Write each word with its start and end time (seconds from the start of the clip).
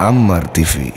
Ammar 0.00 0.48
TV. 0.56 0.96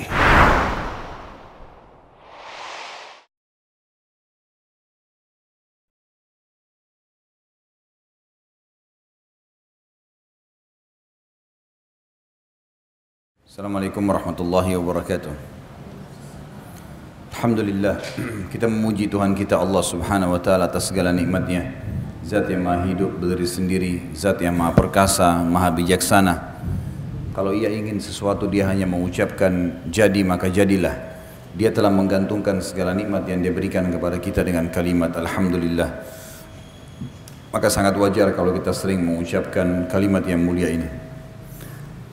Assalamualaikum 13.43 14.07
warahmatullahi 14.07 14.71
wabarakatuh. 14.79 15.35
Alhamdulillah 17.35 17.99
kita 18.55 18.71
memuji 18.71 19.11
Tuhan 19.11 19.35
kita 19.35 19.59
Allah 19.59 19.83
Subhanahu 19.83 20.31
wa 20.31 20.39
taala 20.39 20.71
atas 20.71 20.87
segala 20.87 21.11
nikmatnya. 21.11 21.75
Zat 22.23 22.47
yang 22.47 22.63
maha 22.63 22.87
hidup 22.87 23.19
berdiri 23.19 23.43
sendiri, 23.43 23.93
zat 24.15 24.39
yang 24.39 24.55
maha 24.55 24.71
perkasa, 24.71 25.43
maha 25.43 25.75
bijaksana. 25.75 26.52
Kalau 27.33 27.49
ia 27.49 27.65
ingin 27.65 27.97
sesuatu 27.97 28.45
dia 28.45 28.69
hanya 28.69 28.85
mengucapkan 28.85 29.81
jadi 29.89 30.21
maka 30.21 30.53
jadilah. 30.53 30.93
Dia 31.57 31.73
telah 31.73 31.89
menggantungkan 31.89 32.61
segala 32.61 32.93
nikmat 32.93 33.25
yang 33.25 33.41
dia 33.41 33.49
berikan 33.49 33.89
kepada 33.89 34.21
kita 34.21 34.45
dengan 34.45 34.69
kalimat 34.69 35.17
alhamdulillah. 35.17 35.89
Maka 37.49 37.67
sangat 37.73 37.97
wajar 37.97 38.29
kalau 38.37 38.53
kita 38.53 38.69
sering 38.69 39.01
mengucapkan 39.01 39.89
kalimat 39.89 40.21
yang 40.29 40.45
mulia 40.45 40.69
ini. 40.69 40.85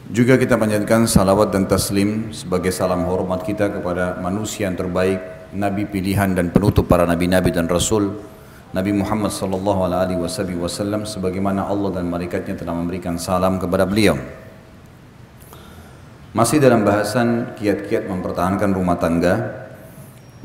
Juga 0.08 0.40
kita 0.40 0.56
panjatkan 0.56 1.04
salawat 1.04 1.52
dan 1.52 1.68
taslim 1.68 2.32
sebagai 2.32 2.72
salam 2.72 3.04
hormat 3.04 3.44
kita 3.44 3.68
kepada 3.68 4.16
manusia 4.24 4.72
yang 4.72 4.76
terbaik, 4.80 5.20
Nabi 5.52 5.84
pilihan 5.84 6.32
dan 6.32 6.48
penutup 6.48 6.88
para 6.88 7.04
Nabi-Nabi 7.04 7.52
dan 7.52 7.68
Rasul, 7.68 8.16
Nabi 8.72 8.96
Muhammad 8.96 9.36
sallallahu 9.36 9.84
alaihi 9.84 10.16
wasallam 10.56 11.04
sebagaimana 11.04 11.68
Allah 11.68 12.00
dan 12.00 12.08
malaikatnya 12.08 12.56
telah 12.56 12.72
memberikan 12.72 13.20
salam 13.20 13.60
kepada 13.60 13.84
beliau. 13.84 14.39
Masih 16.30 16.62
dalam 16.62 16.86
bahasan 16.86 17.58
kiat-kiat 17.58 18.06
mempertahankan 18.06 18.70
rumah 18.70 18.94
tangga 19.02 19.66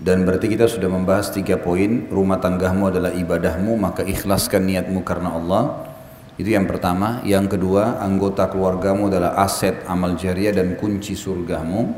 dan 0.01 0.25
berarti 0.25 0.49
kita 0.49 0.65
sudah 0.65 0.89
membahas 0.89 1.29
tiga 1.29 1.61
poin 1.61 2.09
rumah 2.09 2.41
tanggamu 2.41 2.89
adalah 2.89 3.13
ibadahmu 3.13 3.77
maka 3.77 4.01
ikhlaskan 4.01 4.65
niatmu 4.65 5.05
karena 5.05 5.37
Allah 5.37 5.85
itu 6.41 6.51
yang 6.51 6.67
pertama. 6.67 7.23
Yang 7.23 7.55
kedua, 7.55 8.01
anggota 8.03 8.51
keluargamu 8.51 9.07
adalah 9.07 9.39
aset 9.39 9.87
amal 9.87 10.19
jariah 10.19 10.51
dan 10.51 10.75
kunci 10.75 11.15
surgamu. 11.15 11.95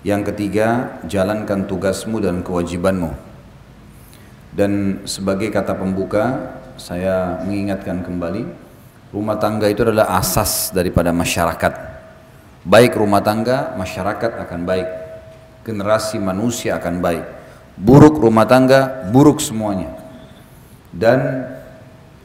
Yang 0.00 0.32
ketiga, 0.32 0.96
jalankan 1.04 1.68
tugasmu 1.68 2.24
dan 2.24 2.40
kewajibanmu. 2.40 3.12
Dan 4.56 5.04
sebagai 5.04 5.52
kata 5.52 5.76
pembuka, 5.76 6.56
saya 6.80 7.42
mengingatkan 7.44 8.00
kembali, 8.00 8.48
rumah 9.12 9.36
tangga 9.36 9.68
itu 9.68 9.84
adalah 9.84 10.16
asas 10.16 10.72
daripada 10.72 11.12
masyarakat. 11.12 11.89
Baik 12.64 12.96
rumah 12.96 13.24
tangga, 13.24 13.72
masyarakat 13.76 14.40
akan 14.46 14.60
baik. 14.68 14.88
Generasi 15.64 16.20
manusia 16.20 16.76
akan 16.76 17.00
baik. 17.00 17.24
Buruk 17.80 18.20
rumah 18.20 18.44
tangga, 18.44 19.08
buruk 19.08 19.40
semuanya. 19.40 19.96
Dan 20.90 21.46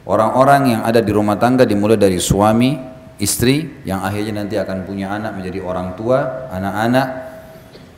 Orang-orang 0.06 0.78
yang 0.78 0.82
ada 0.86 1.02
di 1.02 1.10
rumah 1.10 1.34
tangga 1.34 1.66
dimulai 1.66 1.98
dari 1.98 2.22
suami, 2.22 2.78
istri 3.18 3.82
yang 3.82 4.06
akhirnya 4.06 4.46
nanti 4.46 4.54
akan 4.54 4.86
punya 4.86 5.10
anak 5.10 5.34
menjadi 5.34 5.58
orang 5.66 5.98
tua, 5.98 6.46
anak-anak, 6.46 7.06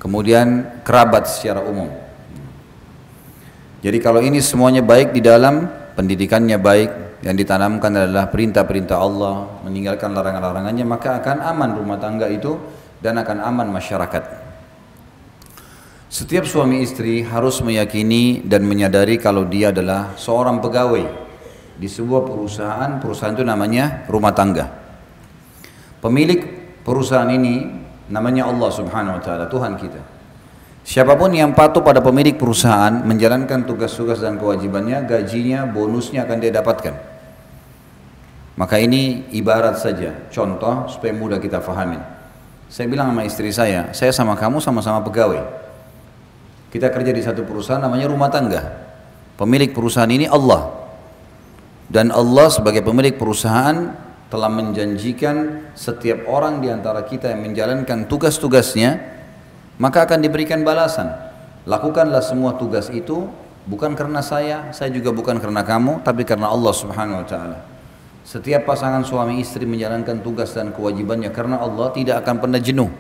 kemudian 0.01 0.81
kerabat 0.89 1.29
secara 1.29 1.61
umum. 1.61 1.93
Jadi 3.85 3.99
kalau 4.01 4.25
ini 4.25 4.41
semuanya 4.41 4.81
baik 4.81 5.13
di 5.13 5.21
dalam 5.21 5.69
pendidikannya 6.01 6.57
baik, 6.57 6.91
yang 7.23 7.35
ditanamkan 7.35 7.91
adalah 7.91 8.31
perintah-perintah 8.31 8.97
Allah, 8.99 9.63
meninggalkan 9.67 10.15
larangan-larangannya, 10.15 10.87
maka 10.87 11.19
akan 11.19 11.39
aman 11.43 11.71
rumah 11.75 11.99
tangga 11.99 12.31
itu 12.31 12.55
dan 13.03 13.19
akan 13.19 13.43
aman 13.43 13.69
masyarakat. 13.75 14.23
Setiap 16.09 16.49
suami 16.49 16.81
istri 16.81 17.21
harus 17.21 17.61
meyakini 17.61 18.41
dan 18.41 18.65
menyadari 18.65 19.21
kalau 19.21 19.45
dia 19.45 19.75
adalah 19.75 20.17
seorang 20.17 20.63
pegawai 20.63 21.05
di 21.77 21.87
sebuah 21.87 22.25
perusahaan, 22.25 22.97
perusahaan 22.97 23.37
itu 23.37 23.45
namanya 23.45 24.09
rumah 24.09 24.33
tangga. 24.33 24.67
Pemilik 26.01 26.41
perusahaan 26.81 27.29
ini 27.29 27.67
namanya 28.09 28.49
Allah 28.49 28.71
Subhanahu 28.73 29.19
wa 29.19 29.23
taala, 29.23 29.45
Tuhan 29.47 29.77
kita. 29.77 30.18
Siapa 30.89 31.21
pun 31.21 31.29
yang 31.37 31.53
patuh 31.53 31.85
pada 31.85 32.01
pemilik 32.01 32.33
perusahaan 32.41 33.05
menjalankan 33.05 33.69
tugas-tugas 33.69 34.25
dan 34.25 34.41
kewajibannya, 34.41 35.05
gajinya, 35.05 35.69
bonusnya 35.69 36.25
akan 36.25 36.37
dia 36.41 36.49
dapatkan. 36.49 36.97
Maka 38.57 38.81
ini 38.81 39.29
ibarat 39.37 39.77
saja, 39.77 40.17
contoh 40.33 40.89
supaya 40.89 41.13
mudah 41.13 41.37
kita 41.45 41.61
fahamin. 41.61 42.01
Saya 42.73 42.89
bilang 42.89 43.13
sama 43.13 43.29
istri 43.29 43.53
saya, 43.53 43.93
saya 43.93 44.17
sama 44.17 44.33
kamu 44.33 44.65
sama-sama 44.65 45.05
pegawai. 45.05 45.45
Kita 46.73 46.89
kerja 46.89 47.13
di 47.13 47.21
satu 47.21 47.45
perusahaan 47.45 47.85
namanya 47.85 48.09
rumah 48.09 48.33
tangga. 48.33 48.89
Pemilik 49.37 49.69
perusahaan 49.77 50.09
ini 50.09 50.25
Allah, 50.25 50.73
dan 51.93 52.09
Allah 52.09 52.49
sebagai 52.49 52.81
pemilik 52.81 53.13
perusahaan 53.13 53.93
telah 54.33 54.49
menjanjikan 54.49 55.69
setiap 55.77 56.25
orang 56.33 56.65
di 56.65 56.73
antara 56.73 57.05
kita 57.05 57.29
yang 57.29 57.45
menjalankan 57.45 58.09
tugas-tugasnya 58.09 59.18
maka 59.79 60.05
akan 60.05 60.19
diberikan 60.21 60.67
balasan. 60.67 61.09
Lakukanlah 61.65 62.21
semua 62.21 62.59
tugas 62.59 62.91
itu 62.91 63.31
bukan 63.65 63.95
karena 63.95 64.21
saya, 64.21 64.75
saya 64.75 64.91
juga 64.91 65.15
bukan 65.15 65.39
karena 65.39 65.63
kamu, 65.63 66.03
tapi 66.03 66.27
karena 66.27 66.51
Allah 66.51 66.75
Subhanahu 66.75 67.23
wa 67.23 67.27
taala. 67.27 67.59
Setiap 68.29 68.69
pasangan 68.69 69.07
suami 69.09 69.41
istri 69.41 69.65
menjalankan 69.65 70.21
tugas 70.21 70.53
dan 70.53 70.77
kewajibannya 70.77 71.33
karena 71.33 71.65
Allah 71.65 71.89
tidak 71.97 72.21
akan 72.27 72.45
pernah 72.45 72.61
jenuh. 72.61 72.93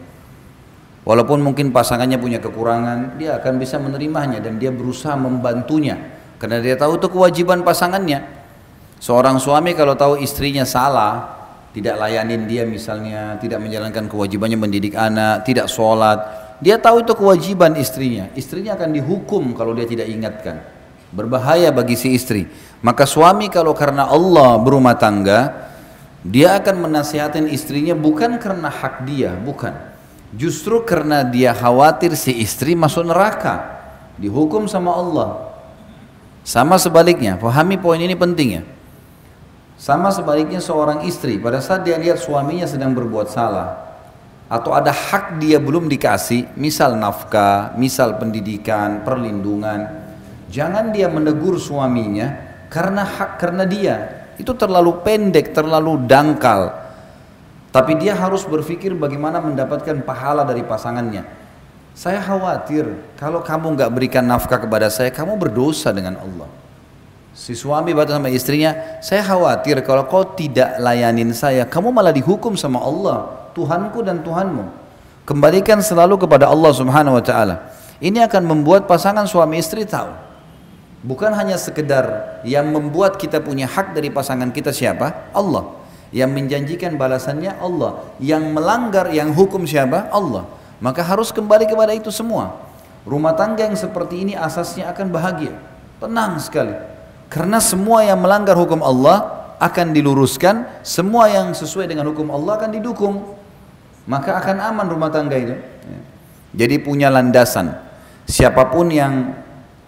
Walaupun 1.04 1.40
mungkin 1.44 1.72
pasangannya 1.72 2.16
punya 2.16 2.40
kekurangan, 2.40 3.20
dia 3.20 3.36
akan 3.36 3.60
bisa 3.60 3.76
menerimanya 3.76 4.40
dan 4.40 4.56
dia 4.56 4.72
berusaha 4.72 5.16
membantunya 5.16 6.18
karena 6.38 6.62
dia 6.62 6.78
tahu 6.78 6.96
itu 7.02 7.10
kewajiban 7.10 7.66
pasangannya. 7.66 8.24
Seorang 8.98 9.42
suami 9.42 9.74
kalau 9.74 9.94
tahu 9.94 10.18
istrinya 10.22 10.66
salah, 10.66 11.38
tidak 11.74 11.98
layanin 11.98 12.46
dia 12.46 12.66
misalnya, 12.66 13.38
tidak 13.38 13.62
menjalankan 13.62 14.06
kewajibannya 14.10 14.58
mendidik 14.58 14.94
anak, 14.94 15.46
tidak 15.46 15.70
sholat, 15.70 16.47
dia 16.58 16.74
tahu 16.78 17.06
itu 17.06 17.14
kewajiban 17.14 17.78
istrinya. 17.78 18.26
Istrinya 18.34 18.74
akan 18.74 18.90
dihukum 18.90 19.54
kalau 19.54 19.74
dia 19.78 19.86
tidak 19.86 20.10
ingatkan. 20.10 20.58
Berbahaya 21.14 21.70
bagi 21.70 21.94
si 21.94 22.12
istri. 22.12 22.50
Maka 22.82 23.06
suami 23.06 23.46
kalau 23.48 23.72
karena 23.72 24.10
Allah 24.10 24.58
berumah 24.58 24.98
tangga, 24.98 25.70
dia 26.26 26.58
akan 26.58 26.90
menasihatin 26.90 27.46
istrinya 27.46 27.94
bukan 27.94 28.42
karena 28.42 28.68
hak 28.68 29.06
dia, 29.06 29.32
bukan. 29.38 29.72
Justru 30.34 30.82
karena 30.84 31.24
dia 31.24 31.54
khawatir 31.56 32.12
si 32.18 32.36
istri 32.42 32.76
masuk 32.76 33.06
neraka, 33.06 33.80
dihukum 34.20 34.68
sama 34.68 34.92
Allah. 34.92 35.30
Sama 36.44 36.76
sebaliknya, 36.76 37.38
pahami 37.38 37.80
poin 37.80 38.02
ini 38.02 38.18
penting 38.18 38.60
ya. 38.60 38.62
Sama 39.78 40.10
sebaliknya 40.10 40.58
seorang 40.58 41.06
istri 41.06 41.38
pada 41.38 41.62
saat 41.62 41.86
dia 41.86 41.94
lihat 41.94 42.18
suaminya 42.18 42.66
sedang 42.66 42.98
berbuat 42.98 43.30
salah 43.30 43.87
atau 44.48 44.72
ada 44.72 44.88
hak 44.88 45.36
dia 45.36 45.60
belum 45.60 45.92
dikasih, 45.92 46.56
misal 46.56 46.96
nafkah, 46.96 47.76
misal 47.76 48.16
pendidikan, 48.16 49.04
perlindungan, 49.04 49.86
jangan 50.48 50.88
dia 50.88 51.12
menegur 51.12 51.60
suaminya 51.60 52.32
karena 52.72 53.04
hak 53.04 53.36
karena 53.36 53.68
dia 53.68 53.96
itu 54.40 54.56
terlalu 54.56 55.04
pendek, 55.04 55.52
terlalu 55.52 56.00
dangkal. 56.08 56.72
Tapi 57.68 58.00
dia 58.00 58.16
harus 58.16 58.48
berpikir 58.48 58.96
bagaimana 58.96 59.44
mendapatkan 59.44 60.00
pahala 60.00 60.48
dari 60.48 60.64
pasangannya. 60.64 61.28
Saya 61.92 62.22
khawatir 62.24 62.88
kalau 63.20 63.44
kamu 63.44 63.76
nggak 63.76 63.90
berikan 63.92 64.24
nafkah 64.24 64.56
kepada 64.56 64.88
saya, 64.88 65.12
kamu 65.12 65.36
berdosa 65.36 65.92
dengan 65.92 66.16
Allah. 66.16 66.48
Si 67.36 67.52
suami 67.54 67.94
berkata 67.94 68.18
sama 68.18 68.32
istrinya, 68.32 68.98
saya 68.98 69.22
khawatir 69.22 69.84
kalau 69.84 70.08
kau 70.08 70.24
tidak 70.34 70.78
layanin 70.80 71.30
saya, 71.36 71.68
kamu 71.68 71.92
malah 71.94 72.14
dihukum 72.14 72.58
sama 72.58 72.82
Allah, 72.82 73.37
Tuhanku 73.58 74.06
dan 74.06 74.22
Tuhanmu. 74.22 74.70
Kembalikan 75.26 75.82
selalu 75.82 76.22
kepada 76.22 76.46
Allah 76.46 76.70
Subhanahu 76.70 77.18
wa 77.18 77.24
taala. 77.26 77.74
Ini 77.98 78.30
akan 78.30 78.46
membuat 78.46 78.86
pasangan 78.86 79.26
suami 79.26 79.58
istri 79.58 79.82
tahu. 79.82 80.14
Bukan 81.02 81.34
hanya 81.34 81.58
sekedar 81.58 82.38
yang 82.46 82.70
membuat 82.70 83.18
kita 83.18 83.42
punya 83.42 83.66
hak 83.66 83.98
dari 83.98 84.14
pasangan 84.14 84.54
kita 84.54 84.70
siapa? 84.70 85.30
Allah. 85.34 85.74
Yang 86.14 86.30
menjanjikan 86.38 86.94
balasannya 86.94 87.58
Allah. 87.58 88.06
Yang 88.22 88.54
melanggar, 88.54 89.10
yang 89.10 89.34
hukum 89.34 89.66
siapa? 89.66 90.06
Allah. 90.14 90.46
Maka 90.78 91.02
harus 91.02 91.34
kembali 91.34 91.66
kepada 91.66 91.90
itu 91.90 92.14
semua. 92.14 92.54
Rumah 93.02 93.34
tangga 93.34 93.66
yang 93.66 93.74
seperti 93.74 94.22
ini 94.22 94.34
asasnya 94.38 94.90
akan 94.94 95.10
bahagia. 95.10 95.54
Tenang 95.98 96.38
sekali. 96.38 96.74
Karena 97.26 97.58
semua 97.58 98.06
yang 98.06 98.22
melanggar 98.22 98.54
hukum 98.54 98.78
Allah 98.80 99.38
akan 99.58 99.90
diluruskan, 99.90 100.82
semua 100.86 101.26
yang 101.28 101.50
sesuai 101.50 101.90
dengan 101.90 102.06
hukum 102.14 102.30
Allah 102.30 102.62
akan 102.62 102.70
didukung. 102.78 103.38
Maka 104.08 104.40
akan 104.40 104.56
aman 104.72 104.86
rumah 104.88 105.12
tangga 105.12 105.36
itu. 105.36 105.54
Jadi 106.56 106.80
punya 106.80 107.12
landasan. 107.12 107.76
Siapa 108.24 108.72
pun 108.72 108.88
yang 108.88 109.36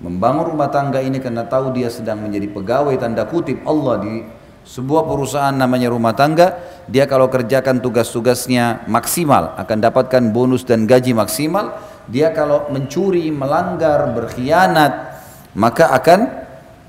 membangun 0.00 0.52
rumah 0.52 0.68
tangga 0.68 1.00
ini 1.00 1.18
karena 1.24 1.48
tahu 1.48 1.72
dia 1.72 1.88
sedang 1.88 2.20
menjadi 2.20 2.52
pegawai 2.52 2.94
tanda 3.00 3.24
kutip 3.24 3.64
Allah 3.64 3.96
di 4.00 4.14
Sebuah 4.60 5.08
perusahaan 5.08 5.56
namanya 5.56 5.88
rumah 5.88 6.12
tangga, 6.12 6.60
dia 6.84 7.08
kalau 7.08 7.32
kerjakan 7.32 7.80
tugas-tugasnya 7.80 8.86
maksimal 8.86 9.56
akan 9.56 9.78
dapatkan 9.80 10.30
bonus 10.36 10.68
dan 10.68 10.84
gaji 10.84 11.16
maksimal. 11.16 11.80
Dia 12.06 12.30
kalau 12.30 12.68
mencuri, 12.68 13.34
melanggar, 13.34 14.12
berkhianat, 14.12 15.16
maka 15.56 15.90
akan 15.90 16.20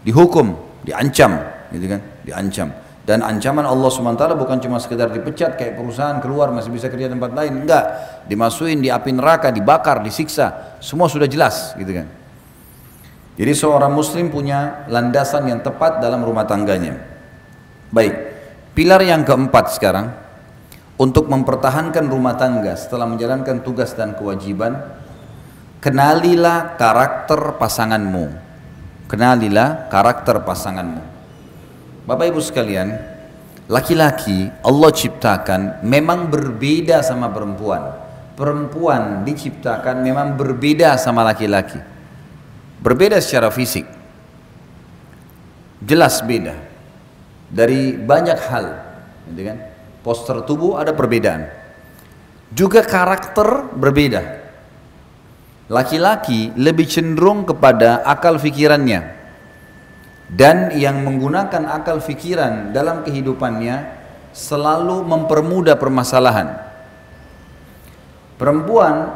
dihukum, 0.04 0.57
diancam, 0.84 1.42
gitu 1.72 1.86
kan? 1.95 2.01
Diancam. 2.22 2.69
Dan 3.01 3.25
ancaman 3.25 3.65
Allah 3.65 3.89
SWT 3.89 4.38
bukan 4.38 4.62
cuma 4.62 4.77
sekedar 4.77 5.09
dipecat 5.09 5.57
kayak 5.57 5.74
perusahaan 5.74 6.21
keluar 6.21 6.53
masih 6.53 6.69
bisa 6.69 6.86
kerja 6.86 7.09
tempat 7.09 7.33
lain, 7.33 7.65
enggak. 7.65 7.86
Dimasukin 8.30 8.77
di 8.77 8.94
api 8.94 9.09
neraka, 9.18 9.50
dibakar, 9.50 10.06
disiksa, 10.06 10.77
semua 10.77 11.09
sudah 11.09 11.25
jelas, 11.25 11.74
gitu 11.81 11.98
kan? 11.98 12.06
Jadi 13.42 13.53
seorang 13.57 13.89
muslim 13.89 14.30
punya 14.30 14.86
landasan 14.86 15.50
yang 15.50 15.65
tepat 15.65 15.98
dalam 15.98 16.21
rumah 16.21 16.45
tangganya. 16.45 17.01
Baik, 17.89 18.13
pilar 18.77 19.01
yang 19.01 19.25
keempat 19.25 19.81
sekarang 19.81 20.13
untuk 21.01 21.25
mempertahankan 21.25 22.06
rumah 22.06 22.38
tangga 22.38 22.77
setelah 22.77 23.09
menjalankan 23.09 23.65
tugas 23.65 23.98
dan 23.98 24.13
kewajiban, 24.13 24.77
kenalilah 25.81 26.77
karakter 26.77 27.57
pasanganmu. 27.57 28.30
Kenalilah 29.09 29.89
karakter 29.89 30.45
pasanganmu. 30.45 31.11
Bapak 32.12 32.28
Ibu 32.28 32.44
sekalian, 32.44 32.92
laki-laki 33.72 34.52
Allah 34.68 34.92
ciptakan 34.92 35.80
memang 35.88 36.28
berbeda 36.28 37.00
sama 37.00 37.31
perempuan. 37.31 37.88
Perempuan 38.36 39.24
diciptakan 39.24 40.04
memang 40.04 40.36
berbeda 40.36 41.00
sama 41.00 41.24
laki-laki. 41.24 41.80
Berbeda 42.84 43.16
secara 43.24 43.48
fisik. 43.48 43.88
Jelas 45.80 46.19
beda 46.19 46.52
dari 47.48 47.96
banyak 47.96 48.40
hal 48.48 48.66
gitu 49.31 49.42
kan 49.48 49.58
poster 50.04 50.40
tubuh 50.48 50.80
ada 50.80 50.96
perbedaan 50.96 51.52
juga 52.56 52.80
karakter 52.84 53.75
berbeda 53.75 54.40
laki-laki 55.68 56.56
lebih 56.56 56.88
cenderung 56.88 57.44
kepada 57.44 58.04
akal 58.08 58.40
fikirannya 58.40 59.20
dan 60.31 60.72
yang 60.80 61.04
menggunakan 61.04 61.68
akal 61.68 62.00
fikiran 62.00 62.72
dalam 62.72 63.04
kehidupannya 63.04 64.00
selalu 64.31 65.04
mempermudah 65.04 65.75
permasalahan 65.75 66.56
perempuan 68.39 69.12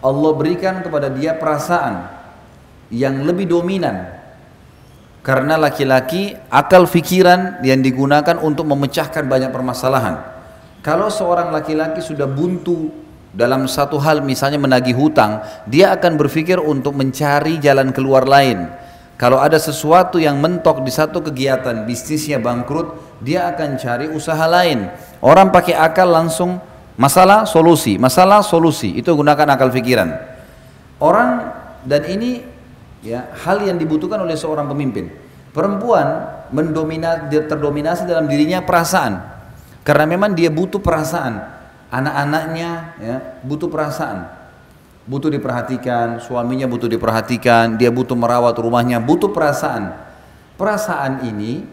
Allah 0.00 0.32
berikan 0.36 0.80
kepada 0.80 1.12
dia 1.12 1.36
perasaan 1.36 2.08
yang 2.88 3.24
lebih 3.28 3.48
dominan 3.48 4.24
karena 5.24 5.56
laki-laki 5.56 6.36
akal 6.52 6.84
fikiran 6.84 7.64
yang 7.64 7.80
digunakan 7.80 8.36
untuk 8.44 8.68
memecahkan 8.68 9.24
banyak 9.24 9.48
permasalahan. 9.48 10.20
Kalau 10.84 11.08
seorang 11.08 11.48
laki-laki 11.48 12.04
sudah 12.04 12.28
buntu 12.28 12.92
dalam 13.32 13.64
satu 13.64 13.96
hal 13.96 14.20
misalnya 14.20 14.60
menagih 14.60 14.92
hutang, 14.92 15.40
dia 15.64 15.96
akan 15.96 16.20
berpikir 16.20 16.60
untuk 16.60 16.92
mencari 16.92 17.56
jalan 17.56 17.88
keluar 17.96 18.28
lain. 18.28 18.68
Kalau 19.24 19.40
ada 19.40 19.56
sesuatu 19.56 20.20
yang 20.20 20.36
mentok 20.36 20.84
di 20.84 20.92
satu 20.92 21.24
kegiatan 21.24 21.88
bisnisnya 21.88 22.36
bangkrut, 22.36 22.92
dia 23.24 23.48
akan 23.48 23.80
cari 23.80 24.12
usaha 24.12 24.44
lain. 24.44 24.92
Orang 25.24 25.48
pakai 25.48 25.72
akal 25.72 26.12
langsung 26.12 26.60
masalah 27.00 27.48
solusi, 27.48 27.96
masalah 27.96 28.44
solusi. 28.44 28.92
Itu 28.92 29.16
gunakan 29.16 29.56
akal 29.56 29.72
fikiran. 29.72 30.12
Orang 31.00 31.40
dan 31.88 32.04
ini 32.04 32.44
ya 33.00 33.32
hal 33.48 33.64
yang 33.64 33.80
dibutuhkan 33.80 34.20
oleh 34.20 34.36
seorang 34.36 34.68
pemimpin 34.68 35.08
perempuan 35.56 36.28
mendomina 36.52 37.24
terdominasi 37.28 38.04
dalam 38.04 38.28
dirinya 38.28 38.60
perasaan 38.60 39.24
karena 39.88 40.04
memang 40.04 40.36
dia 40.36 40.52
butuh 40.52 40.84
perasaan 40.84 41.40
anak-anaknya 41.88 42.70
ya 43.00 43.16
butuh 43.40 43.72
perasaan 43.72 44.43
butuh 45.04 45.28
diperhatikan 45.28 46.20
suaminya 46.20 46.64
butuh 46.64 46.88
diperhatikan 46.88 47.76
dia 47.76 47.92
butuh 47.92 48.16
merawat 48.16 48.56
rumahnya 48.56 49.00
butuh 49.04 49.28
perasaan 49.28 49.92
perasaan 50.56 51.28
ini 51.28 51.64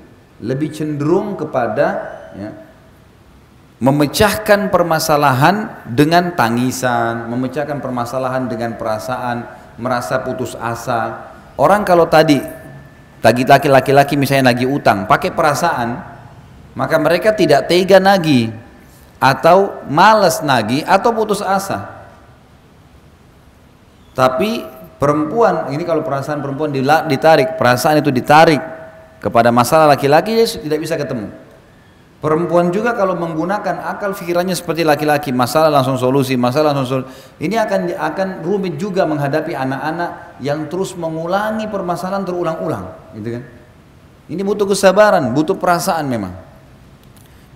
lebih 0.42 0.74
cenderung 0.74 1.40
kepada 1.40 1.88
ya, 2.36 2.50
memecahkan 3.80 4.68
permasalahan 4.68 5.86
dengan 5.88 6.36
tangisan 6.36 7.32
memecahkan 7.32 7.80
permasalahan 7.80 8.50
dengan 8.52 8.76
perasaan 8.76 9.62
merasa 9.82 10.20
putus 10.22 10.58
asa. 10.58 11.32
Orang 11.56 11.82
kalau 11.86 12.10
tadi 12.10 12.42
lagi 13.22 13.44
laki-laki 13.46 14.14
misalnya 14.18 14.54
lagi 14.54 14.66
utang, 14.66 15.06
pakai 15.06 15.34
perasaan, 15.34 15.90
maka 16.74 16.96
mereka 16.98 17.34
tidak 17.38 17.70
tega 17.70 18.02
nagi 18.02 18.50
atau 19.22 19.86
malas 19.90 20.42
nagi 20.42 20.82
atau 20.82 21.14
putus 21.14 21.42
asa. 21.42 22.01
Tapi 24.22 24.62
perempuan 25.02 25.74
ini 25.74 25.82
kalau 25.82 26.06
perasaan 26.06 26.46
perempuan 26.46 26.70
ditarik, 26.70 27.58
perasaan 27.58 28.06
itu 28.06 28.14
ditarik 28.14 28.62
kepada 29.18 29.50
masalah 29.50 29.90
laki-laki 29.90 30.38
dia 30.38 30.46
tidak 30.46 30.78
bisa 30.78 30.94
ketemu. 30.94 31.34
Perempuan 32.22 32.70
juga 32.70 32.94
kalau 32.94 33.18
menggunakan 33.18 33.82
akal 33.82 34.14
pikirannya 34.14 34.54
seperti 34.54 34.86
laki-laki, 34.86 35.34
masalah 35.34 35.74
langsung 35.74 35.98
solusi, 35.98 36.38
masalah 36.38 36.70
langsung 36.70 37.02
solusi. 37.02 37.10
Ini 37.42 37.66
akan 37.66 37.98
akan 37.98 38.28
rumit 38.46 38.78
juga 38.78 39.10
menghadapi 39.10 39.58
anak-anak 39.58 40.38
yang 40.38 40.70
terus 40.70 40.94
mengulangi 40.94 41.66
permasalahan 41.66 42.22
terulang-ulang, 42.22 43.18
gitu 43.18 43.42
kan? 43.42 43.44
Ini 44.30 44.42
butuh 44.46 44.70
kesabaran, 44.70 45.34
butuh 45.34 45.58
perasaan 45.58 46.06
memang. 46.06 46.38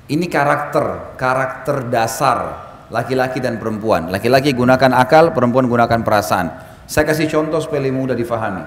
Ini 0.10 0.26
karakter, 0.26 1.14
karakter 1.14 1.86
dasar 1.86 2.65
laki-laki 2.90 3.42
dan 3.42 3.58
perempuan. 3.58 4.10
Laki-laki 4.14 4.54
gunakan 4.54 4.92
akal, 4.96 5.34
perempuan 5.34 5.66
gunakan 5.66 6.02
perasaan. 6.06 6.48
Saya 6.86 7.06
kasih 7.10 7.26
contoh 7.30 7.58
supaya 7.62 7.82
mudah 7.90 8.14
difahami. 8.14 8.66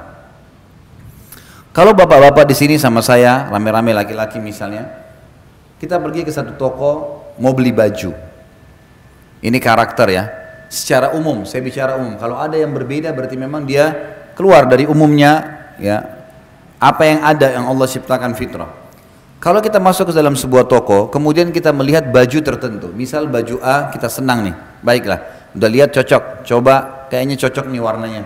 Kalau 1.70 1.94
bapak-bapak 1.94 2.48
di 2.50 2.56
sini 2.58 2.74
sama 2.74 2.98
saya, 2.98 3.46
rame-rame 3.46 3.94
laki-laki 3.94 4.42
misalnya, 4.42 4.90
kita 5.78 6.02
pergi 6.02 6.26
ke 6.26 6.32
satu 6.34 6.58
toko 6.58 6.90
mau 7.38 7.54
beli 7.54 7.70
baju. 7.70 8.10
Ini 9.38 9.58
karakter 9.62 10.08
ya. 10.10 10.24
Secara 10.66 11.14
umum, 11.14 11.46
saya 11.46 11.62
bicara 11.62 11.94
umum. 11.94 12.18
Kalau 12.18 12.34
ada 12.34 12.58
yang 12.58 12.74
berbeda 12.74 13.14
berarti 13.14 13.38
memang 13.38 13.62
dia 13.62 13.94
keluar 14.34 14.66
dari 14.66 14.90
umumnya 14.90 15.46
ya. 15.78 16.02
Apa 16.82 17.02
yang 17.06 17.20
ada 17.22 17.46
yang 17.54 17.64
Allah 17.70 17.86
ciptakan 17.86 18.34
fitrah. 18.34 18.87
Kalau 19.38 19.62
kita 19.62 19.78
masuk 19.78 20.10
ke 20.10 20.14
dalam 20.18 20.34
sebuah 20.34 20.66
toko, 20.66 21.06
kemudian 21.14 21.54
kita 21.54 21.70
melihat 21.70 22.10
baju 22.10 22.38
tertentu. 22.42 22.90
Misal 22.90 23.30
baju 23.30 23.62
A 23.62 23.86
kita 23.94 24.10
senang 24.10 24.42
nih. 24.50 24.54
Baiklah, 24.82 25.50
udah 25.54 25.70
lihat 25.70 25.94
cocok. 25.94 26.42
Coba 26.42 27.06
kayaknya 27.06 27.38
cocok 27.38 27.70
nih 27.70 27.78
warnanya. 27.78 28.22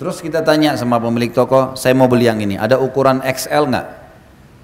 Terus 0.00 0.24
kita 0.24 0.40
tanya 0.40 0.80
sama 0.80 0.96
pemilik 0.96 1.28
toko, 1.28 1.76
saya 1.76 1.92
mau 1.92 2.08
beli 2.08 2.24
yang 2.24 2.40
ini. 2.40 2.56
Ada 2.56 2.80
ukuran 2.80 3.20
XL 3.20 3.68
nggak? 3.68 3.86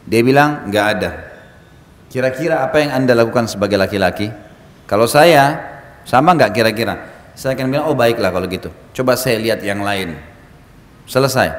Dia 0.09 0.21
bilang 0.25 0.73
nggak 0.73 0.87
ada. 0.97 1.11
Kira-kira 2.09 2.65
apa 2.65 2.81
yang 2.81 2.97
anda 2.97 3.13
lakukan 3.13 3.45
sebagai 3.47 3.77
laki-laki? 3.77 4.33
Kalau 4.89 5.05
saya, 5.07 5.61
sama 6.09 6.35
nggak 6.35 6.57
kira-kira? 6.57 6.95
Saya 7.37 7.55
akan 7.55 7.69
bilang, 7.69 7.87
oh 7.87 7.95
baiklah 7.95 8.33
kalau 8.33 8.49
gitu. 8.49 8.73
Coba 8.97 9.15
saya 9.15 9.37
lihat 9.37 9.61
yang 9.61 9.85
lain. 9.85 10.17
Selesai. 11.05 11.53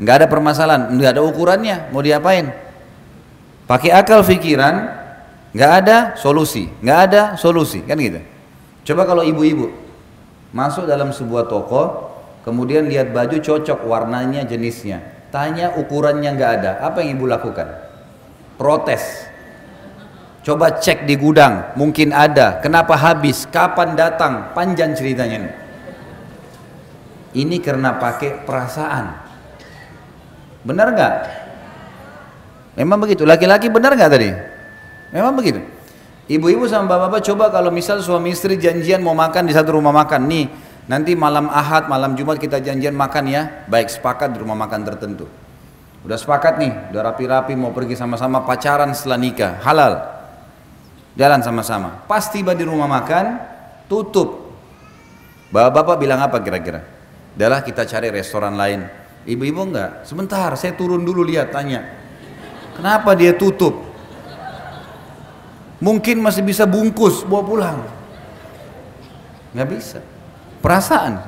Nggak 0.00 0.24
ada 0.24 0.26
permasalahan, 0.26 0.88
nggak 0.88 1.20
ada 1.20 1.22
ukurannya. 1.22 1.92
Mau 1.94 2.00
diapain? 2.00 2.71
Pakai 3.72 3.88
akal 3.88 4.20
pikiran, 4.20 4.84
nggak 5.56 5.72
ada 5.80 5.96
solusi, 6.20 6.68
nggak 6.84 6.98
ada 7.08 7.22
solusi, 7.40 7.80
kan 7.88 7.96
gitu. 7.96 8.20
Coba 8.92 9.08
kalau 9.08 9.24
ibu-ibu 9.24 9.72
masuk 10.52 10.84
dalam 10.84 11.08
sebuah 11.08 11.48
toko, 11.48 12.12
kemudian 12.44 12.84
lihat 12.84 13.16
baju 13.16 13.40
cocok 13.40 13.88
warnanya, 13.88 14.44
jenisnya, 14.44 15.00
tanya 15.32 15.72
ukurannya 15.80 16.36
nggak 16.36 16.52
ada, 16.60 16.70
apa 16.84 17.00
yang 17.00 17.16
ibu 17.16 17.24
lakukan? 17.24 17.72
Protes, 18.60 19.32
Coba 20.42 20.74
cek 20.74 21.06
di 21.06 21.14
gudang, 21.14 21.70
mungkin 21.78 22.10
ada. 22.10 22.58
Kenapa 22.58 22.98
habis? 22.98 23.46
Kapan 23.46 23.94
datang? 23.94 24.50
Panjang 24.50 24.90
ceritanya 24.90 25.38
ini. 25.38 25.50
Ini 27.46 27.56
karena 27.62 27.94
pakai 27.94 28.42
perasaan. 28.42 29.22
Benar 30.66 30.86
nggak? 30.98 31.14
Memang 32.78 32.98
begitu. 33.00 33.22
Laki-laki 33.28 33.68
benar 33.68 33.92
nggak 33.96 34.10
tadi? 34.12 34.30
Memang 35.12 35.36
begitu. 35.36 35.60
Ibu-ibu 36.30 36.64
sama 36.70 36.88
bapak-bapak 36.88 37.20
coba 37.28 37.44
kalau 37.52 37.68
misal 37.74 38.00
suami 38.00 38.32
istri 38.32 38.56
janjian 38.56 39.02
mau 39.04 39.12
makan 39.12 39.44
di 39.44 39.52
satu 39.52 39.76
rumah 39.76 39.92
makan 39.92 40.30
nih 40.30 40.46
nanti 40.86 41.12
malam 41.18 41.50
ahad 41.50 41.90
malam 41.90 42.14
jumat 42.14 42.38
kita 42.38 42.62
janjian 42.62 42.94
makan 42.94 43.26
ya 43.26 43.42
baik 43.66 43.90
sepakat 43.90 44.34
di 44.34 44.38
rumah 44.42 44.54
makan 44.54 44.86
tertentu 44.86 45.26
udah 46.06 46.18
sepakat 46.18 46.62
nih 46.62 46.72
udah 46.94 47.02
rapi-rapi 47.10 47.54
mau 47.58 47.74
pergi 47.74 47.98
sama-sama 47.98 48.46
pacaran 48.46 48.94
setelah 48.94 49.18
nikah 49.18 49.52
halal 49.66 50.12
jalan 51.16 51.40
sama-sama. 51.44 52.04
Pas 52.08 52.24
tiba 52.28 52.56
di 52.56 52.64
rumah 52.64 52.88
makan, 52.88 53.36
tutup. 53.88 54.52
Bapak-bapak 55.52 55.96
bilang 56.00 56.20
apa 56.24 56.40
kira-kira? 56.40 56.80
Adalah 57.36 57.64
kita 57.64 57.84
cari 57.84 58.08
restoran 58.12 58.56
lain. 58.56 58.88
Ibu-ibu 59.28 59.60
enggak, 59.62 59.90
sebentar 60.08 60.50
saya 60.58 60.74
turun 60.74 61.04
dulu 61.04 61.22
lihat 61.22 61.52
tanya. 61.52 62.01
Kenapa 62.76 63.12
dia 63.12 63.36
tutup? 63.36 63.84
Mungkin 65.82 66.22
masih 66.22 66.46
bisa 66.46 66.62
bungkus, 66.62 67.26
bawa 67.26 67.42
pulang. 67.42 67.78
Nggak 69.50 69.68
bisa. 69.68 69.98
Perasaan. 70.62 71.18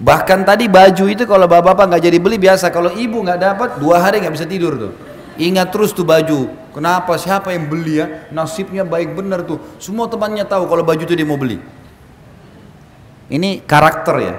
Bahkan 0.00 0.42
tadi 0.42 0.66
baju 0.66 1.04
itu 1.06 1.22
kalau 1.28 1.46
bapak-bapak 1.46 1.94
nggak 1.94 2.02
jadi 2.08 2.18
beli 2.18 2.36
biasa. 2.40 2.72
Kalau 2.72 2.90
ibu 2.90 3.20
nggak 3.20 3.40
dapat 3.40 3.68
dua 3.78 4.02
hari 4.02 4.24
nggak 4.24 4.34
bisa 4.34 4.48
tidur 4.48 4.74
tuh. 4.74 4.92
Ingat 5.38 5.70
terus 5.70 5.94
tuh 5.94 6.06
baju. 6.06 6.50
Kenapa? 6.74 7.14
Siapa 7.14 7.54
yang 7.54 7.70
beli 7.70 8.02
ya? 8.02 8.26
Nasibnya 8.34 8.82
baik 8.82 9.14
benar 9.14 9.46
tuh. 9.46 9.62
Semua 9.78 10.10
temannya 10.10 10.42
tahu 10.42 10.66
kalau 10.66 10.82
baju 10.82 11.02
itu 11.02 11.14
dia 11.14 11.26
mau 11.26 11.38
beli. 11.38 11.62
Ini 13.30 13.62
karakter 13.62 14.16
ya. 14.18 14.34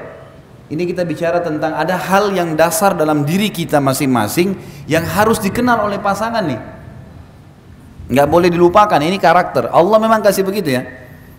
Ini 0.66 0.82
kita 0.90 1.06
bicara 1.06 1.46
tentang 1.46 1.78
ada 1.78 1.94
hal 1.94 2.34
yang 2.34 2.58
dasar 2.58 2.98
dalam 2.98 3.22
diri 3.22 3.54
kita 3.54 3.78
masing-masing 3.78 4.58
yang 4.90 5.06
harus 5.06 5.38
dikenal 5.38 5.86
oleh 5.86 6.02
pasangan 6.02 6.42
nih. 6.42 6.58
Nggak 8.10 8.28
boleh 8.30 8.50
dilupakan 8.50 8.98
ini 8.98 9.22
karakter. 9.22 9.70
Allah 9.70 9.98
memang 10.02 10.26
kasih 10.26 10.42
begitu 10.42 10.74
ya. 10.74 10.82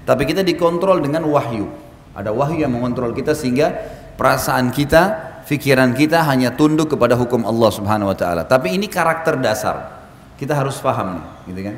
Tapi 0.06 0.22
kita 0.30 0.46
dikontrol 0.46 1.02
dengan 1.02 1.26
wahyu. 1.26 1.66
Ada 2.14 2.30
wahyu 2.30 2.62
yang 2.62 2.70
mengontrol 2.70 3.10
kita 3.10 3.34
sehingga 3.34 3.74
perasaan 4.14 4.70
kita 4.70 5.34
pikiran 5.46 5.94
kita 5.94 6.22
hanya 6.26 6.54
tunduk 6.54 6.94
kepada 6.94 7.18
hukum 7.18 7.42
Allah 7.46 7.70
subhanahu 7.70 8.10
wa 8.10 8.16
ta'ala. 8.18 8.42
Tapi 8.46 8.78
ini 8.78 8.86
karakter 8.86 9.38
dasar. 9.38 10.06
Kita 10.38 10.54
harus 10.54 10.78
paham 10.78 11.18
nih 11.18 11.26
gitu 11.50 11.60
kan? 11.70 11.76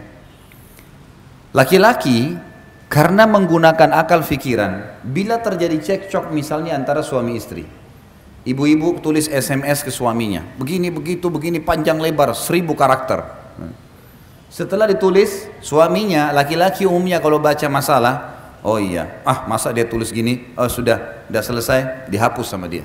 Laki-laki 1.56 2.36
karena 2.88 3.28
menggunakan 3.28 3.92
akal 3.94 4.24
pikiran 4.24 5.04
bila 5.04 5.40
terjadi 5.40 5.76
cekcok 5.76 6.32
misalnya 6.32 6.74
antara 6.74 7.04
suami 7.04 7.36
istri 7.36 7.68
ibu-ibu 8.48 9.00
tulis 9.04 9.28
SMS 9.28 9.84
ke 9.84 9.92
suaminya 9.92 10.44
begini 10.56 10.88
begitu 10.88 11.28
begini 11.28 11.60
panjang 11.60 12.00
lebar 12.00 12.32
seribu 12.32 12.72
karakter 12.72 13.38
setelah 14.48 14.88
ditulis, 14.88 15.44
suaminya 15.60 16.32
laki-laki 16.32 16.88
umumnya 16.88 17.20
kalau 17.20 17.36
baca 17.36 17.68
masalah, 17.68 18.14
oh 18.64 18.80
iya, 18.80 19.20
ah 19.20 19.44
masa 19.44 19.76
dia 19.76 19.84
tulis 19.84 20.08
gini, 20.08 20.56
oh 20.56 20.72
sudah, 20.72 21.28
sudah 21.28 21.42
selesai, 21.44 21.80
dihapus 22.08 22.48
sama 22.48 22.64
dia. 22.64 22.80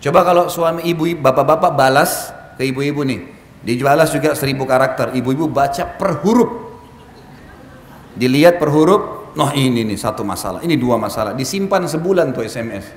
Coba 0.00 0.24
kalau 0.24 0.48
suami 0.48 0.88
ibu, 0.88 1.12
bapak-bapak 1.20 1.76
balas 1.76 2.32
ke 2.56 2.64
ibu-ibu 2.64 3.04
nih, 3.04 3.20
dibalas 3.60 4.08
juga 4.16 4.32
seribu 4.32 4.64
karakter, 4.64 5.12
ibu-ibu 5.12 5.44
baca 5.44 5.84
per 5.84 6.24
huruf. 6.24 6.69
Dilihat 8.16 8.58
per 8.58 8.70
huruf, 8.74 9.32
noh 9.38 9.50
ini 9.54 9.86
nih 9.86 9.98
satu 9.98 10.26
masalah, 10.26 10.62
ini 10.66 10.74
dua 10.74 10.98
masalah, 10.98 11.34
disimpan 11.34 11.86
sebulan 11.86 12.34
tuh 12.34 12.42
SMS, 12.42 12.90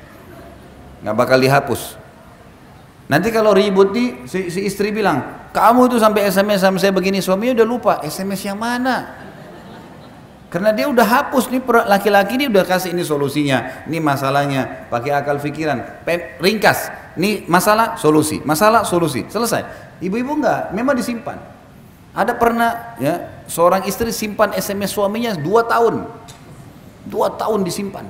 nggak 1.05 1.15
bakal 1.15 1.37
dihapus. 1.37 2.01
Nanti 3.11 3.29
kalau 3.29 3.53
ribut 3.53 3.93
nih, 3.93 4.25
si, 4.25 4.49
si 4.49 4.65
istri 4.65 4.89
bilang, 4.89 5.49
kamu 5.53 5.91
itu 5.91 5.97
sampai 6.01 6.31
SMS 6.31 6.65
sama 6.65 6.81
saya 6.81 6.95
begini, 6.95 7.21
suaminya 7.21 7.61
udah 7.61 7.67
lupa, 7.67 7.93
SMS 8.01 8.41
yang 8.47 8.57
mana? 8.57 9.23
Karena 10.53 10.69
dia 10.69 10.85
udah 10.85 11.01
hapus 11.01 11.49
nih 11.49 11.65
laki-laki 11.89 12.37
ini 12.37 12.45
udah 12.45 12.61
kasih 12.61 12.93
ini 12.93 13.01
solusinya, 13.01 13.89
ini 13.89 13.97
masalahnya, 13.97 14.85
pakai 14.85 15.09
akal 15.09 15.41
pikiran, 15.41 16.05
ringkas, 16.37 16.93
ini 17.17 17.41
masalah 17.49 17.97
solusi, 17.97 18.37
masalah 18.45 18.85
solusi, 18.85 19.25
selesai. 19.25 19.65
Ibu-ibu 19.97 20.37
enggak, 20.37 20.69
memang 20.77 20.93
disimpan. 20.93 21.41
Ada 22.13 22.37
pernah 22.37 22.93
ya 23.01 23.32
seorang 23.49 23.87
istri 23.87 24.11
simpan 24.13 24.55
SMS 24.55 24.95
suaminya 24.95 25.35
dua 25.37 25.63
tahun, 25.67 26.07
dua 27.07 27.33
tahun 27.35 27.63
disimpan. 27.63 28.05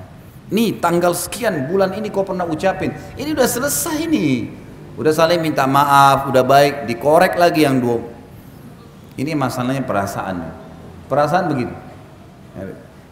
Nih 0.53 0.77
tanggal 0.77 1.17
sekian 1.17 1.65
bulan 1.71 1.97
ini 1.97 2.13
kau 2.13 2.21
pernah 2.21 2.45
ucapin, 2.45 2.93
ini 3.17 3.33
udah 3.33 3.47
selesai 3.47 4.05
nih 4.05 4.63
udah 4.93 5.13
saling 5.13 5.41
minta 5.41 5.65
maaf, 5.65 6.29
udah 6.29 6.45
baik, 6.45 6.85
dikorek 6.85 7.33
lagi 7.37 7.65
yang 7.65 7.81
dua. 7.81 8.01
Ini 9.13 9.37
masalahnya 9.37 9.85
perasaan. 9.85 10.41
Perasaan 11.05 11.45
begitu. 11.49 11.73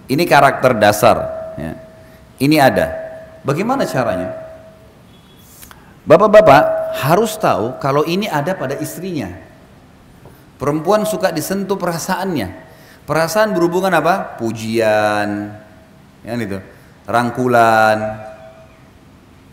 Ini 0.10 0.24
karakter 0.26 0.74
dasar. 0.78 1.18
Ya. 1.58 1.78
Ini 2.42 2.58
ada. 2.58 2.90
Bagaimana 3.46 3.86
caranya? 3.86 4.34
Bapak-bapak 6.02 6.98
harus 7.06 7.38
tahu 7.38 7.78
kalau 7.78 8.02
ini 8.06 8.26
ada 8.26 8.58
pada 8.58 8.78
istrinya. 8.82 9.30
Perempuan 10.62 11.10
suka 11.10 11.34
disentuh 11.34 11.82
perasaannya. 11.82 12.70
Perasaan 13.10 13.58
berhubungan 13.58 13.90
apa? 13.98 14.38
Pujian, 14.38 15.58
ya 16.22 16.38
itu, 16.38 16.62
rangkulan, 17.10 18.30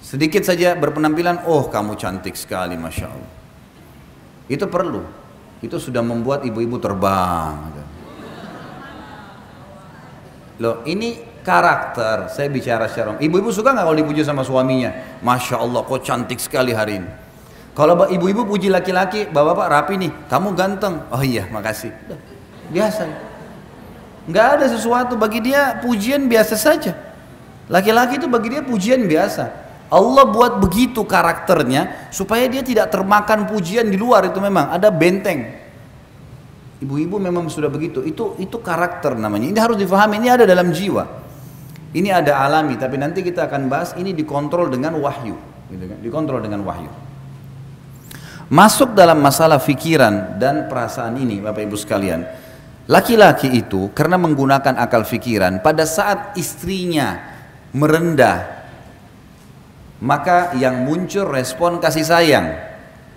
Sedikit 0.08 0.40
saja 0.40 0.72
berpenampilan, 0.72 1.44
oh 1.44 1.68
kamu 1.68 1.92
cantik 2.00 2.32
sekali, 2.32 2.80
masya 2.80 3.12
Allah. 3.12 3.32
Itu 4.48 4.64
perlu. 4.64 5.04
Itu 5.60 5.76
sudah 5.76 6.00
membuat 6.00 6.48
ibu-ibu 6.48 6.80
terbang. 6.80 7.76
Loh, 10.64 10.80
ini 10.88 11.20
karakter. 11.44 12.32
Saya 12.32 12.48
bicara 12.48 12.88
secara 12.88 13.20
ibu-ibu 13.20 13.52
suka 13.52 13.76
nggak 13.76 13.84
kalau 13.84 13.98
dipuji 14.00 14.24
sama 14.24 14.48
suaminya? 14.48 15.20
Masya 15.20 15.60
Allah, 15.60 15.84
kok 15.84 16.00
cantik 16.00 16.40
sekali 16.40 16.72
hari 16.72 17.04
ini. 17.04 17.10
Kalau 17.78 17.94
ibu-ibu 18.10 18.42
puji 18.42 18.74
laki-laki, 18.74 19.30
bapak-bapak 19.30 19.66
rapi 19.70 19.94
nih, 20.02 20.10
kamu 20.26 20.58
ganteng. 20.58 21.06
Oh 21.14 21.22
iya, 21.22 21.46
makasih. 21.46 21.94
Biasa. 22.74 23.06
Nggak 24.26 24.46
ada 24.58 24.66
sesuatu 24.66 25.14
bagi 25.14 25.38
dia 25.46 25.78
pujian 25.78 26.26
biasa 26.26 26.58
saja. 26.58 26.98
Laki-laki 27.70 28.18
itu 28.18 28.26
bagi 28.26 28.50
dia 28.50 28.66
pujian 28.66 29.06
biasa. 29.06 29.70
Allah 29.94 30.26
buat 30.26 30.58
begitu 30.58 31.06
karakternya 31.06 32.10
supaya 32.10 32.50
dia 32.50 32.66
tidak 32.66 32.90
termakan 32.90 33.46
pujian 33.46 33.86
di 33.86 33.96
luar 33.96 34.26
itu 34.26 34.42
memang 34.42 34.74
ada 34.74 34.90
benteng. 34.90 35.46
Ibu-ibu 36.82 37.16
memang 37.22 37.46
sudah 37.46 37.70
begitu. 37.70 38.02
Itu 38.02 38.34
itu 38.42 38.58
karakter 38.58 39.14
namanya. 39.14 39.54
Ini 39.54 39.58
harus 39.62 39.78
difahami. 39.78 40.18
Ini 40.18 40.28
ada 40.34 40.44
dalam 40.44 40.74
jiwa. 40.74 41.06
Ini 41.94 42.10
ada 42.10 42.42
alami. 42.42 42.74
Tapi 42.74 42.98
nanti 42.98 43.22
kita 43.22 43.46
akan 43.46 43.70
bahas 43.70 43.94
ini 43.94 44.12
dikontrol 44.12 44.66
dengan 44.66 44.98
wahyu. 44.98 45.38
Gitu 45.70 45.84
kan? 45.88 45.98
Dikontrol 46.02 46.42
dengan 46.42 46.66
wahyu. 46.66 47.07
Masuk 48.48 48.96
dalam 48.96 49.20
masalah 49.20 49.60
fikiran 49.60 50.40
dan 50.40 50.72
perasaan 50.72 51.20
ini, 51.20 51.44
Bapak 51.44 51.68
Ibu 51.68 51.76
sekalian. 51.76 52.24
Laki-laki 52.88 53.52
itu 53.52 53.92
karena 53.92 54.16
menggunakan 54.16 54.80
akal 54.80 55.04
fikiran 55.04 55.60
pada 55.60 55.84
saat 55.84 56.32
istrinya 56.40 57.20
merendah 57.76 58.58
maka 59.98 60.54
yang 60.54 60.86
muncul 60.86 61.26
respon 61.26 61.82
kasih 61.82 62.06
sayang. 62.06 62.54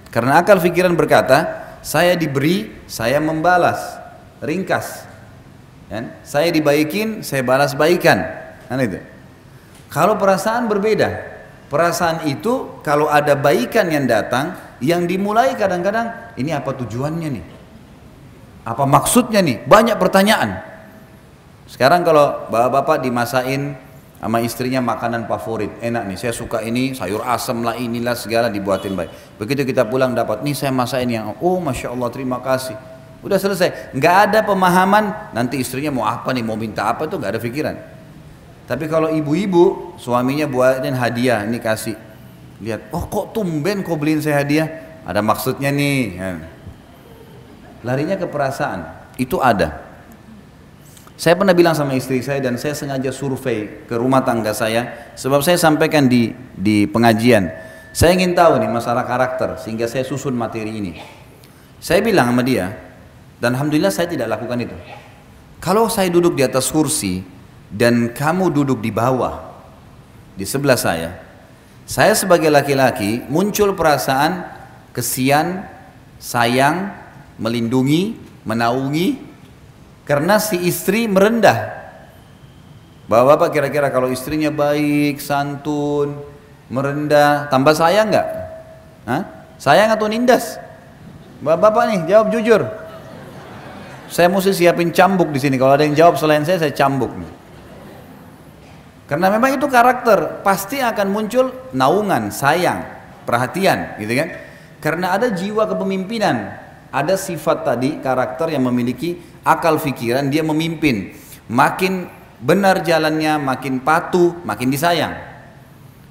Karena 0.09 0.41
akal 0.41 0.59
pikiran 0.59 0.97
berkata, 0.97 1.63
saya 1.85 2.17
diberi, 2.17 2.83
saya 2.89 3.21
membalas. 3.21 3.79
Ringkas. 4.41 5.05
Kan? 5.87 6.11
Saya 6.25 6.49
dibaikin, 6.49 7.21
saya 7.21 7.45
balas 7.45 7.77
baikan. 7.77 8.25
Kan 8.67 8.81
itu. 8.81 8.99
Kalau 9.93 10.17
perasaan 10.17 10.65
berbeda. 10.67 11.31
Perasaan 11.71 12.27
itu 12.27 12.83
kalau 12.83 13.07
ada 13.07 13.37
baikan 13.37 13.87
yang 13.87 14.03
datang, 14.03 14.51
yang 14.81 15.05
dimulai 15.05 15.53
kadang-kadang, 15.53 16.33
ini 16.35 16.51
apa 16.51 16.73
tujuannya 16.73 17.29
nih? 17.29 17.45
Apa 18.65 18.83
maksudnya 18.89 19.41
nih? 19.45 19.61
Banyak 19.65 19.97
pertanyaan. 20.01 20.57
Sekarang 21.69 22.01
kalau 22.03 22.49
bapak-bapak 22.49 23.05
dimasain 23.05 23.77
sama 24.21 24.37
istrinya 24.45 24.77
makanan 24.85 25.25
favorit 25.25 25.73
enak 25.81 26.05
nih 26.05 26.13
saya 26.13 26.29
suka 26.29 26.61
ini 26.61 26.93
sayur 26.93 27.25
asam 27.25 27.65
lah 27.65 27.73
inilah 27.73 28.13
segala 28.13 28.53
dibuatin 28.53 28.93
baik 28.93 29.09
begitu 29.41 29.65
kita 29.65 29.89
pulang 29.89 30.13
dapat 30.13 30.45
nih 30.45 30.53
saya 30.53 30.69
masain 30.69 31.09
yang 31.09 31.33
oh 31.41 31.57
masya 31.57 31.89
Allah 31.89 32.05
terima 32.13 32.37
kasih 32.37 32.77
udah 33.25 33.41
selesai 33.41 33.97
nggak 33.97 34.15
ada 34.29 34.39
pemahaman 34.45 35.33
nanti 35.33 35.57
istrinya 35.57 35.89
mau 35.89 36.05
apa 36.05 36.29
nih 36.37 36.45
mau 36.45 36.53
minta 36.53 36.85
apa 36.85 37.09
tuh 37.09 37.17
nggak 37.17 37.33
ada 37.33 37.41
pikiran 37.41 37.75
tapi 38.69 38.85
kalau 38.85 39.09
ibu-ibu 39.09 39.97
suaminya 39.97 40.45
buatin 40.45 40.93
hadiah 40.93 41.41
ini 41.41 41.57
kasih 41.57 41.97
lihat 42.61 42.93
oh 42.93 43.09
kok 43.09 43.33
tumben 43.33 43.81
kok 43.81 43.97
beliin 43.97 44.21
saya 44.21 44.45
hadiah 44.45 44.69
ada 45.01 45.19
maksudnya 45.25 45.73
nih 45.73 46.01
ya. 46.13 46.29
larinya 47.81 48.15
ke 48.15 48.29
perasaan 48.29 48.85
itu 49.17 49.41
ada 49.41 49.91
saya 51.21 51.37
pernah 51.37 51.53
bilang 51.53 51.77
sama 51.77 51.93
istri 51.93 52.17
saya 52.25 52.41
dan 52.41 52.57
saya 52.57 52.73
sengaja 52.73 53.13
survei 53.13 53.85
ke 53.85 53.93
rumah 53.93 54.25
tangga 54.25 54.57
saya 54.57 55.13
sebab 55.13 55.45
saya 55.45 55.53
sampaikan 55.53 56.09
di 56.09 56.33
di 56.57 56.89
pengajian. 56.89 57.45
Saya 57.93 58.17
ingin 58.17 58.33
tahu 58.33 58.57
nih 58.57 58.65
masalah 58.65 59.05
karakter 59.05 59.61
sehingga 59.61 59.85
saya 59.85 60.01
susun 60.01 60.33
materi 60.33 60.73
ini. 60.73 60.97
Saya 61.77 62.01
bilang 62.01 62.33
sama 62.33 62.41
dia 62.41 62.73
dan 63.37 63.53
alhamdulillah 63.53 63.93
saya 63.93 64.09
tidak 64.09 64.33
lakukan 64.33 64.65
itu. 64.65 64.73
Kalau 65.61 65.93
saya 65.93 66.09
duduk 66.09 66.33
di 66.33 66.41
atas 66.41 66.73
kursi 66.73 67.21
dan 67.69 68.09
kamu 68.17 68.49
duduk 68.49 68.81
di 68.81 68.89
bawah 68.89 69.45
di 70.33 70.41
sebelah 70.41 70.73
saya, 70.73 71.21
saya 71.91 72.15
sebagai 72.15 72.47
laki-laki 72.47 73.19
muncul 73.27 73.75
perasaan 73.75 74.47
kesian, 74.95 75.67
sayang, 76.23 76.87
melindungi, 77.35 78.15
menaungi, 78.47 79.19
karena 80.07 80.39
si 80.39 80.55
istri 80.63 81.11
merendah. 81.11 81.83
Bapak-bapak 83.11 83.51
kira-kira 83.51 83.91
kalau 83.91 84.07
istrinya 84.07 84.47
baik, 84.55 85.19
santun, 85.19 86.15
merendah, 86.71 87.51
tambah 87.51 87.75
sayang 87.75 88.07
nggak? 88.07 88.27
Hah? 89.11 89.21
Sayang 89.59 89.91
atau 89.91 90.07
nindas? 90.07 90.63
Bapak-bapak 91.43 91.83
nih 91.91 91.99
jawab 92.07 92.31
jujur. 92.31 92.71
Saya 94.07 94.31
mesti 94.31 94.55
siapin 94.55 94.95
cambuk 94.95 95.27
di 95.35 95.43
sini. 95.43 95.59
Kalau 95.59 95.75
ada 95.75 95.83
yang 95.83 95.95
jawab 95.99 96.15
selain 96.15 96.47
saya, 96.47 96.55
saya 96.55 96.71
cambuk. 96.71 97.11
Karena 99.11 99.27
memang 99.27 99.59
itu 99.59 99.67
karakter, 99.67 100.39
pasti 100.39 100.79
akan 100.79 101.11
muncul 101.11 101.51
naungan, 101.75 102.31
sayang, 102.31 102.79
perhatian, 103.27 103.99
gitu 103.99 104.15
kan? 104.15 104.39
Karena 104.79 105.19
ada 105.19 105.27
jiwa 105.35 105.67
kepemimpinan, 105.67 106.47
ada 106.95 107.19
sifat 107.19 107.67
tadi 107.67 107.99
karakter 107.99 108.55
yang 108.55 108.63
memiliki 108.71 109.19
akal 109.43 109.83
pikiran, 109.83 110.31
dia 110.31 110.47
memimpin. 110.47 111.11
Makin 111.51 112.07
benar 112.39 112.87
jalannya, 112.87 113.35
makin 113.35 113.83
patuh, 113.83 114.31
makin 114.47 114.71
disayang. 114.71 115.11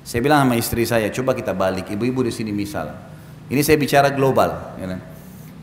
Saya 0.05 0.21
bilang 0.21 0.45
sama 0.45 0.61
istri 0.61 0.85
saya, 0.85 1.09
coba 1.09 1.33
kita 1.33 1.57
balik, 1.57 1.89
ibu-ibu 1.89 2.21
di 2.21 2.33
sini 2.37 2.53
misal. 2.53 2.93
Ini 3.49 3.65
saya 3.65 3.81
bicara 3.81 4.13
global. 4.13 4.77
Ya 4.77 4.85
kan? 4.85 5.01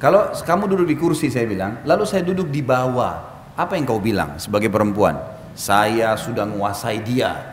Kalau 0.01 0.34
kamu 0.34 0.74
duduk 0.74 0.89
di 0.89 0.98
kursi 0.98 1.29
saya 1.29 1.46
bilang, 1.46 1.86
lalu 1.86 2.01
saya 2.10 2.25
duduk 2.25 2.50
di 2.50 2.65
bawah, 2.65 3.46
apa 3.53 3.77
yang 3.77 3.86
kau 3.86 4.01
bilang 4.01 4.41
sebagai 4.41 4.74
perempuan? 4.74 5.37
Saya 5.58 6.14
sudah 6.14 6.46
menguasai 6.46 7.02
dia. 7.02 7.50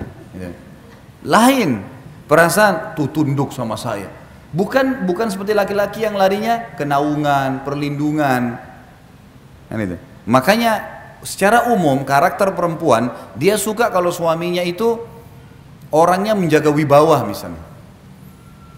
Lain, 1.25 1.81
perasaan 2.29 2.93
tuh 2.93 3.09
tunduk 3.09 3.49
sama 3.57 3.81
saya. 3.81 4.13
Bukan 4.53 5.09
bukan 5.09 5.33
seperti 5.33 5.57
laki-laki 5.57 6.05
yang 6.05 6.15
larinya 6.15 6.77
kenaungan, 6.77 7.65
perlindungan. 7.65 8.61
Kan 9.73 9.79
itu. 9.81 9.97
Makanya 10.29 10.85
secara 11.25 11.73
umum 11.73 12.05
karakter 12.05 12.53
perempuan 12.53 13.09
dia 13.41 13.57
suka 13.57 13.89
kalau 13.89 14.13
suaminya 14.13 14.61
itu 14.61 15.01
orangnya 15.89 16.37
menjaga 16.37 16.69
wibawa 16.69 17.25
misalnya. 17.25 17.65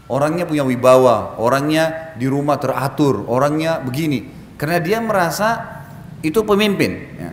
Orangnya 0.06 0.46
punya 0.46 0.62
wibawa, 0.62 1.34
orangnya 1.34 2.14
di 2.14 2.30
rumah 2.30 2.62
teratur, 2.62 3.26
orangnya 3.26 3.82
begini. 3.82 4.30
Karena 4.54 4.78
dia 4.78 5.02
merasa 5.02 5.82
itu 6.22 6.46
pemimpin. 6.46 6.92
Ya. 7.18 7.30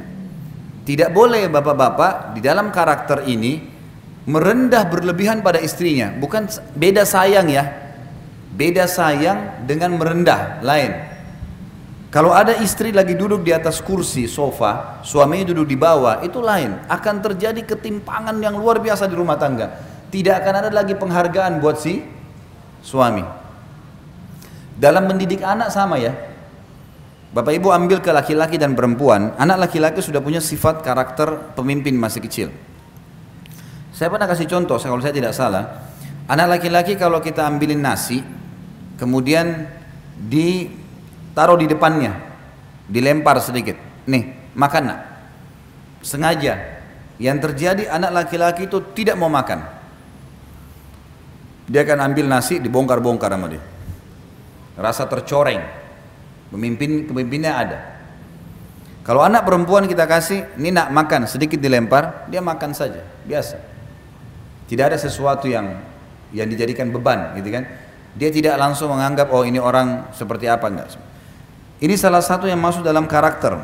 Tidak 0.84 1.16
boleh 1.16 1.48
bapak-bapak 1.48 2.36
di 2.36 2.44
dalam 2.44 2.68
karakter 2.68 3.24
ini 3.24 3.64
merendah 4.28 4.84
berlebihan 4.88 5.40
pada 5.40 5.60
istrinya. 5.60 6.12
Bukan 6.12 6.48
beda 6.76 7.08
sayang 7.08 7.48
ya. 7.48 7.72
Beda 8.54 8.86
sayang 8.86 9.64
dengan 9.64 9.96
merendah 9.96 10.60
lain. 10.60 11.14
Kalau 12.14 12.30
ada 12.30 12.54
istri 12.62 12.94
lagi 12.94 13.18
duduk 13.18 13.42
di 13.42 13.50
atas 13.50 13.82
kursi 13.82 14.30
sofa, 14.30 15.02
suaminya 15.02 15.50
duduk 15.50 15.66
di 15.66 15.74
bawah, 15.74 16.22
itu 16.22 16.38
lain. 16.38 16.78
Akan 16.86 17.26
terjadi 17.26 17.66
ketimpangan 17.66 18.38
yang 18.38 18.54
luar 18.54 18.78
biasa 18.78 19.10
di 19.10 19.18
rumah 19.18 19.34
tangga. 19.34 19.82
Tidak 20.14 20.30
akan 20.30 20.54
ada 20.62 20.70
lagi 20.70 20.94
penghargaan 20.94 21.58
buat 21.58 21.82
si 21.82 22.06
suami. 22.86 23.26
Dalam 24.78 25.10
mendidik 25.10 25.42
anak 25.42 25.74
sama 25.74 25.98
ya. 25.98 26.14
Bapak 27.34 27.50
Ibu 27.50 27.74
ambil 27.74 27.98
ke 27.98 28.14
laki-laki 28.14 28.62
dan 28.62 28.78
perempuan, 28.78 29.34
anak 29.42 29.66
laki-laki 29.66 30.06
sudah 30.06 30.22
punya 30.22 30.38
sifat 30.38 30.86
karakter 30.86 31.58
pemimpin 31.58 31.98
masih 31.98 32.22
kecil. 32.22 32.54
Saya 33.90 34.14
pernah 34.14 34.30
kasih 34.30 34.46
contoh, 34.46 34.78
kalau 34.78 35.02
saya 35.02 35.18
tidak 35.18 35.34
salah, 35.34 35.90
anak 36.30 36.62
laki-laki 36.62 36.94
kalau 36.94 37.18
kita 37.26 37.42
ambilin 37.50 37.82
nasi, 37.82 38.22
kemudian 39.02 39.66
ditaruh 40.30 41.58
di 41.58 41.66
depannya, 41.66 42.14
dilempar 42.86 43.42
sedikit, 43.42 43.82
nih 44.06 44.54
makan 44.54 44.84
nak, 44.94 45.00
sengaja. 46.06 46.86
Yang 47.18 47.50
terjadi 47.50 47.84
anak 47.94 48.14
laki-laki 48.14 48.70
itu 48.70 48.78
tidak 48.94 49.18
mau 49.18 49.30
makan, 49.30 49.62
dia 51.66 51.82
akan 51.82 52.14
ambil 52.14 52.30
nasi 52.30 52.62
dibongkar-bongkar 52.62 53.34
sama 53.34 53.50
dia. 53.50 53.64
Rasa 54.78 55.10
tercoreng. 55.10 55.83
Pemimpin 56.54 57.10
pemimpinnya 57.10 57.58
ada. 57.58 57.80
Kalau 59.02 59.26
anak 59.26 59.44
perempuan 59.44 59.90
kita 59.90 60.06
kasih, 60.06 60.48
ini 60.56 60.70
nak 60.70 60.94
makan 60.94 61.26
sedikit 61.26 61.58
dilempar, 61.60 62.30
dia 62.30 62.40
makan 62.40 62.72
saja, 62.72 63.04
biasa. 63.26 63.58
Tidak 64.70 64.86
ada 64.86 64.96
sesuatu 64.96 65.50
yang 65.50 65.82
yang 66.32 66.48
dijadikan 66.48 66.94
beban, 66.94 67.36
gitu 67.36 67.52
kan? 67.52 67.68
Dia 68.14 68.30
tidak 68.30 68.56
langsung 68.62 68.94
menganggap 68.94 69.34
oh 69.34 69.44
ini 69.44 69.58
orang 69.58 70.14
seperti 70.14 70.46
apa 70.48 70.70
enggak. 70.70 70.94
Ini 71.84 71.94
salah 71.98 72.22
satu 72.24 72.48
yang 72.48 72.62
masuk 72.62 72.86
dalam 72.86 73.10
karakter. 73.10 73.60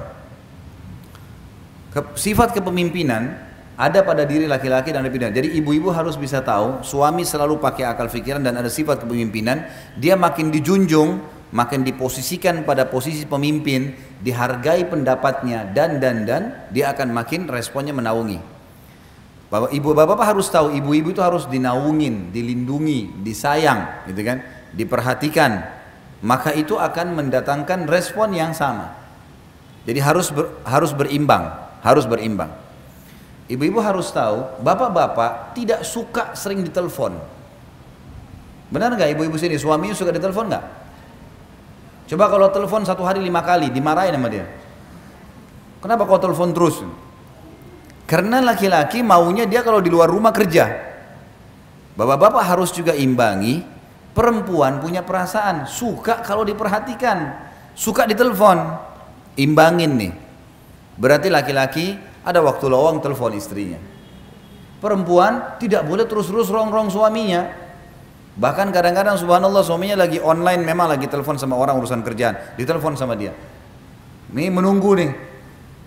Sifat 2.19 2.51
kepemimpinan 2.51 3.37
ada 3.79 4.03
pada 4.03 4.27
diri 4.27 4.43
laki-laki 4.43 4.91
dan 4.91 5.07
lebih 5.07 5.23
Jadi 5.23 5.55
ibu-ibu 5.55 5.87
harus 5.87 6.19
bisa 6.19 6.43
tahu, 6.43 6.83
suami 6.83 7.23
selalu 7.23 7.63
pakai 7.63 7.87
akal 7.87 8.11
pikiran 8.11 8.43
dan 8.43 8.59
ada 8.59 8.67
sifat 8.67 9.07
kepemimpinan, 9.07 9.63
dia 9.95 10.19
makin 10.19 10.51
dijunjung, 10.51 11.38
makin 11.49 11.81
diposisikan 11.81 12.61
pada 12.61 12.85
posisi 12.85 13.25
pemimpin, 13.25 13.93
dihargai 14.21 14.85
pendapatnya 14.85 15.65
dan 15.73 15.97
dan 15.97 16.25
dan, 16.25 16.43
dia 16.69 16.93
akan 16.93 17.09
makin 17.13 17.49
responnya 17.49 17.93
menaungi. 17.93 18.37
Bapak, 19.49 19.73
ibu 19.73 19.97
bapak 19.97 20.29
harus 20.29 20.45
tahu, 20.53 20.77
ibu-ibu 20.77 21.09
itu 21.09 21.25
harus 21.25 21.49
dinaungin, 21.49 22.29
dilindungi, 22.29 23.25
disayang, 23.25 24.05
gitu 24.05 24.21
kan, 24.21 24.45
diperhatikan. 24.77 25.65
Maka 26.21 26.53
itu 26.53 26.77
akan 26.77 27.17
mendatangkan 27.17 27.89
respon 27.89 28.37
yang 28.37 28.53
sama. 28.53 28.93
Jadi 29.89 29.99
harus 30.05 30.29
ber, 30.29 30.53
harus 30.61 30.93
berimbang, 30.93 31.49
harus 31.81 32.05
berimbang. 32.05 32.53
Ibu-ibu 33.49 33.81
harus 33.81 34.13
tahu, 34.13 34.61
bapak-bapak 34.61 35.57
tidak 35.57 35.81
suka 35.81 36.37
sering 36.37 36.61
ditelepon. 36.61 37.17
Benar 38.69 38.93
nggak 38.93 39.17
ibu-ibu 39.17 39.33
sini? 39.41 39.57
Suaminya 39.57 39.97
suka 39.97 40.13
ditelepon 40.13 40.45
nggak? 40.45 40.65
Coba 42.09 42.25
kalau 42.25 42.49
telepon 42.49 42.81
satu 42.81 43.05
hari 43.05 43.21
lima 43.21 43.45
kali, 43.45 43.69
dimarahin 43.69 44.17
sama 44.17 44.33
dia. 44.33 44.49
Kenapa 45.77 46.09
kau 46.09 46.17
telepon 46.17 46.49
terus? 46.49 46.81
Karena 48.09 48.41
laki-laki 48.41 49.05
maunya 49.05 49.45
dia 49.45 49.61
kalau 49.61 49.77
di 49.77 49.93
luar 49.93 50.09
rumah 50.09 50.33
kerja. 50.33 50.89
Bapak-bapak 51.93 52.41
harus 52.41 52.73
juga 52.73 52.97
imbangi, 52.97 53.61
perempuan 54.17 54.81
punya 54.81 55.05
perasaan, 55.05 55.69
suka 55.69 56.25
kalau 56.25 56.41
diperhatikan, 56.41 57.45
suka 57.77 58.09
ditelepon. 58.09 58.89
Imbangin 59.37 59.91
nih. 59.93 60.13
Berarti 60.97 61.29
laki-laki 61.29 61.95
ada 62.25 62.41
waktu 62.41 62.65
lowong 62.67 62.99
telepon 63.05 63.37
istrinya. 63.37 63.77
Perempuan 64.81 65.61
tidak 65.61 65.85
boleh 65.85 66.09
terus-terus 66.09 66.49
rong-rong 66.49 66.89
suaminya. 66.89 67.68
Bahkan 68.39 68.71
kadang-kadang 68.71 69.19
subhanallah 69.19 69.59
suaminya 69.67 70.07
lagi 70.07 70.23
online 70.23 70.63
memang 70.63 70.87
lagi 70.87 71.11
telepon 71.11 71.35
sama 71.35 71.59
orang 71.59 71.75
urusan 71.75 71.99
kerjaan. 71.99 72.55
Ditelepon 72.55 72.95
sama 72.95 73.19
dia. 73.19 73.35
Ini 74.31 74.47
menunggu 74.47 74.95
nih. 74.95 75.11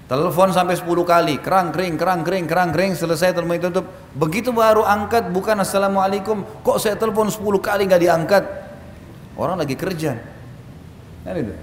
Telepon 0.04 0.52
sampai 0.52 0.76
10 0.76 0.84
kali, 1.08 1.40
kerang 1.40 1.72
kering, 1.72 1.96
kerang 1.96 2.20
kering, 2.20 2.44
kerang 2.44 2.68
kering, 2.68 2.92
selesai 2.92 3.32
telepon 3.32 3.56
itu 3.56 3.72
tutup. 3.72 3.88
Begitu 4.12 4.52
baru 4.52 4.84
angkat, 4.84 5.32
bukan 5.32 5.64
assalamualaikum, 5.64 6.44
kok 6.60 6.76
saya 6.76 7.00
telepon 7.00 7.32
10 7.32 7.40
kali 7.64 7.88
nggak 7.88 8.02
diangkat? 8.04 8.44
Orang 9.40 9.56
lagi 9.56 9.72
kerja. 9.72 10.20
Kan 11.24 11.34
itu. 11.40 11.56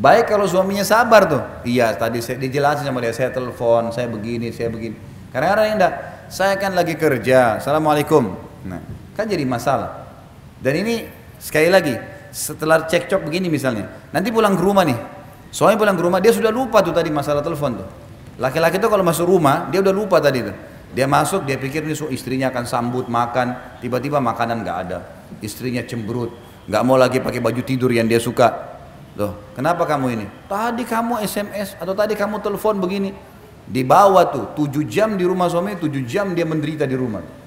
Baik 0.00 0.32
kalau 0.32 0.48
suaminya 0.48 0.88
sabar 0.88 1.28
tuh. 1.28 1.42
Iya, 1.68 1.92
tadi 1.92 2.24
saya 2.24 2.40
dijelasin 2.40 2.88
sama 2.88 3.04
dia, 3.04 3.12
saya 3.12 3.28
telepon, 3.28 3.92
saya 3.92 4.08
begini, 4.08 4.48
saya 4.48 4.72
begini. 4.72 4.96
Karena 5.28 5.68
yang 5.68 5.76
enggak, 5.76 5.94
saya 6.32 6.56
kan 6.56 6.72
lagi 6.72 6.96
kerja. 6.96 7.60
Assalamualaikum. 7.60 8.32
Nah, 8.64 8.80
kan 9.12 9.28
jadi 9.28 9.44
masalah. 9.44 10.01
Dan 10.62 10.78
ini 10.78 11.10
sekali 11.42 11.66
lagi, 11.66 11.98
setelah 12.30 12.86
cekcok 12.86 13.26
begini 13.26 13.50
misalnya, 13.50 13.90
nanti 14.14 14.30
pulang 14.30 14.54
ke 14.54 14.62
rumah 14.62 14.86
nih. 14.86 14.94
Suami 15.50 15.74
pulang 15.74 15.98
ke 15.98 16.02
rumah, 16.06 16.22
dia 16.22 16.30
sudah 16.30 16.54
lupa 16.54 16.80
tuh 16.80 16.94
tadi 16.94 17.10
masalah 17.10 17.42
telepon 17.42 17.82
tuh. 17.82 17.88
Laki-laki 18.38 18.78
tuh 18.78 18.88
kalau 18.88 19.02
masuk 19.02 19.26
rumah, 19.26 19.68
dia 19.68 19.82
udah 19.82 19.92
lupa 19.92 20.22
tadi 20.22 20.40
tuh. 20.40 20.56
Dia 20.94 21.10
masuk, 21.10 21.44
dia 21.44 21.58
pikir 21.58 21.82
nih 21.82 21.98
istrinya 22.14 22.48
akan 22.54 22.64
sambut 22.64 23.10
makan, 23.10 23.78
tiba-tiba 23.82 24.22
makanan 24.22 24.62
nggak 24.62 24.78
ada. 24.86 24.98
Istrinya 25.42 25.82
cemberut, 25.82 26.30
nggak 26.70 26.82
mau 26.86 26.94
lagi 26.94 27.18
pakai 27.18 27.42
baju 27.42 27.60
tidur 27.66 27.90
yang 27.90 28.06
dia 28.06 28.22
suka. 28.22 28.78
Loh, 29.18 29.52
kenapa 29.52 29.84
kamu 29.84 30.06
ini? 30.14 30.26
Tadi 30.48 30.88
kamu 30.88 31.20
SMS 31.20 31.76
atau 31.76 31.92
tadi 31.92 32.14
kamu 32.16 32.40
telepon 32.40 32.80
begini. 32.80 33.12
Dibawa 33.66 34.30
tuh, 34.30 34.56
tujuh 34.56 34.86
jam 34.88 35.18
di 35.18 35.26
rumah 35.26 35.50
suami, 35.50 35.76
tujuh 35.76 36.06
jam 36.06 36.32
dia 36.32 36.48
menderita 36.48 36.88
di 36.88 36.96
rumah. 36.96 37.41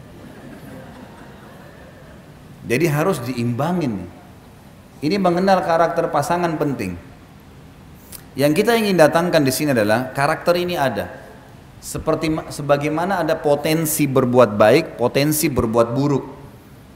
Jadi 2.65 2.85
harus 2.89 3.21
diimbangin. 3.21 4.09
Ini 5.05 5.21
mengenal 5.21 5.61
karakter 5.61 6.09
pasangan 6.09 6.57
penting. 6.57 6.97
Yang 8.35 8.51
kita 8.63 8.75
ingin 8.75 8.97
datangkan 8.99 9.45
di 9.45 9.53
sini 9.53 9.71
adalah 9.71 10.11
karakter 10.11 10.57
ini 10.57 10.75
ada. 10.75 11.07
Seperti 11.79 12.33
sebagaimana 12.49 13.21
ada 13.21 13.37
potensi 13.37 14.09
berbuat 14.09 14.57
baik, 14.57 14.97
potensi 14.97 15.45
berbuat 15.47 15.87
buruk. 15.93 16.25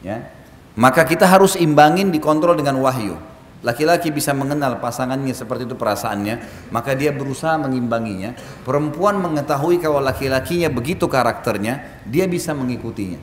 Ya. 0.01 0.25
Maka 0.73 1.05
kita 1.05 1.29
harus 1.29 1.53
imbangin 1.53 2.09
dikontrol 2.09 2.57
dengan 2.57 2.81
wahyu. 2.81 3.15
Laki-laki 3.59 4.07
bisa 4.09 4.31
mengenal 4.31 4.79
pasangannya 4.79 5.35
seperti 5.35 5.67
itu 5.67 5.75
perasaannya, 5.75 6.39
maka 6.71 6.95
dia 6.95 7.11
berusaha 7.11 7.59
mengimbanginya. 7.59 8.31
Perempuan 8.63 9.19
mengetahui 9.19 9.83
kalau 9.83 9.99
laki-lakinya 9.99 10.71
begitu 10.71 11.11
karakternya, 11.11 12.01
dia 12.07 12.23
bisa 12.23 12.55
mengikutinya. 12.55 13.19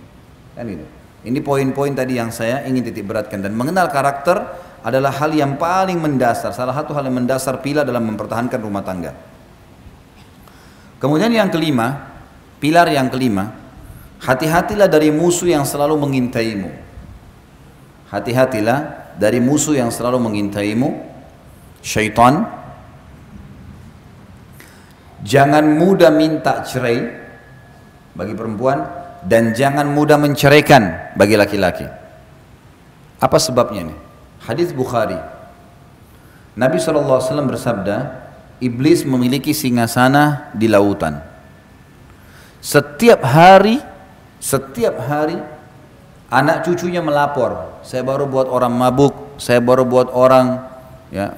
Kan 0.52 0.68
itu. 0.68 0.86
Ini 1.26 1.42
poin-poin 1.42 1.90
tadi 1.90 2.22
yang 2.22 2.30
saya 2.30 2.62
ingin 2.70 2.86
titik 2.86 3.02
beratkan 3.02 3.42
dan 3.42 3.50
mengenal 3.50 3.90
karakter 3.90 4.46
adalah 4.86 5.10
hal 5.18 5.34
yang 5.34 5.58
paling 5.58 5.98
mendasar, 5.98 6.54
salah 6.54 6.70
satu 6.70 6.94
hal 6.94 7.02
yang 7.10 7.18
mendasar 7.18 7.58
pilar 7.58 7.82
dalam 7.82 8.06
mempertahankan 8.06 8.62
rumah 8.62 8.86
tangga. 8.86 9.10
Kemudian 11.02 11.34
yang 11.34 11.50
kelima, 11.50 12.14
pilar 12.62 12.86
yang 12.94 13.10
kelima, 13.10 13.50
hati-hatilah 14.22 14.86
dari 14.86 15.10
musuh 15.10 15.50
yang 15.50 15.66
selalu 15.66 15.98
mengintaimu. 15.98 16.70
Hati-hatilah 18.06 19.10
dari 19.18 19.42
musuh 19.42 19.74
yang 19.74 19.90
selalu 19.90 20.22
mengintaimu, 20.22 20.94
syaitan. 21.82 22.46
Jangan 25.26 25.74
mudah 25.74 26.14
minta 26.14 26.62
cerai 26.62 27.02
bagi 28.14 28.38
perempuan 28.38 29.05
dan 29.26 29.50
jangan 29.58 29.90
mudah 29.90 30.14
menceraikan 30.22 31.12
bagi 31.18 31.34
laki-laki. 31.34 31.82
Apa 33.18 33.42
sebabnya 33.42 33.90
nih? 33.90 33.98
Hadis 34.46 34.70
Bukhari. 34.70 35.18
Nabi 36.54 36.78
SAW 36.78 37.20
bersabda, 37.50 38.24
Iblis 38.62 39.04
memiliki 39.04 39.52
singgasana 39.52 40.54
di 40.54 40.70
lautan. 40.70 41.20
Setiap 42.62 43.20
hari, 43.20 43.82
setiap 44.40 44.96
hari 45.04 45.36
anak 46.32 46.64
cucunya 46.64 47.04
melapor, 47.04 47.82
saya 47.84 48.00
baru 48.00 48.24
buat 48.24 48.48
orang 48.48 48.72
mabuk, 48.72 49.36
saya 49.36 49.60
baru 49.60 49.84
buat 49.84 50.08
orang 50.08 50.64
ya 51.12 51.36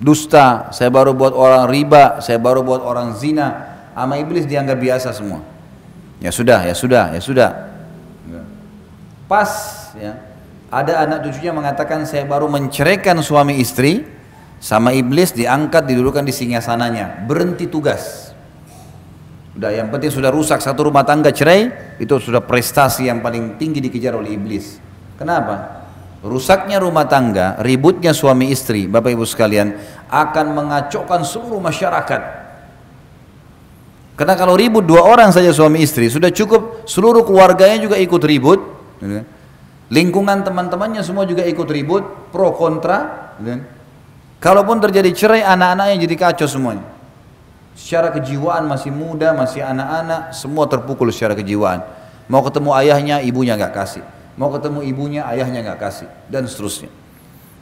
dusta, 0.00 0.72
saya 0.74 0.90
baru 0.90 1.14
buat 1.14 1.36
orang 1.36 1.70
riba, 1.70 2.18
saya 2.18 2.40
baru 2.42 2.64
buat 2.66 2.82
orang 2.82 3.14
zina. 3.14 3.78
Ama 3.94 4.18
iblis 4.18 4.48
dianggap 4.48 4.80
biasa 4.80 5.14
semua. 5.14 5.59
Ya 6.20 6.30
sudah, 6.30 6.68
ya 6.68 6.76
sudah, 6.76 7.04
ya 7.16 7.20
sudah. 7.20 7.50
Pas 9.24 9.50
ya, 9.96 10.20
ada 10.68 11.06
anak 11.06 11.24
cucunya 11.24 11.54
mengatakan 11.54 12.04
saya 12.04 12.28
baru 12.28 12.50
menceraikan 12.50 13.16
suami 13.24 13.56
istri 13.62 14.04
sama 14.60 14.92
iblis 14.92 15.32
diangkat 15.32 15.88
didudukan 15.88 16.26
di 16.26 16.34
singgasananya. 16.34 17.24
Berhenti 17.24 17.64
tugas. 17.70 18.30
Udah 19.56 19.72
yang 19.74 19.88
penting 19.88 20.14
sudah 20.14 20.30
rusak 20.30 20.62
satu 20.62 20.92
rumah 20.92 21.02
tangga 21.02 21.34
cerai 21.34 21.96
itu 21.98 22.12
sudah 22.22 22.44
prestasi 22.44 23.08
yang 23.08 23.18
paling 23.18 23.58
tinggi 23.58 23.82
dikejar 23.82 24.14
oleh 24.14 24.36
iblis. 24.36 24.78
Kenapa? 25.18 25.86
Rusaknya 26.20 26.76
rumah 26.76 27.08
tangga 27.08 27.56
ributnya 27.64 28.12
suami 28.12 28.52
istri 28.52 28.84
bapak 28.84 29.16
ibu 29.16 29.24
sekalian 29.24 29.72
akan 30.12 30.46
mengacaukan 30.52 31.24
seluruh 31.24 31.64
masyarakat 31.64 32.39
karena 34.20 34.36
kalau 34.36 34.52
ribut 34.52 34.84
dua 34.84 35.00
orang 35.00 35.32
saja 35.32 35.48
suami 35.48 35.80
istri 35.80 36.12
sudah 36.12 36.28
cukup 36.28 36.84
seluruh 36.84 37.24
keluarganya 37.24 37.80
juga 37.80 37.96
ikut 37.96 38.20
ribut 38.20 38.60
gitu 39.00 39.24
kan. 39.24 39.40
Lingkungan 39.90 40.46
teman-temannya 40.46 41.02
semua 41.02 41.26
juga 41.26 41.42
ikut 41.42 41.66
ribut, 41.66 42.30
pro 42.30 42.54
kontra. 42.54 43.34
Gitu 43.42 43.58
kan? 43.58 43.60
Kalaupun 44.38 44.78
terjadi 44.78 45.10
cerai, 45.10 45.42
anak-anaknya 45.42 46.06
jadi 46.06 46.14
kacau 46.14 46.46
semuanya. 46.46 46.86
Secara 47.74 48.14
kejiwaan 48.14 48.70
masih 48.70 48.94
muda, 48.94 49.34
masih 49.34 49.66
anak-anak, 49.66 50.30
semua 50.32 50.70
terpukul 50.70 51.10
secara 51.10 51.34
kejiwaan. 51.34 51.82
Mau 52.30 52.40
ketemu 52.46 52.70
ayahnya, 52.78 53.16
ibunya 53.26 53.58
nggak 53.58 53.74
kasih. 53.74 54.06
Mau 54.38 54.48
ketemu 54.54 54.86
ibunya, 54.86 55.26
ayahnya 55.26 55.66
nggak 55.66 55.80
kasih, 55.82 56.08
dan 56.30 56.46
seterusnya. 56.46 56.88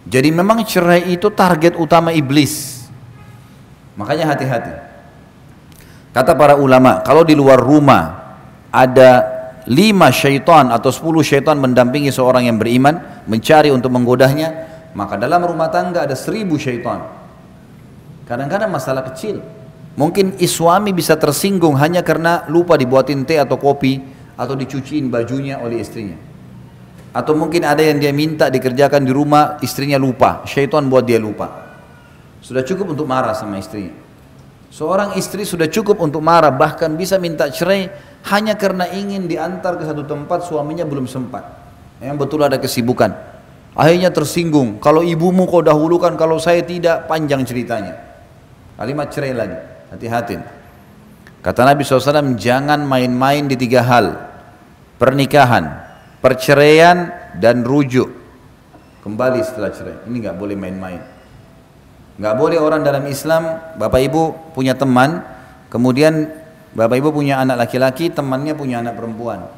Jadi 0.04 0.28
memang 0.28 0.60
cerai 0.68 1.08
itu 1.08 1.32
target 1.32 1.80
utama 1.80 2.12
iblis. 2.12 2.84
Makanya 3.96 4.36
hati-hati. 4.36 4.87
Kata 6.18 6.34
para 6.34 6.58
ulama, 6.58 6.98
kalau 7.06 7.22
di 7.22 7.30
luar 7.38 7.62
rumah 7.62 8.34
ada 8.74 9.22
lima 9.70 10.10
syaitan 10.10 10.66
atau 10.74 10.90
sepuluh 10.90 11.22
syaitan 11.22 11.54
mendampingi 11.54 12.10
seorang 12.10 12.50
yang 12.50 12.58
beriman 12.58 13.22
mencari 13.30 13.70
untuk 13.70 13.94
menggodahnya 13.94 14.66
maka 14.98 15.14
dalam 15.14 15.46
rumah 15.46 15.70
tangga 15.70 16.02
ada 16.02 16.18
seribu 16.18 16.58
syaitan. 16.58 17.06
Kadang-kadang 18.26 18.66
masalah 18.66 19.06
kecil. 19.06 19.38
Mungkin 19.94 20.42
suami 20.42 20.90
bisa 20.90 21.14
tersinggung 21.14 21.78
hanya 21.78 22.02
karena 22.02 22.50
lupa 22.50 22.74
dibuatin 22.74 23.22
teh 23.22 23.38
atau 23.38 23.54
kopi 23.54 24.02
atau 24.34 24.58
dicuciin 24.58 25.14
bajunya 25.14 25.62
oleh 25.62 25.86
istrinya. 25.86 26.18
Atau 27.14 27.38
mungkin 27.38 27.62
ada 27.62 27.86
yang 27.86 28.02
dia 28.02 28.10
minta 28.10 28.50
dikerjakan 28.50 29.06
di 29.06 29.14
rumah 29.14 29.62
istrinya 29.62 30.02
lupa. 30.02 30.42
Syaitan 30.50 30.82
buat 30.90 31.06
dia 31.06 31.22
lupa. 31.22 31.78
Sudah 32.42 32.66
cukup 32.66 32.98
untuk 32.98 33.06
marah 33.06 33.38
sama 33.38 33.62
istrinya 33.62 34.07
seorang 34.68 35.16
istri 35.16 35.44
sudah 35.44 35.68
cukup 35.68 36.00
untuk 36.00 36.20
marah 36.20 36.52
bahkan 36.52 36.92
bisa 36.94 37.16
minta 37.16 37.48
cerai 37.48 37.88
hanya 38.28 38.58
karena 38.58 38.90
ingin 38.90 39.30
diantar 39.30 39.78
ke 39.80 39.84
satu 39.86 40.04
tempat 40.04 40.44
suaminya 40.44 40.84
belum 40.84 41.06
sempat. 41.06 41.44
Yang 41.98 42.16
betul 42.18 42.40
ada 42.46 42.58
kesibukan. 42.58 43.10
Akhirnya 43.78 44.10
tersinggung. 44.10 44.82
Kalau 44.82 45.06
ibumu 45.06 45.46
kau 45.46 45.62
dahulukan, 45.62 46.18
kalau 46.18 46.42
saya 46.42 46.62
tidak, 46.66 47.06
panjang 47.06 47.46
ceritanya. 47.46 47.94
Kalimat 48.74 49.10
cerai 49.10 49.34
lagi. 49.34 49.58
Hati-hati. 49.94 50.34
Kata 51.38 51.62
Nabi 51.62 51.86
SAW, 51.86 52.34
jangan 52.34 52.82
main-main 52.82 53.46
di 53.46 53.54
tiga 53.54 53.86
hal. 53.86 54.18
Pernikahan, 54.98 55.70
perceraian, 56.18 57.14
dan 57.38 57.62
rujuk. 57.62 58.10
Kembali 59.06 59.40
setelah 59.46 59.70
cerai. 59.70 59.96
Ini 60.10 60.16
nggak 60.26 60.36
boleh 60.38 60.58
main-main. 60.58 61.17
Nggak 62.18 62.34
boleh 62.34 62.58
orang 62.58 62.82
dalam 62.82 63.06
Islam, 63.06 63.62
bapak 63.78 64.00
ibu 64.02 64.34
punya 64.52 64.74
teman, 64.74 65.22
kemudian 65.70 66.26
Bapak 66.76 67.00
ibu 67.00 67.08
punya 67.14 67.40
anak 67.40 67.64
laki-laki, 67.64 68.12
temannya 68.12 68.52
punya 68.52 68.84
anak 68.84 68.98
perempuan. 68.98 69.48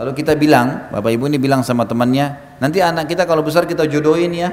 Lalu 0.00 0.12
kita 0.16 0.34
bilang, 0.34 0.90
bapak 0.90 1.12
ibu 1.14 1.24
ini 1.30 1.38
bilang 1.38 1.62
sama 1.62 1.86
temannya, 1.86 2.58
nanti 2.58 2.80
anak 2.80 3.06
kita 3.06 3.28
kalau 3.28 3.44
besar 3.44 3.68
kita 3.68 3.86
jodohin 3.86 4.32
ya. 4.34 4.50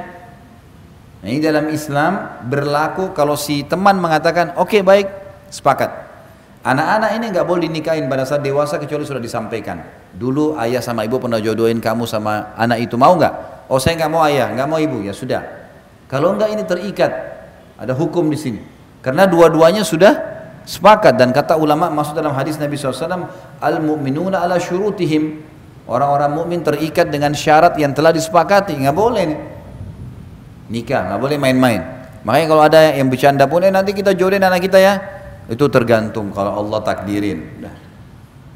Nah, 1.18 1.28
ini 1.28 1.42
dalam 1.42 1.66
Islam 1.68 2.44
berlaku 2.46 3.16
kalau 3.18 3.34
si 3.34 3.66
teman 3.66 3.98
mengatakan, 3.98 4.54
oke 4.60 4.70
okay, 4.70 4.82
baik, 4.86 5.08
sepakat. 5.50 6.06
Anak-anak 6.68 7.12
ini 7.16 7.26
nggak 7.32 7.48
boleh 7.48 7.68
dinikahin 7.72 8.12
pada 8.12 8.28
saat 8.28 8.44
dewasa 8.44 8.76
kecuali 8.80 9.08
sudah 9.08 9.24
disampaikan. 9.24 9.84
Dulu 10.16 10.60
ayah 10.60 10.84
sama 10.84 11.08
ibu 11.08 11.16
pernah 11.20 11.40
jodohin 11.40 11.80
kamu 11.80 12.04
sama 12.04 12.54
anak 12.60 12.84
itu 12.84 13.00
mau 13.00 13.16
nggak? 13.16 13.68
Oh 13.72 13.80
saya 13.80 14.00
nggak 14.00 14.12
mau 14.12 14.22
ayah, 14.28 14.52
nggak 14.52 14.68
mau 14.68 14.78
ibu 14.78 15.00
ya 15.04 15.16
sudah. 15.16 15.44
Kalau 16.12 16.36
enggak 16.36 16.56
ini 16.56 16.64
terikat, 16.68 17.12
ada 17.78 17.94
hukum 17.94 18.26
di 18.28 18.38
sini. 18.38 18.62
Karena 19.06 19.30
dua-duanya 19.30 19.86
sudah 19.86 20.18
sepakat 20.68 21.16
dan 21.16 21.32
kata 21.32 21.56
ulama 21.56 21.88
masuk 21.88 22.18
dalam 22.18 22.34
hadis 22.34 22.60
Nabi 22.60 22.76
SAW 22.76 23.30
al 23.62 23.78
mu'minuna 23.80 24.44
ala 24.44 24.58
syurutihim. 24.58 25.46
Orang-orang 25.88 26.36
mukmin 26.36 26.60
terikat 26.60 27.08
dengan 27.08 27.32
syarat 27.32 27.80
yang 27.80 27.96
telah 27.96 28.12
disepakati. 28.12 28.76
Nggak 28.76 28.98
boleh 28.98 29.24
nih 29.24 29.40
nikah 30.68 31.08
nggak 31.08 31.22
boleh 31.22 31.38
main-main. 31.40 31.82
Makanya 32.28 32.48
kalau 32.52 32.64
ada 32.68 32.82
yang 32.92 33.08
bercanda 33.08 33.48
pun 33.48 33.64
eh 33.64 33.72
nanti 33.72 33.96
kita 33.96 34.12
jodohin 34.12 34.44
anak 34.44 34.60
kita 34.60 34.76
ya. 34.76 35.00
Itu 35.48 35.72
tergantung 35.72 36.36
kalau 36.36 36.60
Allah 36.60 36.84
takdirin. 36.84 37.64
Nah, 37.64 37.72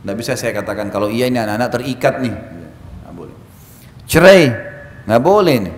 nggak 0.03 0.15
bisa 0.19 0.36
saya 0.36 0.51
katakan 0.51 0.91
kalau 0.91 1.07
iya 1.07 1.31
ini 1.31 1.39
anak-anak 1.39 1.69
terikat 1.71 2.19
nih. 2.19 2.36
Nggak 2.36 3.13
boleh. 3.15 3.36
Cerai 4.03 4.43
nggak 5.07 5.21
boleh 5.23 5.55
nih 5.63 5.75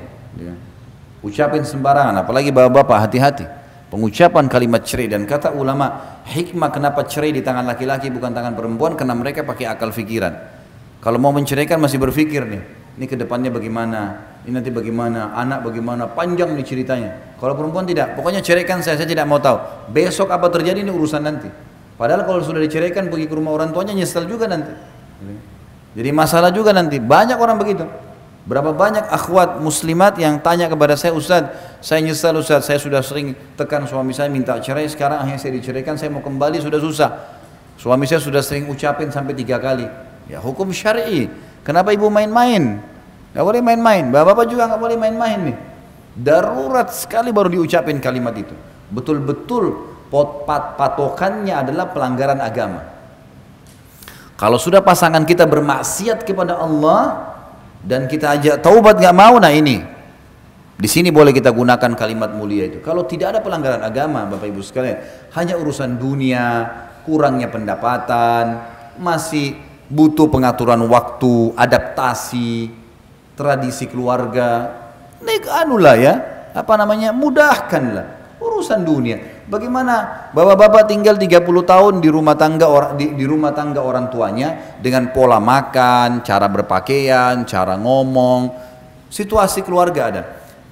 ucapin 1.24 1.64
sembarangan 1.64 2.22
apalagi 2.22 2.52
bapak-bapak 2.52 2.98
hati-hati. 3.10 3.46
Pengucapan 3.88 4.50
kalimat 4.50 4.82
cerai 4.82 5.06
dan 5.06 5.24
kata 5.24 5.54
ulama 5.54 6.20
hikmah 6.26 6.74
kenapa 6.74 7.06
cerai 7.06 7.30
di 7.30 7.46
tangan 7.46 7.64
laki-laki 7.64 8.10
bukan 8.10 8.34
tangan 8.34 8.58
perempuan 8.58 8.98
karena 8.98 9.14
mereka 9.14 9.46
pakai 9.46 9.70
akal 9.70 9.94
fikiran. 9.94 10.34
Kalau 10.98 11.22
mau 11.22 11.30
menceraikan 11.30 11.78
masih 11.78 12.02
berpikir 12.02 12.42
nih 12.42 12.62
ini 12.98 13.06
ke 13.06 13.14
depannya 13.14 13.54
bagaimana 13.54 14.34
ini 14.44 14.54
nanti 14.58 14.74
bagaimana 14.74 15.38
anak 15.38 15.62
bagaimana 15.62 16.10
panjang 16.10 16.58
nih 16.58 16.66
ceritanya. 16.66 17.38
Kalau 17.38 17.54
perempuan 17.54 17.86
tidak 17.86 18.18
pokoknya 18.18 18.42
ceraikan 18.42 18.82
saya 18.82 18.98
saya 18.98 19.06
tidak 19.06 19.30
mau 19.30 19.38
tahu. 19.38 19.62
Besok 19.94 20.34
apa 20.34 20.50
terjadi 20.50 20.82
ini 20.82 20.90
urusan 20.90 21.22
nanti. 21.22 21.48
Padahal 21.94 22.26
kalau 22.26 22.42
sudah 22.42 22.66
diceraikan 22.66 23.14
pergi 23.14 23.30
ke 23.30 23.34
rumah 23.38 23.54
orang 23.54 23.70
tuanya 23.70 23.94
nyesel 23.94 24.26
juga 24.26 24.50
nanti. 24.50 24.74
Jadi 25.94 26.10
masalah 26.10 26.50
juga 26.50 26.74
nanti. 26.74 26.98
Banyak 26.98 27.38
orang 27.38 27.62
begitu 27.62 27.86
Berapa 28.44 28.76
banyak 28.76 29.08
akhwat 29.08 29.64
muslimat 29.64 30.20
yang 30.20 30.36
tanya 30.44 30.68
kepada 30.68 31.00
saya, 31.00 31.16
Ustaz, 31.16 31.48
saya 31.80 32.04
nyesal 32.04 32.36
Ustaz, 32.36 32.68
saya 32.68 32.76
sudah 32.76 33.00
sering 33.00 33.32
tekan 33.56 33.88
suami 33.88 34.12
saya 34.12 34.28
minta 34.28 34.60
cerai, 34.60 34.84
sekarang 34.92 35.24
akhirnya 35.24 35.40
saya 35.40 35.54
diceraikan, 35.56 35.96
saya 35.96 36.12
mau 36.12 36.20
kembali 36.20 36.60
sudah 36.60 36.80
susah. 36.84 37.10
Suami 37.80 38.04
saya 38.04 38.20
sudah 38.20 38.44
sering 38.44 38.68
ucapin 38.68 39.08
sampai 39.16 39.32
tiga 39.32 39.64
kali. 39.64 39.88
Ya 40.28 40.44
hukum 40.44 40.76
syar'i. 40.76 41.32
Kenapa 41.64 41.96
ibu 41.96 42.12
main-main? 42.12 42.84
Gak 43.32 43.44
boleh 43.48 43.64
main-main. 43.64 44.12
Bapak-bapak 44.12 44.46
juga 44.52 44.68
gak 44.68 44.82
boleh 44.84 45.00
main-main 45.00 45.40
nih. 45.52 45.58
Darurat 46.14 46.92
sekali 46.94 47.32
baru 47.34 47.50
diucapin 47.50 47.98
kalimat 48.04 48.36
itu. 48.38 48.54
Betul-betul 48.94 49.96
pot 50.14 50.46
pat 50.46 50.78
patokannya 50.78 51.56
adalah 51.58 51.90
pelanggaran 51.90 52.38
agama. 52.44 52.86
Kalau 54.38 54.60
sudah 54.62 54.84
pasangan 54.84 55.26
kita 55.26 55.50
bermaksiat 55.50 56.22
kepada 56.28 56.62
Allah, 56.62 57.33
dan 57.84 58.08
kita 58.08 58.40
ajak 58.40 58.56
taubat 58.64 58.98
nggak 58.98 59.16
mau 59.16 59.38
nah 59.38 59.52
ini. 59.52 59.84
Di 60.74 60.90
sini 60.90 61.14
boleh 61.14 61.32
kita 61.32 61.54
gunakan 61.54 61.94
kalimat 61.96 62.34
mulia 62.34 62.68
itu. 62.68 62.82
Kalau 62.82 63.06
tidak 63.06 63.38
ada 63.38 63.40
pelanggaran 63.40 63.86
agama 63.86 64.26
bapak 64.26 64.50
ibu 64.50 64.60
sekalian 64.60 65.00
hanya 65.38 65.56
urusan 65.56 65.96
dunia 65.96 66.66
kurangnya 67.06 67.48
pendapatan 67.48 68.64
masih 68.98 69.56
butuh 69.88 70.28
pengaturan 70.32 70.82
waktu 70.90 71.54
adaptasi 71.56 72.72
tradisi 73.38 73.86
keluarga 73.86 74.84
nek 75.24 75.48
anulah 75.48 75.96
ya, 75.96 76.14
apa 76.52 76.74
namanya, 76.76 77.16
mudahkanlah. 77.16 78.38
Urusan 78.44 78.84
dunia. 78.84 79.18
Bagaimana 79.44 80.32
bapak-bapak 80.32 80.88
tinggal 80.88 81.20
30 81.20 81.44
tahun 81.44 81.94
di 82.00 82.08
rumah 82.08 82.40
tangga 82.40 82.72
orang 82.72 82.96
di, 82.96 83.12
di 83.12 83.28
rumah 83.28 83.52
tangga 83.52 83.84
orang 83.84 84.08
tuanya 84.08 84.80
dengan 84.80 85.12
pola 85.12 85.44
makan, 85.44 86.24
cara 86.24 86.48
berpakaian, 86.48 87.44
cara 87.44 87.76
ngomong, 87.76 88.56
situasi 89.12 89.60
keluarga 89.68 90.02
ada. 90.08 90.24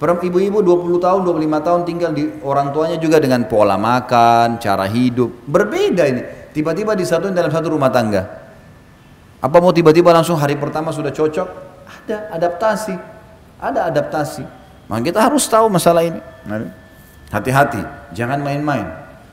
Ibu-ibu 0.02 0.66
20 0.66 0.98
tahun, 0.98 1.20
25 1.22 1.62
tahun 1.62 1.80
tinggal 1.86 2.10
di 2.10 2.26
orang 2.42 2.74
tuanya 2.74 2.98
juga 2.98 3.22
dengan 3.22 3.46
pola 3.46 3.78
makan, 3.78 4.58
cara 4.58 4.90
hidup. 4.90 5.46
Berbeda 5.46 6.02
ini. 6.10 6.22
Tiba-tiba 6.50 6.98
disatuin 6.98 7.30
dalam 7.30 7.54
satu 7.54 7.70
rumah 7.70 7.86
tangga. 7.86 8.26
Apa 9.38 9.62
mau 9.62 9.70
tiba-tiba 9.70 10.10
langsung 10.10 10.34
hari 10.34 10.58
pertama 10.58 10.90
sudah 10.90 11.14
cocok? 11.14 11.48
Ada 11.86 12.34
adaptasi. 12.34 12.94
Ada 13.62 13.94
adaptasi. 13.94 14.42
Maka 14.90 15.00
kita 15.06 15.22
harus 15.22 15.46
tahu 15.46 15.70
masalah 15.70 16.02
ini. 16.02 16.18
Hati-hati, 17.32 17.80
jangan 18.12 18.44
main-main. 18.44 18.84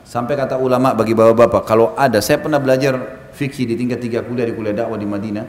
Sampai 0.08 0.40
kata 0.40 0.56
ulama 0.56 0.96
bagi 0.96 1.12
bapak-bapak, 1.12 1.68
kalau 1.68 1.92
ada, 2.00 2.24
saya 2.24 2.40
pernah 2.40 2.58
belajar 2.58 2.96
fikih 3.36 3.68
di 3.68 3.76
tingkat 3.76 4.00
tiga 4.00 4.24
kuliah 4.24 4.48
di 4.48 4.56
kuliah 4.56 4.72
dakwah 4.72 4.96
di 4.96 5.04
Madinah. 5.04 5.46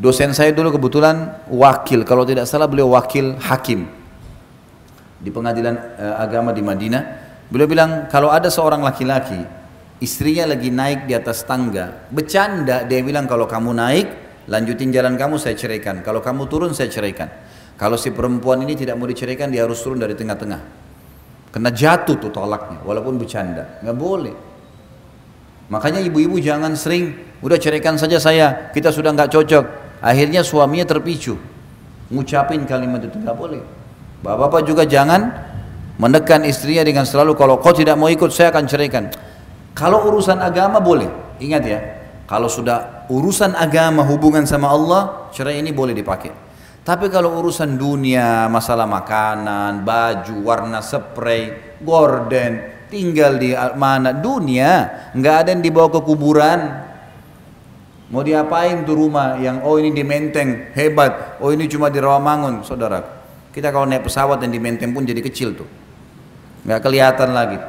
Dosen 0.00 0.32
saya 0.32 0.56
dulu 0.56 0.72
kebetulan 0.74 1.44
wakil, 1.52 2.02
kalau 2.08 2.24
tidak 2.24 2.48
salah 2.48 2.64
beliau 2.66 2.96
wakil 2.96 3.36
hakim 3.38 3.86
di 5.22 5.30
pengadilan 5.30 5.76
uh, 6.00 6.16
agama 6.18 6.50
di 6.50 6.64
Madinah. 6.64 7.02
Beliau 7.52 7.68
bilang 7.68 8.08
kalau 8.08 8.32
ada 8.32 8.48
seorang 8.48 8.80
laki-laki 8.80 9.38
istrinya 10.00 10.50
lagi 10.50 10.72
naik 10.72 11.06
di 11.06 11.14
atas 11.14 11.44
tangga, 11.44 12.08
bercanda 12.10 12.82
dia 12.88 13.04
bilang 13.04 13.28
kalau 13.28 13.46
kamu 13.46 13.70
naik 13.70 14.06
lanjutin 14.50 14.90
jalan 14.90 15.14
kamu 15.14 15.38
saya 15.38 15.54
ceraikan, 15.54 16.02
kalau 16.02 16.18
kamu 16.18 16.48
turun 16.50 16.72
saya 16.74 16.90
ceraikan. 16.90 17.28
Kalau 17.78 17.94
si 17.94 18.10
perempuan 18.10 18.64
ini 18.66 18.74
tidak 18.74 18.98
mau 18.98 19.06
diceraikan 19.06 19.52
dia 19.52 19.62
harus 19.62 19.78
turun 19.78 20.02
dari 20.02 20.16
tengah-tengah. 20.18 20.81
Kena 21.52 21.68
jatuh 21.68 22.16
tuh 22.16 22.32
tolaknya 22.32 22.80
walaupun 22.80 23.20
bercanda, 23.20 23.76
nggak 23.84 23.96
boleh. 23.96 24.32
Makanya 25.68 26.00
ibu-ibu 26.00 26.40
jangan 26.40 26.72
sering 26.72 27.12
udah 27.44 27.60
ceraikan 27.60 28.00
saja 28.00 28.16
saya, 28.16 28.72
kita 28.72 28.88
sudah 28.88 29.12
nggak 29.12 29.28
cocok. 29.28 29.64
Akhirnya 30.00 30.40
suaminya 30.40 30.88
terpicu, 30.88 31.36
ngucapin 32.08 32.64
kalimat 32.64 33.04
itu 33.04 33.20
nggak 33.20 33.36
boleh. 33.36 33.60
Bapak-bapak 34.24 34.64
juga 34.64 34.88
jangan 34.88 35.28
menekan 36.00 36.48
istrinya 36.48 36.88
dengan 36.88 37.04
selalu 37.04 37.36
kalau 37.36 37.60
kau 37.60 37.76
tidak 37.76 38.00
mau 38.00 38.08
ikut 38.08 38.32
saya 38.32 38.48
akan 38.48 38.64
ceraikan. 38.64 39.12
Kalau 39.76 40.08
urusan 40.08 40.40
agama 40.40 40.80
boleh, 40.80 41.36
ingat 41.36 41.62
ya. 41.68 41.80
Kalau 42.24 42.48
sudah 42.48 43.04
urusan 43.12 43.52
agama 43.52 44.00
hubungan 44.08 44.48
sama 44.48 44.72
Allah, 44.72 45.28
cerai 45.36 45.60
ini 45.60 45.68
boleh 45.68 45.92
dipakai. 45.92 46.41
Tapi 46.82 47.06
kalau 47.14 47.38
urusan 47.38 47.78
dunia, 47.78 48.50
masalah 48.50 48.90
makanan, 48.90 49.86
baju, 49.86 50.34
warna 50.42 50.82
spray, 50.82 51.78
gorden, 51.78 52.58
tinggal 52.90 53.38
di 53.38 53.54
mana 53.78 54.10
dunia, 54.10 54.90
nggak 55.14 55.34
ada 55.46 55.48
yang 55.54 55.62
dibawa 55.62 55.86
ke 55.94 56.02
kuburan. 56.02 56.60
Mau 58.10 58.26
diapain 58.26 58.82
tuh 58.82 58.98
rumah 58.98 59.38
yang 59.38 59.62
oh 59.62 59.78
ini 59.78 59.94
di 59.94 60.02
Menteng 60.02 60.74
hebat, 60.74 61.38
oh 61.38 61.54
ini 61.54 61.70
cuma 61.70 61.86
di 61.86 62.02
Rawamangun, 62.02 62.66
saudara. 62.66 63.00
Kita 63.54 63.70
kalau 63.70 63.86
naik 63.86 64.02
pesawat 64.10 64.42
dan 64.42 64.50
di 64.50 64.58
Menteng 64.58 64.90
pun 64.90 65.06
jadi 65.06 65.22
kecil 65.22 65.54
tuh, 65.54 65.70
nggak 66.66 66.82
kelihatan 66.82 67.30
lagi. 67.30 67.62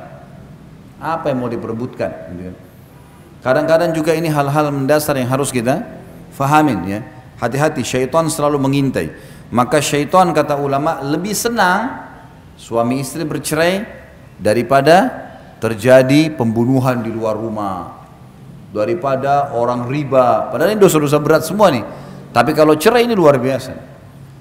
Apa 0.97 1.29
yang 1.29 1.37
mau 1.37 1.53
diperebutkan? 1.53 2.33
Kadang-kadang 3.45 3.93
juga 3.93 4.17
ini 4.17 4.31
hal-hal 4.31 4.73
mendasar 4.73 5.21
yang 5.21 5.29
harus 5.29 5.53
kita 5.53 5.85
fahamin 6.33 6.79
ya. 6.89 6.99
Hati-hati 7.43 7.83
syaitan 7.83 8.31
selalu 8.31 8.55
mengintai. 8.55 9.11
Maka 9.51 9.83
syaitan 9.83 10.31
kata 10.31 10.55
ulama 10.55 11.03
lebih 11.03 11.35
senang 11.35 12.07
suami 12.55 13.03
istri 13.03 13.27
bercerai 13.27 13.83
daripada 14.39 15.11
terjadi 15.59 16.31
pembunuhan 16.31 17.03
di 17.03 17.11
luar 17.11 17.35
rumah. 17.35 18.07
Daripada 18.71 19.51
orang 19.59 19.91
riba. 19.91 20.47
Padahal 20.55 20.71
ini 20.71 20.79
dosa-dosa 20.79 21.19
berat 21.19 21.43
semua 21.43 21.67
nih. 21.67 21.83
Tapi 22.31 22.55
kalau 22.55 22.79
cerai 22.79 23.05
ini 23.05 23.13
luar 23.13 23.35
biasa. 23.35 23.91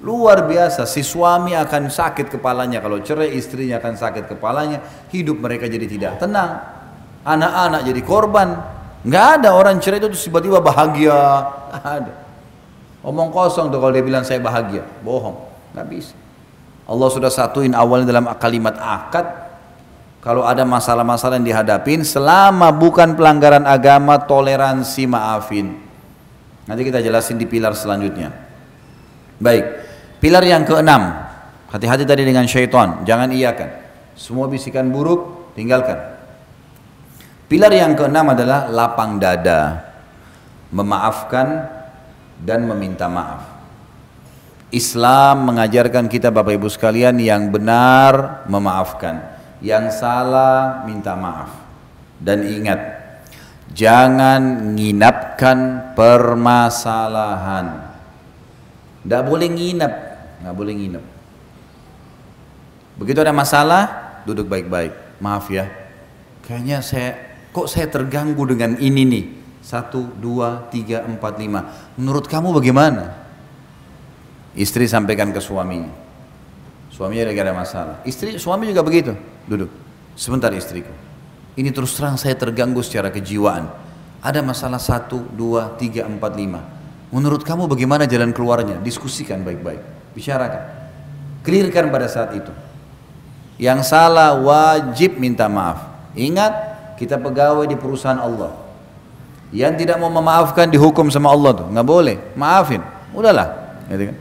Luar 0.03 0.47
biasa, 0.47 0.87
si 0.87 1.03
suami 1.03 1.59
akan 1.59 1.91
sakit 1.91 2.39
kepalanya. 2.39 2.79
Kalau 2.79 3.03
cerai 3.03 3.35
istrinya 3.35 3.83
akan 3.83 3.99
sakit 3.99 4.31
kepalanya. 4.31 4.79
Hidup 5.11 5.43
mereka 5.43 5.67
jadi 5.67 5.85
tidak 5.91 6.23
tenang. 6.23 6.55
Anak-anak 7.27 7.83
jadi 7.83 8.01
korban. 8.07 8.49
Nggak 9.03 9.27
ada 9.43 9.59
orang 9.59 9.83
cerai 9.83 9.99
itu 9.99 10.15
tiba-tiba 10.15 10.63
bahagia. 10.63 11.19
ada. 11.83 12.22
Omong 13.03 13.35
kosong 13.35 13.67
tuh 13.75 13.83
kalau 13.83 13.91
dia 13.91 14.05
bilang 14.07 14.23
saya 14.23 14.39
bahagia, 14.39 14.87
bohong, 15.03 15.35
nggak 15.75 15.87
bisa. 15.91 16.15
Allah 16.87 17.09
sudah 17.11 17.31
satuin 17.31 17.75
awalnya 17.75 18.15
dalam 18.15 18.27
kalimat 18.39 18.79
akad. 18.79 19.27
Kalau 20.23 20.47
ada 20.47 20.63
masalah-masalah 20.63 21.43
yang 21.43 21.51
dihadapin, 21.51 22.07
selama 22.07 22.71
bukan 22.71 23.19
pelanggaran 23.19 23.67
agama, 23.67 24.23
toleransi 24.23 25.11
maafin. 25.11 25.83
Nanti 26.63 26.87
kita 26.87 27.03
jelasin 27.03 27.43
di 27.43 27.47
pilar 27.51 27.75
selanjutnya. 27.75 28.31
Baik, 29.43 29.67
pilar 30.23 30.47
yang 30.47 30.63
keenam. 30.63 31.27
Hati-hati 31.75 32.07
tadi 32.07 32.23
dengan 32.23 32.47
syaitan, 32.47 33.03
jangan 33.03 33.35
iakan. 33.35 33.83
Semua 34.15 34.47
bisikan 34.47 34.95
buruk, 34.95 35.51
tinggalkan. 35.59 35.99
Pilar 37.51 37.75
yang 37.75 37.99
keenam 37.99 38.31
adalah 38.31 38.71
lapang 38.71 39.19
dada. 39.19 39.91
Memaafkan 40.71 41.82
dan 42.43 42.67
meminta 42.67 43.07
maaf. 43.07 43.47
Islam 44.75 45.53
mengajarkan 45.53 46.09
kita 46.09 46.35
Bapak 46.35 46.59
Ibu 46.59 46.67
sekalian 46.67 47.21
yang 47.21 47.53
benar 47.53 48.43
memaafkan, 48.49 49.21
yang 49.61 49.93
salah 49.93 50.83
minta 50.89 51.13
maaf. 51.15 51.53
Dan 52.17 52.49
ingat, 52.49 52.81
jangan 53.77 54.73
nginapkan 54.73 55.93
permasalahan. 55.93 57.93
Tidak 59.05 59.23
boleh 59.29 59.49
nginap, 59.53 59.93
nggak 60.41 60.57
boleh 60.57 60.73
nginap. 60.73 61.05
Begitu 62.97 63.19
ada 63.21 63.37
masalah, 63.37 63.83
duduk 64.25 64.49
baik-baik. 64.49 65.21
Maaf 65.21 65.53
ya, 65.53 65.69
kayaknya 66.49 66.81
saya 66.81 67.13
kok 67.53 67.69
saya 67.69 67.93
terganggu 67.93 68.41
dengan 68.49 68.81
ini 68.81 69.05
nih 69.05 69.42
satu, 69.63 70.11
dua, 70.19 70.67
tiga, 70.75 71.07
empat, 71.07 71.39
lima. 71.39 71.71
Menurut 71.95 72.27
kamu 72.27 72.51
bagaimana? 72.51 73.15
Istri 74.59 74.91
sampaikan 74.91 75.31
ke 75.31 75.39
suaminya. 75.41 75.89
Suaminya 76.93 77.31
lagi 77.33 77.41
ada 77.41 77.57
masalah. 77.57 77.97
Istri, 78.05 78.37
suami 78.37 78.69
juga 78.69 78.85
begitu. 78.85 79.17
Duduk. 79.49 79.71
Sebentar 80.13 80.53
istriku. 80.53 80.93
Ini 81.57 81.73
terus 81.73 81.97
terang 81.97 82.21
saya 82.21 82.37
terganggu 82.37 82.85
secara 82.85 83.09
kejiwaan. 83.09 83.71
Ada 84.21 84.45
masalah 84.45 84.83
satu, 84.83 85.25
dua, 85.33 85.73
tiga, 85.81 86.05
empat, 86.05 86.37
lima. 86.37 86.61
Menurut 87.09 87.45
kamu 87.45 87.65
bagaimana 87.71 88.05
jalan 88.05 88.35
keluarnya? 88.37 88.77
Diskusikan 88.83 89.41
baik-baik. 89.41 89.81
Bicarakan. 90.13 90.63
Clearkan 91.43 91.89
pada 91.89 92.07
saat 92.11 92.37
itu. 92.37 92.53
Yang 93.57 93.89
salah 93.89 94.37
wajib 94.37 95.17
minta 95.17 95.49
maaf. 95.49 96.11
Ingat, 96.13 96.53
kita 97.01 97.17
pegawai 97.19 97.67
di 97.69 97.77
perusahaan 97.77 98.21
Allah. 98.21 98.62
Yang 99.53 99.85
tidak 99.85 100.01
mau 100.01 100.09
memaafkan 100.09 100.65
dihukum 100.73 101.13
sama 101.13 101.29
Allah 101.29 101.53
tuh, 101.53 101.69
nggak 101.69 101.85
boleh. 101.85 102.17
Maafin, 102.33 102.81
udahlah. 103.13 103.77
Gitu 103.93 104.09
kan? 104.09 104.17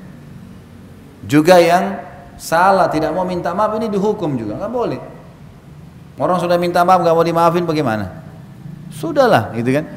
Juga 1.23 1.55
yang 1.63 2.03
salah 2.35 2.91
tidak 2.91 3.15
mau 3.15 3.23
minta 3.23 3.55
maaf 3.55 3.71
ini 3.79 3.87
dihukum 3.87 4.35
juga, 4.35 4.59
nggak 4.59 4.73
boleh. 4.75 4.99
Orang 6.19 6.35
sudah 6.35 6.59
minta 6.59 6.83
maaf 6.83 6.99
nggak 6.99 7.15
mau 7.15 7.23
dimaafin 7.23 7.63
bagaimana? 7.63 8.11
Sudahlah, 8.91 9.55
gitu 9.55 9.71
kan? 9.71 9.87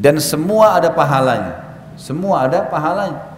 Dan 0.00 0.16
semua 0.24 0.80
ada 0.80 0.88
pahalanya. 0.88 1.84
Semua 2.00 2.48
ada 2.48 2.64
pahalanya. 2.64 3.28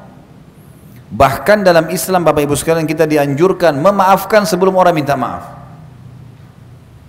Bahkan 1.11 1.67
dalam 1.67 1.91
Islam 1.91 2.23
Bapak 2.23 2.47
Ibu 2.47 2.55
sekalian 2.55 2.87
kita 2.87 3.11
dianjurkan 3.11 3.75
memaafkan 3.75 4.47
sebelum 4.47 4.79
orang 4.79 4.95
minta 4.95 5.19
maaf. 5.19 5.51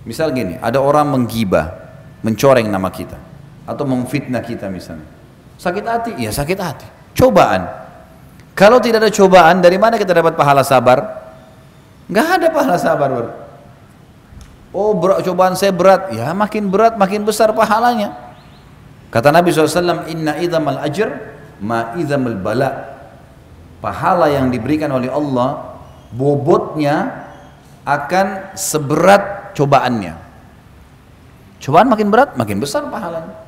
Misal 0.02 0.34
gini, 0.34 0.58
ada 0.58 0.82
orang 0.82 1.14
menggibah, 1.14 1.70
mencoreng 2.26 2.66
nama 2.66 2.90
kita 2.90 3.31
atau 3.66 3.84
memfitnah 3.86 4.42
kita 4.42 4.66
misalnya. 4.68 5.06
Sakit 5.58 5.84
hati? 5.86 6.12
Ya 6.18 6.34
sakit 6.34 6.58
hati. 6.58 6.86
Cobaan. 7.14 7.68
Kalau 8.52 8.82
tidak 8.82 9.06
ada 9.06 9.12
cobaan, 9.14 9.64
dari 9.64 9.80
mana 9.80 9.96
kita 9.96 10.12
dapat 10.12 10.36
pahala 10.36 10.60
sabar? 10.66 11.22
Enggak 12.10 12.28
ada 12.36 12.46
pahala 12.52 12.76
sabar. 12.76 13.08
Bro. 13.08 13.30
Oh 14.72 14.96
berat, 14.96 15.24
cobaan 15.24 15.54
saya 15.56 15.72
berat. 15.72 16.12
Ya 16.16 16.32
makin 16.32 16.68
berat, 16.68 16.96
makin 16.96 17.24
besar 17.24 17.52
pahalanya. 17.52 18.16
Kata 19.12 19.28
Nabi 19.28 19.52
SAW, 19.52 20.08
Inna 20.08 20.40
idhamal 20.40 20.80
ajr 20.80 21.12
ma 21.60 21.92
idhamal 22.00 22.36
bala. 22.40 22.96
Pahala 23.84 24.32
yang 24.32 24.48
diberikan 24.48 24.88
oleh 24.88 25.12
Allah, 25.12 25.80
bobotnya 26.14 27.28
akan 27.84 28.56
seberat 28.56 29.52
cobaannya. 29.52 30.14
Cobaan 31.60 31.88
makin 31.92 32.08
berat, 32.08 32.34
makin 32.40 32.58
besar 32.62 32.88
pahalanya. 32.88 33.41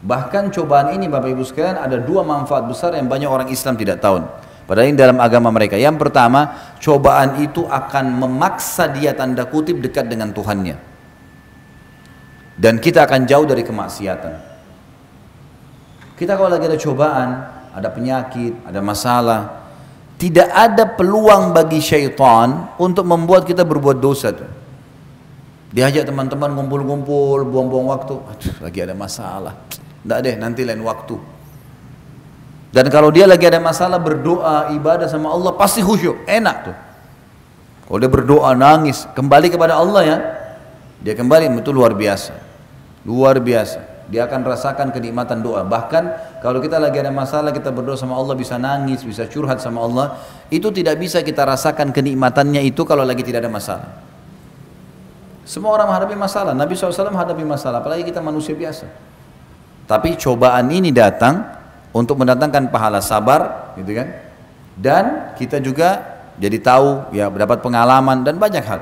Bahkan 0.00 0.48
cobaan 0.48 0.96
ini 0.96 1.12
Bapak 1.12 1.28
Ibu 1.28 1.44
sekalian 1.44 1.76
ada 1.76 2.00
dua 2.00 2.24
manfaat 2.24 2.64
besar 2.64 2.96
yang 2.96 3.04
banyak 3.04 3.28
orang 3.28 3.48
Islam 3.52 3.76
tidak 3.76 4.00
tahu. 4.00 4.24
Padahal 4.64 4.88
ini 4.88 4.96
dalam 4.96 5.18
agama 5.20 5.52
mereka. 5.52 5.76
Yang 5.76 5.98
pertama, 6.00 6.72
cobaan 6.78 7.42
itu 7.42 7.66
akan 7.66 8.16
memaksa 8.16 8.88
dia 8.88 9.12
tanda 9.12 9.44
kutip 9.44 9.82
dekat 9.82 10.06
dengan 10.08 10.30
Tuhannya. 10.30 10.78
Dan 12.54 12.78
kita 12.78 13.04
akan 13.04 13.26
jauh 13.26 13.44
dari 13.44 13.66
kemaksiatan. 13.66 14.34
Kita 16.16 16.32
kalau 16.36 16.52
lagi 16.52 16.70
ada 16.70 16.78
cobaan, 16.78 17.28
ada 17.74 17.88
penyakit, 17.90 18.62
ada 18.68 18.80
masalah, 18.84 19.40
tidak 20.20 20.52
ada 20.52 20.84
peluang 20.84 21.56
bagi 21.56 21.80
syaitan 21.80 22.76
untuk 22.76 23.08
membuat 23.08 23.48
kita 23.48 23.64
berbuat 23.64 23.98
dosa 23.98 24.28
tuh. 24.30 24.48
Diajak 25.72 26.06
teman-teman 26.06 26.52
ngumpul-ngumpul, 26.52 27.48
buang-buang 27.48 27.88
waktu. 27.88 28.14
Aduh, 28.20 28.54
lagi 28.60 28.78
ada 28.84 28.92
masalah. 28.92 29.56
Tidak 30.04 30.18
deh, 30.24 30.34
nanti 30.40 30.64
lain 30.64 30.80
waktu. 30.80 31.16
Dan 32.70 32.86
kalau 32.86 33.10
dia 33.10 33.26
lagi 33.26 33.44
ada 33.50 33.58
masalah 33.58 33.98
berdoa, 33.98 34.70
ibadah 34.70 35.10
sama 35.10 35.34
Allah, 35.34 35.52
pasti 35.58 35.82
khusyuk, 35.82 36.22
enak 36.24 36.56
tuh. 36.70 36.76
Kalau 37.90 37.98
dia 37.98 38.06
berdoa, 38.06 38.54
nangis, 38.54 39.10
kembali 39.18 39.50
kepada 39.50 39.74
Allah 39.74 40.02
ya, 40.06 40.16
dia 41.02 41.18
kembali 41.18 41.50
itu 41.50 41.74
luar 41.74 41.98
biasa. 41.98 42.32
Luar 43.02 43.42
biasa. 43.42 44.06
Dia 44.10 44.26
akan 44.26 44.42
rasakan 44.42 44.94
kenikmatan 44.94 45.42
doa. 45.42 45.66
Bahkan 45.66 46.02
kalau 46.42 46.62
kita 46.62 46.78
lagi 46.78 47.02
ada 47.02 47.10
masalah, 47.10 47.50
kita 47.50 47.74
berdoa 47.74 47.98
sama 47.98 48.14
Allah, 48.14 48.38
bisa 48.38 48.54
nangis, 48.54 49.02
bisa 49.02 49.26
curhat 49.26 49.58
sama 49.58 49.82
Allah. 49.82 50.22
Itu 50.46 50.70
tidak 50.70 51.02
bisa 51.02 51.26
kita 51.26 51.42
rasakan 51.42 51.90
kenikmatannya 51.90 52.62
itu 52.62 52.86
kalau 52.86 53.02
lagi 53.02 53.26
tidak 53.26 53.46
ada 53.46 53.50
masalah. 53.50 53.90
Semua 55.42 55.74
orang 55.74 55.90
menghadapi 55.90 56.14
masalah. 56.14 56.54
Nabi 56.54 56.78
SAW 56.78 57.10
menghadapi 57.10 57.42
masalah, 57.42 57.82
apalagi 57.82 58.06
kita 58.06 58.22
manusia 58.22 58.54
biasa. 58.54 59.09
Tapi 59.90 60.14
cobaan 60.14 60.70
ini 60.70 60.94
datang 60.94 61.42
untuk 61.90 62.22
mendatangkan 62.22 62.70
pahala 62.70 63.02
sabar, 63.02 63.74
gitu 63.74 63.90
kan? 63.98 64.08
Dan 64.78 65.34
kita 65.34 65.58
juga 65.58 65.98
jadi 66.38 66.62
tahu, 66.62 67.10
ya 67.10 67.26
dapat 67.26 67.58
pengalaman 67.58 68.22
dan 68.22 68.38
banyak 68.38 68.62
hal. 68.62 68.80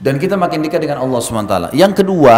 Dan 0.00 0.16
kita 0.16 0.40
makin 0.40 0.64
dekat 0.64 0.80
dengan 0.80 1.04
Allah 1.04 1.20
SWT. 1.20 1.76
Yang 1.76 2.00
kedua, 2.00 2.34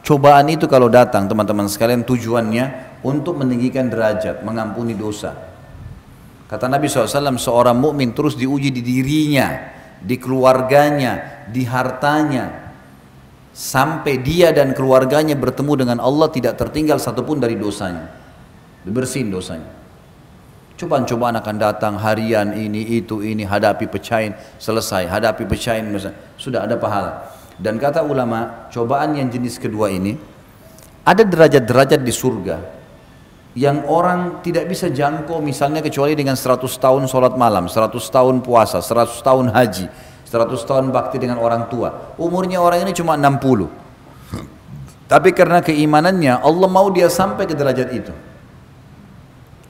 cobaan 0.00 0.48
itu 0.48 0.64
kalau 0.64 0.88
datang 0.88 1.28
teman-teman 1.28 1.68
sekalian 1.68 2.00
tujuannya 2.00 2.96
untuk 3.04 3.36
meninggikan 3.36 3.92
derajat, 3.92 4.40
mengampuni 4.40 4.96
dosa. 4.96 5.36
Kata 6.48 6.64
Nabi 6.64 6.88
SAW, 6.88 7.36
seorang 7.36 7.76
mukmin 7.76 8.16
terus 8.16 8.40
diuji 8.40 8.72
di 8.72 8.80
dirinya, 8.80 9.52
di 10.00 10.16
keluarganya, 10.16 11.44
di 11.52 11.68
hartanya, 11.68 12.63
sampai 13.54 14.18
dia 14.18 14.50
dan 14.50 14.74
keluarganya 14.74 15.38
bertemu 15.38 15.86
dengan 15.86 15.98
Allah 16.02 16.26
tidak 16.28 16.58
tertinggal 16.58 16.98
satupun 16.98 17.38
dari 17.38 17.54
dosanya. 17.54 18.10
Dibersihin 18.82 19.30
dosanya. 19.30 19.70
Cobaan-cobaan 20.74 21.38
akan 21.38 21.56
datang 21.56 21.94
harian 22.02 22.50
ini, 22.58 22.98
itu, 22.98 23.22
ini, 23.22 23.46
hadapi 23.46 23.86
pecahin, 23.86 24.34
selesai, 24.58 25.06
hadapi 25.06 25.46
pecahin, 25.46 25.86
sudah 26.34 26.66
ada 26.66 26.74
pahala. 26.74 27.30
Dan 27.54 27.78
kata 27.78 28.02
ulama, 28.02 28.66
cobaan 28.74 29.14
yang 29.14 29.30
jenis 29.30 29.62
kedua 29.62 29.86
ini, 29.94 30.18
ada 31.06 31.22
derajat-derajat 31.22 32.02
di 32.02 32.10
surga 32.10 32.56
yang 33.54 33.86
orang 33.86 34.42
tidak 34.42 34.66
bisa 34.66 34.90
jangkau 34.90 35.38
misalnya 35.38 35.78
kecuali 35.78 36.18
dengan 36.18 36.34
100 36.34 36.66
tahun 36.74 37.06
sholat 37.06 37.38
malam, 37.38 37.70
100 37.70 37.94
tahun 38.10 38.42
puasa, 38.42 38.82
100 38.82 39.22
tahun 39.22 39.54
haji, 39.54 39.86
100 40.34 40.66
tahun 40.66 40.90
bakti 40.90 41.22
dengan 41.22 41.38
orang 41.38 41.70
tua. 41.70 42.18
Umurnya 42.18 42.58
orang 42.58 42.82
ini 42.82 42.90
cuma 42.90 43.14
60. 43.14 43.70
Tapi 45.06 45.30
karena 45.30 45.62
keimanannya 45.62 46.42
Allah 46.42 46.66
mau 46.66 46.90
dia 46.90 47.06
sampai 47.06 47.46
ke 47.46 47.54
derajat 47.54 47.94
itu. 47.94 48.10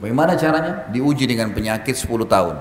Bagaimana 0.01 0.33
caranya? 0.33 0.89
Diuji 0.89 1.29
dengan 1.29 1.53
penyakit 1.53 1.93
10 1.93 2.25
tahun. 2.25 2.57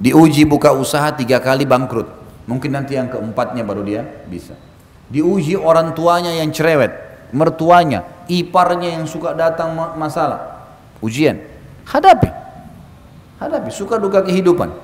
Diuji 0.00 0.42
buka 0.42 0.74
usaha 0.74 1.14
tiga 1.14 1.38
kali 1.38 1.62
bangkrut. 1.62 2.10
Mungkin 2.50 2.74
nanti 2.74 2.98
yang 2.98 3.06
keempatnya 3.06 3.62
baru 3.62 3.86
dia 3.86 4.02
bisa. 4.26 4.58
Diuji 5.06 5.54
orang 5.54 5.94
tuanya 5.94 6.34
yang 6.34 6.50
cerewet, 6.50 6.90
mertuanya, 7.30 8.02
iparnya 8.26 8.98
yang 8.98 9.06
suka 9.06 9.38
datang 9.38 9.70
masalah. 9.94 10.66
Ujian. 10.98 11.38
Hadapi. 11.86 12.26
Hadapi. 13.38 13.70
Suka 13.70 14.02
duka 14.02 14.26
kehidupan. 14.26 14.74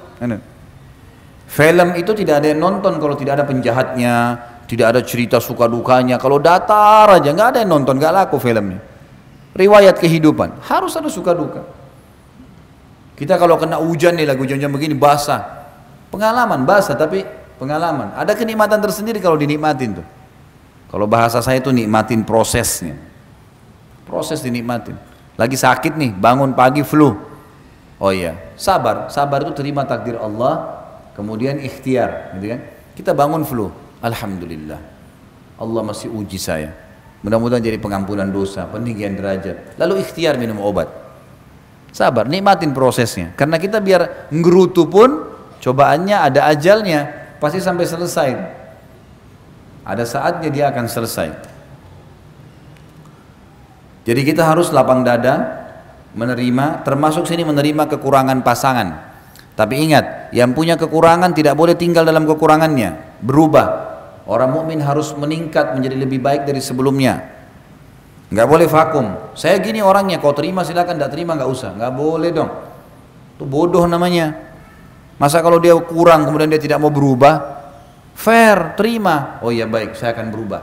Film 1.47 1.95
itu 1.95 2.11
tidak 2.13 2.43
ada 2.43 2.51
yang 2.51 2.61
nonton 2.61 2.99
kalau 2.99 3.15
tidak 3.15 3.39
ada 3.41 3.45
penjahatnya, 3.47 4.17
tidak 4.67 4.87
ada 4.93 5.01
cerita 5.07 5.39
suka 5.39 5.71
dukanya. 5.71 6.19
Kalau 6.19 6.43
datar 6.43 7.07
aja 7.07 7.31
nggak 7.31 7.49
ada 7.55 7.59
yang 7.63 7.71
nonton, 7.71 7.97
nggak 7.97 8.13
laku 8.13 8.37
filmnya. 8.43 8.83
Riwayat 9.57 9.97
kehidupan 9.97 10.61
harus 10.69 10.93
ada 10.99 11.09
suka 11.09 11.33
duka. 11.33 11.65
Kita 13.17 13.41
kalau 13.41 13.57
kena 13.57 13.81
hujan 13.81 14.13
nih 14.13 14.29
lagu 14.29 14.45
hujan-hujan 14.45 14.69
begini 14.69 14.93
basah, 14.93 15.65
pengalaman 16.13 16.69
basah 16.69 16.93
tapi 16.93 17.25
pengalaman. 17.57 18.13
Ada 18.13 18.37
kenikmatan 18.37 18.83
tersendiri 18.85 19.17
kalau 19.23 19.41
dinikmatin 19.41 20.03
tuh. 20.03 20.07
Kalau 20.93 21.09
bahasa 21.09 21.41
saya 21.41 21.59
itu 21.59 21.73
nikmatin 21.73 22.21
prosesnya. 22.23 22.95
Proses 24.05 24.45
dinikmatin. 24.45 24.95
Lagi 25.41 25.57
sakit 25.57 25.97
nih, 25.97 26.13
bangun 26.13 26.53
pagi 26.53 26.85
flu. 26.85 27.17
Oh 27.97 28.13
iya, 28.13 28.37
sabar. 28.61 29.09
Sabar 29.09 29.41
itu 29.41 29.57
terima 29.57 29.89
takdir 29.89 30.21
Allah, 30.21 30.86
kemudian 31.17 31.57
ikhtiar, 31.59 32.37
gitu 32.37 32.53
kan? 32.53 32.61
Kita 32.93 33.17
bangun 33.17 33.43
flu, 33.49 33.73
alhamdulillah. 34.05 34.81
Allah 35.57 35.83
masih 35.83 36.13
uji 36.13 36.37
saya. 36.37 36.77
Mudah-mudahan 37.25 37.65
jadi 37.65 37.81
pengampunan 37.81 38.29
dosa, 38.29 38.69
peninggian 38.69 39.17
derajat. 39.17 39.81
Lalu 39.81 40.05
ikhtiar 40.05 40.37
minum 40.37 40.61
obat. 40.61 40.93
Sabar, 41.97 42.29
nikmatin 42.29 42.77
prosesnya. 42.77 43.33
Karena 43.33 43.57
kita 43.57 43.81
biar 43.81 44.29
ngerutu 44.29 44.85
pun 44.85 45.33
cobaannya 45.65 46.17
ada 46.21 46.53
ajalnya, 46.53 47.33
pasti 47.41 47.59
sampai 47.65 47.85
selesai. 47.89 48.31
Ada 49.81 50.05
saatnya 50.05 50.53
dia 50.53 50.69
akan 50.69 50.85
selesai. 50.85 51.29
Jadi 54.07 54.21
kita 54.23 54.45
harus 54.45 54.71
lapang 54.71 55.03
dada 55.03 55.65
menerima, 56.13 56.85
termasuk 56.85 57.25
sini 57.25 57.43
menerima 57.43 57.89
kekurangan 57.91 58.45
pasangan. 58.45 59.16
Tapi 59.57 59.88
ingat, 59.88 60.37
yang 60.37 60.53
punya 60.53 60.77
kekurangan 60.77 61.33
tidak 61.33 61.57
boleh 61.57 61.73
tinggal 61.73 62.05
dalam 62.05 62.29
kekurangannya, 62.29 63.19
berubah. 63.25 63.66
Orang 64.29 64.53
mukmin 64.53 64.85
harus 64.85 65.16
meningkat 65.16 65.73
menjadi 65.73 65.97
lebih 65.97 66.21
baik 66.21 66.45
dari 66.45 66.61
sebelumnya. 66.61 67.25
Nggak 68.29 68.49
boleh 68.53 68.66
vakum. 68.69 69.07
Saya 69.33 69.57
gini 69.64 69.81
orangnya, 69.81 70.21
kau 70.21 70.37
terima 70.37 70.61
silakan, 70.61 71.01
tidak 71.01 71.11
terima 71.16 71.33
nggak 71.40 71.49
usah. 71.49 71.73
Nggak 71.73 71.92
boleh 71.97 72.31
dong. 72.37 72.51
Itu 73.38 73.49
bodoh 73.49 73.88
namanya. 73.88 74.37
Masa 75.16 75.40
kalau 75.40 75.57
dia 75.57 75.73
kurang 75.73 76.29
kemudian 76.29 76.53
dia 76.53 76.61
tidak 76.61 76.77
mau 76.77 76.92
berubah, 76.92 77.40
fair, 78.12 78.77
terima. 78.77 79.40
Oh 79.40 79.49
iya 79.49 79.64
baik, 79.64 79.97
saya 79.97 80.12
akan 80.12 80.29
berubah. 80.29 80.61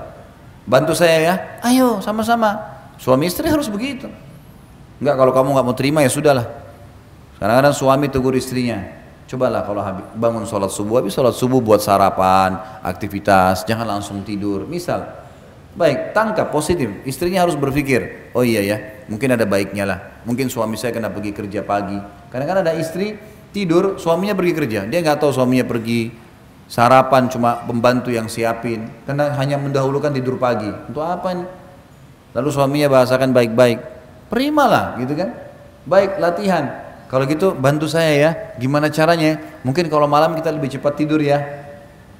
Bantu 0.70 0.94
saya 0.94 1.18
ya, 1.18 1.34
ayo 1.66 1.98
sama-sama. 1.98 2.62
Suami 3.02 3.26
istri 3.26 3.50
harus 3.50 3.74
begitu. 3.74 4.06
Enggak 5.02 5.18
kalau 5.18 5.34
kamu 5.34 5.48
nggak 5.58 5.66
mau 5.66 5.76
terima 5.76 6.00
ya 6.06 6.14
sudahlah. 6.14 6.63
Kadang-kadang 7.44 7.76
suami 7.76 8.08
tegur 8.08 8.32
istrinya, 8.40 8.80
cobalah 9.28 9.68
kalau 9.68 9.84
habis, 9.84 10.08
bangun 10.16 10.48
sholat 10.48 10.72
subuh, 10.72 11.04
habis 11.04 11.12
sholat 11.12 11.36
subuh 11.36 11.60
buat 11.60 11.84
sarapan, 11.84 12.56
aktivitas, 12.80 13.68
jangan 13.68 13.84
langsung 13.84 14.24
tidur. 14.24 14.64
Misal, 14.64 15.04
baik 15.76 16.16
tangkap 16.16 16.56
positif, 16.56 16.88
istrinya 17.04 17.44
harus 17.44 17.60
berpikir, 17.60 18.32
oh 18.32 18.48
iya 18.48 18.64
ya, 18.64 18.78
mungkin 19.12 19.36
ada 19.36 19.44
baiknya 19.44 19.84
lah. 19.84 20.00
Mungkin 20.24 20.48
suami 20.48 20.80
saya 20.80 20.96
kena 20.96 21.12
pergi 21.12 21.36
kerja 21.36 21.68
pagi. 21.68 22.00
Kadang-kadang 22.32 22.64
ada 22.64 22.80
istri 22.80 23.20
tidur, 23.52 24.00
suaminya 24.00 24.40
pergi 24.40 24.54
kerja, 24.64 24.88
dia 24.88 25.04
nggak 25.04 25.20
tahu 25.20 25.36
suaminya 25.36 25.68
pergi 25.68 26.16
sarapan 26.72 27.28
cuma 27.28 27.60
pembantu 27.68 28.08
yang 28.08 28.32
siapin, 28.32 28.88
karena 29.04 29.36
hanya 29.36 29.60
mendahulukan 29.60 30.16
tidur 30.16 30.40
pagi. 30.40 30.72
Untuk 30.72 31.04
apa 31.04 31.28
ini? 31.36 31.44
Lalu 32.40 32.50
suaminya 32.56 32.88
bahasakan 32.88 33.36
baik-baik. 33.36 33.84
Terimalah 34.32 34.96
gitu 35.04 35.12
kan. 35.12 35.36
Baik 35.84 36.24
latihan. 36.24 36.93
Kalau 37.14 37.30
gitu 37.30 37.54
bantu 37.54 37.86
saya 37.86 38.12
ya. 38.18 38.32
Gimana 38.58 38.90
caranya? 38.90 39.38
Mungkin 39.62 39.86
kalau 39.86 40.10
malam 40.10 40.34
kita 40.34 40.50
lebih 40.50 40.74
cepat 40.74 40.98
tidur 40.98 41.22
ya. 41.22 41.46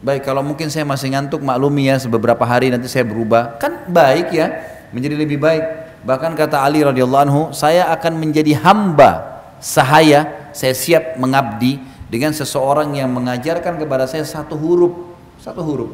Baik 0.06 0.22
kalau 0.22 0.46
mungkin 0.46 0.70
saya 0.70 0.86
masih 0.86 1.18
ngantuk 1.18 1.42
maklumi 1.42 1.90
ya 1.90 1.98
beberapa 2.06 2.46
hari 2.46 2.70
nanti 2.70 2.86
saya 2.86 3.02
berubah. 3.02 3.58
Kan 3.58 3.90
baik 3.90 4.30
ya. 4.30 4.54
Menjadi 4.94 5.18
lebih 5.18 5.42
baik. 5.42 5.66
Bahkan 6.06 6.38
kata 6.38 6.62
Ali 6.62 6.86
radhiyallahu 6.86 7.24
anhu, 7.26 7.42
saya 7.58 7.90
akan 7.90 8.22
menjadi 8.22 8.54
hamba 8.62 9.42
sahaya, 9.58 10.52
saya 10.54 10.78
siap 10.78 11.18
mengabdi 11.18 11.82
dengan 12.14 12.30
seseorang 12.30 12.94
yang 12.94 13.10
mengajarkan 13.10 13.82
kepada 13.82 14.06
saya 14.06 14.22
satu 14.22 14.54
huruf, 14.54 14.94
satu 15.42 15.66
huruf. 15.66 15.90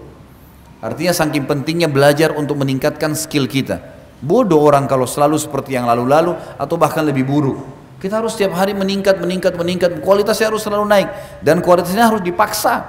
Artinya 0.83 1.15
saking 1.15 1.47
pentingnya 1.47 1.87
belajar 1.87 2.35
untuk 2.35 2.59
meningkatkan 2.59 3.15
skill 3.15 3.47
kita. 3.47 3.79
Bodoh 4.19 4.59
orang 4.59 4.91
kalau 4.91 5.07
selalu 5.07 5.39
seperti 5.39 5.79
yang 5.79 5.87
lalu-lalu 5.87 6.35
atau 6.59 6.75
bahkan 6.75 7.07
lebih 7.07 7.23
buruk. 7.23 7.78
Kita 7.99 8.23
harus 8.23 8.31
setiap 8.33 8.55
hari 8.55 8.71
meningkat, 8.71 9.19
meningkat, 9.19 9.59
meningkat. 9.59 9.99
Kualitasnya 9.99 10.47
harus 10.47 10.63
selalu 10.63 10.87
naik 10.87 11.09
dan 11.43 11.59
kualitasnya 11.59 12.07
harus 12.07 12.23
dipaksa. 12.23 12.79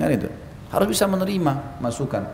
Nah 0.00 0.08
itu 0.08 0.32
harus 0.72 0.88
bisa 0.88 1.04
menerima 1.04 1.78
masukan. 1.78 2.24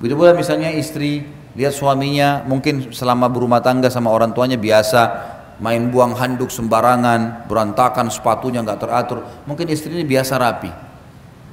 Begitu 0.00 0.14
pula 0.16 0.32
misalnya 0.32 0.72
istri 0.72 1.28
lihat 1.52 1.76
suaminya 1.76 2.42
mungkin 2.48 2.90
selama 2.96 3.28
berumah 3.28 3.60
tangga 3.60 3.92
sama 3.92 4.08
orang 4.08 4.32
tuanya 4.32 4.56
biasa 4.56 5.36
main 5.58 5.90
buang 5.90 6.14
handuk 6.14 6.48
sembarangan, 6.48 7.44
berantakan 7.50 8.08
sepatunya 8.08 8.64
nggak 8.64 8.80
teratur. 8.80 9.26
Mungkin 9.44 9.66
istri 9.68 9.92
ini 9.92 10.06
biasa 10.06 10.38
rapi. 10.38 10.70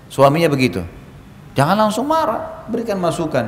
Suaminya 0.07 0.47
begitu. 0.47 0.85
Jangan 1.57 1.87
langsung 1.87 2.05
marah, 2.05 2.63
berikan 2.69 3.01
masukan. 3.01 3.43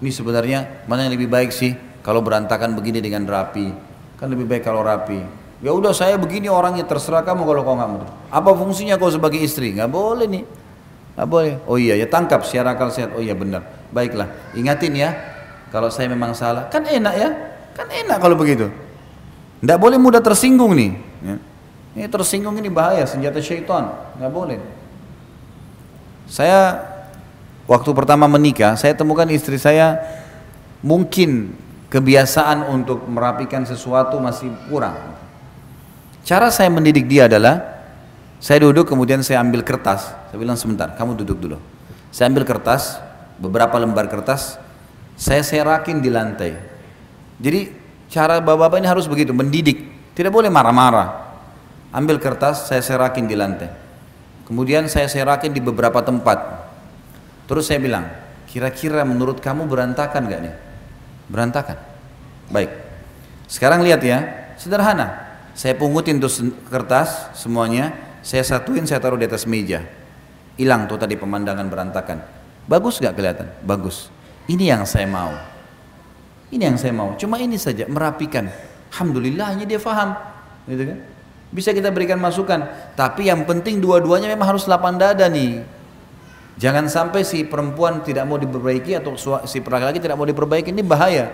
Ini 0.00 0.10
sebenarnya 0.10 0.88
mana 0.88 1.06
yang 1.06 1.14
lebih 1.14 1.30
baik 1.30 1.52
sih 1.52 1.76
kalau 2.00 2.24
berantakan 2.24 2.74
begini 2.74 2.98
dengan 2.98 3.28
rapi? 3.28 3.89
Kan 4.20 4.28
lebih 4.28 4.44
baik 4.44 4.68
kalau 4.68 4.84
rapi. 4.84 5.24
Ya 5.64 5.72
udah 5.72 5.96
saya 5.96 6.20
begini 6.20 6.52
orangnya 6.52 6.84
terserah 6.84 7.24
kamu 7.24 7.48
kalau 7.48 7.60
kau 7.64 7.76
nggak 7.76 7.90
mau. 7.90 8.04
Apa 8.28 8.52
fungsinya 8.52 9.00
kau 9.00 9.08
sebagai 9.08 9.40
istri? 9.40 9.72
Nggak 9.72 9.88
boleh 9.88 10.28
nih. 10.28 10.44
Nggak 11.16 11.28
boleh. 11.28 11.54
Oh 11.64 11.80
iya 11.80 11.96
ya 11.96 12.04
tangkap 12.04 12.44
secara 12.44 12.76
akal 12.76 12.92
sehat. 12.92 13.16
Oh 13.16 13.24
iya 13.24 13.32
benar. 13.32 13.64
Baiklah. 13.92 14.28
Ingatin 14.52 14.92
ya. 14.92 15.16
Kalau 15.72 15.88
saya 15.88 16.12
memang 16.12 16.36
salah. 16.36 16.68
Kan 16.68 16.84
enak 16.84 17.14
ya. 17.16 17.28
Kan 17.72 17.88
enak 17.88 18.20
kalau 18.20 18.36
begitu. 18.36 18.68
Nggak 19.64 19.78
boleh 19.80 19.96
mudah 19.96 20.20
tersinggung 20.20 20.72
nih. 20.76 20.96
Ya. 21.24 21.36
Ini 21.90 22.06
tersinggung 22.06 22.56
ini 22.56 22.72
bahaya, 22.72 23.04
senjata 23.04 23.40
syaitan. 23.40 23.92
Nggak 24.16 24.32
boleh. 24.32 24.58
Saya 26.30 26.80
waktu 27.68 27.90
pertama 27.92 28.30
menikah, 28.30 28.78
saya 28.78 28.94
temukan 28.94 29.26
istri 29.28 29.58
saya 29.58 29.98
mungkin 30.80 31.52
kebiasaan 31.90 32.70
untuk 32.70 33.04
merapikan 33.10 33.66
sesuatu 33.66 34.16
masih 34.22 34.48
kurang. 34.70 34.96
Cara 36.24 36.48
saya 36.48 36.70
mendidik 36.70 37.10
dia 37.10 37.26
adalah 37.26 37.82
saya 38.38 38.62
duduk 38.62 38.88
kemudian 38.88 39.20
saya 39.20 39.42
ambil 39.42 39.66
kertas. 39.66 40.14
Saya 40.30 40.38
bilang 40.38 40.56
sebentar, 40.56 40.94
kamu 40.94 41.18
duduk 41.18 41.36
dulu. 41.36 41.58
Saya 42.14 42.30
ambil 42.30 42.46
kertas, 42.46 43.02
beberapa 43.36 43.74
lembar 43.76 44.06
kertas, 44.06 44.56
saya 45.18 45.42
serakin 45.42 45.98
di 45.98 46.08
lantai. 46.08 46.54
Jadi 47.40 47.80
Cara 48.10 48.42
bapak-bapak 48.42 48.82
ini 48.82 48.90
harus 48.90 49.06
begitu, 49.06 49.30
mendidik. 49.30 49.86
Tidak 50.18 50.34
boleh 50.34 50.50
marah-marah. 50.50 51.30
Ambil 51.94 52.18
kertas, 52.18 52.66
saya 52.66 52.82
serakin 52.82 53.30
di 53.30 53.38
lantai. 53.38 53.70
Kemudian 54.50 54.90
saya 54.90 55.06
serakin 55.06 55.54
di 55.54 55.62
beberapa 55.62 56.02
tempat. 56.02 56.66
Terus 57.46 57.70
saya 57.70 57.78
bilang, 57.78 58.10
kira-kira 58.50 59.06
menurut 59.06 59.38
kamu 59.38 59.70
berantakan 59.70 60.26
gak 60.26 60.40
nih? 60.42 60.54
Berantakan. 61.30 61.78
Baik. 62.50 62.74
Sekarang 63.46 63.86
lihat 63.86 64.02
ya, 64.02 64.50
sederhana. 64.58 65.30
Saya 65.54 65.78
pungutin 65.78 66.18
tuh 66.18 66.30
kertas 66.66 67.30
semuanya, 67.38 67.94
saya 68.20 68.42
satuin, 68.42 68.84
saya 68.84 68.98
taruh 68.98 69.18
di 69.18 69.26
atas 69.30 69.46
meja. 69.46 69.86
Hilang 70.58 70.90
tuh 70.90 70.98
tadi 70.98 71.14
pemandangan 71.14 71.66
berantakan. 71.70 72.18
Bagus 72.66 72.98
gak 72.98 73.14
kelihatan? 73.16 73.48
Bagus. 73.62 74.10
Ini 74.50 74.74
yang 74.76 74.82
saya 74.84 75.06
mau. 75.06 75.30
Ini 76.50 76.62
yang 76.74 76.78
saya 76.78 76.90
mau. 76.90 77.14
Cuma 77.14 77.38
ini 77.38 77.54
saja 77.56 77.86
merapikan. 77.86 78.50
Alhamdulillahnya 78.90 79.64
dia 79.64 79.78
faham. 79.78 80.18
Gitu 80.66 80.82
kan? 80.82 80.98
Bisa 81.50 81.70
kita 81.70 81.94
berikan 81.94 82.18
masukan. 82.18 82.66
Tapi 82.98 83.30
yang 83.30 83.46
penting 83.46 83.78
dua-duanya 83.78 84.30
memang 84.30 84.54
harus 84.54 84.66
lapang 84.66 84.98
dada 84.98 85.26
nih. 85.30 85.62
Jangan 86.56 86.90
sampai 86.90 87.22
si 87.22 87.46
perempuan 87.46 88.02
tidak 88.02 88.26
mau 88.26 88.36
diperbaiki 88.36 88.96
atau 88.98 89.14
si 89.46 89.58
laki-laki 89.62 90.02
tidak 90.02 90.16
mau 90.18 90.26
diperbaiki. 90.26 90.74
Ini 90.74 90.82
bahaya. 90.84 91.30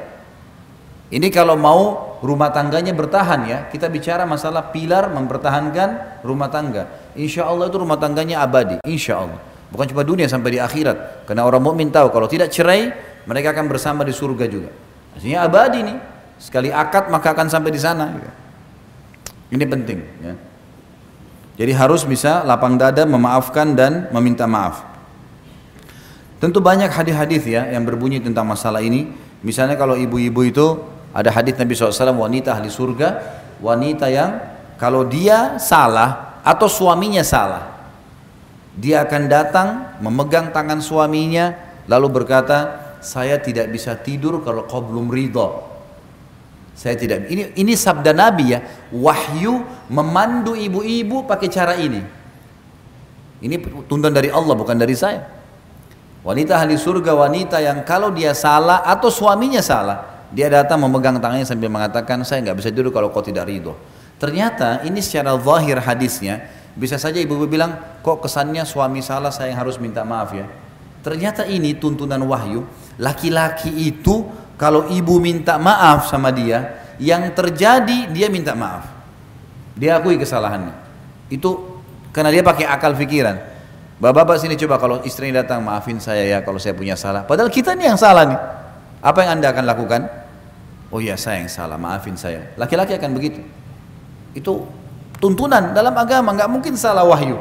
Ini 1.07 1.31
kalau 1.31 1.55
mau 1.55 2.19
rumah 2.19 2.51
tangganya 2.51 2.91
bertahan 2.91 3.41
ya. 3.47 3.59
Kita 3.71 3.87
bicara 3.87 4.27
masalah 4.27 4.75
pilar 4.75 5.07
mempertahankan 5.15 6.21
rumah 6.27 6.51
tangga. 6.51 7.15
Insya 7.15 7.47
Allah 7.47 7.71
itu 7.71 7.79
rumah 7.79 7.99
tangganya 7.99 8.43
abadi. 8.43 8.83
Insya 8.87 9.23
Allah. 9.23 9.39
Bukan 9.71 9.87
cuma 9.91 10.03
dunia 10.03 10.27
sampai 10.27 10.59
di 10.59 10.61
akhirat. 10.63 11.27
Karena 11.31 11.47
orang 11.47 11.63
mukmin 11.63 11.91
tahu 11.95 12.11
kalau 12.11 12.27
tidak 12.27 12.51
cerai 12.51 12.91
mereka 13.27 13.55
akan 13.55 13.67
bersama 13.71 14.03
di 14.03 14.15
surga 14.15 14.47
juga. 14.51 14.71
Artinya 15.15 15.47
abadi 15.47 15.79
nih. 15.87 15.99
Sekali 16.43 16.69
akad 16.75 17.09
maka 17.11 17.35
akan 17.35 17.47
sampai 17.51 17.71
di 17.71 17.81
sana. 17.81 18.15
Ini 19.51 19.65
penting. 19.67 19.99
Ya. 20.23 20.35
Jadi 21.57 21.73
harus 21.73 22.03
bisa 22.03 22.43
lapang 22.43 22.77
dada 22.77 23.07
memaafkan 23.07 23.79
dan 23.79 24.11
meminta 24.11 24.45
maaf. 24.45 24.96
Tentu 26.37 26.61
banyak 26.61 26.93
hadis-hadis 26.93 27.49
ya 27.49 27.65
yang 27.73 27.89
berbunyi 27.89 28.21
tentang 28.21 28.45
masalah 28.45 28.85
ini. 28.85 29.09
Misalnya 29.41 29.81
kalau 29.81 29.97
ibu-ibu 29.97 30.41
itu 30.45 30.67
ada 31.17 31.33
hadis 31.33 31.57
Nabi 31.57 31.73
SAW 31.73 32.13
wanita 32.13 32.53
ahli 32.53 32.69
surga, 32.69 33.09
wanita 33.65 34.13
yang 34.13 34.37
kalau 34.77 35.09
dia 35.09 35.57
salah 35.57 36.41
atau 36.45 36.69
suaminya 36.69 37.25
salah, 37.25 37.73
dia 38.77 39.01
akan 39.09 39.23
datang 39.25 39.69
memegang 40.05 40.53
tangan 40.53 40.85
suaminya 40.85 41.57
lalu 41.89 42.21
berkata, 42.21 42.85
saya 43.01 43.41
tidak 43.41 43.73
bisa 43.73 43.97
tidur 43.97 44.45
kalau 44.45 44.69
kau 44.69 44.85
belum 44.85 45.09
ridho. 45.09 45.65
Saya 46.77 46.93
tidak. 46.93 47.33
Ini 47.33 47.57
ini 47.57 47.73
sabda 47.73 48.13
Nabi 48.13 48.53
ya. 48.53 48.61
Wahyu 48.93 49.65
memandu 49.89 50.53
ibu-ibu 50.53 51.25
pakai 51.25 51.49
cara 51.49 51.73
ini. 51.81 52.05
Ini 53.41 53.57
tuntunan 53.89 54.13
dari 54.13 54.29
Allah 54.29 54.53
bukan 54.53 54.77
dari 54.77 54.93
saya. 54.93 55.36
Wanita 56.27 56.59
ahli 56.59 56.75
surga 56.75 57.15
wanita 57.15 57.63
yang 57.63 57.87
kalau 57.87 58.11
dia 58.11 58.35
salah 58.35 58.83
atau 58.83 59.07
suaminya 59.07 59.63
salah, 59.63 60.27
dia 60.35 60.51
datang 60.51 60.83
memegang 60.83 61.23
tangannya 61.23 61.47
sambil 61.47 61.71
mengatakan 61.71 62.27
saya 62.27 62.43
nggak 62.43 62.59
bisa 62.59 62.75
tidur 62.75 62.91
kalau 62.91 63.15
kau 63.15 63.23
tidak 63.23 63.47
ridho. 63.47 63.79
Ternyata 64.19 64.83
ini 64.83 64.99
secara 64.99 65.39
zahir 65.39 65.79
hadisnya 65.79 66.51
bisa 66.75 66.99
saja 66.99 67.23
ibu-ibu 67.23 67.47
bilang 67.47 67.79
kok 68.03 68.27
kesannya 68.27 68.67
suami 68.67 69.07
salah 69.07 69.31
saya 69.31 69.55
yang 69.55 69.63
harus 69.63 69.79
minta 69.79 70.03
maaf 70.03 70.35
ya. 70.35 70.51
Ternyata 71.07 71.47
ini 71.47 71.79
tuntunan 71.79 72.19
wahyu 72.27 72.67
Laki-laki 72.97 73.69
itu 73.69 74.25
kalau 74.57 74.89
ibu 74.89 75.21
minta 75.21 75.61
maaf 75.61 76.09
sama 76.09 76.33
dia, 76.33 76.81
yang 76.97 77.29
terjadi 77.37 78.09
dia 78.09 78.33
minta 78.33 78.57
maaf. 78.57 78.89
Dia 79.77 80.01
akui 80.01 80.17
kesalahannya. 80.17 80.73
Itu 81.29 81.81
karena 82.17 82.33
dia 82.33 82.41
pakai 82.41 82.65
akal 82.65 82.97
pikiran. 82.97 83.37
Bapak-bapak 83.97 84.37
sini 84.37 84.61
coba 84.61 84.77
kalau 84.77 85.01
istrinya 85.09 85.41
datang 85.41 85.65
maafin 85.65 85.97
saya 85.97 86.21
ya 86.21 86.39
kalau 86.45 86.61
saya 86.61 86.77
punya 86.77 86.93
salah. 87.01 87.25
Padahal 87.25 87.49
kita 87.49 87.73
nih 87.73 87.89
yang 87.93 87.97
salah 87.97 88.29
nih. 88.29 88.41
Apa 89.01 89.25
yang 89.25 89.41
anda 89.41 89.49
akan 89.49 89.65
lakukan? 89.65 90.01
Oh 90.93 91.01
iya 91.01 91.17
saya 91.17 91.41
yang 91.41 91.49
salah, 91.49 91.81
maafin 91.81 92.15
saya. 92.15 92.53
Laki-laki 92.61 92.93
akan 92.93 93.17
begitu. 93.17 93.41
Itu 94.37 94.69
tuntunan 95.17 95.73
dalam 95.73 95.97
agama, 95.97 96.37
nggak 96.37 96.51
mungkin 96.53 96.77
salah 96.77 97.09
wahyu. 97.09 97.41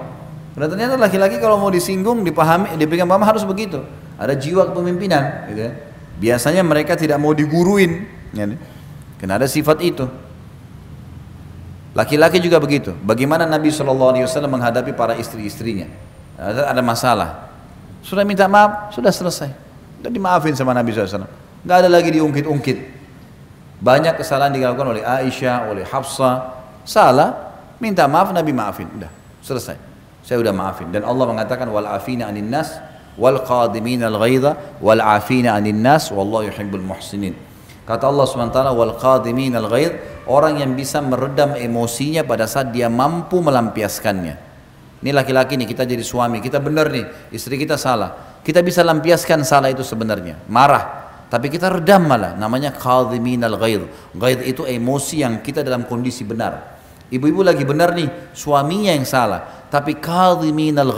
Karena 0.55 0.71
ternyata 0.71 0.95
laki-laki 0.95 1.37
kalau 1.43 1.59
mau 1.59 1.67
disinggung, 1.67 2.23
dipahami, 2.23 2.79
diberikan 2.79 3.03
paham 3.05 3.27
harus 3.27 3.43
begitu. 3.43 3.83
Ada 4.15 4.31
jiwa 4.39 4.71
kepemimpinan, 4.71 5.51
gitu 5.51 5.61
ya. 5.67 5.71
Biasanya 6.15 6.63
mereka 6.63 6.95
tidak 6.95 7.19
mau 7.19 7.35
diguruin, 7.35 8.07
ya, 8.31 8.47
karena 9.19 9.35
ada 9.35 9.47
sifat 9.51 9.83
itu. 9.83 10.07
Laki-laki 11.91 12.39
juga 12.39 12.63
begitu. 12.63 12.95
Bagaimana 13.03 13.43
Nabi 13.43 13.67
Shallallahu 13.71 14.15
Alaihi 14.15 14.23
Wasallam 14.23 14.55
menghadapi 14.55 14.95
para 14.95 15.19
istri-istrinya? 15.19 15.91
Ada, 16.35 16.83
masalah, 16.83 17.47
sudah 18.03 18.27
minta 18.27 18.45
maaf, 18.45 18.91
sudah 18.91 19.11
selesai. 19.11 19.49
Sudah 19.99 20.11
dimaafin 20.11 20.53
sama 20.53 20.75
Nabi 20.75 20.91
SAW. 20.91 21.25
Gak 21.63 21.77
ada 21.81 21.89
lagi 21.89 22.11
diungkit-ungkit. 22.11 22.77
Banyak 23.79 24.19
kesalahan 24.19 24.51
dilakukan 24.51 24.99
oleh 24.99 25.03
Aisyah, 25.03 25.71
oleh 25.71 25.87
Hafsah. 25.87 26.59
Salah, 26.83 27.55
minta 27.79 28.05
maaf, 28.05 28.35
Nabi 28.35 28.51
maafin. 28.51 28.91
Udah, 28.91 29.09
selesai. 29.41 29.77
Saya 30.25 30.41
udah 30.41 30.53
maafin. 30.53 30.89
Dan 30.89 31.05
Allah 31.05 31.25
mengatakan 31.29 31.69
wal 31.69 31.85
afina 31.85 32.25
anin 32.25 32.49
nas 32.49 32.81
wal 33.13 33.45
qadimin 33.45 34.01
al 34.01 34.17
ghaidha 34.17 34.81
wal 34.81 34.97
afina 34.97 35.53
anin 35.53 35.85
nas 35.85 36.09
wallahu 36.09 36.49
yuhibbul 36.49 36.81
muhsinin. 36.81 37.37
Kata 37.85 38.09
Allah 38.09 38.25
SWT 38.25 38.59
wal 38.73 38.97
qadimin 38.97 39.53
al 39.53 39.69
ghaidh 39.69 40.25
orang 40.25 40.57
yang 40.57 40.73
bisa 40.73 40.97
meredam 41.05 41.53
emosinya 41.53 42.25
pada 42.25 42.49
saat 42.49 42.73
dia 42.73 42.89
mampu 42.89 43.37
melampiaskannya. 43.37 44.54
Ini 45.03 45.11
laki-laki 45.11 45.59
nih 45.59 45.67
kita 45.67 45.83
jadi 45.83 46.01
suami, 46.01 46.39
kita 46.39 46.63
benar 46.63 46.87
nih, 46.87 47.31
istri 47.35 47.59
kita 47.59 47.75
salah. 47.75 48.39
Kita 48.45 48.61
bisa 48.61 48.85
lampiaskan 48.85 49.43
salah 49.43 49.73
itu 49.73 49.83
sebenarnya, 49.83 50.39
marah. 50.47 51.03
Tapi 51.25 51.49
kita 51.49 51.67
redam 51.67 52.05
malah, 52.05 52.37
namanya 52.37 52.71
qadimin 52.71 53.43
al 53.43 53.57
ghaidh. 53.57 54.15
Ghaidh 54.15 54.45
itu 54.45 54.63
emosi 54.63 55.25
yang 55.25 55.41
kita 55.41 55.65
dalam 55.65 55.83
kondisi 55.89 56.23
benar. 56.23 56.77
Ibu-ibu 57.11 57.41
lagi 57.43 57.65
benar 57.67 57.93
nih, 57.93 58.31
suaminya 58.33 58.93
yang 58.93 59.05
salah, 59.05 59.67
tapi 59.69 59.97
qadimin 59.99 60.79
al 60.79 60.93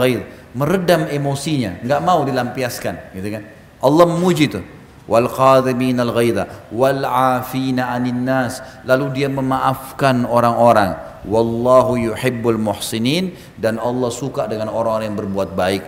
meredam 0.54 1.10
emosinya, 1.10 1.82
nggak 1.84 2.02
mau 2.04 2.24
dilampiaskan, 2.24 3.18
gitu 3.18 3.28
kan? 3.34 3.44
Allah 3.82 4.06
memuji 4.08 4.50
itu. 4.50 4.62
Wal 5.08 5.32
qadhimin 5.32 5.98
al 6.04 6.12
ghaidha 6.12 6.68
wal 6.70 7.02
afina 7.08 7.96
anin 7.96 8.28
nas. 8.28 8.60
Lalu 8.84 9.24
dia 9.24 9.32
memaafkan 9.32 10.28
orang-orang. 10.28 11.24
Wallahu 11.28 11.96
yuhibbul 11.96 12.60
muhsinin 12.60 13.36
dan 13.60 13.80
Allah 13.80 14.12
suka 14.12 14.48
dengan 14.48 14.72
orang-orang 14.72 15.12
yang 15.12 15.18
berbuat 15.20 15.56
baik. 15.56 15.84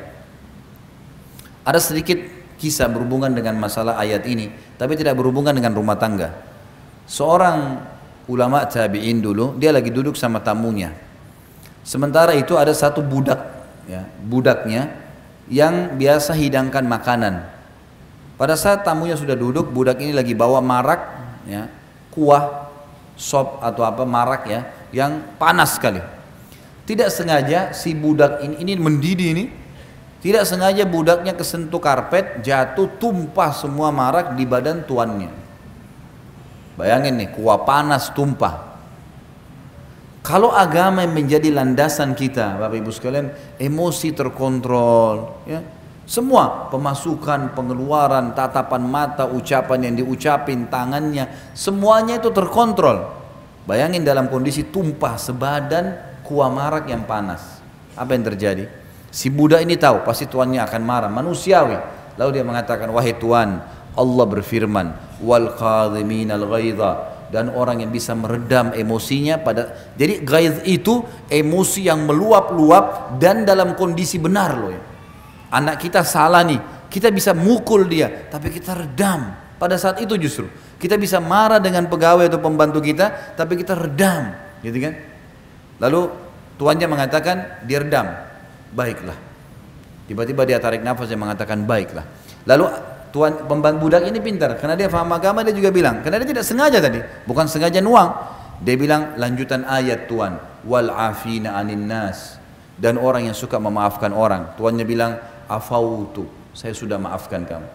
Ada 1.64 1.80
sedikit 1.80 2.20
kisah 2.60 2.92
berhubungan 2.92 3.32
dengan 3.32 3.56
masalah 3.56 3.96
ayat 3.96 4.28
ini, 4.28 4.52
tapi 4.76 5.00
tidak 5.00 5.16
berhubungan 5.16 5.56
dengan 5.56 5.72
rumah 5.72 5.96
tangga. 5.96 6.36
Seorang 7.08 7.80
ulama 8.28 8.68
tabi'in 8.68 9.24
dulu, 9.24 9.56
dia 9.56 9.72
lagi 9.72 9.90
duduk 9.90 10.20
sama 10.20 10.44
tamunya. 10.44 10.92
Sementara 11.88 12.36
itu 12.36 12.60
ada 12.60 12.76
satu 12.76 13.00
budak 13.00 13.40
ya, 13.88 14.06
budaknya 14.28 14.92
yang 15.50 15.98
biasa 15.98 16.36
hidangkan 16.36 16.86
makanan. 16.86 17.59
Pada 18.40 18.56
saat 18.56 18.88
tamunya 18.88 19.20
sudah 19.20 19.36
duduk, 19.36 19.68
budak 19.68 20.00
ini 20.00 20.16
lagi 20.16 20.32
bawa 20.32 20.64
marak, 20.64 21.02
ya, 21.44 21.68
kuah, 22.16 22.72
sop 23.20 23.60
atau 23.60 23.84
apa 23.84 24.08
marak 24.08 24.48
ya 24.48 24.64
yang 24.96 25.36
panas 25.36 25.76
sekali. 25.76 26.00
Tidak 26.88 27.12
sengaja 27.12 27.76
si 27.76 27.92
budak 27.92 28.40
ini, 28.40 28.56
ini 28.64 28.74
mendidih 28.80 29.30
ini, 29.36 29.46
tidak 30.24 30.48
sengaja 30.48 30.88
budaknya 30.88 31.36
kesentuh 31.36 31.84
karpet, 31.84 32.40
jatuh 32.40 32.88
tumpah 32.96 33.52
semua 33.52 33.92
marak 33.92 34.40
di 34.40 34.48
badan 34.48 34.88
tuannya. 34.88 35.36
Bayangin 36.80 37.20
nih, 37.20 37.36
kuah 37.36 37.68
panas 37.68 38.08
tumpah. 38.16 38.72
Kalau 40.24 40.56
agama 40.56 41.04
yang 41.04 41.12
menjadi 41.12 41.52
landasan 41.52 42.16
kita, 42.16 42.56
Bapak 42.56 42.80
Ibu 42.80 42.92
sekalian, 42.96 43.36
emosi 43.60 44.16
terkontrol, 44.16 45.44
ya, 45.44 45.60
semua 46.10 46.74
pemasukan, 46.74 47.54
pengeluaran, 47.54 48.34
tatapan 48.34 48.82
mata, 48.82 49.30
ucapan 49.30 49.86
yang 49.86 49.94
diucapin, 50.02 50.66
tangannya, 50.66 51.54
semuanya 51.54 52.18
itu 52.18 52.34
terkontrol. 52.34 53.14
Bayangin 53.70 54.02
dalam 54.02 54.26
kondisi 54.26 54.66
tumpah 54.74 55.22
sebadan 55.22 55.94
kuah 56.26 56.50
marak 56.50 56.90
yang 56.90 57.06
panas. 57.06 57.62
Apa 57.94 58.18
yang 58.18 58.26
terjadi? 58.26 58.66
Si 59.14 59.30
budak 59.30 59.62
ini 59.62 59.78
tahu 59.78 60.02
pasti 60.02 60.26
tuannya 60.26 60.58
akan 60.66 60.82
marah, 60.82 61.14
manusiawi. 61.14 61.78
Lalu 62.18 62.42
dia 62.42 62.46
mengatakan, 62.46 62.90
"Wahai 62.90 63.14
Tuan, 63.14 63.62
Allah 63.94 64.26
berfirman, 64.26 65.22
wal 65.22 65.54
al 65.62 65.94
dan 67.30 67.54
orang 67.54 67.86
yang 67.86 67.94
bisa 67.94 68.18
meredam 68.18 68.74
emosinya 68.74 69.38
pada 69.38 69.94
jadi 69.94 70.26
ghaidh 70.26 70.66
itu 70.66 71.06
emosi 71.30 71.86
yang 71.86 72.10
meluap-luap 72.10 73.22
dan 73.22 73.46
dalam 73.46 73.78
kondisi 73.78 74.18
benar 74.18 74.58
loh 74.58 74.74
ya 74.74 74.82
anak 75.50 75.82
kita 75.82 76.06
salah 76.06 76.46
nih, 76.46 76.58
kita 76.90 77.14
bisa 77.14 77.34
mukul 77.34 77.86
dia, 77.86 78.30
tapi 78.30 78.50
kita 78.54 78.74
redam. 78.74 79.34
Pada 79.60 79.76
saat 79.76 80.00
itu 80.00 80.16
justru 80.16 80.48
kita 80.80 80.96
bisa 80.96 81.20
marah 81.20 81.60
dengan 81.60 81.86
pegawai 81.92 82.32
atau 82.32 82.40
pembantu 82.40 82.80
kita, 82.80 83.36
tapi 83.36 83.60
kita 83.60 83.76
redam, 83.76 84.32
gitu 84.64 84.78
kan? 84.80 84.94
Lalu 85.84 86.02
tuannya 86.56 86.88
mengatakan 86.88 87.68
dia 87.68 87.84
redam, 87.84 88.08
baiklah. 88.72 89.18
Tiba-tiba 90.08 90.42
dia 90.48 90.58
tarik 90.58 90.82
nafas 90.82 91.12
dan 91.12 91.20
mengatakan 91.22 91.68
baiklah. 91.68 92.08
Lalu 92.48 92.66
tuan 93.10 93.46
pembantu 93.46 93.90
budak 93.90 94.06
ini 94.06 94.22
pintar 94.22 94.58
karena 94.58 94.78
dia 94.78 94.90
faham 94.90 95.10
agama 95.14 95.42
dia 95.42 95.54
juga 95.54 95.74
bilang 95.74 96.06
karena 96.06 96.22
dia 96.22 96.30
tidak 96.30 96.46
sengaja 96.46 96.78
tadi 96.78 97.02
bukan 97.26 97.50
sengaja 97.50 97.82
nuang 97.82 98.14
dia 98.62 98.78
bilang 98.78 99.18
lanjutan 99.18 99.66
ayat 99.66 100.06
tuan 100.06 100.38
wal 100.66 100.94
afina 100.94 101.58
anin 101.58 101.90
nas 101.90 102.38
dan 102.78 103.02
orang 103.02 103.28
yang 103.28 103.36
suka 103.36 103.58
memaafkan 103.58 104.14
orang 104.14 104.54
tuannya 104.62 104.86
bilang 104.86 105.18
afautu. 105.50 106.30
Saya 106.54 106.78
sudah 106.78 107.02
maafkan 107.02 107.44
kamu. 107.44 107.68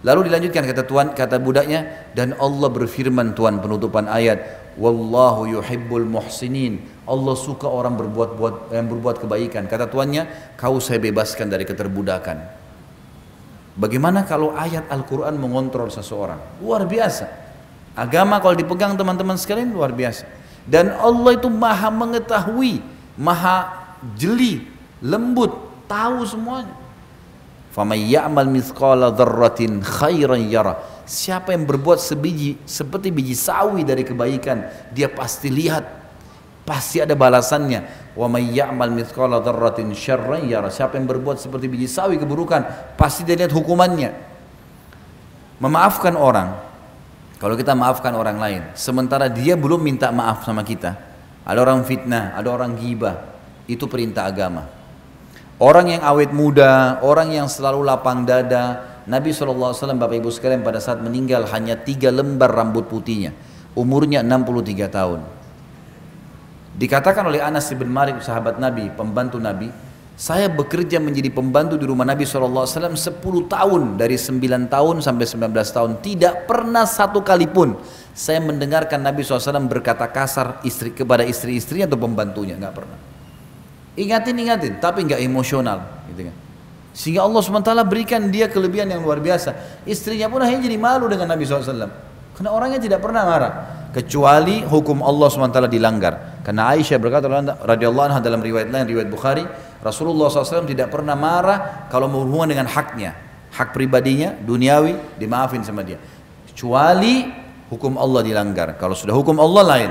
Lalu 0.00 0.32
dilanjutkan 0.32 0.64
kata 0.64 0.82
tuan 0.88 1.12
kata 1.12 1.36
budaknya 1.36 2.08
dan 2.16 2.32
Allah 2.40 2.72
berfirman 2.72 3.36
tuan 3.36 3.60
penutupan 3.60 4.08
ayat 4.08 4.72
wallahu 4.80 5.44
yuhibbul 5.44 6.08
muhsinin 6.08 6.80
Allah 7.04 7.36
suka 7.36 7.68
orang 7.68 8.00
berbuat 8.00 8.30
buat 8.40 8.54
yang 8.72 8.88
berbuat 8.88 9.20
kebaikan. 9.20 9.68
Kata 9.68 9.92
tuannya 9.92 10.56
kau 10.56 10.80
saya 10.80 10.96
bebaskan 11.04 11.52
dari 11.52 11.68
keterbudakan. 11.68 12.36
Bagaimana 13.76 14.24
kalau 14.24 14.56
ayat 14.56 14.88
Al-Quran 14.88 15.36
mengontrol 15.36 15.92
seseorang? 15.92 16.64
Luar 16.64 16.88
biasa. 16.88 17.28
Agama 17.92 18.40
kalau 18.40 18.56
dipegang 18.56 18.96
teman-teman 18.96 19.36
sekalian 19.36 19.68
luar 19.74 19.92
biasa. 19.92 20.24
Dan 20.64 20.96
Allah 20.96 21.36
itu 21.36 21.52
maha 21.52 21.92
mengetahui 21.92 22.80
maha 23.20 23.68
jeli 24.16 24.64
lembut 25.04 25.52
tahu 25.84 26.24
semuanya 26.24 26.72
Faman 27.70 28.02
ya'mal 28.02 28.50
mithqala 28.50 29.14
dzarratin 29.14 29.78
khairan 29.78 30.42
yara. 30.50 30.74
Siapa 31.06 31.54
yang 31.54 31.66
berbuat 31.70 32.02
sebiji 32.02 32.58
seperti 32.66 33.14
biji 33.14 33.38
sawi 33.38 33.86
dari 33.86 34.02
kebaikan, 34.02 34.90
dia 34.90 35.06
pasti 35.06 35.54
lihat, 35.54 35.86
pasti 36.66 36.98
ada 36.98 37.14
balasannya. 37.14 38.10
Wa 38.18 38.26
may 38.26 38.50
ya'mal 38.50 38.90
mithqala 38.90 39.38
dzarratin 39.38 39.94
yara. 40.50 40.66
Siapa 40.66 40.98
yang 40.98 41.06
berbuat 41.06 41.38
seperti 41.38 41.70
biji 41.70 41.86
sawi 41.86 42.18
keburukan, 42.18 42.94
pasti 42.98 43.22
dia 43.22 43.38
lihat 43.38 43.54
hukumannya. 43.54 44.10
Memaafkan 45.62 46.18
orang, 46.18 46.58
kalau 47.38 47.54
kita 47.54 47.78
maafkan 47.78 48.18
orang 48.18 48.38
lain, 48.40 48.62
sementara 48.74 49.30
dia 49.30 49.54
belum 49.54 49.78
minta 49.78 50.10
maaf 50.10 50.42
sama 50.42 50.66
kita, 50.66 50.98
ada 51.46 51.58
orang 51.62 51.86
fitnah, 51.86 52.34
ada 52.34 52.50
orang 52.50 52.74
gibah, 52.74 53.30
itu 53.70 53.86
perintah 53.86 54.26
agama. 54.26 54.79
Orang 55.60 55.92
yang 55.92 56.00
awet 56.00 56.32
muda, 56.32 56.96
orang 57.04 57.36
yang 57.36 57.44
selalu 57.44 57.84
lapang 57.84 58.24
dada. 58.24 58.96
Nabi 59.04 59.28
SAW 59.28 59.76
Bapak 59.76 60.16
Ibu 60.16 60.32
sekalian 60.32 60.64
pada 60.64 60.80
saat 60.80 61.04
meninggal 61.04 61.44
hanya 61.52 61.76
tiga 61.76 62.08
lembar 62.08 62.48
rambut 62.48 62.88
putihnya. 62.88 63.36
Umurnya 63.76 64.24
63 64.24 64.88
tahun. 64.88 65.20
Dikatakan 66.80 67.28
oleh 67.28 67.44
Anas 67.44 67.68
bin 67.76 67.92
Malik 67.92 68.24
sahabat 68.24 68.56
Nabi, 68.56 68.88
pembantu 68.88 69.36
Nabi, 69.36 69.68
saya 70.16 70.48
bekerja 70.48 70.96
menjadi 70.96 71.28
pembantu 71.28 71.76
di 71.76 71.84
rumah 71.84 72.08
Nabi 72.08 72.24
SAW 72.24 72.64
10 72.64 73.20
tahun 73.48 74.00
dari 74.00 74.16
9 74.16 74.40
tahun 74.68 74.96
sampai 75.04 75.24
19 75.28 75.76
tahun 75.76 75.90
tidak 76.00 76.48
pernah 76.48 76.84
satu 76.84 77.20
kali 77.24 77.48
pun 77.48 77.76
saya 78.12 78.36
mendengarkan 78.44 79.00
Nabi 79.00 79.24
SAW 79.24 79.64
berkata 79.64 80.04
kasar 80.12 80.60
istri 80.60 80.92
kepada 80.92 81.24
istri-istrinya 81.24 81.88
atau 81.88 81.96
pembantunya 81.96 82.60
nggak 82.60 82.74
pernah 82.76 83.09
Ingatin 83.98 84.38
ingatin, 84.38 84.78
tapi 84.78 85.02
nggak 85.02 85.18
emosional, 85.18 86.06
gitu 86.10 86.30
kan. 86.30 86.36
Sehingga 86.90 87.22
Allah 87.22 87.40
SWT 87.42 87.70
berikan 87.86 88.30
dia 88.34 88.50
kelebihan 88.50 88.90
yang 88.90 89.02
luar 89.02 89.22
biasa. 89.22 89.82
Istrinya 89.86 90.26
pun 90.26 90.42
akhirnya 90.42 90.66
jadi 90.66 90.78
malu 90.78 91.06
dengan 91.06 91.30
Nabi 91.30 91.46
SAW. 91.46 92.10
Karena 92.34 92.50
orangnya 92.50 92.80
tidak 92.82 93.00
pernah 93.04 93.22
marah. 93.22 93.52
Kecuali 93.94 94.62
hukum 94.66 95.02
Allah 95.02 95.28
SWT 95.30 95.70
dilanggar. 95.70 96.42
Karena 96.42 96.74
Aisyah 96.74 96.98
berkata 96.98 97.26
radhiyallahu 97.62 98.06
anha 98.10 98.20
dalam 98.22 98.42
riwayat 98.42 98.70
lain, 98.70 98.86
riwayat 98.90 99.10
Bukhari, 99.10 99.44
Rasulullah 99.80 100.28
SAW 100.30 100.66
tidak 100.66 100.90
pernah 100.90 101.14
marah 101.14 101.86
kalau 101.92 102.10
berhubungan 102.10 102.50
dengan 102.50 102.66
haknya. 102.66 103.14
Hak 103.50 103.74
pribadinya, 103.74 104.34
duniawi, 104.34 105.18
dimaafin 105.18 105.62
sama 105.62 105.82
dia. 105.82 105.98
Kecuali 106.50 107.28
hukum 107.70 107.98
Allah 107.98 108.20
dilanggar. 108.26 108.74
Kalau 108.78 108.98
sudah 108.98 109.14
hukum 109.14 109.38
Allah 109.38 109.62
lain. 109.62 109.90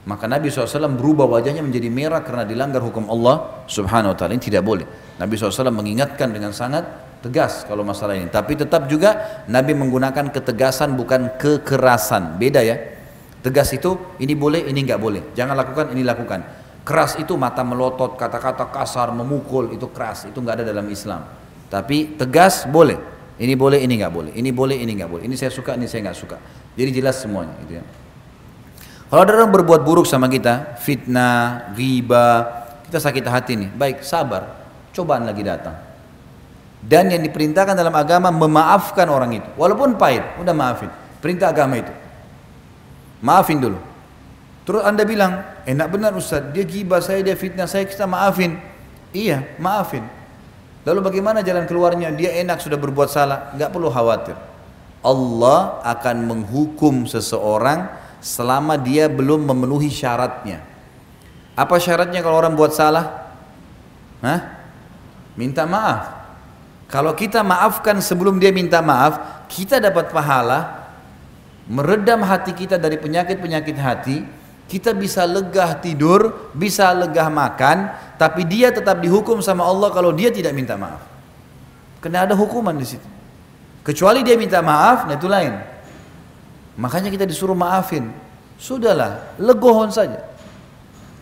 Maka 0.00 0.24
Nabi 0.24 0.48
SAW 0.48 0.96
berubah 0.96 1.28
wajahnya 1.28 1.60
menjadi 1.60 1.92
merah 1.92 2.24
karena 2.24 2.48
dilanggar 2.48 2.80
hukum 2.80 3.12
Allah 3.12 3.64
Subhanahu 3.68 4.16
Wa 4.16 4.16
Taala. 4.16 4.32
Ini 4.32 4.44
tidak 4.48 4.64
boleh. 4.64 4.88
Nabi 5.20 5.36
SAW 5.36 5.68
mengingatkan 5.68 6.32
dengan 6.32 6.56
sangat 6.56 6.88
tegas 7.20 7.68
kalau 7.68 7.84
masalah 7.84 8.16
ini. 8.16 8.32
Tapi 8.32 8.56
tetap 8.56 8.88
juga 8.88 9.44
Nabi 9.44 9.76
menggunakan 9.76 10.32
ketegasan 10.32 10.96
bukan 10.96 11.36
kekerasan. 11.36 12.40
Beda 12.40 12.64
ya. 12.64 12.80
Tegas 13.40 13.72
itu 13.76 13.96
ini 14.20 14.32
boleh, 14.36 14.68
ini 14.68 14.84
nggak 14.84 15.00
boleh. 15.00 15.22
Jangan 15.36 15.56
lakukan, 15.56 15.92
ini 15.92 16.04
lakukan. 16.04 16.40
Keras 16.80 17.20
itu 17.20 17.36
mata 17.36 17.60
melotot, 17.60 18.16
kata-kata 18.16 18.72
kasar, 18.72 19.12
memukul 19.12 19.72
itu 19.72 19.88
keras. 19.92 20.28
Itu 20.28 20.40
nggak 20.40 20.60
ada 20.60 20.64
dalam 20.64 20.88
Islam. 20.88 21.28
Tapi 21.68 22.16
tegas 22.16 22.64
boleh. 22.64 22.96
Ini 23.40 23.56
boleh, 23.56 23.80
ini 23.80 24.00
nggak 24.00 24.12
boleh. 24.12 24.32
Ini 24.36 24.50
boleh, 24.52 24.76
ini 24.76 24.92
nggak 25.00 25.08
boleh. 25.08 25.24
Ini 25.24 25.36
saya 25.36 25.48
suka, 25.48 25.72
ini 25.76 25.88
saya 25.88 26.08
nggak 26.08 26.18
suka. 26.18 26.36
Jadi 26.76 26.90
jelas 26.92 27.20
semuanya. 27.20 27.56
Gitu 27.64 27.80
ya. 27.80 27.84
Kalau 29.10 29.26
ada 29.26 29.42
orang 29.42 29.50
berbuat 29.50 29.82
buruk 29.82 30.06
sama 30.06 30.30
kita, 30.30 30.78
fitnah, 30.78 31.74
riba, 31.74 32.46
kita 32.86 33.02
sakit 33.02 33.26
hati 33.26 33.58
nih. 33.58 33.70
Baik, 33.74 34.06
sabar. 34.06 34.54
Cobaan 34.94 35.26
lagi 35.26 35.42
datang. 35.42 35.74
Dan 36.78 37.10
yang 37.10 37.18
diperintahkan 37.18 37.74
dalam 37.74 37.90
agama 37.90 38.30
memaafkan 38.30 39.10
orang 39.10 39.34
itu. 39.42 39.50
Walaupun 39.58 39.98
pahit, 39.98 40.22
udah 40.38 40.54
maafin. 40.54 40.94
Perintah 41.18 41.50
agama 41.50 41.82
itu. 41.82 41.90
Maafin 43.20 43.58
dulu. 43.58 43.82
Terus 44.62 44.86
anda 44.86 45.02
bilang, 45.02 45.42
enak 45.66 45.90
benar 45.90 46.14
Ustaz, 46.14 46.46
dia 46.54 46.62
gibah 46.62 47.02
saya, 47.02 47.18
dia 47.26 47.34
fitnah 47.34 47.66
saya, 47.66 47.84
kita 47.90 48.06
maafin. 48.06 48.62
Iya, 49.10 49.42
maafin. 49.58 50.06
Lalu 50.86 51.00
bagaimana 51.02 51.42
jalan 51.42 51.66
keluarnya? 51.66 52.14
Dia 52.14 52.40
enak 52.46 52.62
sudah 52.62 52.78
berbuat 52.78 53.10
salah, 53.10 53.52
nggak 53.58 53.74
perlu 53.74 53.90
khawatir. 53.90 54.38
Allah 55.02 55.82
akan 55.84 56.16
menghukum 56.30 57.10
seseorang 57.10 57.99
selama 58.20 58.76
dia 58.76 59.08
belum 59.08 59.48
memenuhi 59.48 59.88
syaratnya. 59.88 60.62
Apa 61.56 61.76
syaratnya 61.80 62.20
kalau 62.20 62.40
orang 62.40 62.56
buat 62.56 62.72
salah? 62.72 63.32
Hah? 64.20 64.40
Minta 65.36 65.64
maaf. 65.64 66.20
Kalau 66.88 67.16
kita 67.16 67.40
maafkan 67.40 67.98
sebelum 68.04 68.36
dia 68.36 68.52
minta 68.52 68.80
maaf, 68.84 69.46
kita 69.48 69.80
dapat 69.80 70.12
pahala 70.12 70.80
meredam 71.70 72.26
hati 72.26 72.50
kita 72.50 72.74
dari 72.82 72.98
penyakit-penyakit 72.98 73.76
hati, 73.78 74.26
kita 74.66 74.90
bisa 74.90 75.22
legah 75.22 75.78
tidur, 75.78 76.50
bisa 76.50 76.90
legah 76.90 77.30
makan, 77.30 77.94
tapi 78.18 78.42
dia 78.42 78.74
tetap 78.74 78.98
dihukum 78.98 79.38
sama 79.38 79.62
Allah 79.62 79.94
kalau 79.94 80.10
dia 80.10 80.34
tidak 80.34 80.50
minta 80.50 80.74
maaf. 80.74 80.98
Karena 82.02 82.26
ada 82.26 82.34
hukuman 82.34 82.74
di 82.74 82.86
situ. 82.86 83.06
Kecuali 83.86 84.26
dia 84.26 84.34
minta 84.34 84.58
maaf, 84.58 85.06
nah 85.06 85.14
itu 85.14 85.30
lain. 85.30 85.54
Makanya 86.80 87.12
kita 87.12 87.28
disuruh 87.28 87.52
maafin. 87.52 88.08
Sudahlah, 88.56 89.36
legohon 89.36 89.92
saja. 89.92 90.24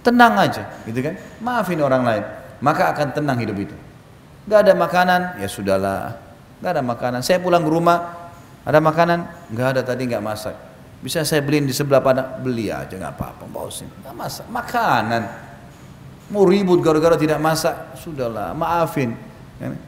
Tenang 0.06 0.38
aja, 0.38 0.70
gitu 0.86 1.02
kan? 1.02 1.18
Maafin 1.42 1.82
orang 1.82 2.02
lain, 2.06 2.24
maka 2.62 2.94
akan 2.94 3.10
tenang 3.10 3.38
hidup 3.42 3.58
itu. 3.58 3.76
Gak 4.46 4.64
ada 4.64 4.72
makanan, 4.78 5.20
ya 5.42 5.48
sudahlah. 5.50 6.14
Gak 6.62 6.70
ada 6.78 6.82
makanan. 6.82 7.20
Saya 7.26 7.42
pulang 7.42 7.66
ke 7.66 7.70
rumah, 7.70 8.30
ada 8.62 8.78
makanan? 8.78 9.50
Gak 9.52 9.68
ada 9.74 9.82
tadi 9.82 10.06
gak 10.06 10.22
masak. 10.22 10.56
Bisa 10.98 11.22
saya 11.22 11.42
beliin 11.42 11.66
di 11.66 11.74
sebelah 11.74 12.02
pada 12.02 12.38
beli 12.42 12.74
aja 12.74 12.90
nggak 12.90 13.14
apa-apa, 13.14 13.46
sini. 13.70 13.90
Nggak 14.02 14.14
masak, 14.18 14.46
makanan. 14.50 15.22
Mau 16.34 16.42
ribut 16.42 16.82
gara-gara 16.82 17.14
tidak 17.14 17.38
masak, 17.38 17.94
sudahlah, 18.02 18.50
maafin. 18.50 19.14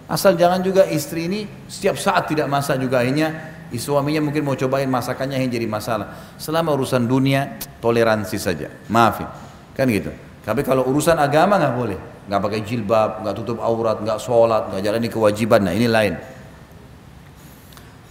Asal 0.07 0.35
jangan 0.35 0.63
juga 0.63 0.87
istri 0.87 1.27
ini 1.31 1.41
setiap 1.71 1.95
saat 1.99 2.27
tidak 2.31 2.51
masak 2.51 2.79
juga 2.83 3.03
akhirnya 3.03 3.59
suaminya 3.79 4.25
mungkin 4.25 4.43
mau 4.43 4.59
cobain 4.59 4.91
masakannya 4.91 5.39
yang 5.39 5.51
jadi 5.53 5.67
masalah. 5.71 6.35
Selama 6.41 6.75
urusan 6.75 7.07
dunia 7.07 7.61
toleransi 7.79 8.39
saja, 8.41 8.67
maafin, 8.91 9.31
kan 9.79 9.87
gitu. 9.87 10.11
Tapi 10.43 10.67
kalau 10.67 10.89
urusan 10.91 11.15
agama 11.21 11.61
nggak 11.61 11.75
boleh, 11.77 11.99
nggak 12.27 12.41
pakai 12.41 12.61
jilbab, 12.67 13.23
nggak 13.23 13.35
tutup 13.39 13.63
aurat, 13.63 14.03
nggak 14.03 14.19
sholat, 14.19 14.73
nggak 14.75 14.83
jalani 14.83 15.09
kewajiban. 15.13 15.61
Nah 15.63 15.75
ini 15.77 15.87
lain. 15.87 16.15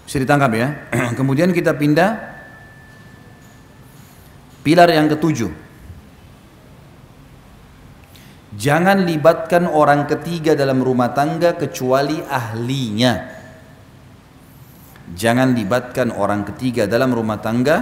Bisa 0.05 0.18
ditangkap 0.22 0.51
ya. 0.55 0.68
Kemudian 1.20 1.51
kita 1.51 1.76
pindah 1.76 2.10
pilar 4.64 4.89
yang 4.93 5.10
ketujuh. 5.10 5.70
Jangan 8.60 9.07
libatkan 9.07 9.70
orang 9.70 10.10
ketiga 10.10 10.51
dalam 10.51 10.84
rumah 10.84 11.16
tangga 11.16 11.55
kecuali 11.55 12.20
ahlinya. 12.20 13.39
Jangan 15.10 15.57
libatkan 15.57 16.14
orang 16.14 16.45
ketiga 16.53 16.86
dalam 16.86 17.10
rumah 17.10 17.41
tangga 17.41 17.82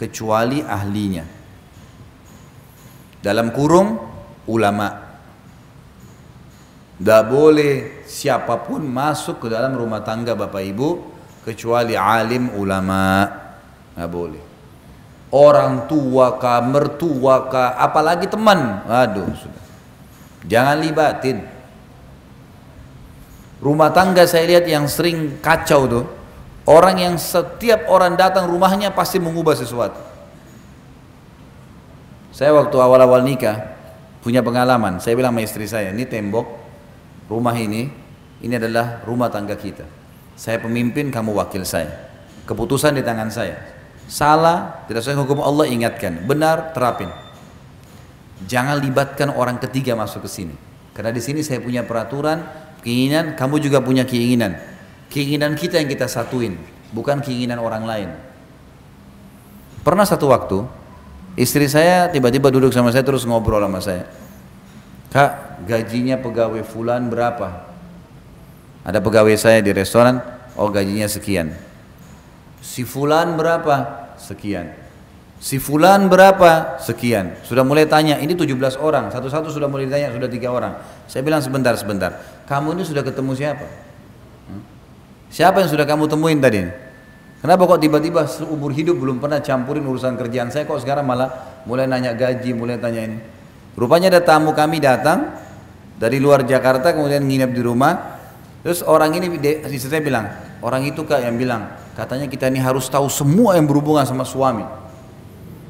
kecuali 0.00 0.64
ahlinya. 0.64 1.24
Dalam 3.20 3.52
kurung 3.52 4.00
ulama. 4.48 5.04
Tidak 6.94 7.24
boleh 7.26 8.06
siapa 8.06 8.64
pun 8.64 8.86
masuk 8.86 9.44
ke 9.44 9.46
dalam 9.50 9.74
rumah 9.76 10.00
tangga 10.00 10.32
Bapak 10.32 10.62
Ibu 10.62 10.88
kecuali 11.44 11.98
alim 11.98 12.54
ulama. 12.56 13.28
Tidak 13.92 14.08
boleh. 14.08 14.42
Orang 15.34 15.90
tua 15.90 16.38
kah, 16.38 16.62
mertua 16.62 17.50
kah, 17.50 17.74
apalagi 17.74 18.30
teman. 18.30 18.86
Aduh, 18.86 19.34
sudah. 19.34 19.64
Jangan 20.46 20.76
libatin. 20.78 21.42
Rumah 23.58 23.90
tangga 23.90 24.28
saya 24.28 24.46
lihat 24.46 24.68
yang 24.68 24.86
sering 24.86 25.40
kacau 25.42 25.88
tuh 25.88 26.04
Orang 26.64 26.96
yang 26.96 27.20
setiap 27.20 27.92
orang 27.92 28.16
datang 28.16 28.48
rumahnya 28.48 28.88
pasti 28.88 29.20
mengubah 29.20 29.52
sesuatu. 29.52 30.00
Saya 32.32 32.56
waktu 32.56 32.76
awal-awal 32.80 33.20
nikah 33.20 33.76
punya 34.24 34.40
pengalaman. 34.40 34.96
Saya 34.96 35.12
bilang 35.12 35.36
sama 35.36 35.44
istri 35.44 35.68
saya, 35.68 35.92
ini 35.92 36.08
tembok 36.08 36.48
rumah 37.28 37.52
ini, 37.52 37.92
ini 38.40 38.54
adalah 38.56 39.04
rumah 39.04 39.28
tangga 39.28 39.60
kita. 39.60 39.84
Saya 40.40 40.56
pemimpin, 40.56 41.12
kamu 41.12 41.36
wakil 41.36 41.68
saya. 41.68 42.10
Keputusan 42.48 42.96
di 42.96 43.04
tangan 43.04 43.28
saya. 43.28 43.60
Salah, 44.08 44.88
tidak 44.88 45.04
sesuai 45.04 45.20
hukum 45.20 45.44
Allah 45.44 45.68
ingatkan. 45.68 46.24
Benar, 46.24 46.72
terapin. 46.72 47.12
Jangan 48.48 48.80
libatkan 48.80 49.36
orang 49.36 49.60
ketiga 49.60 49.92
masuk 49.94 50.24
ke 50.24 50.30
sini. 50.32 50.56
Karena 50.96 51.12
di 51.12 51.20
sini 51.20 51.44
saya 51.44 51.60
punya 51.60 51.84
peraturan, 51.84 52.40
keinginan, 52.80 53.36
kamu 53.36 53.60
juga 53.60 53.84
punya 53.84 54.08
keinginan 54.08 54.73
Keinginan 55.14 55.54
kita 55.54 55.78
yang 55.78 55.86
kita 55.86 56.10
satuin, 56.10 56.58
bukan 56.90 57.22
keinginan 57.22 57.62
orang 57.62 57.86
lain. 57.86 58.10
Pernah 59.86 60.02
satu 60.02 60.26
waktu, 60.26 60.66
istri 61.38 61.70
saya 61.70 62.10
tiba-tiba 62.10 62.50
duduk 62.50 62.74
sama 62.74 62.90
saya 62.90 63.06
terus 63.06 63.22
ngobrol 63.22 63.62
sama 63.62 63.78
saya. 63.78 64.10
Kak, 65.14 65.62
gajinya 65.70 66.18
pegawai 66.18 66.66
fulan 66.66 67.06
berapa? 67.06 67.62
Ada 68.82 68.98
pegawai 68.98 69.38
saya 69.38 69.62
di 69.62 69.70
restoran, 69.70 70.18
oh 70.58 70.66
gajinya 70.74 71.06
sekian. 71.06 71.54
Si 72.58 72.82
fulan 72.82 73.38
berapa? 73.38 74.10
Sekian. 74.18 74.74
Si 75.38 75.62
fulan 75.62 76.10
berapa? 76.10 76.82
Sekian. 76.82 77.38
Sudah 77.46 77.62
mulai 77.62 77.86
tanya, 77.86 78.18
ini 78.18 78.34
17 78.34 78.82
orang, 78.82 79.14
satu-satu 79.14 79.46
sudah 79.46 79.70
mulai 79.70 79.86
ditanya, 79.86 80.10
sudah 80.10 80.26
tiga 80.26 80.50
orang. 80.50 80.74
Saya 81.06 81.22
bilang 81.22 81.38
sebentar, 81.38 81.78
sebentar. 81.78 82.18
Kamu 82.50 82.74
ini 82.74 82.82
sudah 82.82 83.06
ketemu 83.06 83.30
siapa? 83.38 83.83
Siapa 85.34 85.66
yang 85.66 85.66
sudah 85.66 85.82
kamu 85.82 86.06
temuin 86.06 86.38
tadi? 86.38 86.62
Kenapa 87.42 87.66
kok 87.66 87.82
tiba-tiba 87.82 88.22
seumur 88.30 88.70
hidup 88.70 89.02
belum 89.02 89.18
pernah 89.18 89.42
campurin 89.42 89.82
urusan 89.82 90.14
kerjaan 90.14 90.54
saya 90.54 90.62
kok 90.62 90.78
sekarang 90.78 91.02
malah 91.02 91.58
mulai 91.66 91.90
nanya 91.90 92.14
gaji, 92.14 92.54
mulai 92.54 92.78
tanya 92.78 93.02
ini. 93.02 93.18
Rupanya 93.74 94.14
ada 94.14 94.22
tamu 94.22 94.54
kami 94.54 94.78
datang 94.78 95.34
dari 95.98 96.22
luar 96.22 96.46
Jakarta 96.46 96.94
kemudian 96.94 97.26
nginep 97.26 97.50
di 97.50 97.62
rumah. 97.66 98.14
Terus 98.62 98.86
orang 98.86 99.10
ini 99.18 99.34
istri 99.74 99.90
saya 99.90 100.06
bilang, 100.06 100.30
orang 100.62 100.86
itu 100.86 101.02
kak 101.02 101.26
yang 101.26 101.34
bilang, 101.34 101.66
katanya 101.98 102.30
kita 102.30 102.46
ini 102.46 102.62
harus 102.62 102.86
tahu 102.86 103.10
semua 103.10 103.58
yang 103.58 103.66
berhubungan 103.66 104.06
sama 104.06 104.22
suami. 104.22 104.62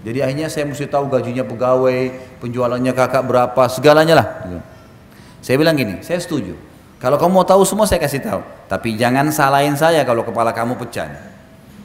Jadi 0.05 0.21
akhirnya 0.21 0.53
saya 0.53 0.69
mesti 0.69 0.85
tahu 0.93 1.09
gajinya 1.09 1.41
pegawai, 1.41 2.13
penjualannya 2.45 2.93
kakak 2.93 3.25
berapa, 3.25 3.63
segalanya 3.73 4.15
lah. 4.21 4.29
Saya 5.41 5.57
bilang 5.57 5.73
gini, 5.73 6.05
saya 6.05 6.21
setuju. 6.21 6.53
Kalau 7.03 7.17
kamu 7.21 7.33
mau 7.43 7.47
tahu 7.47 7.63
semua 7.67 7.85
saya 7.85 8.01
kasih 8.01 8.23
tahu. 8.23 8.41
Tapi 8.71 8.97
jangan 8.97 9.29
salahin 9.29 9.77
saya 9.77 10.03
kalau 10.07 10.25
kepala 10.25 10.55
kamu 10.55 10.79
pecah. 10.81 11.35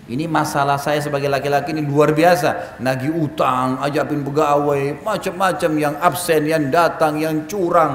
Ini 0.10 0.26
masalah 0.26 0.82
saya 0.82 0.98
sebagai 1.06 1.30
laki-laki 1.30 1.70
ini 1.70 1.86
luar 1.86 2.18
biasa. 2.18 2.82
Nagi 2.82 3.14
utang, 3.14 3.78
ajapin 3.86 4.26
pegawai, 4.26 5.06
macam-macam 5.06 5.72
yang 5.78 5.94
absen, 6.02 6.50
yang 6.50 6.74
datang, 6.74 7.22
yang 7.22 7.46
curang, 7.46 7.94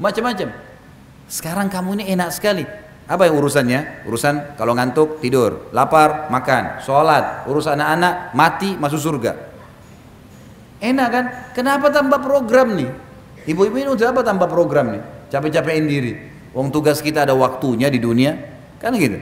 macam-macam. 0.00 0.48
Sekarang 1.28 1.68
kamu 1.68 2.00
ini 2.00 2.04
enak 2.16 2.32
sekali. 2.32 2.64
Apa 3.04 3.28
yang 3.28 3.36
urusannya? 3.36 4.08
Urusan 4.08 4.56
kalau 4.56 4.72
ngantuk 4.72 5.20
tidur, 5.20 5.68
lapar 5.76 6.32
makan, 6.32 6.80
sholat, 6.80 7.44
urus 7.44 7.68
anak-anak 7.68 8.32
mati 8.32 8.72
masuk 8.80 8.96
surga. 8.96 9.36
Enak 10.80 11.08
kan? 11.12 11.24
Kenapa 11.52 11.92
tambah 11.92 12.24
program 12.24 12.80
nih? 12.80 12.88
Ibu-ibu 13.44 13.76
ini 13.76 13.90
udah 13.92 14.08
apa 14.08 14.24
tambah 14.24 14.48
program 14.48 14.96
nih? 14.96 15.02
Capek-capekin 15.28 15.84
diri. 15.84 16.31
Wong 16.52 16.68
tugas 16.68 17.00
kita 17.00 17.24
ada 17.24 17.32
waktunya 17.32 17.88
di 17.88 17.96
dunia, 17.96 18.36
kan 18.76 18.92
gitu. 18.96 19.20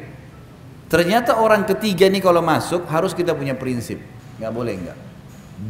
Ternyata 0.90 1.38
orang 1.38 1.62
ketiga 1.62 2.10
nih 2.10 2.18
kalau 2.18 2.42
masuk 2.42 2.90
harus 2.90 3.14
kita 3.14 3.30
punya 3.38 3.54
prinsip, 3.54 4.02
nggak 4.42 4.50
boleh 4.50 4.74
nggak. 4.74 4.98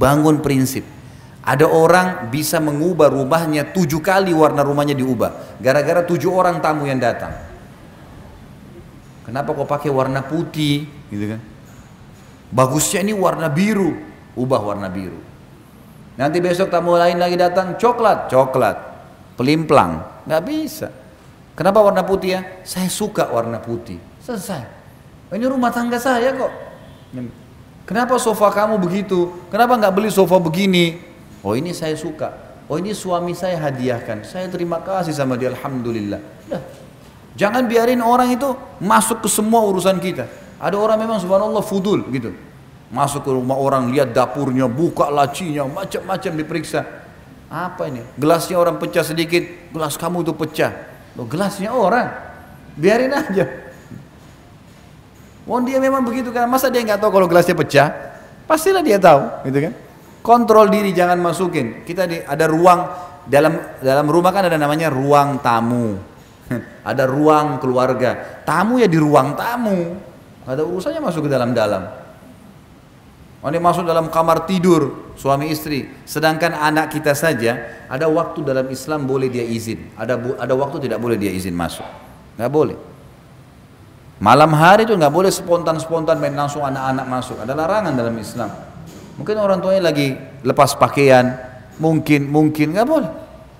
Bangun 0.01 0.41
prinsip. 0.41 0.83
Ada 1.41 1.69
orang 1.69 2.29
bisa 2.33 2.61
mengubah 2.61 3.13
rumahnya 3.13 3.73
tujuh 3.73 4.01
kali 4.01 4.33
warna 4.33 4.65
rumahnya 4.65 4.97
diubah, 4.97 5.61
gara-gara 5.61 6.05
tujuh 6.05 6.33
orang 6.33 6.61
tamu 6.65 6.89
yang 6.89 7.01
datang. 7.01 7.33
Kenapa 9.25 9.53
kok 9.53 9.69
pakai 9.69 9.93
warna 9.93 10.25
putih, 10.25 10.89
gitu 11.13 11.37
kan? 11.37 11.41
Bagusnya 12.51 13.05
ini 13.05 13.13
warna 13.13 13.49
biru, 13.53 13.95
ubah 14.37 14.61
warna 14.61 14.89
biru. 14.89 15.21
Nanti 16.17 16.41
besok 16.45 16.69
tamu 16.69 16.97
lain 16.97 17.17
lagi 17.17 17.37
datang 17.41 17.81
coklat, 17.81 18.29
coklat, 18.29 18.77
pelimplang, 19.41 20.25
nggak 20.29 20.43
bisa. 20.45 21.00
Kenapa 21.61 21.85
warna 21.85 22.01
putih 22.01 22.41
ya? 22.41 22.65
Saya 22.65 22.89
suka 22.89 23.29
warna 23.29 23.61
putih. 23.61 24.01
Selesai. 24.25 24.65
Ini 25.29 25.45
rumah 25.45 25.69
tangga 25.69 26.01
saya 26.01 26.33
kok. 26.33 26.49
Kenapa 27.85 28.17
sofa 28.17 28.49
kamu 28.49 28.81
begitu? 28.81 29.29
Kenapa 29.53 29.77
nggak 29.77 29.93
beli 29.93 30.09
sofa 30.09 30.41
begini? 30.41 30.97
Oh 31.45 31.53
ini 31.53 31.77
saya 31.77 31.93
suka. 32.01 32.33
Oh 32.65 32.81
ini 32.81 32.97
suami 32.97 33.37
saya 33.37 33.61
hadiahkan. 33.61 34.25
Saya 34.25 34.49
terima 34.49 34.81
kasih 34.81 35.13
sama 35.13 35.37
dia. 35.37 35.53
Alhamdulillah. 35.53 36.49
Nah, 36.49 36.65
jangan 37.37 37.69
biarin 37.69 38.01
orang 38.01 38.33
itu 38.33 38.57
masuk 38.81 39.21
ke 39.21 39.29
semua 39.29 39.61
urusan 39.69 40.01
kita. 40.01 40.33
Ada 40.57 40.81
orang 40.81 40.97
memang 40.97 41.21
subhanallah 41.21 41.61
fudul 41.61 42.09
gitu. 42.09 42.33
Masuk 42.89 43.21
ke 43.21 43.31
rumah 43.37 43.61
orang, 43.61 43.93
lihat 43.93 44.17
dapurnya, 44.17 44.65
buka 44.65 45.13
lacinya, 45.13 45.69
macam-macam 45.69 46.33
diperiksa. 46.41 46.89
Apa 47.53 47.93
ini? 47.93 48.01
Gelasnya 48.17 48.57
orang 48.57 48.81
pecah 48.81 49.05
sedikit, 49.05 49.45
gelas 49.77 50.01
kamu 50.01 50.25
itu 50.25 50.33
pecah. 50.33 50.90
Loh, 51.19 51.27
gelasnya 51.27 51.75
orang. 51.75 52.09
Biarin 52.79 53.11
aja. 53.11 53.45
Wong 55.49 55.67
dia 55.67 55.83
memang 55.83 56.07
begitu 56.07 56.31
kan. 56.31 56.47
Masa 56.47 56.71
dia 56.71 56.83
nggak 56.83 57.03
tahu 57.03 57.11
kalau 57.11 57.27
gelasnya 57.27 57.57
pecah? 57.59 57.89
Pastilah 58.47 58.83
dia 58.83 58.99
tahu, 58.99 59.47
gitu 59.47 59.59
kan? 59.71 59.73
Kontrol 60.21 60.71
diri 60.71 60.91
jangan 60.95 61.19
masukin. 61.23 61.83
Kita 61.87 62.07
di, 62.07 62.21
ada 62.23 62.45
ruang 62.47 62.81
dalam 63.27 63.79
dalam 63.79 64.07
rumah 64.11 64.31
kan 64.35 64.47
ada 64.47 64.59
namanya 64.59 64.91
ruang 64.91 65.39
tamu. 65.43 65.99
ada 66.91 67.05
ruang 67.07 67.63
keluarga. 67.63 68.43
Tamu 68.43 68.83
ya 68.83 68.89
di 68.91 68.99
ruang 68.99 69.39
tamu. 69.39 69.97
Ada 70.47 70.67
urusannya 70.67 71.01
masuk 71.03 71.27
ke 71.27 71.31
dalam-dalam. 71.31 72.00
Ini 73.41 73.57
masuk 73.57 73.89
dalam 73.89 74.13
kamar 74.13 74.45
tidur 74.45 75.17
suami 75.17 75.49
istri. 75.49 75.89
Sedangkan 76.05 76.53
anak 76.53 76.93
kita 76.93 77.17
saja 77.17 77.85
ada 77.89 78.05
waktu 78.05 78.45
dalam 78.45 78.69
Islam 78.69 79.09
boleh 79.09 79.33
dia 79.33 79.41
izin. 79.41 79.97
Ada 79.97 80.21
ada 80.37 80.53
waktu 80.53 80.77
tidak 80.85 81.01
boleh 81.01 81.17
dia 81.17 81.33
izin 81.33 81.57
masuk. 81.57 81.89
Nggak 82.37 82.53
boleh. 82.53 82.77
Malam 84.21 84.53
hari 84.53 84.85
itu 84.85 84.93
nggak 84.93 85.09
boleh 85.09 85.33
spontan-spontan 85.33 86.21
main 86.21 86.37
langsung 86.37 86.61
anak-anak 86.61 87.07
masuk. 87.09 87.41
Ada 87.41 87.57
larangan 87.57 87.97
dalam 87.97 88.13
Islam. 88.21 88.53
Mungkin 89.17 89.37
orang 89.41 89.65
tuanya 89.65 89.89
lagi 89.89 90.13
lepas 90.45 90.77
pakaian, 90.77 91.41
mungkin 91.81 92.29
mungkin 92.29 92.77
nggak 92.77 92.85
boleh. 92.85 93.09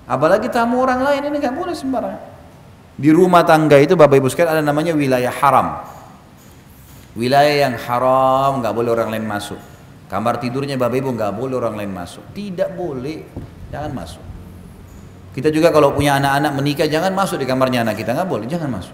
Apalagi 0.05 0.45
tamu 0.53 0.77
orang 0.77 1.01
lain 1.01 1.33
ini 1.33 1.41
nggak 1.41 1.57
boleh 1.57 1.73
sembarangan. 1.73 2.21
Di 3.01 3.09
rumah 3.09 3.41
tangga 3.41 3.81
itu 3.81 3.97
Bapak 3.97 4.21
Ibu 4.21 4.29
sekalian 4.29 4.61
ada 4.61 4.61
namanya 4.61 4.93
wilayah 4.93 5.33
haram. 5.33 5.81
Wilayah 7.17 7.65
yang 7.65 7.75
haram 7.81 8.61
nggak 8.61 8.73
boleh 8.77 8.89
orang 8.93 9.09
lain 9.17 9.25
masuk. 9.25 9.70
Kamar 10.11 10.43
tidurnya 10.43 10.75
bapak 10.75 10.99
ibu 10.99 11.15
nggak 11.15 11.31
boleh 11.31 11.55
orang 11.55 11.79
lain 11.79 11.95
masuk. 11.95 12.35
Tidak 12.35 12.75
boleh, 12.75 13.23
jangan 13.71 13.95
masuk. 13.95 14.19
Kita 15.31 15.47
juga 15.47 15.71
kalau 15.71 15.95
punya 15.95 16.19
anak-anak 16.19 16.51
menikah 16.51 16.83
jangan 16.91 17.15
masuk 17.15 17.39
di 17.39 17.47
kamarnya 17.47 17.87
anak 17.87 17.95
kita 17.95 18.11
nggak 18.11 18.27
boleh, 18.27 18.43
jangan 18.43 18.67
masuk. 18.75 18.91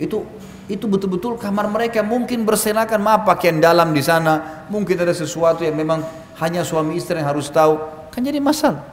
Itu 0.00 0.24
itu 0.64 0.88
betul-betul 0.88 1.36
kamar 1.36 1.68
mereka 1.68 2.00
mungkin 2.00 2.48
berselakan 2.48 3.04
maaf 3.04 3.28
pakaian 3.28 3.60
dalam 3.60 3.92
di 3.92 4.00
sana, 4.00 4.64
mungkin 4.72 4.96
ada 4.96 5.12
sesuatu 5.12 5.60
yang 5.60 5.76
memang 5.76 6.00
hanya 6.40 6.64
suami 6.64 6.96
istri 6.96 7.20
yang 7.20 7.28
harus 7.28 7.52
tahu, 7.52 7.76
kan 8.08 8.24
jadi 8.24 8.40
masalah. 8.40 8.88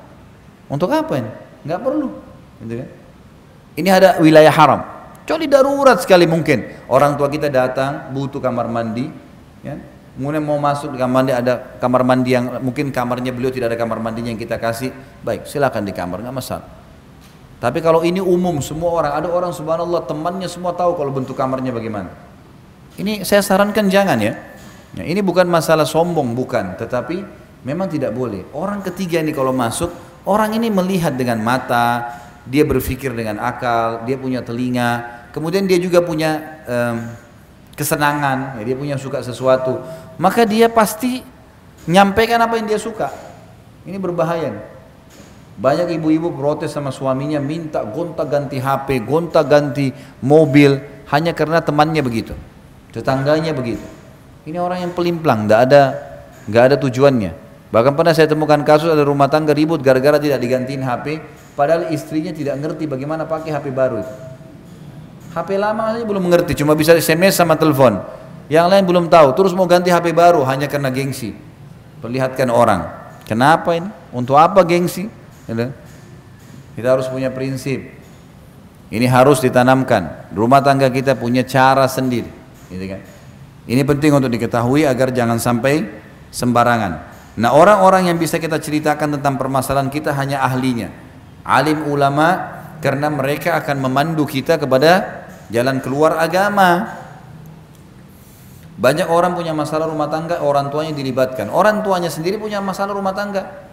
Untuk 0.68 0.92
apa 0.92 1.16
ini? 1.16 1.32
Nggak 1.64 1.80
perlu, 1.80 2.12
gitu 2.60 2.84
kan? 2.84 2.90
Ini 3.80 3.90
ada 3.92 4.10
wilayah 4.20 4.52
haram. 4.52 4.82
Kecuali 5.24 5.48
darurat 5.48 6.00
sekali 6.04 6.28
mungkin. 6.28 6.88
Orang 6.92 7.16
tua 7.16 7.32
kita 7.32 7.48
datang 7.48 8.12
butuh 8.12 8.44
kamar 8.44 8.68
mandi, 8.68 9.08
ya. 9.64 9.95
Kemudian 10.16 10.48
mau 10.48 10.56
masuk 10.56 10.96
kamar 10.96 11.12
mandi 11.12 11.32
ada 11.36 11.76
kamar 11.76 12.02
mandi 12.08 12.32
yang 12.32 12.64
mungkin 12.64 12.88
kamarnya 12.88 13.36
beliau 13.36 13.52
tidak 13.52 13.76
ada 13.76 13.78
kamar 13.80 14.00
mandinya 14.00 14.32
yang 14.32 14.40
kita 14.40 14.56
kasih. 14.56 14.96
Baik, 15.20 15.44
silakan 15.44 15.84
di 15.84 15.92
kamar 15.92 16.24
nggak 16.24 16.36
masalah. 16.36 16.68
Tapi 17.60 17.84
kalau 17.84 18.00
ini 18.04 18.24
umum 18.24 18.64
semua 18.64 18.96
orang, 18.96 19.12
ada 19.12 19.28
orang 19.28 19.52
subhanallah 19.52 20.08
temannya 20.08 20.48
semua 20.48 20.72
tahu 20.72 20.96
kalau 20.96 21.12
bentuk 21.12 21.36
kamarnya 21.36 21.76
bagaimana. 21.76 22.12
Ini 22.96 23.28
saya 23.28 23.44
sarankan 23.44 23.92
jangan 23.92 24.16
ya. 24.24 24.34
ya 24.96 25.04
ini 25.04 25.20
bukan 25.20 25.52
masalah 25.52 25.84
sombong 25.84 26.32
bukan, 26.32 26.80
tetapi 26.80 27.24
memang 27.68 27.92
tidak 27.92 28.16
boleh. 28.16 28.48
Orang 28.56 28.80
ketiga 28.88 29.20
ini 29.20 29.36
kalau 29.36 29.52
masuk, 29.52 29.92
orang 30.24 30.56
ini 30.56 30.72
melihat 30.72 31.12
dengan 31.16 31.44
mata, 31.44 32.08
dia 32.48 32.64
berpikir 32.64 33.12
dengan 33.12 33.42
akal, 33.44 34.08
dia 34.08 34.16
punya 34.16 34.40
telinga, 34.46 35.28
kemudian 35.36 35.68
dia 35.68 35.82
juga 35.82 36.00
punya 36.06 36.62
um, 36.70 37.25
kesenangan, 37.76 38.60
ya, 38.60 38.64
dia 38.72 38.76
punya 38.76 38.96
suka 38.96 39.20
sesuatu, 39.20 39.84
maka 40.16 40.48
dia 40.48 40.72
pasti 40.72 41.22
nyampaikan 41.86 42.40
apa 42.42 42.58
yang 42.58 42.68
dia 42.72 42.80
suka. 42.80 43.12
Ini 43.86 44.00
berbahaya. 44.00 44.74
Banyak 45.56 45.96
ibu-ibu 45.96 46.36
protes 46.36 46.76
sama 46.76 46.92
suaminya 46.92 47.40
minta 47.40 47.80
gonta 47.88 48.28
ganti 48.28 48.60
HP, 48.60 49.08
gonta 49.08 49.40
ganti 49.40 49.92
mobil 50.20 50.84
hanya 51.12 51.32
karena 51.32 51.64
temannya 51.64 52.04
begitu, 52.04 52.36
tetangganya 52.92 53.56
begitu. 53.56 53.84
Ini 54.44 54.60
orang 54.60 54.84
yang 54.84 54.92
pelimplang, 54.92 55.48
tidak 55.48 55.60
ada 55.72 55.82
nggak 56.52 56.64
ada 56.72 56.76
tujuannya. 56.76 57.32
Bahkan 57.72 57.94
pernah 57.96 58.12
saya 58.12 58.28
temukan 58.28 58.60
kasus 58.68 58.92
ada 58.92 59.04
rumah 59.08 59.32
tangga 59.32 59.56
ribut 59.56 59.80
gara-gara 59.80 60.20
tidak 60.20 60.44
digantiin 60.44 60.84
HP, 60.84 61.24
padahal 61.56 61.88
istrinya 61.92 62.36
tidak 62.36 62.60
ngerti 62.60 62.84
bagaimana 62.88 63.24
pakai 63.24 63.56
HP 63.56 63.72
baru 63.72 64.04
itu. 64.04 64.14
HP 65.36 65.60
lama 65.60 65.92
saja 65.92 66.08
belum 66.08 66.32
mengerti, 66.32 66.56
cuma 66.56 66.80
bisa 66.80 66.96
SMS 66.96 67.36
sama 67.36 67.60
telepon. 67.60 68.00
Yang 68.48 68.68
lain 68.72 68.84
belum 68.88 69.06
tahu, 69.12 69.36
terus 69.36 69.52
mau 69.52 69.68
ganti 69.68 69.92
HP 69.92 70.16
baru 70.16 70.48
hanya 70.48 70.72
karena 70.72 70.88
gengsi. 70.88 71.36
Perlihatkan 72.00 72.48
orang. 72.48 72.88
Kenapa 73.28 73.76
ini? 73.76 73.92
Untuk 74.16 74.40
apa 74.40 74.64
gengsi? 74.64 75.12
Gitu. 75.44 75.68
Kita 76.80 76.88
harus 76.96 77.12
punya 77.12 77.36
prinsip. 77.36 77.84
Ini 78.88 79.12
harus 79.12 79.44
ditanamkan. 79.44 80.32
Rumah 80.32 80.62
tangga 80.64 80.88
kita 80.88 81.20
punya 81.20 81.44
cara 81.44 81.84
sendiri. 81.90 82.32
Gitu 82.72 82.86
kan? 82.86 83.02
Ini 83.66 83.82
penting 83.82 84.16
untuk 84.16 84.30
diketahui 84.30 84.88
agar 84.88 85.10
jangan 85.12 85.42
sampai 85.42 85.84
sembarangan. 86.30 87.12
Nah 87.36 87.52
orang-orang 87.52 88.08
yang 88.14 88.18
bisa 88.22 88.40
kita 88.40 88.62
ceritakan 88.62 89.20
tentang 89.20 89.36
permasalahan 89.36 89.92
kita 89.92 90.16
hanya 90.16 90.46
ahlinya. 90.46 90.94
Alim 91.44 91.90
ulama 91.90 92.56
karena 92.80 93.10
mereka 93.10 93.58
akan 93.58 93.90
memandu 93.90 94.24
kita 94.30 94.62
kepada 94.62 95.25
jalan 95.50 95.82
keluar 95.82 96.18
agama. 96.22 97.02
Banyak 98.76 99.08
orang 99.08 99.40
punya 99.40 99.56
masalah 99.56 99.88
rumah 99.88 100.12
tangga, 100.12 100.44
orang 100.44 100.68
tuanya 100.68 100.92
dilibatkan. 100.92 101.48
Orang 101.48 101.80
tuanya 101.80 102.12
sendiri 102.12 102.36
punya 102.36 102.60
masalah 102.60 102.92
rumah 102.92 103.16
tangga. 103.16 103.66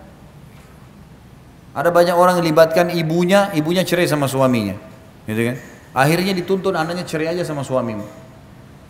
Ada 1.72 1.90
banyak 1.90 2.14
orang 2.14 2.38
yang 2.38 2.44
dilibatkan 2.46 2.92
ibunya, 2.94 3.50
ibunya 3.56 3.82
cerai 3.82 4.06
sama 4.06 4.30
suaminya. 4.30 4.78
Gitu 5.26 5.42
kan? 5.42 5.56
Akhirnya 5.92 6.32
dituntun 6.36 6.76
anaknya 6.76 7.02
cerai 7.02 7.34
aja 7.34 7.42
sama 7.42 7.66
suamimu. 7.66 8.04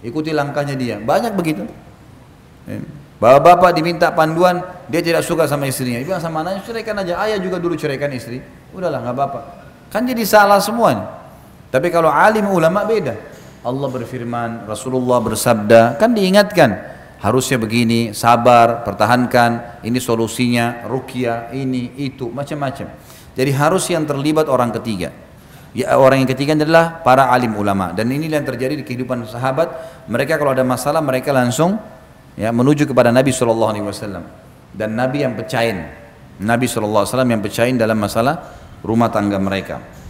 Ikuti 0.03 0.35
langkahnya 0.35 0.74
dia. 0.76 0.97
Banyak 0.99 1.33
begitu. 1.33 1.64
Ya. 2.66 2.83
Bapak-bapak 3.22 3.70
diminta 3.78 4.11
panduan, 4.11 4.66
dia 4.91 4.99
tidak 4.99 5.22
suka 5.22 5.47
sama 5.47 5.70
istrinya. 5.70 6.03
Bilang 6.03 6.18
sama 6.18 6.43
anaknya, 6.43 6.66
ceraikan 6.66 6.99
aja. 6.99 7.22
Ayah 7.22 7.39
juga 7.39 7.62
dulu 7.62 7.78
ceraikan 7.78 8.11
istri. 8.11 8.43
Udahlah, 8.74 8.99
nggak 8.99 9.14
apa-apa. 9.14 9.41
Kan 9.95 10.11
jadi 10.11 10.26
salah 10.26 10.59
semua. 10.59 11.22
Tapi 11.73 11.89
kalau 11.89 12.12
alim 12.12 12.53
ulama 12.53 12.85
beda. 12.85 13.16
Allah 13.64 13.89
berfirman, 13.89 14.68
Rasulullah 14.68 15.25
bersabda, 15.25 15.97
kan 15.97 16.12
diingatkan 16.12 16.70
harusnya 17.25 17.57
begini, 17.57 18.12
sabar, 18.12 18.85
pertahankan, 18.85 19.81
ini 19.87 19.97
solusinya, 19.97 20.85
rukyah, 20.85 21.55
ini, 21.55 21.97
itu, 21.97 22.29
macam-macam. 22.29 22.91
Jadi 23.33 23.51
harus 23.57 23.89
yang 23.89 24.05
terlibat 24.05 24.51
orang 24.53 24.75
ketiga. 24.77 25.14
Ya, 25.73 25.97
orang 25.97 26.20
yang 26.20 26.29
ketiga 26.29 26.53
adalah 26.53 27.01
para 27.01 27.33
alim 27.33 27.57
ulama 27.57 27.97
dan 27.97 28.05
ini 28.12 28.29
yang 28.29 28.45
terjadi 28.45 28.77
di 28.77 28.85
kehidupan 28.85 29.25
sahabat. 29.25 29.73
Mereka 30.05 30.37
kalau 30.37 30.53
ada 30.53 30.61
masalah 30.61 31.01
mereka 31.01 31.33
langsung 31.33 31.81
ya 32.37 32.53
menuju 32.53 32.85
kepada 32.85 33.09
Nabi 33.09 33.33
Wasallam 33.33 34.25
dan 34.77 34.93
Nabi 34.93 35.25
yang 35.25 35.33
pecahin, 35.33 35.89
Nabi 36.45 36.68
Wasallam 36.68 37.25
yang 37.25 37.41
pecahin 37.41 37.81
dalam 37.81 37.97
masalah 37.97 38.53
rumah 38.85 39.09
tangga 39.09 39.41
mereka. 39.41 40.02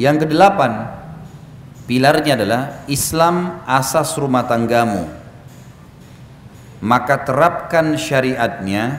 Yang 0.00 0.24
kedelapan, 0.24 0.88
pilarnya 1.84 2.32
adalah 2.40 2.62
Islam 2.88 3.60
asas 3.68 4.16
rumah 4.16 4.48
tanggamu. 4.48 5.04
Maka 6.80 7.20
terapkan 7.20 7.92
syariatnya 8.00 8.96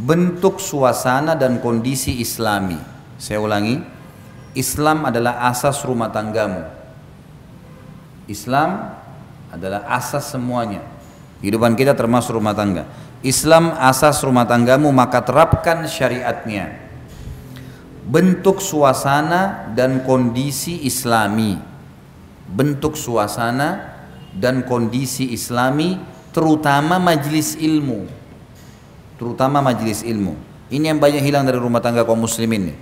bentuk 0.00 0.64
suasana 0.64 1.36
dan 1.36 1.60
kondisi 1.60 2.24
islami. 2.24 2.80
Saya 3.20 3.44
ulangi, 3.44 3.84
Islam 4.56 5.04
adalah 5.04 5.44
asas 5.52 5.84
rumah 5.84 6.08
tanggamu. 6.08 6.64
Islam 8.32 8.96
adalah 9.52 9.84
asas 9.92 10.32
semuanya. 10.32 10.80
Kehidupan 11.44 11.76
kita 11.76 11.92
termasuk 11.92 12.40
rumah 12.40 12.56
tangga. 12.56 12.88
Islam 13.20 13.76
asas 13.76 14.24
rumah 14.24 14.48
tanggamu 14.48 14.88
maka 14.88 15.20
terapkan 15.20 15.84
syariatnya 15.84 16.81
bentuk 18.06 18.58
suasana 18.58 19.70
dan 19.74 20.02
kondisi 20.02 20.82
islami. 20.82 21.58
Bentuk 22.52 22.98
suasana 22.98 23.96
dan 24.34 24.66
kondisi 24.66 25.30
islami 25.32 25.96
terutama 26.34 26.98
majelis 26.98 27.54
ilmu. 27.56 28.10
Terutama 29.16 29.62
majelis 29.62 30.02
ilmu. 30.02 30.34
Ini 30.72 30.92
yang 30.92 30.98
banyak 30.98 31.22
hilang 31.22 31.44
dari 31.44 31.60
rumah 31.60 31.84
tangga 31.84 32.02
kaum 32.02 32.24
muslimin 32.24 32.72
nih. 32.72 32.78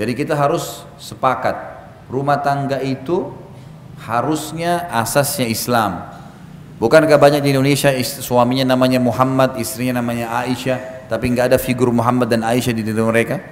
Jadi 0.00 0.12
kita 0.16 0.32
harus 0.32 0.86
sepakat 0.96 1.52
rumah 2.08 2.40
tangga 2.40 2.80
itu 2.80 3.34
harusnya 4.00 4.88
asasnya 4.88 5.44
Islam. 5.44 6.08
Bukankah 6.80 7.20
banyak 7.20 7.44
di 7.44 7.52
Indonesia 7.52 7.92
suaminya 8.00 8.72
namanya 8.72 8.96
Muhammad 8.96 9.60
istrinya 9.60 10.00
namanya 10.00 10.32
Aisyah 10.32 10.99
tapi 11.10 11.26
nggak 11.34 11.50
ada 11.50 11.58
figur 11.58 11.90
Muhammad 11.90 12.30
dan 12.30 12.46
Aisyah 12.46 12.70
di 12.70 12.86
dalam 12.86 13.10
mereka 13.10 13.42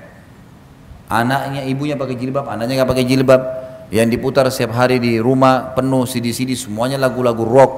anaknya 1.11 1.67
ibunya 1.67 1.99
pakai 1.99 2.15
jilbab 2.15 2.47
anaknya 2.47 2.79
nggak 2.79 2.91
pakai 2.95 3.05
jilbab 3.05 3.43
yang 3.91 4.07
diputar 4.07 4.47
setiap 4.47 4.79
hari 4.79 5.03
di 5.03 5.19
rumah 5.19 5.75
penuh 5.75 6.07
CD-CD 6.07 6.55
semuanya 6.55 7.03
lagu-lagu 7.03 7.43
rock 7.43 7.73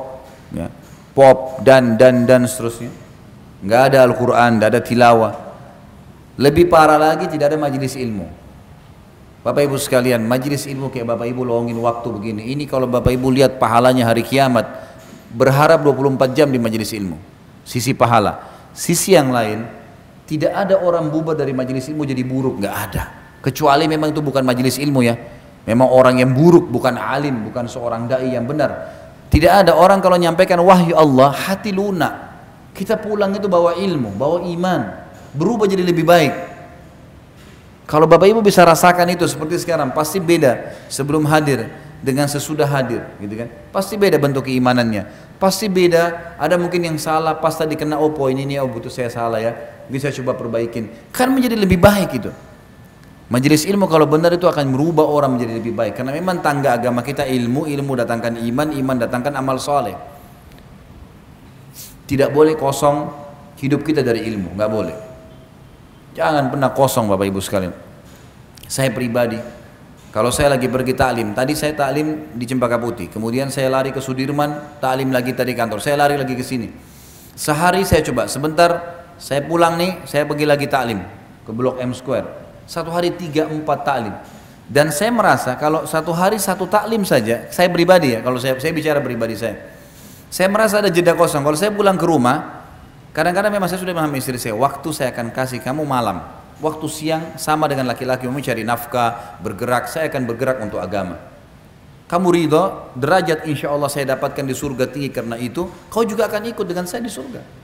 ya, 0.53 0.69
pop 1.17 1.65
dan 1.65 1.97
dan 1.97 2.29
dan 2.29 2.45
seterusnya 2.45 2.93
nggak 3.65 3.81
ada 3.89 4.05
Al-Quran 4.05 4.61
nggak 4.61 4.69
ada 4.69 4.81
tilawah 4.85 5.33
lebih 6.37 6.69
parah 6.69 7.01
lagi 7.01 7.25
tidak 7.33 7.57
ada 7.57 7.57
majelis 7.57 7.97
ilmu 7.97 8.41
Bapak 9.41 9.65
Ibu 9.65 9.81
sekalian, 9.81 10.21
majelis 10.29 10.69
ilmu 10.69 10.93
kayak 10.93 11.17
Bapak 11.17 11.25
Ibu 11.33 11.49
lowongin 11.49 11.81
waktu 11.81 12.13
begini. 12.13 12.53
Ini 12.53 12.69
kalau 12.69 12.85
Bapak 12.85 13.09
Ibu 13.09 13.33
lihat 13.33 13.57
pahalanya 13.57 14.05
hari 14.05 14.21
kiamat, 14.21 14.69
berharap 15.33 15.81
24 15.81 16.37
jam 16.37 16.53
di 16.53 16.61
majelis 16.61 16.93
ilmu. 16.93 17.17
Sisi 17.65 17.97
pahala. 17.97 18.50
Sisi 18.71 19.15
yang 19.15 19.35
lain, 19.35 19.67
tidak 20.31 20.55
ada 20.55 20.79
orang 20.79 21.11
bubar 21.11 21.35
dari 21.35 21.51
majelis 21.51 21.91
ilmu 21.91 22.07
jadi 22.07 22.23
buruk, 22.23 22.63
nggak 22.63 22.77
ada. 22.91 23.03
Kecuali 23.43 23.91
memang 23.91 24.15
itu 24.15 24.23
bukan 24.23 24.47
majelis 24.47 24.79
ilmu 24.79 25.01
ya. 25.03 25.19
Memang 25.67 25.91
orang 25.91 26.23
yang 26.23 26.31
buruk, 26.33 26.71
bukan 26.71 26.97
alim, 26.97 27.51
bukan 27.51 27.67
seorang 27.67 28.07
dai 28.07 28.33
yang 28.33 28.47
benar. 28.47 28.71
Tidak 29.31 29.51
ada 29.51 29.75
orang 29.75 30.03
kalau 30.03 30.19
menyampaikan 30.19 30.59
wahyu 30.63 30.95
Allah 30.95 31.31
hati 31.31 31.71
lunak. 31.71 32.31
Kita 32.75 32.99
pulang 32.99 33.35
itu 33.35 33.51
bawa 33.51 33.75
ilmu, 33.75 34.15
bawa 34.15 34.47
iman, 34.47 34.81
berubah 35.35 35.67
jadi 35.67 35.83
lebih 35.83 36.07
baik. 36.07 36.35
Kalau 37.91 38.07
Bapak 38.07 38.31
Ibu 38.31 38.39
bisa 38.39 38.63
rasakan 38.63 39.11
itu 39.11 39.27
seperti 39.27 39.59
sekarang, 39.59 39.91
pasti 39.91 40.23
beda 40.23 40.79
sebelum 40.87 41.27
hadir 41.27 41.67
dengan 42.01 42.27
sesudah 42.27 42.65
hadir, 42.65 43.05
gitu 43.21 43.45
kan? 43.45 43.49
Pasti 43.71 44.01
beda 44.01 44.17
bentuk 44.17 44.49
keimanannya. 44.49 45.37
Pasti 45.37 45.69
beda, 45.69 46.37
ada 46.37 46.57
mungkin 46.57 46.85
yang 46.85 46.97
salah, 46.97 47.37
pas 47.37 47.53
tadi 47.57 47.77
kena 47.77 48.01
oh 48.01 48.13
poin 48.13 48.37
ini 48.37 48.57
oh 48.61 48.69
butuh 48.69 48.93
saya 48.93 49.09
salah 49.13 49.41
ya, 49.41 49.53
bisa 49.89 50.13
coba 50.13 50.37
perbaikin. 50.37 50.89
Kan 51.13 51.33
menjadi 51.33 51.57
lebih 51.57 51.81
baik 51.81 52.11
itu. 52.17 52.33
Majelis 53.31 53.63
ilmu 53.63 53.87
kalau 53.87 54.11
benar 54.11 54.35
itu 54.35 54.51
akan 54.51 54.75
merubah 54.75 55.07
orang 55.07 55.39
menjadi 55.39 55.63
lebih 55.63 55.71
baik 55.71 55.95
karena 56.03 56.11
memang 56.11 56.43
tangga 56.43 56.75
agama 56.75 56.99
kita 56.99 57.23
ilmu, 57.23 57.63
ilmu 57.63 57.93
datangkan 57.95 58.35
iman, 58.43 58.69
iman 58.75 58.97
datangkan 58.99 59.39
amal 59.39 59.55
soleh. 59.63 59.95
Tidak 62.11 62.35
boleh 62.35 62.59
kosong 62.59 63.07
hidup 63.63 63.87
kita 63.87 64.03
dari 64.03 64.27
ilmu, 64.27 64.59
nggak 64.59 64.71
boleh. 64.73 64.97
Jangan 66.19 66.51
pernah 66.51 66.75
kosong 66.75 67.07
Bapak 67.07 67.31
Ibu 67.31 67.39
sekalian. 67.39 67.71
Saya 68.67 68.91
pribadi, 68.91 69.39
kalau 70.11 70.35
saya 70.35 70.59
lagi 70.59 70.67
pergi 70.67 70.99
taklim, 70.99 71.31
tadi 71.39 71.55
saya 71.55 71.71
taklim 71.71 72.35
di 72.35 72.43
Cempaka 72.43 72.83
Putih, 72.83 73.07
kemudian 73.07 73.47
saya 73.47 73.71
lari 73.71 73.95
ke 73.95 74.03
Sudirman, 74.03 74.83
taklim 74.83 75.15
lagi 75.15 75.31
tadi 75.39 75.55
kantor, 75.55 75.79
saya 75.79 75.95
lari 75.95 76.19
lagi 76.19 76.35
ke 76.35 76.43
sini. 76.43 76.67
Sehari 77.39 77.87
saya 77.87 78.03
coba, 78.03 78.27
sebentar 78.27 78.71
saya 79.23 79.47
pulang 79.47 79.79
nih, 79.79 80.03
saya 80.11 80.27
pergi 80.27 80.51
lagi 80.51 80.67
taklim 80.67 80.99
ke 81.47 81.51
Blok 81.55 81.79
M 81.79 81.95
Square. 81.95 82.27
Satu 82.67 82.91
hari 82.91 83.15
tiga 83.15 83.47
empat 83.47 83.87
taklim. 83.87 84.15
Dan 84.71 84.95
saya 84.95 85.11
merasa 85.11 85.59
kalau 85.59 85.83
satu 85.83 86.15
hari 86.15 86.39
satu 86.39 86.71
taklim 86.71 87.03
saja 87.03 87.51
saya 87.51 87.67
pribadi 87.67 88.15
ya 88.15 88.23
kalau 88.23 88.39
saya 88.39 88.55
saya 88.63 88.71
bicara 88.71 89.03
pribadi 89.03 89.35
saya 89.35 89.67
saya 90.31 90.47
merasa 90.47 90.79
ada 90.79 90.87
jeda 90.95 91.19
kosong. 91.19 91.43
Kalau 91.43 91.59
saya 91.59 91.75
pulang 91.75 91.99
ke 91.99 92.07
rumah 92.07 92.63
kadang-kadang 93.11 93.51
memang 93.51 93.67
saya 93.67 93.83
sudah 93.83 93.91
memahami 93.91 94.23
istri 94.23 94.39
saya 94.39 94.55
waktu 94.55 94.87
saya 94.95 95.11
akan 95.11 95.35
kasih 95.35 95.59
kamu 95.59 95.83
malam 95.83 96.23
waktu 96.61 96.87
siang 96.87 97.25
sama 97.41 97.67
dengan 97.67 97.89
laki-laki 97.89 98.29
mencari 98.29 98.63
nafkah 98.63 99.41
bergerak 99.41 99.89
saya 99.89 100.13
akan 100.13 100.23
bergerak 100.29 100.61
untuk 100.61 100.79
agama 100.79 101.17
kamu 102.07 102.29
ridho 102.31 102.95
derajat 102.95 103.49
insya 103.49 103.73
Allah 103.73 103.89
saya 103.89 104.15
dapatkan 104.15 104.45
di 104.45 104.55
surga 104.55 104.89
tinggi 104.89 105.11
karena 105.11 105.41
itu 105.41 105.67
kau 105.89 106.05
juga 106.05 106.29
akan 106.29 106.53
ikut 106.53 106.67
dengan 106.69 106.85
saya 106.85 107.03
di 107.03 107.13
surga 107.13 107.61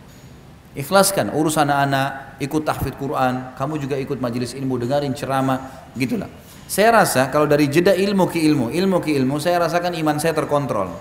Ikhlaskan 0.77 1.33
urus 1.33 1.57
anak-anak, 1.57 2.37
ikut 2.37 2.61
tahfidz 2.61 3.01
Quran, 3.01 3.57
kamu 3.57 3.81
juga 3.81 3.97
ikut 3.97 4.21
majelis 4.21 4.53
ilmu, 4.53 4.77
dengarin 4.77 5.17
ceramah, 5.17 5.89
gitulah. 5.97 6.29
Saya 6.69 7.01
rasa 7.01 7.33
kalau 7.33 7.49
dari 7.49 7.65
jeda 7.73 7.97
ilmu 7.97 8.29
ke 8.29 8.37
ilmu, 8.45 8.69
ilmu 8.69 9.01
ke 9.01 9.17
ilmu, 9.17 9.41
saya 9.41 9.57
rasakan 9.65 9.97
iman 9.97 10.21
saya 10.21 10.37
terkontrol. 10.37 10.93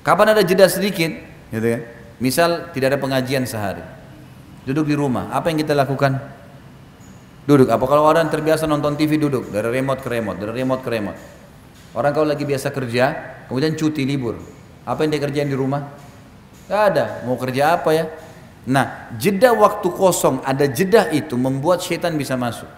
Kapan 0.00 0.32
ada 0.32 0.40
jeda 0.40 0.72
sedikit, 0.72 1.12
gitu 1.52 1.68
kan? 1.68 1.82
Misal 2.16 2.72
tidak 2.72 2.96
ada 2.96 2.98
pengajian 2.98 3.44
sehari, 3.44 3.84
duduk 4.66 4.86
di 4.88 4.94
rumah, 4.94 5.30
apa 5.34 5.50
yang 5.50 5.58
kita 5.62 5.74
lakukan? 5.74 6.18
Duduk. 7.42 7.68
Apa 7.74 7.84
kalau 7.90 8.06
orang 8.06 8.30
terbiasa 8.30 8.70
nonton 8.70 8.94
TV 8.94 9.18
duduk 9.18 9.50
dari 9.50 9.82
remote 9.82 9.98
ke 9.98 10.08
remote, 10.08 10.38
dari 10.38 10.62
remote 10.62 10.82
ke 10.82 10.90
remote. 10.90 11.18
Orang 11.92 12.14
kalau 12.14 12.30
lagi 12.30 12.46
biasa 12.46 12.70
kerja, 12.70 13.04
kemudian 13.50 13.74
cuti 13.74 14.06
libur, 14.06 14.38
apa 14.86 15.02
yang 15.04 15.10
dia 15.12 15.20
kerjain 15.20 15.48
di 15.50 15.58
rumah? 15.58 15.92
Gak 16.70 16.82
ada. 16.94 17.04
Mau 17.26 17.36
kerja 17.36 17.76
apa 17.76 17.90
ya? 17.92 18.06
Nah, 18.62 19.10
jeda 19.18 19.50
waktu 19.52 19.90
kosong, 19.90 20.38
ada 20.46 20.70
jeda 20.70 21.10
itu 21.10 21.34
membuat 21.34 21.82
setan 21.82 22.14
bisa 22.14 22.38
masuk. 22.38 22.70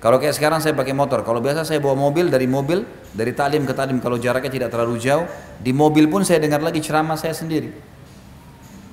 Kalau 0.00 0.16
kayak 0.16 0.32
sekarang 0.32 0.64
saya 0.64 0.72
pakai 0.72 0.96
motor, 0.96 1.20
kalau 1.20 1.44
biasa 1.44 1.68
saya 1.68 1.76
bawa 1.76 1.92
mobil 1.92 2.32
dari 2.32 2.48
mobil, 2.48 2.88
dari 3.12 3.36
talim 3.36 3.68
ke 3.68 3.76
talim, 3.76 4.00
kalau 4.00 4.16
jaraknya 4.16 4.48
tidak 4.48 4.68
terlalu 4.72 4.96
jauh, 4.96 5.28
di 5.60 5.76
mobil 5.76 6.08
pun 6.08 6.24
saya 6.24 6.40
dengar 6.40 6.64
lagi 6.64 6.80
ceramah 6.80 7.20
saya 7.20 7.36
sendiri. 7.36 7.68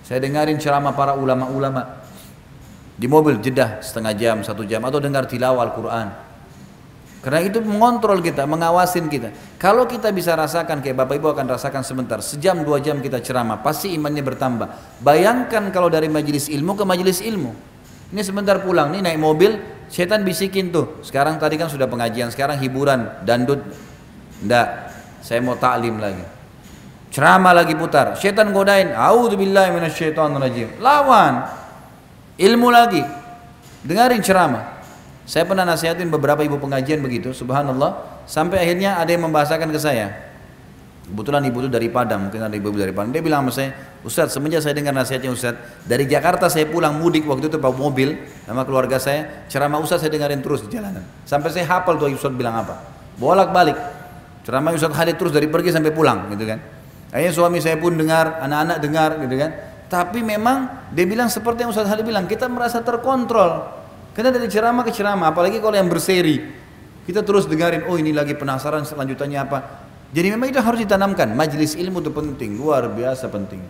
Saya 0.07 0.23
dengarin 0.23 0.55
ceramah 0.55 0.95
para 0.95 1.19
ulama-ulama. 1.19 1.99
Di 2.95 3.11
mobil 3.11 3.43
jeda 3.43 3.83
setengah 3.83 4.15
jam, 4.15 4.39
satu 4.39 4.63
jam, 4.63 4.79
atau 4.87 5.03
dengar 5.03 5.27
tilawah 5.27 5.67
Al-Quran. 5.67 6.07
Karena 7.19 7.43
itu 7.43 7.59
mengontrol 7.59 8.23
kita, 8.23 8.47
mengawasin 8.47 9.11
kita. 9.11 9.35
Kalau 9.59 9.83
kita 9.83 10.15
bisa 10.15 10.31
rasakan, 10.31 10.79
kayak 10.79 11.03
Bapak 11.03 11.19
Ibu 11.19 11.35
akan 11.35 11.45
rasakan 11.59 11.83
sebentar, 11.83 12.23
sejam 12.23 12.63
dua 12.63 12.79
jam 12.79 13.03
kita 13.03 13.19
ceramah, 13.19 13.59
pasti 13.59 13.91
imannya 13.91 14.23
bertambah. 14.23 15.03
Bayangkan 15.03 15.75
kalau 15.75 15.91
dari 15.91 16.07
majelis 16.07 16.47
ilmu 16.47 16.79
ke 16.79 16.87
majelis 16.87 17.19
ilmu. 17.19 17.51
Ini 18.15 18.23
sebentar 18.23 18.63
pulang, 18.63 18.95
nih 18.95 19.03
naik 19.03 19.19
mobil, 19.19 19.59
setan 19.91 20.23
bisikin 20.23 20.71
tuh. 20.71 21.03
Sekarang 21.03 21.35
tadi 21.35 21.59
kan 21.59 21.67
sudah 21.67 21.91
pengajian, 21.91 22.31
sekarang 22.31 22.55
hiburan, 22.63 23.27
dandut. 23.27 23.59
Enggak, 24.39 24.95
saya 25.19 25.43
mau 25.43 25.59
taklim 25.59 25.99
lagi. 25.99 26.36
Ceramah 27.17 27.49
lagi 27.49 27.73
putar, 27.73 28.13
setan 28.13 28.53
godain, 28.53 28.93
A'udzubillahi 28.93 29.73
minasyaitonirrajim. 29.73 30.77
Lawan. 30.77 31.49
Ilmu 32.37 32.69
lagi. 32.69 33.01
Dengarin 33.81 34.21
ceramah. 34.21 34.85
Saya 35.25 35.49
pernah 35.49 35.65
nasihatin 35.65 36.13
beberapa 36.13 36.45
ibu 36.45 36.61
pengajian 36.61 37.01
begitu, 37.01 37.33
subhanallah, 37.33 38.21
sampai 38.29 38.61
akhirnya 38.61 39.01
ada 39.01 39.09
yang 39.09 39.25
membahasakan 39.25 39.73
ke 39.73 39.81
saya. 39.81 40.13
Kebetulan 41.09 41.41
ibu 41.49 41.57
itu 41.65 41.73
dari 41.73 41.89
Padang, 41.89 42.29
mungkin 42.29 42.37
ada 42.37 42.53
ibu 42.53 42.69
dari 42.69 42.93
Padang. 42.93 43.09
Dia 43.09 43.25
bilang 43.25 43.49
sama 43.49 43.65
saya, 43.65 43.69
Ustaz, 44.05 44.37
semenjak 44.37 44.61
saya 44.61 44.77
dengar 44.77 44.93
nasihatnya 44.93 45.33
Ustaz, 45.33 45.57
dari 45.89 46.05
Jakarta 46.05 46.53
saya 46.53 46.69
pulang 46.69 47.01
mudik 47.01 47.25
waktu 47.25 47.49
itu 47.49 47.57
bawa 47.57 47.73
mobil 47.73 48.13
sama 48.45 48.61
keluarga 48.61 49.01
saya, 49.01 49.49
ceramah 49.49 49.81
Ustaz 49.81 50.05
saya 50.05 50.13
dengarin 50.13 50.45
terus 50.45 50.69
di 50.69 50.69
jalanan. 50.69 51.01
Sampai 51.25 51.49
saya 51.49 51.65
hafal 51.65 51.97
tuh 51.97 52.13
Ustaz 52.13 52.29
bilang 52.29 52.61
apa. 52.61 52.77
Bolak 53.17 53.49
balik. 53.49 53.73
Ceramah 54.45 54.69
Ustaz 54.77 54.93
Khalid 54.93 55.17
terus 55.17 55.33
dari 55.33 55.49
pergi 55.49 55.73
sampai 55.73 55.89
pulang 55.89 56.29
gitu 56.29 56.45
kan. 56.45 56.76
Akhirnya 57.07 57.33
suami 57.33 57.57
saya 57.63 57.79
pun 57.79 57.95
dengar, 57.95 58.43
anak-anak 58.43 58.77
dengar 58.83 59.09
gitu 59.23 59.35
kan. 59.39 59.51
Tapi 59.87 60.19
memang 60.19 60.91
dia 60.91 61.07
bilang 61.07 61.31
seperti 61.31 61.63
yang 61.63 61.71
Ustaz 61.71 61.87
Khalid 61.87 62.03
bilang, 62.03 62.27
kita 62.27 62.51
merasa 62.51 62.83
terkontrol. 62.83 63.63
Karena 64.11 64.35
dari 64.35 64.51
ceramah 64.51 64.83
ke 64.83 64.91
ceramah, 64.91 65.31
apalagi 65.31 65.63
kalau 65.63 65.77
yang 65.77 65.87
berseri, 65.87 66.43
kita 67.07 67.23
terus 67.23 67.47
dengarin, 67.47 67.87
oh 67.87 67.95
ini 67.95 68.11
lagi 68.11 68.35
penasaran 68.35 68.83
selanjutnya 68.83 69.47
apa. 69.47 69.87
Jadi 70.11 70.27
memang 70.35 70.51
itu 70.51 70.59
harus 70.59 70.83
ditanamkan. 70.83 71.31
Majelis 71.31 71.79
ilmu 71.79 72.03
itu 72.03 72.11
penting, 72.11 72.59
luar 72.59 72.91
biasa 72.91 73.31
penting. 73.31 73.63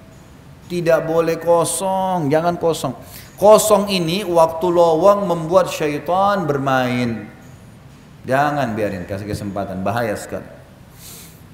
Tidak 0.67 1.05
boleh 1.05 1.37
kosong, 1.37 2.33
jangan 2.33 2.57
kosong. 2.57 2.97
Kosong 3.37 3.93
ini 3.93 4.25
waktu 4.25 4.65
lowong 4.65 5.29
membuat 5.29 5.69
syaitan 5.69 6.49
bermain. 6.49 7.29
Jangan 8.25 8.73
biarin, 8.73 9.05
kasih 9.05 9.29
kesempatan, 9.29 9.85
bahaya 9.85 10.17
sekali. 10.17 10.56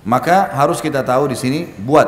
Maka 0.04 0.52
harus 0.52 0.84
kita 0.84 1.00
tahu 1.00 1.32
di 1.32 1.38
sini 1.40 1.60
buat 1.80 2.08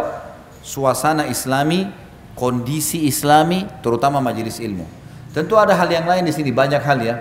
suasana 0.59 1.31
islami, 1.31 1.87
kondisi 2.35 3.07
islami, 3.07 3.63
terutama 3.79 4.19
majelis 4.19 4.59
ilmu. 4.59 4.83
Tentu 5.31 5.55
ada 5.55 5.75
hal 5.75 5.87
yang 5.87 6.03
lain 6.03 6.27
di 6.27 6.33
sini, 6.35 6.51
banyak 6.51 6.83
hal 6.83 6.99
ya. 6.99 7.15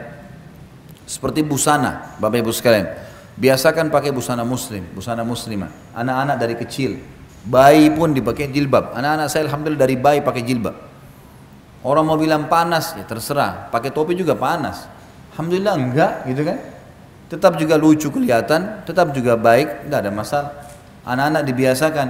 Seperti 1.06 1.46
busana, 1.46 2.16
Bapak 2.18 2.42
Ibu 2.42 2.50
sekalian. 2.50 2.90
Biasakan 3.34 3.90
pakai 3.90 4.10
busana 4.14 4.42
muslim, 4.42 4.82
busana 4.94 5.22
muslimah. 5.22 5.70
Anak-anak 5.94 6.36
dari 6.38 6.54
kecil, 6.58 6.98
bayi 7.46 7.90
pun 7.90 8.10
dipakai 8.10 8.50
jilbab. 8.50 8.94
Anak-anak 8.96 9.26
saya 9.30 9.46
alhamdulillah 9.46 9.82
dari 9.84 9.96
bayi 9.98 10.18
pakai 10.24 10.42
jilbab. 10.42 10.74
Orang 11.84 12.08
mau 12.08 12.16
bilang 12.16 12.48
panas, 12.48 12.96
ya 12.96 13.04
terserah. 13.04 13.68
Pakai 13.68 13.92
topi 13.92 14.16
juga 14.16 14.32
panas. 14.32 14.88
Alhamdulillah 15.36 15.74
enggak 15.76 16.12
gitu 16.32 16.42
kan. 16.48 16.58
Tetap 17.28 17.60
juga 17.60 17.76
lucu 17.76 18.08
kelihatan, 18.08 18.86
tetap 18.88 19.12
juga 19.12 19.36
baik, 19.36 19.90
enggak 19.90 20.00
ada 20.00 20.10
masalah. 20.14 20.63
Anak-anak 21.04 21.42
dibiasakan, 21.44 22.08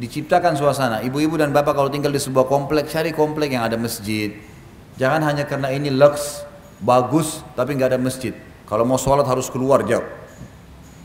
diciptakan 0.00 0.56
suasana. 0.56 1.04
Ibu-ibu 1.04 1.36
dan 1.36 1.52
bapak 1.52 1.76
kalau 1.76 1.92
tinggal 1.92 2.12
di 2.12 2.20
sebuah 2.20 2.48
komplek, 2.48 2.88
cari 2.88 3.12
komplek 3.12 3.52
yang 3.52 3.68
ada 3.68 3.76
masjid, 3.76 4.32
Jangan 5.00 5.24
hanya 5.24 5.48
karena 5.48 5.72
ini 5.72 5.88
lux, 5.88 6.44
bagus, 6.84 7.40
tapi 7.56 7.72
nggak 7.72 7.96
ada 7.96 8.00
masjid. 8.00 8.36
Kalau 8.68 8.84
mau 8.84 9.00
sholat 9.00 9.24
harus 9.24 9.48
keluar 9.48 9.80
jauh. 9.88 10.04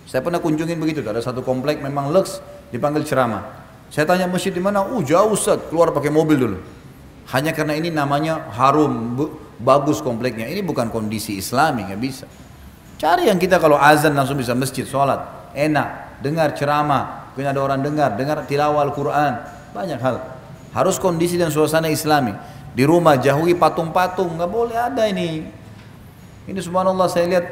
Saya 0.03 0.19
pernah 0.19 0.43
kunjungin 0.43 0.75
begitu, 0.75 0.99
ada 1.07 1.23
satu 1.23 1.39
komplek 1.39 1.79
memang 1.79 2.11
lux, 2.11 2.43
dipanggil 2.75 3.07
ceramah. 3.07 3.63
Saya 3.87 4.03
tanya 4.03 4.27
masjid 4.27 4.51
di 4.51 4.59
mana? 4.59 4.83
Uh 4.83 4.99
jauh 4.99 5.31
Ustaz, 5.31 5.71
keluar 5.71 5.95
pakai 5.95 6.11
mobil 6.11 6.35
dulu. 6.35 6.57
Hanya 7.31 7.55
karena 7.55 7.79
ini 7.79 7.87
namanya 7.87 8.51
harum, 8.51 9.15
bagus 9.63 10.03
kompleknya. 10.03 10.51
Ini 10.51 10.59
bukan 10.59 10.91
kondisi 10.91 11.39
islami, 11.39 11.87
nggak 11.87 12.01
bisa. 12.03 12.27
Cari 12.99 13.31
yang 13.31 13.39
kita 13.39 13.63
kalau 13.63 13.79
azan 13.79 14.11
langsung 14.11 14.35
bisa 14.35 14.51
masjid, 14.51 14.83
sholat, 14.83 15.23
enak, 15.55 16.19
dengar 16.19 16.51
ceramah, 16.51 17.24
mungkin 17.35 17.51
ada 17.51 17.59
orang 17.59 17.83
dengar, 17.83 18.15
dengar 18.15 18.47
tilawah 18.47 18.79
Al-Quran, 18.87 19.43
banyak 19.75 19.99
hal. 19.99 20.23
Harus 20.71 20.95
kondisi 20.95 21.35
dan 21.35 21.51
suasana 21.51 21.91
islami. 21.91 22.31
Di 22.71 22.87
rumah 22.87 23.19
jauhi 23.19 23.51
patung-patung, 23.59 24.39
nggak 24.39 24.47
boleh 24.47 24.79
ada 24.79 25.03
ini. 25.03 25.43
Ini 26.47 26.59
subhanallah 26.63 27.11
saya 27.11 27.27
lihat 27.27 27.45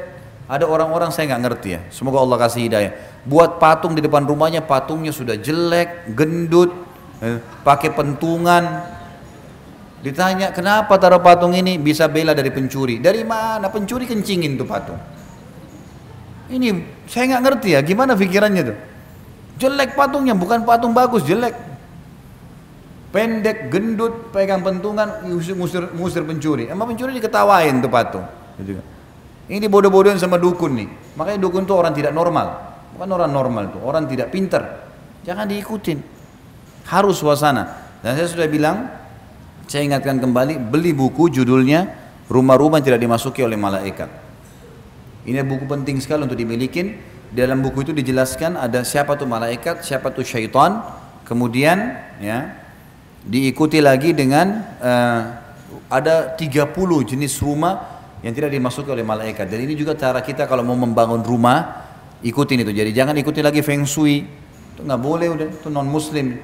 ada 0.48 0.64
orang-orang 0.64 1.12
saya 1.12 1.36
nggak 1.36 1.42
ngerti 1.44 1.68
ya. 1.76 1.80
Semoga 1.92 2.24
Allah 2.24 2.40
kasih 2.40 2.64
hidayah. 2.64 2.92
Buat 3.28 3.60
patung 3.60 3.92
di 3.92 4.00
depan 4.00 4.24
rumahnya, 4.24 4.64
patungnya 4.64 5.12
sudah 5.12 5.36
jelek, 5.36 6.16
gendut, 6.16 6.72
eh, 7.20 7.44
pakai 7.60 7.92
pentungan. 7.92 8.88
Ditanya 10.00 10.52
kenapa 10.52 10.96
taruh 10.96 11.20
patung 11.20 11.52
ini 11.52 11.76
bisa 11.76 12.08
bela 12.08 12.32
dari 12.32 12.48
pencuri? 12.48 13.04
Dari 13.04 13.20
mana 13.20 13.68
pencuri 13.68 14.08
kencingin 14.08 14.56
tuh 14.56 14.64
patung? 14.64 15.00
Ini 16.48 16.72
saya 17.04 17.36
nggak 17.36 17.42
ngerti 17.44 17.68
ya, 17.76 17.80
gimana 17.84 18.16
pikirannya 18.16 18.62
tuh? 18.64 18.93
Jelek 19.58 19.94
patungnya, 19.94 20.34
bukan 20.34 20.66
patung 20.66 20.90
bagus, 20.90 21.22
jelek 21.22 21.74
pendek, 23.14 23.70
gendut, 23.70 24.34
pegang 24.34 24.58
pentungan, 24.66 25.22
musir, 25.30 25.86
musir 25.94 26.26
pencuri. 26.26 26.66
Emang 26.66 26.90
pencuri 26.90 27.14
diketawain 27.14 27.78
tuh 27.78 27.86
patung. 27.86 28.26
Gitu. 28.58 28.82
Ini 29.46 29.70
bodoh-bodohan 29.70 30.18
sama 30.18 30.34
dukun 30.34 30.74
nih. 30.74 30.88
Makanya 31.14 31.38
dukun 31.38 31.62
tuh 31.62 31.78
orang 31.78 31.94
tidak 31.94 32.10
normal. 32.10 32.74
Bukan 32.98 33.06
orang 33.06 33.30
normal 33.30 33.64
tuh, 33.70 33.80
orang 33.86 34.10
tidak 34.10 34.34
pinter. 34.34 34.90
Jangan 35.22 35.46
diikutin. 35.46 36.02
Harus 36.90 37.22
suasana. 37.22 37.94
Dan 38.02 38.18
saya 38.18 38.26
sudah 38.26 38.50
bilang, 38.50 38.90
saya 39.70 39.86
ingatkan 39.86 40.18
kembali, 40.18 40.58
beli 40.58 40.90
buku 40.90 41.30
judulnya 41.30 41.94
rumah-rumah 42.26 42.82
tidak 42.82 42.98
dimasuki 42.98 43.46
oleh 43.46 43.54
malaikat. 43.54 44.10
Ini 45.24 45.40
buku 45.46 45.70
penting 45.70 46.02
sekali 46.02 46.26
untuk 46.26 46.36
Dalam 47.34 47.66
buku 47.66 47.82
itu 47.82 47.90
dijelaskan 47.90 48.54
ada 48.54 48.86
siapa 48.86 49.18
tuh 49.18 49.26
malaikat, 49.26 49.82
siapa 49.82 50.14
tuh 50.14 50.22
syaitan, 50.22 50.86
kemudian 51.26 51.98
ya 52.22 52.62
diikuti 53.26 53.82
lagi 53.82 54.14
dengan 54.14 54.62
uh, 54.78 55.20
ada 55.90 56.38
30 56.38 56.70
jenis 57.10 57.42
rumah 57.42 58.06
yang 58.22 58.30
tidak 58.38 58.54
dimasuki 58.54 58.86
oleh 58.86 59.02
malaikat. 59.02 59.50
Dan 59.50 59.66
ini 59.66 59.74
juga 59.74 59.98
cara 59.98 60.22
kita 60.22 60.46
kalau 60.46 60.62
mau 60.62 60.78
membangun 60.78 61.26
rumah, 61.26 61.90
ikutin 62.22 62.62
itu. 62.62 62.70
Jadi 62.70 62.94
jangan 62.94 63.18
ikuti 63.18 63.42
lagi 63.42 63.66
feng 63.66 63.82
shui. 63.82 64.22
Itu 64.78 64.86
nggak 64.86 65.00
boleh 65.02 65.26
udah, 65.34 65.46
itu 65.58 65.68
non 65.74 65.90
muslim. 65.90 66.38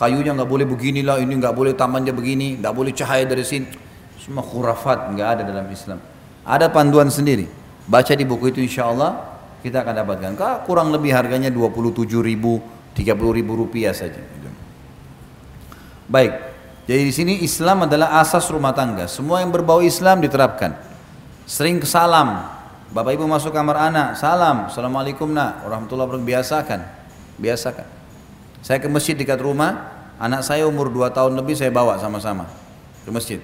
Kayunya 0.00 0.32
nggak 0.32 0.48
boleh 0.48 0.64
beginilah, 0.64 1.20
ini 1.20 1.36
nggak 1.36 1.52
boleh 1.52 1.76
tamannya 1.76 2.16
begini, 2.16 2.56
nggak 2.56 2.72
boleh 2.72 2.96
cahaya 2.96 3.28
dari 3.28 3.44
sini. 3.44 3.68
Semua 4.16 4.40
khurafat 4.40 5.12
nggak 5.12 5.28
ada 5.36 5.42
dalam 5.44 5.68
Islam. 5.68 6.00
Ada 6.48 6.72
panduan 6.72 7.12
sendiri. 7.12 7.44
Baca 7.84 8.16
di 8.16 8.24
buku 8.24 8.48
itu 8.48 8.64
insya 8.64 8.88
Allah 8.88 9.29
kita 9.60 9.84
akan 9.84 9.94
dapatkan. 10.04 10.30
Kah 10.36 10.64
kurang 10.64 10.92
lebih 10.92 11.12
harganya 11.14 11.48
27 11.48 12.04
ribu, 12.20 12.60
30 12.96 13.38
ribu 13.38 13.52
rupiah 13.54 13.94
saja. 13.94 14.20
Baik, 16.10 16.32
jadi 16.90 17.02
di 17.06 17.14
sini 17.14 17.34
Islam 17.46 17.86
adalah 17.86 18.18
asas 18.18 18.50
rumah 18.50 18.74
tangga. 18.74 19.06
Semua 19.06 19.38
yang 19.44 19.54
berbau 19.54 19.78
Islam 19.78 20.18
diterapkan. 20.18 20.74
Sering 21.46 21.78
salam. 21.86 22.50
Bapak 22.90 23.14
Ibu 23.14 23.30
masuk 23.30 23.54
kamar 23.54 23.78
anak, 23.78 24.18
salam. 24.18 24.66
Assalamualaikum 24.66 25.30
nak. 25.30 25.62
Warahmatullahi 25.62 26.10
wabarakatuh. 26.10 26.26
Biasakan. 26.26 26.80
Biasakan. 27.38 27.86
Saya 28.58 28.82
ke 28.82 28.90
masjid 28.90 29.14
dekat 29.14 29.38
rumah, 29.38 29.86
anak 30.18 30.42
saya 30.42 30.66
umur 30.66 30.90
2 30.90 31.14
tahun 31.14 31.38
lebih 31.38 31.54
saya 31.54 31.70
bawa 31.70 31.94
sama-sama 32.02 32.50
ke 33.06 33.10
masjid. 33.14 33.38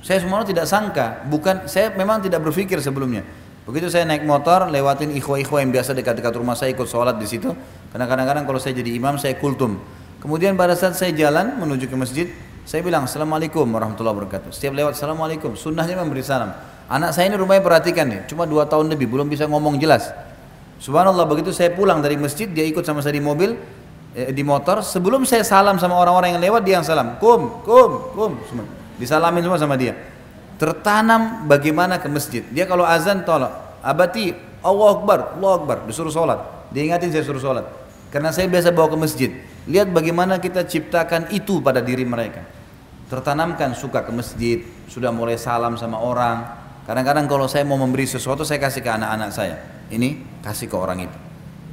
Saya 0.00 0.18
semua 0.18 0.42
tidak 0.42 0.64
sangka, 0.64 1.28
bukan 1.28 1.68
saya 1.68 1.92
memang 1.94 2.24
tidak 2.24 2.40
berpikir 2.42 2.80
sebelumnya. 2.80 3.22
Begitu 3.62 3.94
saya 3.94 4.02
naik 4.02 4.26
motor, 4.26 4.66
lewatin 4.66 5.14
ikhwah-ikhwah 5.14 5.62
yang 5.62 5.70
biasa 5.70 5.94
dekat-dekat 5.94 6.34
rumah 6.34 6.58
saya 6.58 6.74
ikut 6.74 6.82
sholat 6.90 7.14
di 7.14 7.30
situ. 7.30 7.54
Karena 7.94 8.10
kadang-kadang 8.10 8.42
kalau 8.42 8.58
saya 8.58 8.74
jadi 8.74 8.90
imam, 8.98 9.14
saya 9.22 9.38
kultum. 9.38 9.78
Kemudian 10.18 10.58
pada 10.58 10.74
saat 10.74 10.98
saya 10.98 11.14
jalan 11.14 11.62
menuju 11.62 11.86
ke 11.86 11.94
masjid, 11.94 12.26
saya 12.66 12.82
bilang 12.82 13.06
Assalamualaikum 13.06 13.62
warahmatullahi 13.70 14.18
wabarakatuh. 14.18 14.50
Setiap 14.50 14.74
lewat 14.74 14.98
Assalamualaikum, 14.98 15.54
sunnahnya 15.54 15.94
memberi 15.94 16.26
salam. 16.26 16.50
Anak 16.90 17.14
saya 17.14 17.30
ini 17.30 17.38
rumahnya 17.38 17.62
perhatikan 17.62 18.10
nih, 18.10 18.26
cuma 18.26 18.50
dua 18.50 18.66
tahun 18.66 18.90
lebih, 18.90 19.06
belum 19.06 19.30
bisa 19.30 19.46
ngomong 19.46 19.78
jelas. 19.78 20.10
Subhanallah 20.82 21.30
begitu 21.30 21.54
saya 21.54 21.70
pulang 21.70 22.02
dari 22.02 22.18
masjid, 22.18 22.50
dia 22.50 22.66
ikut 22.66 22.82
sama 22.82 22.98
saya 22.98 23.14
di 23.14 23.22
mobil, 23.22 23.54
eh, 24.18 24.34
di 24.34 24.42
motor. 24.42 24.82
Sebelum 24.82 25.22
saya 25.22 25.46
salam 25.46 25.78
sama 25.78 25.94
orang-orang 25.94 26.34
yang 26.34 26.42
lewat, 26.42 26.66
dia 26.66 26.82
yang 26.82 26.86
salam. 26.86 27.14
Kum, 27.22 27.62
kum, 27.62 28.10
kum. 28.10 28.32
Disalamin 28.98 29.46
semua 29.46 29.58
sama 29.62 29.78
dia 29.78 30.11
tertanam 30.62 31.50
bagaimana 31.50 31.98
ke 31.98 32.06
masjid. 32.06 32.46
Dia 32.54 32.70
kalau 32.70 32.86
azan 32.86 33.26
tolak, 33.26 33.82
abati 33.82 34.30
Allah 34.62 34.88
Akbar, 34.94 35.34
Allah 35.34 35.52
Akbar, 35.58 35.78
disuruh 35.90 36.14
sholat. 36.14 36.38
Dia 36.70 36.86
ingatin 36.86 37.10
saya 37.10 37.26
suruh 37.26 37.42
sholat. 37.42 37.66
Karena 38.14 38.30
saya 38.30 38.46
biasa 38.46 38.70
bawa 38.70 38.94
ke 38.94 38.98
masjid. 39.02 39.30
Lihat 39.66 39.90
bagaimana 39.90 40.38
kita 40.38 40.62
ciptakan 40.62 41.34
itu 41.34 41.58
pada 41.58 41.82
diri 41.82 42.06
mereka. 42.06 42.46
Tertanamkan 43.10 43.74
suka 43.74 44.06
ke 44.06 44.14
masjid, 44.14 44.62
sudah 44.86 45.10
mulai 45.10 45.34
salam 45.34 45.74
sama 45.74 45.98
orang. 45.98 46.46
Kadang-kadang 46.86 47.26
kalau 47.26 47.50
saya 47.50 47.66
mau 47.66 47.76
memberi 47.76 48.06
sesuatu, 48.06 48.46
saya 48.46 48.62
kasih 48.62 48.86
ke 48.86 48.90
anak-anak 48.94 49.34
saya. 49.34 49.58
Ini 49.90 50.22
kasih 50.46 50.70
ke 50.70 50.76
orang 50.78 51.10
itu. 51.10 51.18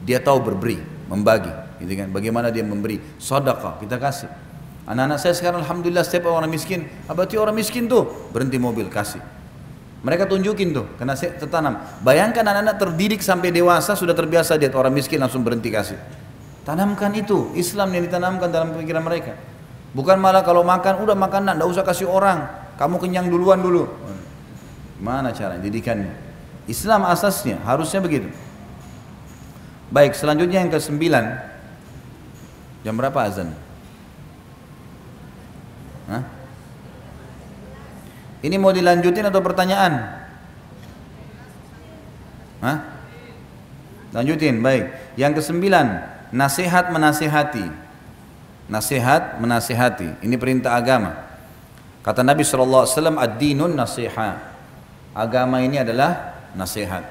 Dia 0.10 0.18
tahu 0.18 0.42
berberi, 0.42 0.82
membagi. 1.06 1.54
Gitu 1.78 1.94
kan? 1.94 2.10
Bagaimana 2.10 2.50
dia 2.50 2.66
memberi. 2.66 2.98
Sodakah, 3.22 3.78
kita 3.78 4.02
kasih. 4.02 4.49
Anak-anak 4.90 5.22
saya 5.22 5.38
sekarang 5.38 5.62
alhamdulillah 5.62 6.02
setiap 6.02 6.34
orang 6.34 6.50
miskin, 6.50 6.90
abati 7.06 7.38
orang 7.38 7.54
miskin 7.54 7.86
tuh 7.86 8.10
berhenti 8.34 8.58
mobil 8.58 8.90
kasih. 8.90 9.22
Mereka 10.02 10.26
tunjukin 10.26 10.74
tuh, 10.74 10.90
karena 10.98 11.14
saya 11.14 11.38
tertanam. 11.38 11.78
Bayangkan 12.02 12.42
anak-anak 12.42 12.82
terdidik 12.82 13.22
sampai 13.22 13.54
dewasa 13.54 13.94
sudah 13.94 14.18
terbiasa 14.18 14.58
lihat 14.58 14.74
orang 14.74 14.90
miskin 14.90 15.22
langsung 15.22 15.46
berhenti 15.46 15.70
kasih. 15.70 16.00
Tanamkan 16.66 17.14
itu, 17.14 17.54
Islam 17.54 17.94
yang 17.94 18.10
ditanamkan 18.10 18.50
dalam 18.50 18.74
pikiran 18.74 19.06
mereka. 19.06 19.38
Bukan 19.94 20.18
malah 20.18 20.42
kalau 20.42 20.66
makan, 20.66 21.06
udah 21.06 21.14
makan 21.14 21.54
nak, 21.54 21.62
usah 21.70 21.86
kasih 21.86 22.10
orang. 22.10 22.50
Kamu 22.82 22.98
kenyang 22.98 23.30
duluan 23.30 23.62
dulu. 23.62 23.86
Mana 24.98 25.30
cara 25.38 25.62
didikannya? 25.62 26.18
Islam 26.66 27.06
asasnya 27.06 27.62
harusnya 27.62 28.02
begitu. 28.02 28.34
Baik, 29.94 30.18
selanjutnya 30.18 30.66
yang 30.66 30.72
ke 30.74 30.82
sembilan. 30.82 31.26
Jam 32.82 32.98
berapa 32.98 33.20
azan? 33.22 33.69
Hah? 36.10 36.24
Ini 38.41 38.55
mau 38.57 38.74
dilanjutin 38.74 39.30
atau 39.30 39.41
pertanyaan? 39.45 39.93
Hah? 42.66 42.78
Lanjutin, 44.10 44.60
baik. 44.66 45.16
Yang 45.20 45.43
kesembilan, 45.43 45.88
nasihat 46.34 46.89
menasihati. 46.89 47.68
Nasihat 48.70 49.38
menasihati. 49.38 50.26
Ini 50.26 50.36
perintah 50.41 50.74
agama. 50.74 51.14
Kata 52.01 52.26
Nabi 52.26 52.41
SAW, 52.41 52.89
ad-dinun 53.20 53.78
nasihat. 53.78 54.39
Agama 55.14 55.62
ini 55.62 55.78
adalah 55.78 56.41
nasihat. 56.57 57.05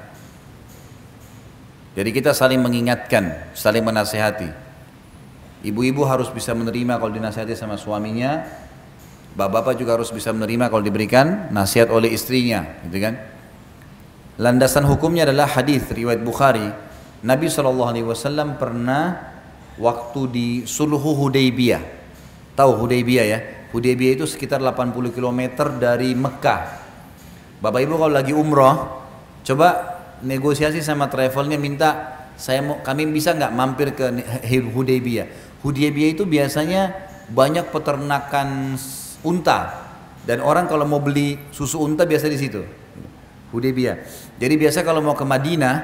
Jadi 1.95 2.09
kita 2.15 2.31
saling 2.31 2.59
mengingatkan, 2.59 3.53
saling 3.55 3.83
menasihati. 3.83 4.49
Ibu-ibu 5.59 6.07
harus 6.07 6.31
bisa 6.31 6.55
menerima 6.55 6.95
kalau 6.95 7.11
dinasihati 7.11 7.51
sama 7.55 7.75
suaminya, 7.75 8.47
Bapak-bapak 9.39 9.79
juga 9.79 9.95
harus 9.95 10.11
bisa 10.11 10.35
menerima 10.35 10.67
kalau 10.67 10.83
diberikan 10.83 11.47
nasihat 11.55 11.87
oleh 11.87 12.11
istrinya, 12.11 12.75
gitu 12.83 12.99
kan? 12.99 13.15
Landasan 14.35 14.83
hukumnya 14.83 15.23
adalah 15.23 15.47
hadis 15.47 15.87
riwayat 15.87 16.19
Bukhari. 16.19 16.67
Nabi 17.23 17.47
SAW 17.47 18.59
pernah 18.59 19.31
waktu 19.79 20.21
di 20.27 20.47
Sulhu 20.67 21.15
Hudaybiyah. 21.15 21.79
Tahu 22.51 22.83
Hudaybiyah 22.83 23.25
ya? 23.31 23.39
Hudaybiyah 23.71 24.19
itu 24.19 24.27
sekitar 24.27 24.59
80 24.59 25.15
km 25.15 25.41
dari 25.79 26.11
Mekah. 26.19 26.61
Bapak 27.63 27.79
Ibu 27.79 27.95
kalau 27.95 28.11
lagi 28.11 28.35
umroh, 28.35 29.07
coba 29.47 29.67
negosiasi 30.19 30.83
sama 30.83 31.07
travelnya 31.07 31.55
minta 31.55 32.19
saya 32.35 32.59
mau 32.59 32.83
kami 32.83 33.07
bisa 33.07 33.31
nggak 33.35 33.55
mampir 33.55 33.95
ke 33.95 34.03
Hudaybiyah. 34.75 35.59
Hudaybiyah 35.63 36.11
itu 36.11 36.27
biasanya 36.27 36.91
banyak 37.31 37.71
peternakan 37.71 38.75
unta. 39.25 39.89
Dan 40.23 40.43
orang 40.45 40.69
kalau 40.69 40.85
mau 40.85 41.01
beli 41.01 41.39
susu 41.49 41.81
unta 41.81 42.05
biasa 42.05 42.29
di 42.29 42.37
situ. 42.37 42.61
Hudaybiyah. 43.49 43.95
Jadi 44.37 44.53
biasa 44.61 44.85
kalau 44.85 45.01
mau 45.01 45.17
ke 45.17 45.25
Madinah 45.25 45.75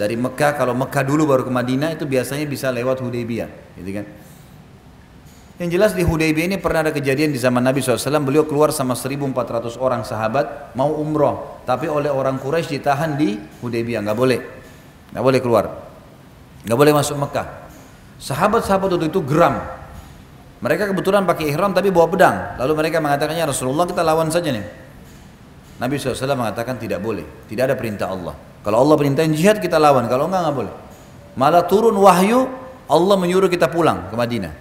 dari 0.00 0.16
Mekah 0.16 0.56
kalau 0.56 0.72
Mekah 0.72 1.04
dulu 1.04 1.28
baru 1.28 1.42
ke 1.44 1.52
Madinah 1.52 1.92
itu 1.92 2.08
biasanya 2.08 2.48
bisa 2.48 2.72
lewat 2.72 3.04
Hudaybiyah. 3.04 3.76
Gitu 3.76 3.90
kan? 3.92 4.06
Yang 5.54 5.70
jelas 5.70 5.92
di 5.94 6.02
Hudaybiyah 6.02 6.46
ini 6.50 6.58
pernah 6.58 6.88
ada 6.88 6.90
kejadian 6.90 7.30
di 7.30 7.38
zaman 7.38 7.62
Nabi 7.62 7.78
SAW 7.78 8.24
beliau 8.26 8.42
keluar 8.42 8.74
sama 8.74 8.98
1400 8.98 9.78
orang 9.78 10.02
sahabat 10.02 10.74
mau 10.74 10.90
umroh. 10.98 11.62
Tapi 11.62 11.86
oleh 11.86 12.10
orang 12.10 12.42
Quraisy 12.42 12.80
ditahan 12.80 13.14
di 13.14 13.38
Hudaybiyah. 13.62 14.02
Nggak 14.02 14.18
boleh. 14.18 14.40
Nggak 15.14 15.24
boleh 15.28 15.40
keluar. 15.44 15.64
Nggak 16.66 16.78
boleh 16.80 16.92
masuk 16.96 17.16
Mekah. 17.20 17.46
Sahabat-sahabat 18.18 18.96
waktu 18.96 19.12
itu 19.12 19.20
geram 19.22 19.83
mereka 20.62 20.90
kebetulan 20.90 21.26
pakai 21.26 21.50
ihram 21.50 21.74
tapi 21.74 21.90
bawa 21.90 22.06
pedang. 22.06 22.36
Lalu 22.60 22.72
mereka 22.78 23.02
mengatakannya 23.02 23.50
Rasulullah 23.50 23.86
kita 23.88 24.02
lawan 24.06 24.30
saja 24.30 24.54
nih. 24.54 24.64
Nabi 25.82 25.98
SAW 25.98 26.38
mengatakan 26.38 26.78
tidak 26.78 27.02
boleh. 27.02 27.26
Tidak 27.50 27.64
ada 27.66 27.74
perintah 27.74 28.10
Allah. 28.10 28.34
Kalau 28.62 28.80
Allah 28.80 28.96
perintahin 28.96 29.34
jihad 29.34 29.58
kita 29.58 29.76
lawan. 29.76 30.06
Kalau 30.06 30.30
enggak 30.30 30.40
enggak 30.46 30.56
boleh. 30.56 30.74
Malah 31.34 31.66
turun 31.66 31.98
wahyu 31.98 32.46
Allah 32.86 33.16
menyuruh 33.18 33.50
kita 33.50 33.66
pulang 33.68 34.08
ke 34.08 34.14
Madinah. 34.14 34.52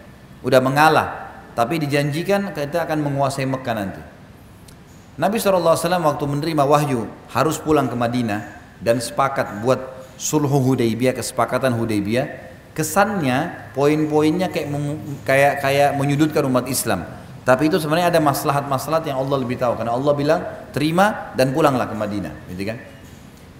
Udah 0.42 0.60
mengalah. 0.60 1.08
Tapi 1.54 1.78
dijanjikan 1.86 2.50
kita 2.52 2.84
akan 2.84 3.00
menguasai 3.00 3.46
Mekah 3.46 3.76
nanti. 3.78 4.02
Nabi 5.14 5.38
SAW 5.38 5.78
waktu 5.78 6.26
menerima 6.26 6.64
wahyu 6.66 7.06
harus 7.30 7.62
pulang 7.62 7.86
ke 7.86 7.94
Madinah 7.94 8.42
dan 8.82 8.98
sepakat 8.98 9.62
buat 9.62 9.78
sulhu 10.18 10.74
Hudaybiyah, 10.74 11.14
kesepakatan 11.14 11.78
Hudaybiyah 11.78 12.53
kesannya 12.74 13.70
poin-poinnya 13.78 14.50
kayak 14.50 14.68
kayak 15.24 15.54
kayak 15.62 15.90
menyudutkan 15.96 16.44
umat 16.50 16.66
Islam. 16.68 17.06
Tapi 17.44 17.68
itu 17.68 17.76
sebenarnya 17.76 18.08
ada 18.08 18.24
maslahat-maslahat 18.24 19.04
yang 19.04 19.20
Allah 19.20 19.38
lebih 19.44 19.60
tahu 19.60 19.76
karena 19.76 19.92
Allah 19.92 20.14
bilang 20.16 20.42
terima 20.72 21.36
dan 21.36 21.52
pulanglah 21.52 21.92
ke 21.92 21.96
Madinah, 21.96 22.34
gitu 22.48 22.64
kan? 22.72 22.78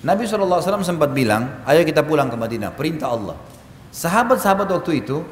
Nabi 0.04 0.24
SAW 0.24 0.84
sempat 0.84 1.12
bilang, 1.12 1.64
ayo 1.68 1.84
kita 1.84 2.04
pulang 2.04 2.32
ke 2.32 2.36
Madinah, 2.40 2.72
perintah 2.76 3.12
Allah. 3.12 3.36
Sahabat-sahabat 3.92 4.68
waktu 4.72 5.04
itu 5.04 5.24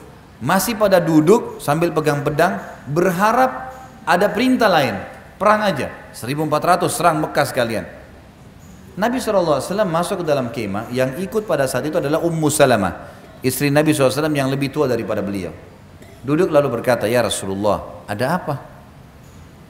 masih 0.43 0.75
pada 0.75 0.99
duduk 0.99 1.63
sambil 1.63 1.95
pegang 1.95 2.23
pedang 2.27 2.59
berharap 2.91 3.71
ada 4.03 4.27
perintah 4.27 4.67
lain, 4.67 4.99
perang 5.39 5.63
aja, 5.63 5.91
1400 6.11 6.91
serang 6.91 7.23
Mekah 7.23 7.45
sekalian. 7.47 7.85
Nabi 8.99 9.23
SAW 9.23 9.63
masuk 9.87 10.23
ke 10.23 10.25
dalam 10.27 10.51
kemah 10.51 10.91
yang 10.91 11.15
ikut 11.23 11.47
pada 11.47 11.63
saat 11.71 11.87
itu 11.87 12.03
adalah 12.03 12.19
Ummu 12.19 12.51
Salamah 12.51 13.10
istri 13.41 13.73
Nabi 13.73 13.93
SAW 13.93 14.29
yang 14.33 14.49
lebih 14.49 14.73
tua 14.73 14.89
daripada 14.89 15.21
beliau. 15.21 15.53
Duduk 16.21 16.53
lalu 16.53 16.81
berkata, 16.81 17.09
Ya 17.09 17.25
Rasulullah, 17.25 18.05
ada 18.05 18.25
apa? 18.37 18.55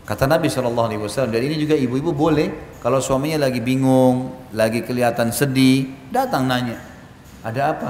Kata 0.04 0.28
Nabi 0.28 0.52
SAW, 0.52 1.32
dan 1.32 1.42
ini 1.42 1.56
juga 1.56 1.80
ibu-ibu 1.80 2.12
boleh 2.12 2.78
kalau 2.84 3.00
suaminya 3.00 3.48
lagi 3.48 3.64
bingung, 3.64 4.50
lagi 4.52 4.84
kelihatan 4.84 5.32
sedih, 5.32 6.12
datang 6.12 6.50
nanya, 6.52 6.76
ada 7.40 7.62
apa? 7.72 7.90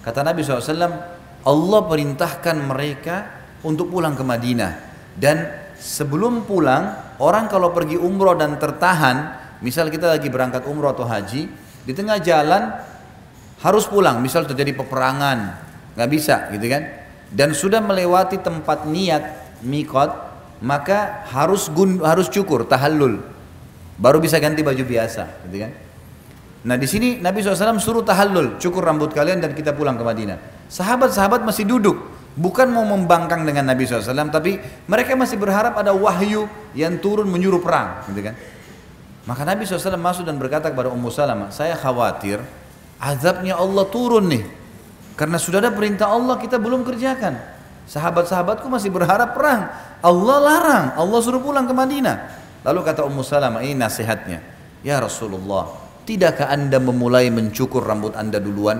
Kata 0.00 0.24
Nabi 0.24 0.40
SAW, 0.40 1.18
Allah 1.44 1.80
perintahkan 1.84 2.56
mereka 2.64 3.16
untuk 3.60 3.92
pulang 3.92 4.16
ke 4.16 4.24
Madinah. 4.24 4.72
Dan 5.12 5.44
sebelum 5.76 6.48
pulang, 6.48 7.16
orang 7.20 7.50
kalau 7.52 7.74
pergi 7.76 8.00
umroh 8.00 8.38
dan 8.38 8.56
tertahan, 8.56 9.36
misal 9.60 9.92
kita 9.92 10.08
lagi 10.08 10.32
berangkat 10.32 10.64
umroh 10.64 10.94
atau 10.96 11.04
haji, 11.04 11.50
di 11.84 11.92
tengah 11.92 12.16
jalan 12.22 12.72
harus 13.58 13.84
pulang, 13.90 14.22
misal 14.22 14.46
terjadi 14.46 14.74
peperangan, 14.78 15.58
nggak 15.98 16.10
bisa 16.10 16.50
gitu 16.54 16.66
kan? 16.70 16.82
Dan 17.28 17.52
sudah 17.52 17.82
melewati 17.82 18.40
tempat 18.40 18.86
niat 18.86 19.58
mikot, 19.66 20.10
maka 20.62 21.26
harus 21.30 21.68
gun, 21.70 22.00
harus 22.02 22.30
cukur 22.30 22.64
tahallul. 22.64 23.20
Baru 23.98 24.22
bisa 24.22 24.38
ganti 24.38 24.62
baju 24.62 24.82
biasa 24.86 25.46
gitu 25.50 25.66
kan? 25.66 25.72
Nah 26.66 26.74
di 26.74 26.86
sini 26.90 27.18
Nabi 27.22 27.42
SAW 27.42 27.78
suruh 27.78 28.02
tahallul 28.02 28.58
cukur 28.58 28.82
rambut 28.82 29.14
kalian 29.14 29.42
dan 29.42 29.54
kita 29.54 29.74
pulang 29.74 29.94
ke 29.94 30.02
Madinah. 30.02 30.38
Sahabat-sahabat 30.70 31.46
masih 31.46 31.66
duduk 31.66 31.98
bukan 32.38 32.70
mau 32.70 32.86
membangkang 32.86 33.42
dengan 33.42 33.66
Nabi 33.66 33.86
SAW 33.86 34.30
tapi 34.30 34.58
mereka 34.86 35.18
masih 35.18 35.38
berharap 35.38 35.74
ada 35.74 35.90
wahyu 35.94 36.46
yang 36.74 36.98
turun 36.98 37.26
menyuruh 37.30 37.62
perang 37.62 38.06
gitu 38.10 38.22
kan? 38.22 38.34
Maka 39.26 39.42
Nabi 39.46 39.66
SAW 39.66 39.98
masuk 39.98 40.26
dan 40.26 40.38
berkata 40.38 40.70
kepada 40.70 40.90
Ummu 40.90 41.10
Salamah 41.10 41.50
saya 41.54 41.74
khawatir 41.78 42.42
azabnya 42.98 43.56
Allah 43.58 43.86
turun 43.86 44.28
nih 44.28 44.44
karena 45.18 45.38
sudah 45.40 45.62
ada 45.62 45.70
perintah 45.74 46.10
Allah 46.10 46.38
kita 46.38 46.58
belum 46.58 46.82
kerjakan 46.82 47.38
sahabat-sahabatku 47.88 48.68
masih 48.68 48.92
berharap 48.92 49.34
perang 49.34 49.70
Allah 49.98 50.36
larang, 50.38 50.84
Allah 50.94 51.18
suruh 51.18 51.42
pulang 51.42 51.66
ke 51.66 51.74
Madinah. 51.74 52.16
Lalu 52.62 52.80
kata 52.86 53.02
Ummu 53.02 53.22
Salamah, 53.26 53.66
ini 53.66 53.74
nasihatnya. 53.74 54.38
Ya 54.86 55.02
Rasulullah, 55.02 55.74
tidakkah 56.06 56.54
anda 56.54 56.78
memulai 56.78 57.30
mencukur 57.34 57.82
rambut 57.82 58.14
anda 58.14 58.38
duluan? 58.38 58.78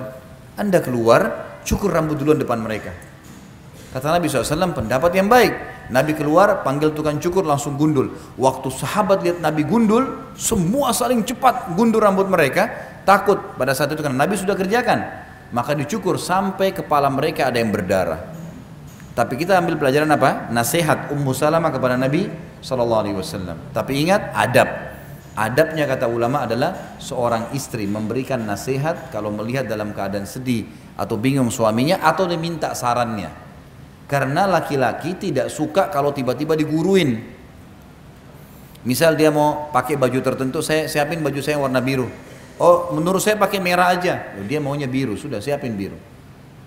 Anda 0.54 0.78
keluar, 0.78 1.58
cukur 1.66 1.90
rambut 1.90 2.22
duluan 2.22 2.38
depan 2.38 2.62
mereka. 2.62 2.94
Kata 3.88 4.14
Nabi 4.14 4.30
SAW, 4.30 4.76
pendapat 4.76 5.10
yang 5.16 5.26
baik. 5.26 5.54
Nabi 5.88 6.12
keluar, 6.14 6.62
panggil 6.62 6.92
tukang 6.94 7.18
cukur, 7.18 7.42
langsung 7.42 7.74
gundul. 7.74 8.14
Waktu 8.38 8.68
sahabat 8.70 9.24
lihat 9.24 9.38
Nabi 9.42 9.64
gundul, 9.66 10.34
semua 10.38 10.94
saling 10.94 11.24
cepat 11.26 11.74
gundul 11.74 12.04
rambut 12.04 12.30
mereka. 12.30 12.68
Takut 13.08 13.40
pada 13.56 13.72
saat 13.72 13.88
itu 13.88 14.04
karena 14.04 14.28
Nabi 14.28 14.36
sudah 14.36 14.52
kerjakan. 14.52 15.00
Maka 15.48 15.72
dicukur 15.72 16.20
sampai 16.20 16.76
kepala 16.76 17.08
mereka 17.08 17.48
ada 17.48 17.56
yang 17.56 17.72
berdarah. 17.72 18.20
Tapi 19.16 19.40
kita 19.40 19.56
ambil 19.56 19.80
pelajaran 19.80 20.12
apa? 20.12 20.52
Nasihat 20.52 21.08
Ummu 21.16 21.32
Salamah 21.32 21.72
kepada 21.72 21.96
Nabi 21.96 22.28
Sallallahu 22.60 23.00
Alaihi 23.08 23.16
Wasallam. 23.16 23.56
Tapi 23.72 24.04
ingat 24.04 24.28
adab. 24.36 24.68
Adabnya 25.32 25.88
kata 25.88 26.04
ulama 26.04 26.44
adalah 26.44 27.00
seorang 27.00 27.48
istri 27.56 27.88
memberikan 27.88 28.44
nasihat 28.44 29.08
kalau 29.08 29.32
melihat 29.32 29.64
dalam 29.64 29.96
keadaan 29.96 30.28
sedih 30.28 30.68
atau 31.00 31.16
bingung 31.16 31.48
suaminya 31.48 32.04
atau 32.04 32.28
diminta 32.28 32.76
sarannya. 32.76 33.32
Karena 34.04 34.44
laki-laki 34.44 35.16
tidak 35.16 35.48
suka 35.48 35.88
kalau 35.88 36.12
tiba-tiba 36.12 36.52
diguruin. 36.52 37.24
Misal 38.84 39.16
dia 39.16 39.32
mau 39.32 39.72
pakai 39.72 39.96
baju 39.96 40.20
tertentu, 40.20 40.60
saya 40.60 40.84
siapin 40.92 41.24
baju 41.24 41.40
saya 41.40 41.56
warna 41.56 41.80
biru. 41.80 42.27
Oh, 42.58 42.90
menurut 42.90 43.22
saya 43.22 43.38
pakai 43.38 43.62
merah 43.62 43.94
aja. 43.94 44.34
Dia 44.44 44.58
maunya 44.58 44.90
biru, 44.90 45.14
sudah 45.14 45.38
siapin 45.38 45.78
biru. 45.78 45.94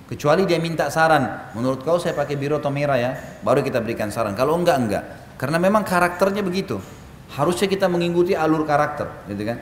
Kecuali 0.08 0.44
dia 0.44 0.60
minta 0.60 0.92
saran, 0.92 1.56
menurut 1.56 1.88
kau 1.88 1.96
saya 1.96 2.12
pakai 2.12 2.36
biru 2.36 2.60
atau 2.60 2.68
merah 2.68 3.00
ya, 3.00 3.12
baru 3.44 3.64
kita 3.64 3.80
berikan 3.80 4.12
saran. 4.12 4.36
Kalau 4.36 4.60
enggak 4.60 4.76
enggak, 4.76 5.04
karena 5.40 5.56
memang 5.56 5.88
karakternya 5.88 6.44
begitu. 6.44 6.84
Harusnya 7.32 7.72
kita 7.72 7.88
mengikuti 7.88 8.36
alur 8.36 8.68
karakter, 8.68 9.08
gitu 9.32 9.48
kan? 9.48 9.58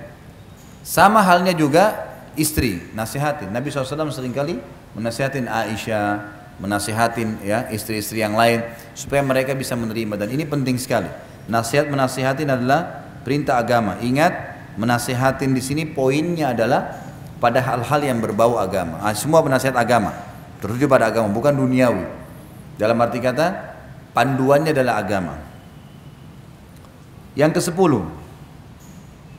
Sama 0.81 1.21
halnya 1.21 1.53
juga 1.53 2.09
istri, 2.33 2.81
nasihatin. 2.97 3.53
Nabi 3.53 3.69
SAW 3.69 4.09
sering 4.09 4.33
kali 4.33 4.57
menasihatin 4.97 5.45
Aisyah, 5.45 6.39
menasihatin 6.57 7.45
ya 7.45 7.69
istri-istri 7.69 8.25
yang 8.25 8.33
lain 8.33 8.65
supaya 8.97 9.21
mereka 9.21 9.53
bisa 9.53 9.77
menerima 9.77 10.17
dan 10.25 10.33
ini 10.33 10.49
penting 10.49 10.81
sekali. 10.81 11.13
Nasihat 11.45 11.93
menasihatin 11.93 12.49
adalah 12.49 13.05
perintah 13.21 13.61
agama. 13.61 14.01
Ingat, 14.01 14.48
menasihatin 14.75 15.55
di 15.55 15.61
sini 15.63 15.83
poinnya 15.87 16.51
adalah 16.53 17.09
pada 17.39 17.63
hal-hal 17.63 18.01
yang 18.03 18.19
berbau 18.19 18.59
agama. 18.59 18.99
Ah, 18.99 19.15
semua 19.15 19.39
penasihat 19.39 19.73
agama 19.79 20.11
tertuju 20.59 20.85
pada 20.91 21.07
agama 21.07 21.31
bukan 21.31 21.55
duniawi. 21.55 22.05
Dalam 22.75 22.99
arti 22.99 23.19
kata 23.23 23.47
panduannya 24.11 24.75
adalah 24.75 24.99
agama. 24.99 25.35
Yang 27.35 27.59
ke 27.59 27.61
sepuluh 27.71 28.03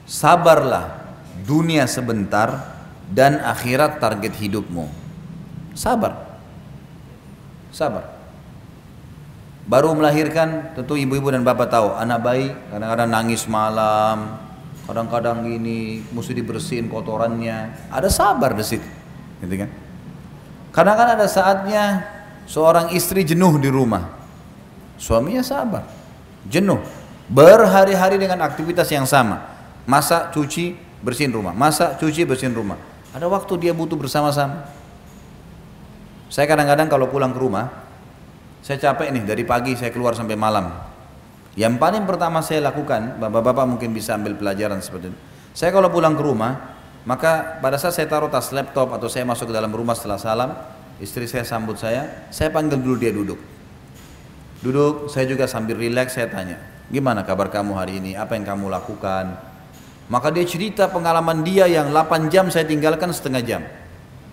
sabarlah 0.08 1.12
dunia 1.44 1.84
sebentar 1.84 2.72
dan 3.12 3.38
akhirat 3.44 4.00
target 4.00 4.32
hidupmu. 4.36 4.88
Sabar. 5.76 6.40
Sabar. 7.70 8.16
Baru 9.70 9.94
melahirkan 9.94 10.74
tentu 10.74 10.98
ibu-ibu 10.98 11.30
dan 11.30 11.46
bapak 11.46 11.70
tahu 11.70 11.94
anak 11.94 12.18
bayi 12.26 12.50
kadang-kadang 12.74 13.06
nangis 13.06 13.46
malam 13.46 14.49
kadang-kadang 14.90 15.46
ini 15.46 16.02
mesti 16.10 16.34
dibersihin 16.34 16.90
kotorannya 16.90 17.88
ada 17.94 18.10
sabar 18.10 18.58
di 18.58 18.66
situ 18.66 18.88
gitu 19.40 19.54
kan 19.54 19.70
karena 20.70 20.92
kan 20.94 21.08
ada 21.18 21.26
saatnya 21.26 22.06
seorang 22.46 22.94
istri 22.94 23.26
jenuh 23.26 23.58
di 23.58 23.70
rumah. 23.70 24.06
Suaminya 25.00 25.42
sabar, 25.42 25.86
jenuh. 26.46 26.82
Berhari-hari 27.30 28.18
dengan 28.18 28.42
aktivitas 28.42 28.90
yang 28.90 29.06
sama. 29.06 29.46
Masak, 29.86 30.34
cuci, 30.34 30.74
bersihin 31.02 31.30
rumah. 31.30 31.54
Masak, 31.54 31.98
cuci, 32.02 32.26
bersihin 32.26 32.54
rumah. 32.54 32.78
Ada 33.14 33.26
waktu 33.30 33.54
dia 33.58 33.72
butuh 33.74 33.94
bersama-sama. 33.94 34.66
Saya 36.30 36.46
kadang-kadang 36.46 36.90
kalau 36.90 37.06
pulang 37.10 37.34
ke 37.34 37.40
rumah, 37.42 37.70
saya 38.62 38.78
capek 38.78 39.10
nih 39.14 39.22
dari 39.26 39.42
pagi 39.42 39.74
saya 39.74 39.90
keluar 39.90 40.14
sampai 40.14 40.38
malam. 40.38 40.89
Yang 41.58 41.82
paling 41.82 42.06
pertama 42.06 42.42
saya 42.46 42.62
lakukan, 42.62 43.18
bapak-bapak 43.18 43.66
mungkin 43.66 43.90
bisa 43.90 44.14
ambil 44.14 44.38
pelajaran 44.38 44.78
seperti 44.78 45.10
ini. 45.10 45.18
Saya 45.50 45.74
kalau 45.74 45.90
pulang 45.90 46.14
ke 46.14 46.22
rumah, 46.22 46.78
maka 47.02 47.58
pada 47.58 47.74
saat 47.74 47.98
saya 47.98 48.06
taruh 48.06 48.30
tas 48.30 48.54
laptop 48.54 48.94
atau 48.94 49.10
saya 49.10 49.26
masuk 49.26 49.50
ke 49.50 49.54
dalam 49.54 49.74
rumah 49.74 49.98
setelah 49.98 50.20
salam, 50.20 50.50
istri 51.02 51.26
saya 51.26 51.42
sambut 51.42 51.74
saya, 51.74 52.30
saya 52.30 52.54
panggil 52.54 52.78
dulu 52.78 52.96
dia 53.00 53.10
duduk. 53.10 53.40
Duduk, 54.60 55.10
saya 55.10 55.26
juga 55.26 55.48
sambil 55.50 55.80
rileks 55.80 56.14
saya 56.14 56.28
tanya, 56.30 56.60
gimana 56.92 57.26
kabar 57.26 57.50
kamu 57.50 57.72
hari 57.74 57.98
ini? 57.98 58.14
Apa 58.14 58.36
yang 58.38 58.46
kamu 58.46 58.70
lakukan? 58.70 59.50
Maka 60.10 60.28
dia 60.34 60.42
cerita 60.42 60.90
pengalaman 60.90 61.46
dia 61.46 61.70
yang 61.70 61.90
8 61.90 62.28
jam 62.30 62.46
saya 62.50 62.66
tinggalkan 62.66 63.14
setengah 63.14 63.42
jam. 63.46 63.62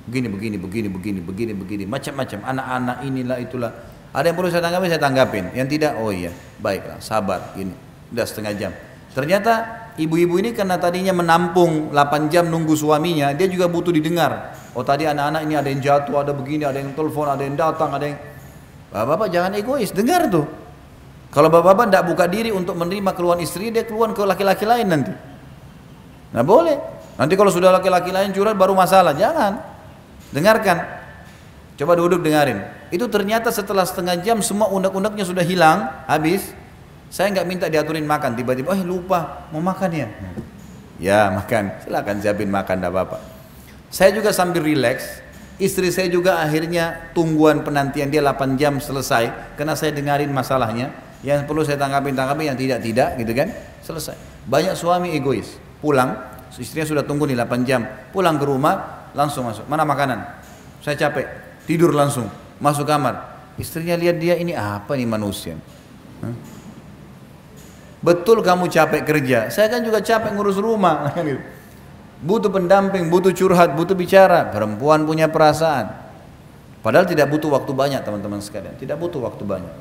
Begini, 0.10 0.28
begini, 0.32 0.58
begini, 0.58 0.88
begini, 0.90 1.20
begini, 1.22 1.54
begini, 1.54 1.84
macam-macam. 1.86 2.40
Anak-anak 2.44 2.98
inilah 3.06 3.38
itulah. 3.44 3.72
Ada 4.16 4.32
yang 4.32 4.38
perlu 4.40 4.50
saya 4.50 4.64
tanggapi, 4.64 4.86
saya 4.88 5.02
tanggapin. 5.02 5.46
Yang 5.52 5.68
tidak, 5.78 5.92
oh 6.00 6.12
iya, 6.12 6.32
baiklah, 6.62 7.00
sabar, 7.04 7.54
gini. 7.54 7.76
Udah 8.12 8.26
setengah 8.26 8.54
jam. 8.56 8.72
Ternyata 9.12 9.54
ibu-ibu 9.98 10.38
ini 10.40 10.54
karena 10.54 10.78
tadinya 10.78 11.12
menampung 11.12 11.92
8 11.92 12.30
jam 12.32 12.48
nunggu 12.48 12.78
suaminya, 12.78 13.34
dia 13.34 13.50
juga 13.50 13.68
butuh 13.68 13.92
didengar. 13.92 14.56
Oh 14.78 14.86
tadi 14.86 15.10
anak-anak 15.10 15.42
ini 15.44 15.54
ada 15.58 15.70
yang 15.74 15.82
jatuh, 15.82 16.22
ada 16.22 16.32
begini, 16.38 16.64
ada 16.64 16.78
yang 16.78 16.94
telepon, 16.94 17.28
ada 17.28 17.42
yang 17.42 17.58
datang, 17.58 17.90
ada 17.92 18.06
yang... 18.06 18.18
Bapak-bapak 18.94 19.28
jangan 19.34 19.52
egois, 19.58 19.92
dengar 19.92 20.30
tuh. 20.32 20.48
Kalau 21.34 21.52
bapak-bapak 21.52 21.92
tidak 21.92 22.04
buka 22.08 22.26
diri 22.30 22.50
untuk 22.56 22.80
menerima 22.80 23.12
keluhan 23.12 23.44
istri, 23.44 23.68
dia 23.74 23.84
keluhan 23.84 24.16
ke 24.16 24.24
laki-laki 24.24 24.64
lain 24.64 24.88
nanti. 24.88 25.14
Nah 26.32 26.44
boleh. 26.44 26.78
Nanti 27.18 27.34
kalau 27.34 27.50
sudah 27.50 27.74
laki-laki 27.74 28.14
lain 28.14 28.32
curhat 28.32 28.56
baru 28.56 28.78
masalah. 28.78 29.12
Jangan. 29.18 29.60
Dengarkan. 30.32 30.78
Coba 31.78 31.94
duduk 31.94 32.26
dengarin. 32.26 32.66
Itu 32.90 33.06
ternyata 33.06 33.54
setelah 33.54 33.86
setengah 33.86 34.18
jam 34.26 34.42
semua 34.42 34.66
unek-uneknya 34.74 35.22
sudah 35.22 35.46
hilang, 35.46 35.86
habis. 36.10 36.50
Saya 37.08 37.32
nggak 37.32 37.48
minta 37.48 37.66
diaturin 37.70 38.04
makan, 38.04 38.36
tiba-tiba, 38.36 38.74
oh 38.74 38.82
lupa 38.84 39.48
mau 39.54 39.64
makan 39.64 39.90
ya. 39.94 40.08
Ya 40.98 41.32
makan, 41.32 41.86
silakan 41.86 42.20
siapin 42.20 42.50
makan, 42.52 42.82
tidak 42.82 42.92
apa-apa. 42.92 43.18
Saya 43.88 44.12
juga 44.12 44.36
sambil 44.36 44.66
rileks, 44.66 45.24
istri 45.56 45.88
saya 45.94 46.12
juga 46.12 46.44
akhirnya 46.44 47.14
tungguan 47.16 47.64
penantian 47.64 48.12
dia 48.12 48.20
8 48.20 48.60
jam 48.60 48.82
selesai, 48.82 49.56
karena 49.56 49.78
saya 49.78 49.96
dengarin 49.96 50.34
masalahnya. 50.34 50.92
Yang 51.24 51.50
perlu 51.50 51.66
saya 51.66 51.82
tanggapi 51.82 52.14
tanggapi 52.14 52.44
yang 52.46 52.58
tidak 52.60 52.84
tidak, 52.84 53.16
gitu 53.22 53.32
kan? 53.32 53.50
Selesai. 53.86 54.18
Banyak 54.50 54.76
suami 54.76 55.16
egois, 55.16 55.56
pulang, 55.80 56.18
istrinya 56.58 56.90
sudah 56.90 57.08
tunggu 57.08 57.24
nih 57.30 57.40
8 57.40 57.64
jam, 57.64 57.88
pulang 58.12 58.36
ke 58.36 58.44
rumah 58.44 59.08
langsung 59.16 59.48
masuk. 59.48 59.64
Mana 59.70 59.88
makanan? 59.88 60.20
Saya 60.84 61.00
capek, 61.08 61.47
tidur 61.68 61.92
langsung, 61.92 62.32
masuk 62.64 62.88
kamar. 62.88 63.38
Istrinya 63.60 64.00
lihat 64.00 64.18
dia 64.18 64.40
ini 64.40 64.56
apa 64.56 64.96
nih 64.96 65.06
manusia? 65.06 65.60
Betul 68.02 68.40
kamu 68.42 68.72
capek 68.72 69.02
kerja, 69.04 69.40
saya 69.52 69.68
kan 69.68 69.84
juga 69.84 70.00
capek 70.00 70.32
ngurus 70.34 70.58
rumah. 70.58 71.12
Butuh 72.18 72.50
pendamping, 72.50 73.14
butuh 73.14 73.30
curhat, 73.30 73.78
butuh 73.78 73.94
bicara. 73.94 74.50
Perempuan 74.50 75.06
punya 75.06 75.30
perasaan. 75.30 75.94
Padahal 76.82 77.06
tidak 77.06 77.30
butuh 77.30 77.54
waktu 77.54 77.70
banyak 77.78 78.02
teman-teman 78.02 78.42
sekalian, 78.42 78.74
tidak 78.74 78.98
butuh 78.98 79.22
waktu 79.22 79.46
banyak. 79.46 79.76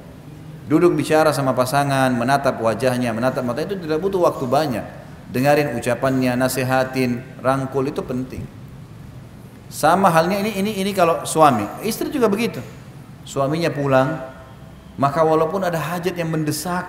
Duduk 0.66 0.92
bicara 0.98 1.30
sama 1.30 1.54
pasangan, 1.54 2.10
menatap 2.12 2.58
wajahnya, 2.58 3.14
menatap 3.14 3.46
mata 3.46 3.62
itu 3.62 3.78
tidak 3.78 4.02
butuh 4.02 4.26
waktu 4.26 4.44
banyak. 4.44 4.84
Dengarin 5.30 5.78
ucapannya, 5.78 6.34
nasihatin, 6.34 7.22
rangkul 7.40 7.86
itu 7.86 8.02
penting. 8.02 8.42
Sama 9.66 10.08
halnya 10.14 10.38
ini 10.40 10.54
ini 10.54 10.72
ini 10.78 10.90
kalau 10.94 11.26
suami, 11.26 11.66
istri 11.82 12.06
juga 12.08 12.30
begitu. 12.30 12.62
Suaminya 13.26 13.68
pulang, 13.74 14.14
maka 14.94 15.26
walaupun 15.26 15.66
ada 15.66 15.76
hajat 15.76 16.14
yang 16.14 16.30
mendesak, 16.30 16.86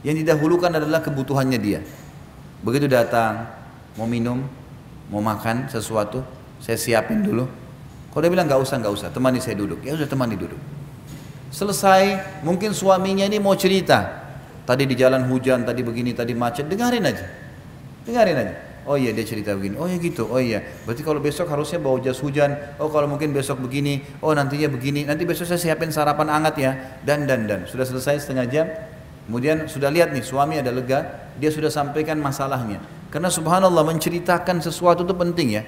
yang 0.00 0.16
didahulukan 0.16 0.72
adalah 0.72 1.04
kebutuhannya 1.04 1.60
dia. 1.60 1.80
Begitu 2.64 2.88
datang, 2.88 3.44
mau 4.00 4.08
minum, 4.08 4.40
mau 5.12 5.20
makan 5.20 5.68
sesuatu, 5.68 6.24
saya 6.58 6.80
siapin 6.80 7.20
dulu. 7.20 7.44
Kalau 8.10 8.20
dia 8.24 8.32
bilang 8.32 8.48
nggak 8.48 8.60
usah 8.64 8.80
nggak 8.80 8.94
usah, 8.96 9.08
temani 9.12 9.38
saya 9.44 9.60
duduk. 9.60 9.84
Ya 9.84 9.92
sudah 9.92 10.08
temani 10.08 10.40
duduk. 10.40 10.58
Selesai, 11.52 12.40
mungkin 12.40 12.72
suaminya 12.72 13.28
ini 13.28 13.36
mau 13.36 13.52
cerita. 13.54 14.24
Tadi 14.66 14.82
di 14.82 14.98
jalan 14.98 15.28
hujan, 15.30 15.62
tadi 15.62 15.84
begini, 15.84 16.10
tadi 16.10 16.34
macet, 16.34 16.66
dengarin 16.66 17.06
aja. 17.06 17.22
Dengarin 18.02 18.36
aja. 18.40 18.54
Oh 18.86 18.94
iya 18.94 19.10
dia 19.10 19.26
cerita 19.26 19.50
begini. 19.52 19.74
Oh 19.74 19.90
iya 19.90 19.98
gitu. 19.98 20.30
Oh 20.30 20.38
iya. 20.38 20.62
Berarti 20.86 21.02
kalau 21.02 21.18
besok 21.18 21.50
harusnya 21.50 21.82
bawa 21.82 21.98
jas 21.98 22.22
hujan. 22.22 22.54
Oh 22.78 22.86
kalau 22.86 23.10
mungkin 23.10 23.34
besok 23.34 23.58
begini. 23.58 24.06
Oh 24.22 24.30
nantinya 24.30 24.70
begini. 24.70 25.02
Nanti 25.02 25.26
besok 25.26 25.50
saya 25.50 25.58
siapin 25.58 25.90
sarapan 25.90 26.30
hangat 26.30 26.54
ya. 26.54 26.72
Dan 27.02 27.26
dan 27.26 27.50
dan. 27.50 27.66
Sudah 27.66 27.82
selesai 27.82 28.22
setengah 28.22 28.46
jam. 28.46 28.66
Kemudian 29.26 29.66
sudah 29.66 29.90
lihat 29.90 30.14
nih 30.14 30.22
suami 30.22 30.62
ada 30.62 30.70
lega. 30.70 31.28
Dia 31.34 31.50
sudah 31.50 31.66
sampaikan 31.66 32.22
masalahnya. 32.22 32.78
Karena 33.10 33.26
subhanallah 33.26 33.82
menceritakan 33.82 34.62
sesuatu 34.62 35.02
itu 35.02 35.14
penting 35.18 35.58
ya. 35.58 35.62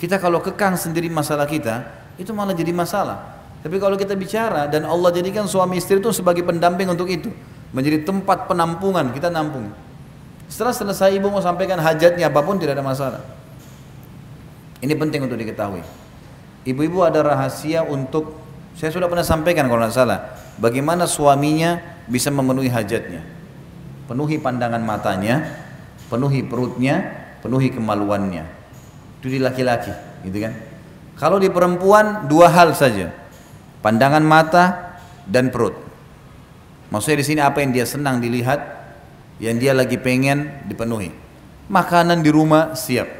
Kita 0.00 0.16
kalau 0.16 0.40
kekang 0.40 0.80
sendiri 0.80 1.12
masalah 1.12 1.44
kita. 1.44 1.84
Itu 2.16 2.32
malah 2.32 2.56
jadi 2.56 2.72
masalah. 2.72 3.44
Tapi 3.62 3.78
kalau 3.78 3.94
kita 3.94 4.18
bicara 4.18 4.66
dan 4.66 4.82
Allah 4.82 5.14
jadikan 5.14 5.46
suami 5.46 5.78
istri 5.78 6.02
itu 6.02 6.10
sebagai 6.10 6.42
pendamping 6.42 6.90
untuk 6.90 7.06
itu, 7.06 7.30
menjadi 7.70 8.02
tempat 8.02 8.50
penampungan, 8.50 9.14
kita 9.14 9.30
nampung. 9.30 9.70
Setelah 10.52 10.76
selesai 10.76 11.16
ibu 11.16 11.32
mau 11.32 11.40
sampaikan 11.40 11.80
hajatnya 11.80 12.28
apa 12.28 12.44
pun 12.44 12.60
tidak 12.60 12.76
ada 12.76 12.84
masalah. 12.84 13.24
Ini 14.84 14.92
penting 15.00 15.24
untuk 15.24 15.40
diketahui. 15.40 15.80
Ibu-ibu 16.68 17.00
ada 17.00 17.24
rahasia 17.24 17.80
untuk 17.80 18.36
saya 18.76 18.92
sudah 18.92 19.08
pernah 19.08 19.24
sampaikan 19.24 19.64
kalau 19.64 19.80
tidak 19.88 19.96
salah, 19.96 20.18
bagaimana 20.60 21.08
suaminya 21.08 21.80
bisa 22.04 22.28
memenuhi 22.28 22.68
hajatnya. 22.68 23.24
Penuhi 24.04 24.36
pandangan 24.36 24.84
matanya, 24.84 25.40
penuhi 26.12 26.44
perutnya, 26.44 27.00
penuhi 27.40 27.72
kemaluannya. 27.72 28.44
Itu 29.24 29.32
di 29.32 29.40
laki-laki, 29.40 29.96
gitu 30.28 30.36
kan? 30.36 30.52
Kalau 31.16 31.40
di 31.40 31.48
perempuan 31.48 32.28
dua 32.28 32.52
hal 32.52 32.76
saja 32.76 33.08
pandangan 33.80 34.20
mata 34.20 34.98
dan 35.24 35.48
perut. 35.48 35.80
Maksudnya 36.92 37.24
di 37.24 37.26
sini 37.26 37.40
apa 37.40 37.64
yang 37.64 37.72
dia 37.72 37.88
senang 37.88 38.20
dilihat, 38.20 38.81
yang 39.42 39.58
dia 39.58 39.74
lagi 39.74 39.98
pengen 39.98 40.62
dipenuhi. 40.70 41.10
Makanan 41.66 42.22
di 42.22 42.30
rumah 42.30 42.78
siap. 42.78 43.10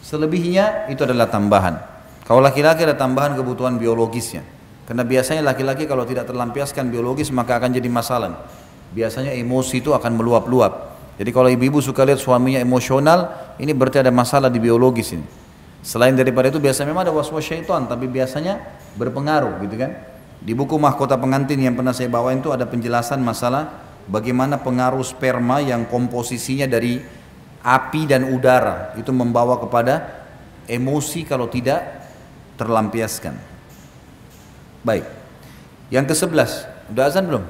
Selebihnya 0.00 0.88
itu 0.88 1.04
adalah 1.04 1.28
tambahan. 1.28 1.76
Kalau 2.24 2.40
laki-laki 2.40 2.88
ada 2.88 2.96
tambahan 2.96 3.36
kebutuhan 3.36 3.76
biologisnya. 3.76 4.40
Karena 4.88 5.04
biasanya 5.04 5.44
laki-laki 5.44 5.84
kalau 5.84 6.08
tidak 6.08 6.24
terlampiaskan 6.24 6.88
biologis 6.88 7.28
maka 7.28 7.60
akan 7.60 7.76
jadi 7.76 7.84
masalah. 7.92 8.48
Biasanya 8.96 9.36
emosi 9.36 9.84
itu 9.84 9.92
akan 9.92 10.16
meluap-luap. 10.16 10.96
Jadi 11.20 11.30
kalau 11.30 11.52
ibu-ibu 11.52 11.84
suka 11.84 12.08
lihat 12.08 12.18
suaminya 12.18 12.58
emosional, 12.58 13.52
ini 13.60 13.76
berarti 13.76 14.00
ada 14.00 14.08
masalah 14.08 14.48
di 14.48 14.56
biologis 14.56 15.12
ini. 15.12 15.24
Selain 15.84 16.16
daripada 16.16 16.48
itu 16.48 16.56
biasa 16.56 16.88
memang 16.88 17.04
ada 17.04 17.12
was-was 17.12 17.44
syaitan, 17.44 17.84
tapi 17.84 18.08
biasanya 18.08 18.58
berpengaruh 18.96 19.60
gitu 19.68 19.76
kan. 19.76 19.92
Di 20.42 20.56
buku 20.56 20.74
Mahkota 20.80 21.20
Pengantin 21.20 21.60
yang 21.60 21.76
pernah 21.76 21.92
saya 21.92 22.08
bawa 22.08 22.32
itu 22.34 22.50
ada 22.50 22.66
penjelasan 22.66 23.20
masalah 23.22 23.91
bagaimana 24.06 24.58
pengaruh 24.58 25.04
sperma 25.04 25.62
yang 25.62 25.86
komposisinya 25.86 26.66
dari 26.66 26.98
api 27.62 28.02
dan 28.10 28.26
udara 28.26 28.96
itu 28.98 29.14
membawa 29.14 29.58
kepada 29.62 30.26
emosi 30.66 31.22
kalau 31.22 31.46
tidak 31.46 32.02
terlampiaskan. 32.58 33.38
Baik. 34.82 35.06
Yang 35.92 36.04
ke 36.10 36.14
sebelas, 36.16 36.66
udah 36.90 37.04
azan 37.06 37.28
belum? 37.28 37.44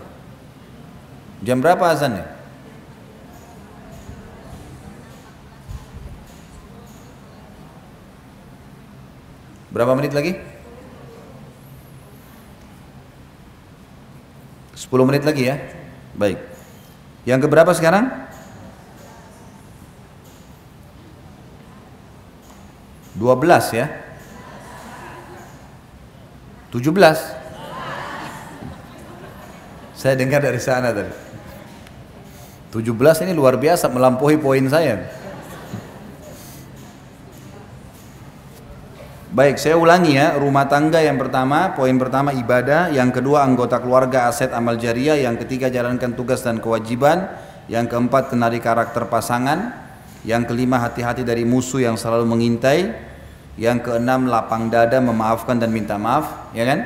Jam 1.43 1.59
berapa 1.63 1.83
azannya? 1.89 2.27
Berapa 9.73 9.97
menit 9.97 10.13
lagi? 10.13 10.37
10 14.77 15.09
menit 15.09 15.25
lagi 15.25 15.49
ya. 15.49 15.57
Baik. 16.13 16.39
Yang 17.25 17.41
keberapa 17.49 17.73
sekarang? 17.73 18.11
12 23.17 23.79
ya. 23.79 23.87
17. 26.73 27.37
Saya 29.93 30.15
dengar 30.19 30.43
dari 30.43 30.59
sana 30.59 30.91
tadi. 30.91 31.15
17 32.73 33.29
ini 33.29 33.37
luar 33.37 33.61
biasa 33.61 33.93
melampaui 33.93 34.41
poin 34.41 34.65
saya. 34.73 35.22
Baik, 39.33 39.57
saya 39.57 39.81
ulangi 39.81 40.21
ya. 40.21 40.37
Rumah 40.37 40.69
tangga 40.69 41.01
yang 41.01 41.17
pertama, 41.17 41.73
poin 41.73 41.97
pertama 41.97 42.37
ibadah, 42.37 42.93
yang 42.93 43.09
kedua 43.09 43.41
anggota 43.41 43.81
keluarga, 43.81 44.29
aset 44.29 44.53
amal 44.53 44.77
jariah, 44.77 45.17
yang 45.17 45.41
ketiga 45.41 45.73
jalankan 45.73 46.13
tugas 46.13 46.45
dan 46.45 46.61
kewajiban, 46.61 47.33
yang 47.65 47.89
keempat 47.89 48.29
kenali 48.29 48.61
karakter 48.61 49.09
pasangan, 49.09 49.73
yang 50.29 50.45
kelima 50.45 50.85
hati-hati 50.85 51.25
dari 51.25 51.49
musuh 51.49 51.81
yang 51.81 51.97
selalu 51.97 52.29
mengintai, 52.29 52.93
yang 53.57 53.81
keenam 53.81 54.29
lapang 54.29 54.69
dada 54.69 55.01
memaafkan 55.01 55.57
dan 55.57 55.73
minta 55.73 55.97
maaf, 55.97 56.53
ya 56.53 56.69
kan? 56.69 56.85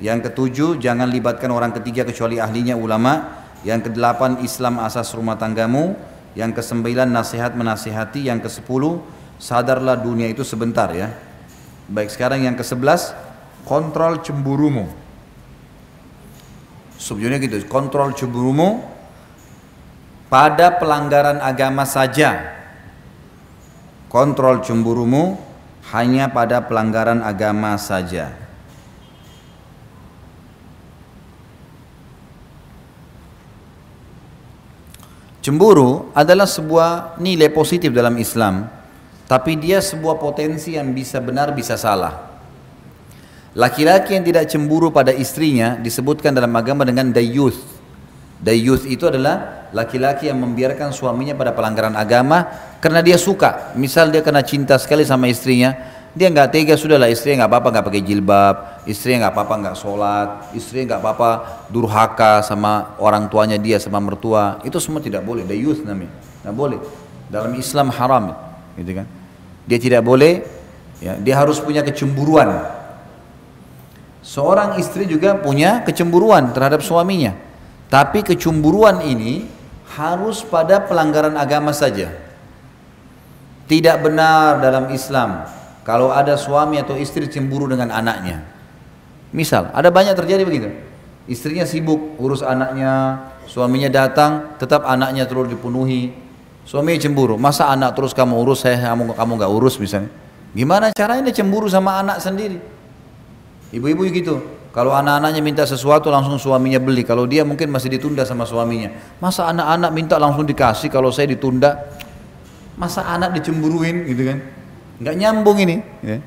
Yang 0.00 0.32
ketujuh 0.32 0.80
jangan 0.80 1.12
libatkan 1.12 1.52
orang 1.52 1.76
ketiga 1.76 2.08
kecuali 2.08 2.40
ahlinya 2.40 2.72
ulama, 2.72 3.44
yang 3.68 3.84
kedelapan 3.84 4.40
Islam 4.40 4.80
asas 4.80 5.12
rumah 5.12 5.36
tanggamu, 5.36 5.92
yang 6.40 6.56
kesembilan 6.56 7.12
nasihat 7.12 7.52
menasihati, 7.52 8.32
yang 8.32 8.40
kesepuluh 8.40 9.04
sadarlah 9.36 10.00
dunia 10.00 10.32
itu 10.32 10.40
sebentar 10.40 10.88
ya. 10.96 11.25
Baik 11.86 12.10
sekarang 12.10 12.42
yang 12.42 12.58
ke-11 12.58 13.14
kontrol 13.62 14.18
cemburumu. 14.22 14.90
Subjudulnya 16.98 17.38
gitu, 17.38 17.62
kontrol 17.70 18.10
cemburumu 18.10 18.82
pada 20.26 20.74
pelanggaran 20.74 21.38
agama 21.38 21.86
saja. 21.86 22.58
Kontrol 24.10 24.62
cemburumu 24.66 25.38
hanya 25.94 26.26
pada 26.26 26.62
pelanggaran 26.66 27.22
agama 27.22 27.78
saja. 27.78 28.34
Cemburu 35.46 36.10
adalah 36.10 36.50
sebuah 36.50 37.22
nilai 37.22 37.46
positif 37.54 37.94
dalam 37.94 38.18
Islam 38.18 38.66
tapi 39.26 39.58
dia 39.58 39.82
sebuah 39.82 40.22
potensi 40.22 40.78
yang 40.78 40.94
bisa 40.94 41.18
benar 41.18 41.50
bisa 41.50 41.74
salah. 41.74 42.38
Laki-laki 43.56 44.14
yang 44.14 44.24
tidak 44.24 44.46
cemburu 44.52 44.92
pada 44.94 45.10
istrinya 45.10 45.80
disebutkan 45.80 46.30
dalam 46.30 46.52
agama 46.54 46.86
dengan 46.86 47.10
dayuth. 47.10 47.56
Dayuth 48.36 48.84
itu 48.84 49.08
adalah 49.08 49.66
laki-laki 49.72 50.28
yang 50.28 50.38
membiarkan 50.44 50.92
suaminya 50.92 51.32
pada 51.32 51.56
pelanggaran 51.56 51.96
agama 51.96 52.44
karena 52.84 53.00
dia 53.00 53.16
suka. 53.16 53.72
Misal 53.72 54.12
dia 54.12 54.20
kena 54.20 54.44
cinta 54.44 54.76
sekali 54.76 55.08
sama 55.08 55.24
istrinya, 55.32 55.72
dia 56.12 56.28
nggak 56.28 56.52
tega 56.52 56.76
sudahlah 56.76 57.08
istrinya 57.08 57.44
nggak 57.44 57.50
apa-apa 57.56 57.68
nggak 57.72 57.86
pakai 57.88 58.02
jilbab, 58.04 58.56
istrinya 58.84 59.26
nggak 59.26 59.34
apa-apa 59.40 59.54
nggak 59.56 59.76
sholat, 59.80 60.28
istrinya 60.52 60.84
nggak 60.94 61.00
apa-apa 61.00 61.30
durhaka 61.72 62.44
sama 62.44 62.92
orang 63.00 63.26
tuanya 63.32 63.56
dia 63.56 63.80
sama 63.80 64.04
mertua. 64.04 64.60
Itu 64.68 64.76
semua 64.84 65.00
tidak 65.00 65.24
boleh. 65.24 65.48
Dayuth 65.48 65.80
namanya, 65.80 66.12
nggak 66.44 66.54
boleh. 66.54 66.78
Dalam 67.32 67.56
Islam 67.56 67.88
haram 67.88 68.45
gitu 68.78 69.02
kan. 69.02 69.06
Dia 69.66 69.78
tidak 69.82 70.02
boleh, 70.06 70.44
ya, 71.02 71.18
dia 71.18 71.34
harus 71.34 71.58
punya 71.58 71.82
kecemburuan. 71.82 72.62
Seorang 74.22 74.78
istri 74.78 75.06
juga 75.06 75.38
punya 75.38 75.82
kecemburuan 75.82 76.50
terhadap 76.50 76.82
suaminya. 76.82 77.34
Tapi 77.86 78.26
kecemburuan 78.26 79.06
ini 79.06 79.46
harus 79.94 80.42
pada 80.42 80.82
pelanggaran 80.82 81.38
agama 81.38 81.70
saja. 81.70 82.10
Tidak 83.66 83.96
benar 84.02 84.62
dalam 84.62 84.90
Islam 84.94 85.46
kalau 85.86 86.10
ada 86.10 86.34
suami 86.34 86.82
atau 86.82 86.98
istri 86.98 87.30
cemburu 87.30 87.70
dengan 87.70 87.94
anaknya. 87.94 88.42
Misal, 89.30 89.70
ada 89.70 89.90
banyak 89.90 90.18
terjadi 90.18 90.42
begitu. 90.42 90.70
Istrinya 91.26 91.66
sibuk 91.66 92.18
urus 92.18 92.42
anaknya, 92.42 93.26
suaminya 93.46 93.90
datang, 93.90 94.58
tetap 94.58 94.86
anaknya 94.86 95.26
terus 95.26 95.50
dipenuhi, 95.50 96.14
Suami 96.66 96.98
cemburu, 96.98 97.38
masa 97.38 97.70
anak 97.70 97.94
terus 97.94 98.10
kamu 98.10 98.42
urus, 98.42 98.66
saya 98.66 98.90
kamu 98.90 99.14
kamu 99.14 99.32
nggak 99.38 99.52
urus 99.54 99.78
misalnya. 99.78 100.10
Gimana 100.50 100.90
caranya 100.90 101.30
dia 101.30 101.38
cemburu 101.38 101.70
sama 101.70 102.02
anak 102.02 102.18
sendiri? 102.18 102.58
Ibu-ibu 103.70 104.02
gitu. 104.10 104.34
Kalau 104.74 104.92
anak-anaknya 104.92 105.40
minta 105.40 105.64
sesuatu 105.64 106.12
langsung 106.12 106.36
suaminya 106.36 106.76
beli. 106.76 107.00
Kalau 107.00 107.24
dia 107.24 107.46
mungkin 107.48 107.72
masih 107.72 107.88
ditunda 107.88 108.28
sama 108.28 108.44
suaminya. 108.44 108.92
Masa 109.22 109.48
anak-anak 109.48 109.90
minta 109.94 110.20
langsung 110.20 110.44
dikasih 110.44 110.92
kalau 110.92 111.08
saya 111.08 111.32
ditunda? 111.32 111.80
Masa 112.76 113.08
anak 113.08 113.40
dicemburuin 113.40 114.04
gitu 114.04 114.28
kan? 114.28 114.38
Nggak 115.00 115.14
nyambung 115.16 115.58
ini. 115.64 115.76
Ya. 116.04 116.20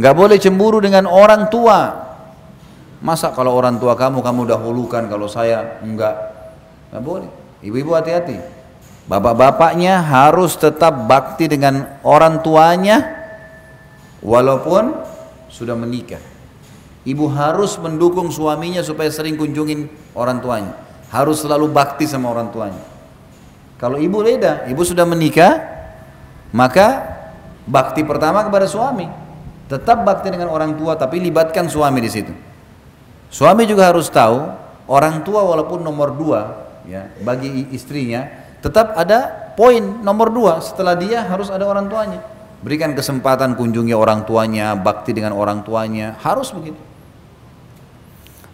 Nggak 0.00 0.14
boleh 0.16 0.36
cemburu 0.40 0.80
dengan 0.80 1.04
orang 1.04 1.52
tua. 1.52 1.92
Masa 3.04 3.36
kalau 3.36 3.52
orang 3.52 3.76
tua 3.76 3.92
kamu 3.92 4.24
kamu 4.24 4.40
dahulukan 4.48 5.04
kalau 5.12 5.28
saya 5.28 5.84
enggak? 5.84 6.16
Nggak 6.88 7.02
boleh. 7.04 7.30
Ibu-ibu 7.60 7.92
hati-hati. 7.92 8.40
Bapak-bapaknya 9.04 10.00
harus 10.00 10.56
tetap 10.56 11.04
bakti 11.04 11.44
dengan 11.44 12.00
orang 12.00 12.40
tuanya 12.40 13.04
walaupun 14.24 14.96
sudah 15.52 15.76
menikah. 15.76 16.20
Ibu 17.04 17.28
harus 17.36 17.76
mendukung 17.76 18.32
suaminya 18.32 18.80
supaya 18.80 19.12
sering 19.12 19.36
kunjungin 19.36 19.92
orang 20.16 20.40
tuanya. 20.40 20.72
Harus 21.12 21.44
selalu 21.44 21.68
bakti 21.68 22.08
sama 22.08 22.32
orang 22.32 22.48
tuanya. 22.48 22.80
Kalau 23.76 24.00
ibu 24.00 24.24
beda, 24.24 24.64
ibu 24.72 24.80
sudah 24.80 25.04
menikah, 25.04 25.60
maka 26.56 27.04
bakti 27.68 28.00
pertama 28.08 28.40
kepada 28.40 28.64
suami. 28.64 29.04
Tetap 29.68 30.00
bakti 30.00 30.32
dengan 30.32 30.48
orang 30.48 30.80
tua, 30.80 30.96
tapi 30.96 31.20
libatkan 31.20 31.68
suami 31.68 32.00
di 32.00 32.08
situ. 32.08 32.32
Suami 33.28 33.68
juga 33.68 33.92
harus 33.92 34.08
tahu 34.08 34.48
orang 34.88 35.20
tua 35.26 35.44
walaupun 35.44 35.84
nomor 35.84 36.16
dua 36.16 36.40
ya 36.84 37.08
bagi 37.24 37.68
istrinya 37.72 38.43
tetap 38.64 38.96
ada 38.96 39.52
poin 39.52 40.00
nomor 40.00 40.32
dua 40.32 40.64
setelah 40.64 40.96
dia 40.96 41.20
harus 41.20 41.52
ada 41.52 41.68
orang 41.68 41.84
tuanya. 41.84 42.24
Berikan 42.64 42.96
kesempatan 42.96 43.60
kunjungi 43.60 43.92
orang 43.92 44.24
tuanya 44.24 44.72
bakti 44.72 45.12
dengan 45.12 45.36
orang 45.36 45.60
tuanya 45.60 46.16
harus 46.24 46.48
begitu. 46.56 46.80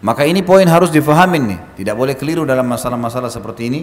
Maka 0.02 0.26
ini 0.26 0.42
poin 0.42 0.66
harus 0.66 0.90
difahamin 0.90 1.54
nih. 1.54 1.60
Tidak 1.78 1.94
boleh 1.94 2.18
keliru 2.18 2.42
dalam 2.42 2.66
masalah-masalah 2.66 3.30
seperti 3.30 3.70
ini 3.70 3.80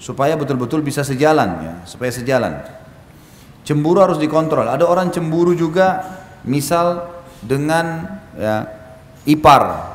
supaya 0.00 0.32
betul-betul 0.32 0.80
bisa 0.80 1.04
sejalan 1.04 1.60
ya 1.60 1.74
supaya 1.84 2.08
sejalan. 2.08 2.64
Cemburu 3.68 4.00
harus 4.00 4.16
dikontrol. 4.16 4.64
Ada 4.64 4.88
orang 4.88 5.12
cemburu 5.12 5.52
juga 5.52 6.08
misal 6.40 7.04
dengan 7.44 8.16
ya 8.32 8.64
ipar. 9.28 9.92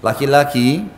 Laki-laki 0.00 0.88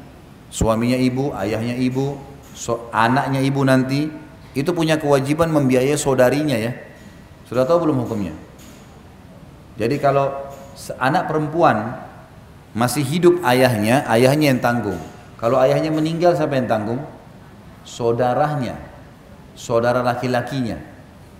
suaminya 0.54 1.00
ibu 1.00 1.34
ayahnya 1.34 1.74
ibu 1.82 2.27
so, 2.58 2.90
anaknya 2.90 3.38
ibu 3.38 3.62
nanti 3.62 4.10
itu 4.58 4.70
punya 4.74 4.98
kewajiban 4.98 5.54
membiayai 5.54 5.94
saudarinya 5.94 6.58
ya. 6.58 6.74
Sudah 7.46 7.62
tahu 7.62 7.86
belum 7.86 8.02
hukumnya? 8.02 8.34
Jadi 9.78 10.02
kalau 10.02 10.34
anak 10.98 11.30
perempuan 11.30 11.94
masih 12.74 13.06
hidup 13.06 13.38
ayahnya, 13.46 14.02
ayahnya 14.10 14.50
yang 14.50 14.60
tanggung. 14.60 14.98
Kalau 15.38 15.62
ayahnya 15.62 15.94
meninggal 15.94 16.34
siapa 16.34 16.58
yang 16.58 16.66
tanggung? 16.66 16.98
Saudaranya, 17.86 18.74
saudara 19.54 20.02
laki-lakinya. 20.02 20.76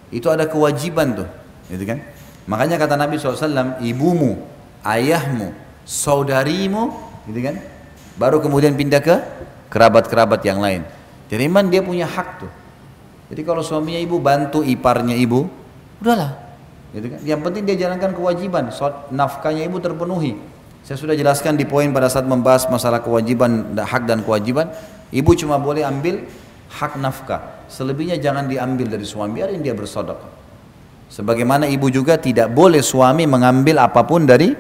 Itu 0.08 0.32
ada 0.32 0.48
kewajiban 0.48 1.18
tuh, 1.18 1.28
gitu 1.68 1.84
kan? 1.84 2.00
Makanya 2.48 2.80
kata 2.80 2.96
Nabi 2.96 3.20
SAW, 3.20 3.76
ibumu, 3.84 4.40
ayahmu, 4.80 5.52
saudarimu, 5.84 6.96
gitu 7.28 7.40
kan? 7.44 7.60
Baru 8.16 8.40
kemudian 8.40 8.72
pindah 8.72 9.04
ke 9.04 9.20
kerabat-kerabat 9.68 10.40
yang 10.46 10.62
lain. 10.64 10.86
Jadi 11.28 11.44
memang 11.44 11.68
dia 11.68 11.84
punya 11.84 12.09
hak 12.09 12.28
tuh. 12.40 12.52
Jadi 13.28 13.44
kalau 13.44 13.60
suaminya 13.60 14.00
ibu 14.00 14.16
bantu 14.16 14.64
iparnya 14.64 15.12
ibu, 15.12 15.44
udahlah. 16.00 16.40
Gitu 16.96 17.06
kan? 17.12 17.18
Yang 17.20 17.40
penting 17.44 17.62
dia 17.68 17.76
jalankan 17.76 18.16
kewajiban, 18.16 18.72
nafkahnya 19.12 19.68
ibu 19.68 19.76
terpenuhi. 19.76 20.40
Saya 20.80 20.96
sudah 20.96 21.12
jelaskan 21.12 21.60
di 21.60 21.68
poin 21.68 21.92
pada 21.92 22.09
saat 22.09 22.24
membahas 22.24 22.64
masalah 22.72 23.05
kewajiban, 23.05 23.76
hak 23.76 24.09
dan 24.09 24.24
kewajiban. 24.24 24.72
Ibu 25.12 25.36
cuma 25.36 25.60
boleh 25.60 25.84
ambil 25.84 26.24
hak 26.72 26.96
nafkah. 26.96 27.68
Selebihnya 27.68 28.16
jangan 28.16 28.48
diambil 28.48 28.88
dari 28.88 29.05
suami, 29.05 29.36
biarin 29.36 29.60
dia 29.60 29.76
bersedekah. 29.76 30.32
Sebagaimana 31.12 31.68
ibu 31.68 31.92
juga 31.92 32.16
tidak 32.16 32.48
boleh 32.56 32.80
suami 32.80 33.28
mengambil 33.28 33.84
apa 33.84 34.00
pun 34.09 34.24
dari 34.24 34.56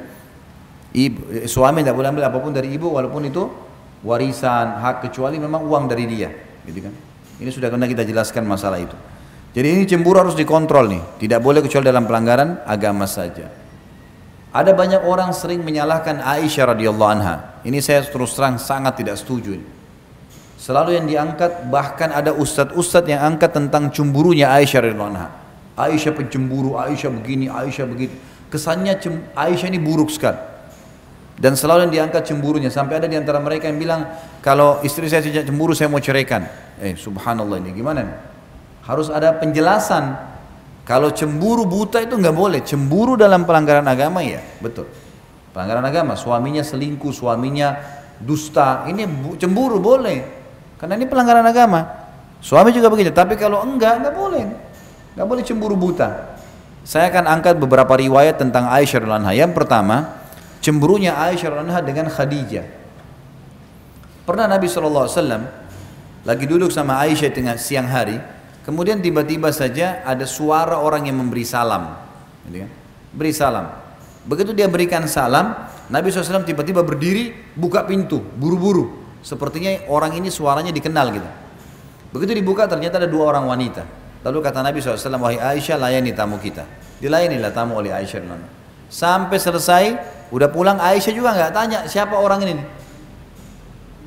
ibu, 0.92 1.48
suami 1.48 1.80
tidak 1.80 1.96
boleh 1.96 2.08
ambil 2.12 2.24
apa 2.28 2.38
pun 2.40 2.52
dari 2.52 2.72
ibu 2.76 2.92
walaupun 2.92 3.24
itu 3.24 3.48
warisan, 4.04 4.80
hak 4.84 5.08
kecuali 5.08 5.40
memang 5.40 5.64
uang 5.64 5.84
dari 5.88 6.04
dia 6.08 6.47
gitu 6.68 6.84
kan. 6.84 6.94
Ini 7.40 7.48
sudah 7.48 7.72
pernah 7.72 7.88
kita 7.88 8.04
jelaskan 8.04 8.44
masalah 8.44 8.76
itu. 8.76 8.94
Jadi 9.56 9.66
ini 9.74 9.82
cemburu 9.88 10.20
harus 10.20 10.36
dikontrol 10.36 10.92
nih, 10.92 11.02
tidak 11.24 11.40
boleh 11.40 11.64
kecuali 11.64 11.88
dalam 11.88 12.04
pelanggaran 12.04 12.62
agama 12.68 13.08
saja. 13.08 13.48
Ada 14.52 14.72
banyak 14.72 15.04
orang 15.04 15.32
sering 15.32 15.60
menyalahkan 15.64 16.20
Aisyah 16.24 16.76
radhiyallahu 16.76 17.10
anha. 17.10 17.60
Ini 17.64 17.80
saya 17.84 18.04
terus 18.04 18.32
terang 18.32 18.56
sangat 18.56 19.00
tidak 19.00 19.20
setuju. 19.20 19.60
Selalu 20.58 20.98
yang 20.98 21.06
diangkat 21.06 21.68
bahkan 21.68 22.10
ada 22.10 22.34
ustadz-ustadz 22.34 23.08
yang 23.08 23.22
angkat 23.22 23.54
tentang 23.54 23.92
cemburunya 23.92 24.48
Aisyah 24.52 24.88
radhiyallahu 24.88 25.12
anha. 25.14 25.28
Aisyah 25.78 26.12
pencemburu, 26.16 26.74
Aisyah 26.80 27.12
begini, 27.12 27.46
Aisyah 27.46 27.86
begitu. 27.86 28.16
Kesannya 28.48 28.98
Aisyah 29.36 29.68
ini 29.68 29.78
buruk 29.78 30.08
sekali. 30.08 30.47
Dan 31.38 31.54
selalu 31.54 31.86
yang 31.86 31.94
diangkat 31.94 32.26
cemburunya 32.26 32.66
sampai 32.66 32.98
ada 32.98 33.06
di 33.06 33.14
antara 33.14 33.38
mereka 33.38 33.70
yang 33.70 33.78
bilang 33.78 34.10
kalau 34.42 34.82
istri 34.82 35.06
saya 35.06 35.22
sejak 35.22 35.46
cemburu 35.46 35.70
saya 35.70 35.86
mau 35.86 36.02
ceraikan. 36.02 36.42
Eh 36.82 36.98
subhanallah 36.98 37.62
ini 37.62 37.70
gimana? 37.78 38.02
Harus 38.82 39.06
ada 39.06 39.30
penjelasan. 39.38 40.18
Kalau 40.82 41.14
cemburu 41.14 41.62
buta 41.62 42.02
itu 42.02 42.18
nggak 42.18 42.34
boleh. 42.34 42.60
Cemburu 42.66 43.14
dalam 43.14 43.46
pelanggaran 43.46 43.86
agama 43.86 44.18
ya 44.26 44.42
betul. 44.58 44.90
Pelanggaran 45.54 45.86
agama 45.86 46.18
suaminya 46.18 46.66
selingkuh, 46.66 47.14
suaminya 47.14 47.78
dusta. 48.18 48.90
Ini 48.90 49.06
cemburu 49.38 49.78
boleh. 49.78 50.18
Karena 50.74 50.98
ini 50.98 51.06
pelanggaran 51.06 51.46
agama. 51.46 51.86
Suami 52.42 52.74
juga 52.74 52.90
begitu. 52.90 53.14
Tapi 53.14 53.38
kalau 53.38 53.62
enggak 53.62 54.02
nggak 54.02 54.14
boleh. 54.14 54.42
Nggak 55.14 55.26
boleh 55.30 55.42
cemburu 55.46 55.78
buta. 55.78 56.34
Saya 56.82 57.14
akan 57.14 57.30
angkat 57.30 57.62
beberapa 57.62 57.94
riwayat 57.94 58.42
tentang 58.42 58.66
Aisyah 58.66 59.04
radhiallahu 59.04 59.36
Yang 59.36 59.52
pertama, 59.54 60.17
cemburunya 60.60 61.14
Aisyah 61.16 61.62
anha 61.62 61.80
dengan 61.82 62.10
Khadijah. 62.10 62.66
Pernah 64.28 64.44
Nabi 64.44 64.68
SAW 64.68 65.08
lagi 66.26 66.44
duduk 66.44 66.68
sama 66.68 67.00
Aisyah 67.00 67.32
tengah 67.32 67.56
siang 67.56 67.88
hari, 67.88 68.20
kemudian 68.68 69.00
tiba-tiba 69.00 69.48
saja 69.48 70.04
ada 70.04 70.28
suara 70.28 70.76
orang 70.76 71.08
yang 71.08 71.16
memberi 71.16 71.46
salam. 71.46 71.96
Gitu 72.44 72.66
kan? 72.66 72.70
Beri 73.16 73.32
salam. 73.32 73.66
Begitu 74.28 74.52
dia 74.52 74.68
berikan 74.68 75.08
salam, 75.08 75.56
Nabi 75.88 76.12
SAW 76.12 76.44
tiba-tiba 76.44 76.84
berdiri, 76.84 77.32
buka 77.56 77.88
pintu, 77.88 78.20
buru-buru. 78.20 79.08
Sepertinya 79.24 79.88
orang 79.88 80.20
ini 80.20 80.28
suaranya 80.28 80.68
dikenal 80.68 81.06
gitu. 81.16 81.28
Begitu 82.12 82.36
dibuka 82.36 82.68
ternyata 82.68 83.00
ada 83.00 83.08
dua 83.08 83.32
orang 83.32 83.48
wanita. 83.48 83.84
Lalu 84.28 84.38
kata 84.44 84.60
Nabi 84.60 84.84
SAW, 84.84 85.16
wahai 85.16 85.40
Aisyah 85.40 85.80
layani 85.80 86.12
tamu 86.12 86.36
kita. 86.36 86.68
Dilayanilah 87.00 87.54
tamu 87.54 87.80
oleh 87.80 87.94
Aisyah. 87.94 88.20
Sampai 88.88 89.36
selesai, 89.36 90.00
udah 90.32 90.48
pulang 90.48 90.80
Aisyah 90.80 91.12
juga 91.12 91.36
nggak 91.36 91.52
tanya 91.52 91.78
siapa 91.84 92.16
orang 92.16 92.40
ini. 92.44 92.64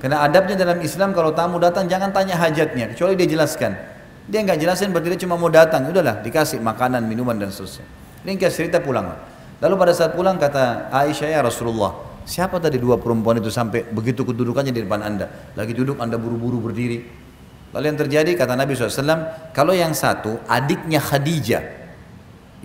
Karena 0.01 0.25
adabnya 0.25 0.57
dalam 0.57 0.81
Islam 0.81 1.13
kalau 1.13 1.29
tamu 1.37 1.61
datang 1.61 1.85
jangan 1.85 2.09
tanya 2.09 2.33
hajatnya, 2.33 2.89
kecuali 2.89 3.13
dia 3.13 3.29
jelaskan. 3.29 3.77
Dia 4.25 4.41
nggak 4.41 4.57
jelasin 4.57 4.89
berarti 4.89 5.13
dia 5.13 5.21
cuma 5.21 5.37
mau 5.37 5.49
datang, 5.53 5.85
udahlah 5.85 6.25
dikasih 6.25 6.57
makanan, 6.57 7.05
minuman 7.05 7.37
dan 7.37 7.53
seterusnya. 7.53 7.85
Ringkas 8.25 8.57
cerita 8.57 8.81
pulang. 8.81 9.13
Lalu 9.61 9.73
pada 9.77 9.93
saat 9.93 10.17
pulang 10.17 10.41
kata 10.41 10.89
Aisyah 10.89 11.37
ya 11.37 11.39
Rasulullah, 11.45 11.93
siapa 12.25 12.57
tadi 12.57 12.81
dua 12.81 12.97
perempuan 12.97 13.37
itu 13.37 13.53
sampai 13.53 13.85
begitu 13.85 14.25
kedudukannya 14.25 14.73
di 14.73 14.81
depan 14.81 15.05
anda? 15.05 15.29
Lagi 15.53 15.77
duduk 15.77 16.01
anda 16.01 16.17
buru-buru 16.17 16.57
berdiri. 16.65 17.05
Lalu 17.69 17.85
yang 17.93 17.99
terjadi 18.01 18.31
kata 18.33 18.57
Nabi 18.57 18.73
SAW, 18.73 19.53
kalau 19.53 19.71
yang 19.71 19.93
satu 19.93 20.41
adiknya 20.49 20.97
Khadijah, 20.97 21.63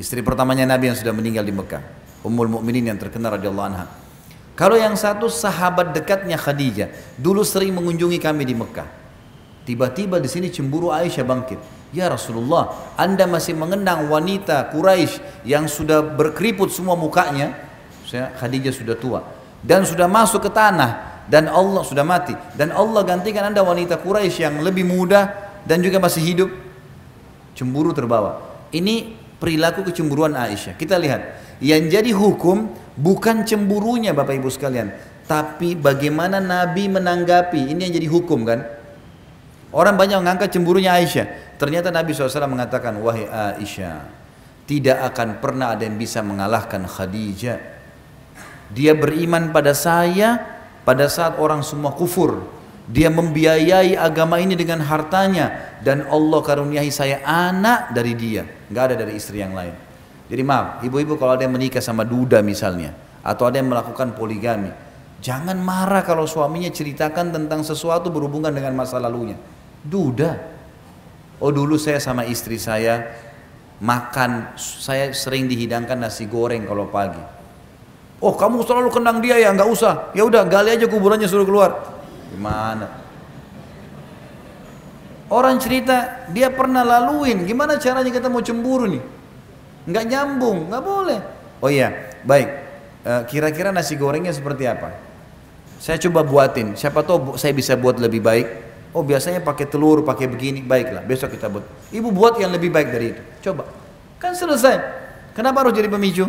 istri 0.01 0.25
pertamanya 0.25 0.65
Nabi 0.65 0.89
yang 0.89 0.97
sudah 0.97 1.13
meninggal 1.13 1.45
di 1.45 1.53
Mekah. 1.53 2.06
Ummul 2.27 2.51
Mukminin 2.51 2.91
yang 2.91 2.99
terkenal 2.99 3.39
radhiyallahu 3.39 3.69
anha. 3.71 3.87
Kalau 4.57 4.75
yang 4.75 4.97
satu 4.97 5.29
sahabat 5.31 5.93
dekatnya 5.93 6.35
Khadijah, 6.41 6.91
dulu 7.21 7.45
sering 7.47 7.77
mengunjungi 7.77 8.19
kami 8.19 8.43
di 8.43 8.57
Mekah. 8.57 8.89
Tiba-tiba 9.69 10.17
di 10.19 10.27
sini 10.31 10.49
cemburu 10.49 10.91
Aisyah 10.91 11.27
bangkit. 11.27 11.61
Ya 11.95 12.11
Rasulullah, 12.11 12.95
Anda 12.99 13.29
masih 13.29 13.55
mengenang 13.55 14.11
wanita 14.11 14.73
Quraisy 14.73 15.47
yang 15.47 15.71
sudah 15.71 16.03
berkeriput 16.03 16.73
semua 16.73 16.99
mukanya. 16.99 17.53
Saya 18.07 18.33
Khadijah 18.39 18.71
sudah 18.71 18.97
tua 18.97 19.21
dan 19.67 19.83
sudah 19.83 20.07
masuk 20.07 20.47
ke 20.47 20.51
tanah 20.55 21.25
dan 21.27 21.51
Allah 21.51 21.83
sudah 21.83 22.07
mati 22.07 22.39
dan 22.55 22.71
Allah 22.71 23.03
gantikan 23.03 23.51
Anda 23.51 23.67
wanita 23.67 23.99
Quraisy 23.99 24.47
yang 24.47 24.63
lebih 24.63 24.87
muda 24.87 25.35
dan 25.67 25.83
juga 25.83 25.99
masih 25.99 26.23
hidup. 26.23 26.51
Cemburu 27.59 27.91
terbawa. 27.91 28.41
Ini 28.71 29.17
perilaku 29.43 29.83
kecemburuan 29.91 30.39
Aisyah. 30.39 30.79
Kita 30.79 30.95
lihat 31.01 31.46
yang 31.63 31.89
jadi 31.89 32.13
hukum 32.13 32.69
bukan 32.97 33.45
cemburunya 33.45 34.13
Bapak 34.13 34.37
Ibu 34.37 34.49
sekalian, 34.53 34.93
tapi 35.25 35.75
bagaimana 35.77 36.41
Nabi 36.41 36.89
menanggapi. 36.89 37.73
Ini 37.73 37.89
yang 37.89 37.95
jadi 37.97 38.09
hukum 38.09 38.45
kan? 38.45 38.61
Orang 39.75 39.99
banyak 39.99 40.23
mengangkat 40.23 40.55
cemburunya 40.57 40.97
Aisyah. 40.97 41.59
Ternyata 41.61 41.93
Nabi 41.93 42.13
SAW 42.13 42.49
mengatakan, 42.49 42.97
wahai 43.01 43.29
Aisyah, 43.61 44.09
tidak 44.65 44.99
akan 45.13 45.43
pernah 45.43 45.77
ada 45.77 45.85
yang 45.85 45.99
bisa 46.01 46.21
mengalahkan 46.25 46.85
Khadijah. 46.85 47.59
Dia 48.73 48.93
beriman 48.99 49.55
pada 49.55 49.77
saya 49.77 50.43
pada 50.87 51.11
saat 51.11 51.39
orang 51.39 51.63
semua 51.67 51.95
kufur. 51.95 52.47
Dia 52.87 53.11
membiayai 53.11 53.99
agama 53.99 54.39
ini 54.39 54.55
dengan 54.55 54.79
hartanya 54.79 55.75
dan 55.83 56.07
Allah 56.07 56.39
karuniai 56.39 56.87
saya 56.95 57.19
anak 57.27 57.91
dari 57.91 58.15
dia, 58.15 58.47
nggak 58.71 58.85
ada 58.93 58.95
dari 59.03 59.19
istri 59.19 59.43
yang 59.43 59.59
lain. 59.59 59.86
Jadi 60.27 60.43
maaf, 60.43 60.83
ibu-ibu 60.83 61.15
kalau 61.15 61.39
ada 61.39 61.47
yang 61.47 61.55
menikah 61.55 61.79
sama 61.79 62.03
duda 62.03 62.43
misalnya, 62.43 62.91
atau 63.23 63.47
ada 63.47 63.63
yang 63.63 63.71
melakukan 63.71 64.11
poligami, 64.19 64.75
jangan 65.23 65.55
marah 65.55 66.03
kalau 66.03 66.27
suaminya 66.27 66.71
ceritakan 66.71 67.31
tentang 67.31 67.63
sesuatu 67.63 68.11
berhubungan 68.11 68.51
dengan 68.51 68.75
masa 68.75 68.99
lalunya. 68.99 69.39
Duda. 69.87 70.59
Oh 71.39 71.55
dulu 71.55 71.79
saya 71.79 72.03
sama 72.03 72.27
istri 72.27 72.59
saya 72.59 73.07
makan, 73.79 74.57
saya 74.59 75.13
sering 75.13 75.47
dihidangkan 75.47 76.01
nasi 76.01 76.27
goreng 76.27 76.67
kalau 76.67 76.91
pagi. 76.91 77.23
Oh 78.19 78.33
kamu 78.35 78.65
selalu 78.65 78.89
kenang 78.91 79.21
dia 79.23 79.39
ya, 79.39 79.53
nggak 79.55 79.69
usah. 79.69 80.11
Ya 80.17 80.27
udah 80.27 80.43
gali 80.49 80.75
aja 80.75 80.89
kuburannya 80.89 81.29
suruh 81.29 81.47
keluar. 81.47 81.95
Gimana? 82.33 83.05
Orang 85.31 85.59
cerita 85.59 86.27
dia 86.31 86.51
pernah 86.51 86.83
laluin, 86.83 87.47
gimana 87.47 87.79
caranya 87.79 88.11
kita 88.11 88.31
mau 88.31 88.43
cemburu 88.43 88.91
nih? 88.91 89.16
Nggak 89.87 90.05
nyambung, 90.11 90.67
nggak 90.69 90.83
boleh. 90.83 91.19
Oh 91.63 91.71
iya, 91.71 92.13
baik. 92.27 92.49
Eh, 93.07 93.23
kira-kira 93.31 93.71
nasi 93.71 93.95
gorengnya 93.95 94.35
seperti 94.35 94.67
apa? 94.67 94.91
Saya 95.79 95.97
coba 96.03 96.27
buatin. 96.27 96.75
Siapa 96.75 97.07
tahu 97.07 97.39
saya 97.39 97.55
bisa 97.55 97.79
buat 97.79 98.03
lebih 98.03 98.19
baik. 98.19 98.47
Oh 98.91 99.07
biasanya 99.07 99.39
pakai 99.45 99.71
telur, 99.71 100.03
pakai 100.03 100.27
begini. 100.27 100.59
Baiklah, 100.65 101.07
besok 101.07 101.39
kita 101.39 101.47
buat. 101.47 101.63
Ibu 101.95 102.11
buat 102.11 102.35
yang 102.43 102.51
lebih 102.51 102.75
baik 102.75 102.89
dari 102.91 103.07
itu. 103.15 103.23
Coba. 103.47 103.71
Kan 104.19 104.35
selesai. 104.35 104.83
Kenapa 105.39 105.63
harus 105.63 105.77
jadi 105.77 105.87
pemicu? 105.87 106.27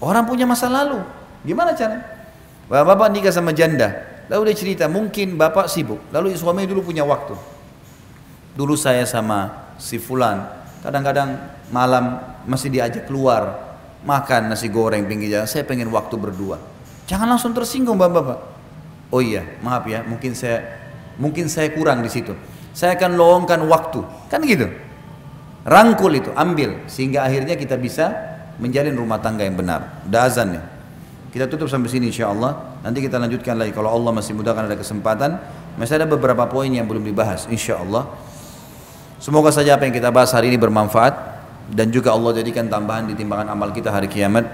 Orang 0.00 0.24
punya 0.26 0.48
masa 0.48 0.66
lalu. 0.66 1.04
Gimana 1.44 1.76
cara? 1.76 2.00
Bapak-bapak 2.66 3.08
nikah 3.12 3.30
sama 3.30 3.52
janda. 3.52 4.08
Lalu 4.32 4.50
dia 4.50 4.56
cerita, 4.56 4.84
mungkin 4.88 5.36
bapak 5.36 5.68
sibuk. 5.68 6.00
Lalu 6.14 6.32
suami 6.38 6.64
dulu 6.64 6.86
punya 6.86 7.04
waktu. 7.04 7.36
Dulu 8.56 8.74
saya 8.74 9.04
sama 9.04 9.70
si 9.76 10.00
Fulan, 10.00 10.46
kadang-kadang 10.80 11.38
malam 11.70 12.18
masih 12.46 12.70
diajak 12.70 13.06
keluar, 13.06 13.74
makan 14.06 14.52
nasi 14.52 14.70
goreng 14.70 15.06
pinggir 15.06 15.32
jalan. 15.32 15.48
Saya 15.48 15.66
pengen 15.66 15.90
waktu 15.90 16.14
berdua. 16.18 16.58
Jangan 17.06 17.26
langsung 17.26 17.50
tersinggung 17.56 17.98
bapak-bapak. 17.98 18.38
Oh 19.10 19.18
iya, 19.18 19.42
maaf 19.64 19.82
ya, 19.90 20.06
mungkin 20.06 20.38
saya 20.38 20.78
mungkin 21.18 21.50
saya 21.50 21.74
kurang 21.74 22.06
di 22.06 22.10
situ. 22.10 22.30
Saya 22.70 22.94
akan 22.94 23.18
lowongkan 23.18 23.58
waktu, 23.66 24.00
kan 24.30 24.38
gitu. 24.46 24.70
Rangkul 25.66 26.16
itu, 26.16 26.30
ambil 26.38 26.86
sehingga 26.86 27.26
akhirnya 27.26 27.58
kita 27.58 27.74
bisa 27.74 28.14
menjalin 28.62 28.94
rumah 28.94 29.18
tangga 29.18 29.42
yang 29.42 29.58
benar. 29.58 30.04
Udah 30.06 30.28
azan. 30.28 30.60
Kita 31.30 31.46
tutup 31.46 31.70
sampai 31.70 31.88
sini 31.88 32.10
insya 32.10 32.28
Allah. 32.28 32.78
Nanti 32.82 33.00
kita 33.00 33.16
lanjutkan 33.16 33.54
lagi. 33.54 33.70
Kalau 33.70 33.90
Allah 33.90 34.10
masih 34.10 34.34
mudahkan 34.34 34.66
ada 34.66 34.76
kesempatan. 34.76 35.38
Masih 35.78 36.02
ada 36.02 36.06
beberapa 36.06 36.44
poin 36.50 36.66
yang 36.66 36.84
belum 36.84 37.06
dibahas 37.06 37.46
insya 37.46 37.78
Allah. 37.78 38.10
Semoga 39.22 39.54
saja 39.54 39.78
apa 39.78 39.86
yang 39.86 39.94
kita 39.94 40.10
bahas 40.10 40.34
hari 40.34 40.50
ini 40.50 40.58
bermanfaat. 40.58 41.39
Dan 41.70 41.94
juga 41.94 42.12
Allah 42.12 42.34
jadikan 42.42 42.66
tambahan 42.66 43.06
di 43.06 43.14
timbangan 43.14 43.54
amal 43.54 43.70
kita 43.70 43.94
hari 43.94 44.10
kiamat. 44.10 44.46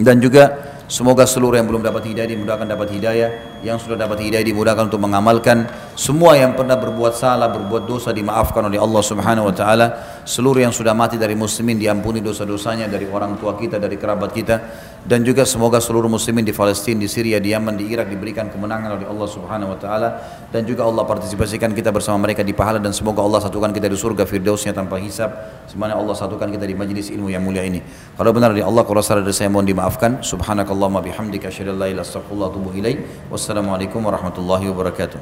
Dan 0.00 0.18
juga 0.18 0.72
Semoga 0.92 1.24
seluruh 1.24 1.56
yang 1.56 1.64
belum 1.64 1.80
dapat 1.80 2.04
hidayah 2.04 2.36
dimudahkan 2.36 2.68
dapat 2.68 2.92
hidayah, 2.92 3.51
yang 3.62 3.78
sudah 3.78 3.94
dapat 3.94 4.26
hidayah 4.26 4.42
dimudahkan 4.42 4.90
untuk 4.90 4.98
mengamalkan. 4.98 5.70
Semua 5.94 6.34
yang 6.34 6.58
pernah 6.58 6.74
berbuat 6.74 7.14
salah, 7.14 7.46
berbuat 7.48 7.86
dosa 7.86 8.10
dimaafkan 8.10 8.66
oleh 8.66 8.76
Allah 8.76 9.02
Subhanahu 9.02 9.48
wa 9.48 9.54
taala. 9.54 9.86
Seluruh 10.26 10.62
yang 10.66 10.74
sudah 10.74 10.94
mati 10.94 11.14
dari 11.18 11.38
muslimin 11.38 11.78
diampuni 11.78 12.18
dosa-dosanya 12.18 12.90
dari 12.90 13.06
orang 13.06 13.38
tua 13.38 13.54
kita, 13.54 13.78
dari 13.78 13.94
kerabat 13.94 14.30
kita 14.34 14.56
dan 15.02 15.26
juga 15.26 15.42
semoga 15.42 15.82
seluruh 15.82 16.06
muslimin 16.06 16.46
di 16.46 16.54
Palestina, 16.54 17.02
di 17.02 17.10
Syria, 17.10 17.42
di 17.42 17.50
Yaman, 17.50 17.74
di 17.74 17.90
Irak 17.90 18.06
diberikan 18.06 18.46
kemenangan 18.46 19.02
oleh 19.02 19.06
Allah 19.10 19.28
Subhanahu 19.30 19.74
wa 19.74 19.78
taala 19.78 20.08
dan 20.54 20.62
juga 20.62 20.86
Allah 20.86 21.02
partisipasikan 21.02 21.74
kita 21.74 21.90
bersama 21.90 22.22
mereka 22.22 22.46
di 22.46 22.54
pahala 22.54 22.78
dan 22.78 22.94
semoga 22.94 23.18
Allah 23.18 23.42
satukan 23.42 23.74
kita 23.74 23.90
di 23.90 23.98
surga 23.98 24.22
firdausnya 24.22 24.70
tanpa 24.70 25.02
hisab 25.02 25.34
semana 25.66 25.98
Allah 25.98 26.14
satukan 26.14 26.46
kita 26.46 26.66
di 26.66 26.78
majlis 26.78 27.10
ilmu 27.10 27.34
yang 27.34 27.42
mulia 27.42 27.66
ini. 27.66 27.82
Kalau 28.14 28.30
benar 28.30 28.54
dari 28.54 28.62
Allah, 28.62 28.86
kalau 28.86 29.02
dari 29.02 29.34
saya 29.34 29.50
mohon 29.50 29.66
dimaafkan. 29.66 30.22
Subhanakallahumma 30.22 31.02
bihamdika 31.02 31.50
asyhadu 31.50 31.74
an 31.74 31.78
la 31.82 31.86
ilaha 31.90 32.06
illa 32.06 32.06
anta 32.06 32.22
astaghfiruka 32.22 33.51
Wassalamualaikum 33.52 34.00
warahmatullahi 34.00 34.64
wabarakatuh. 34.72 35.20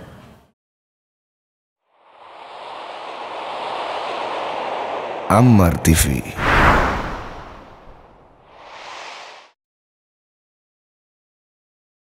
Ammar 5.26 5.74
TV 5.82 6.22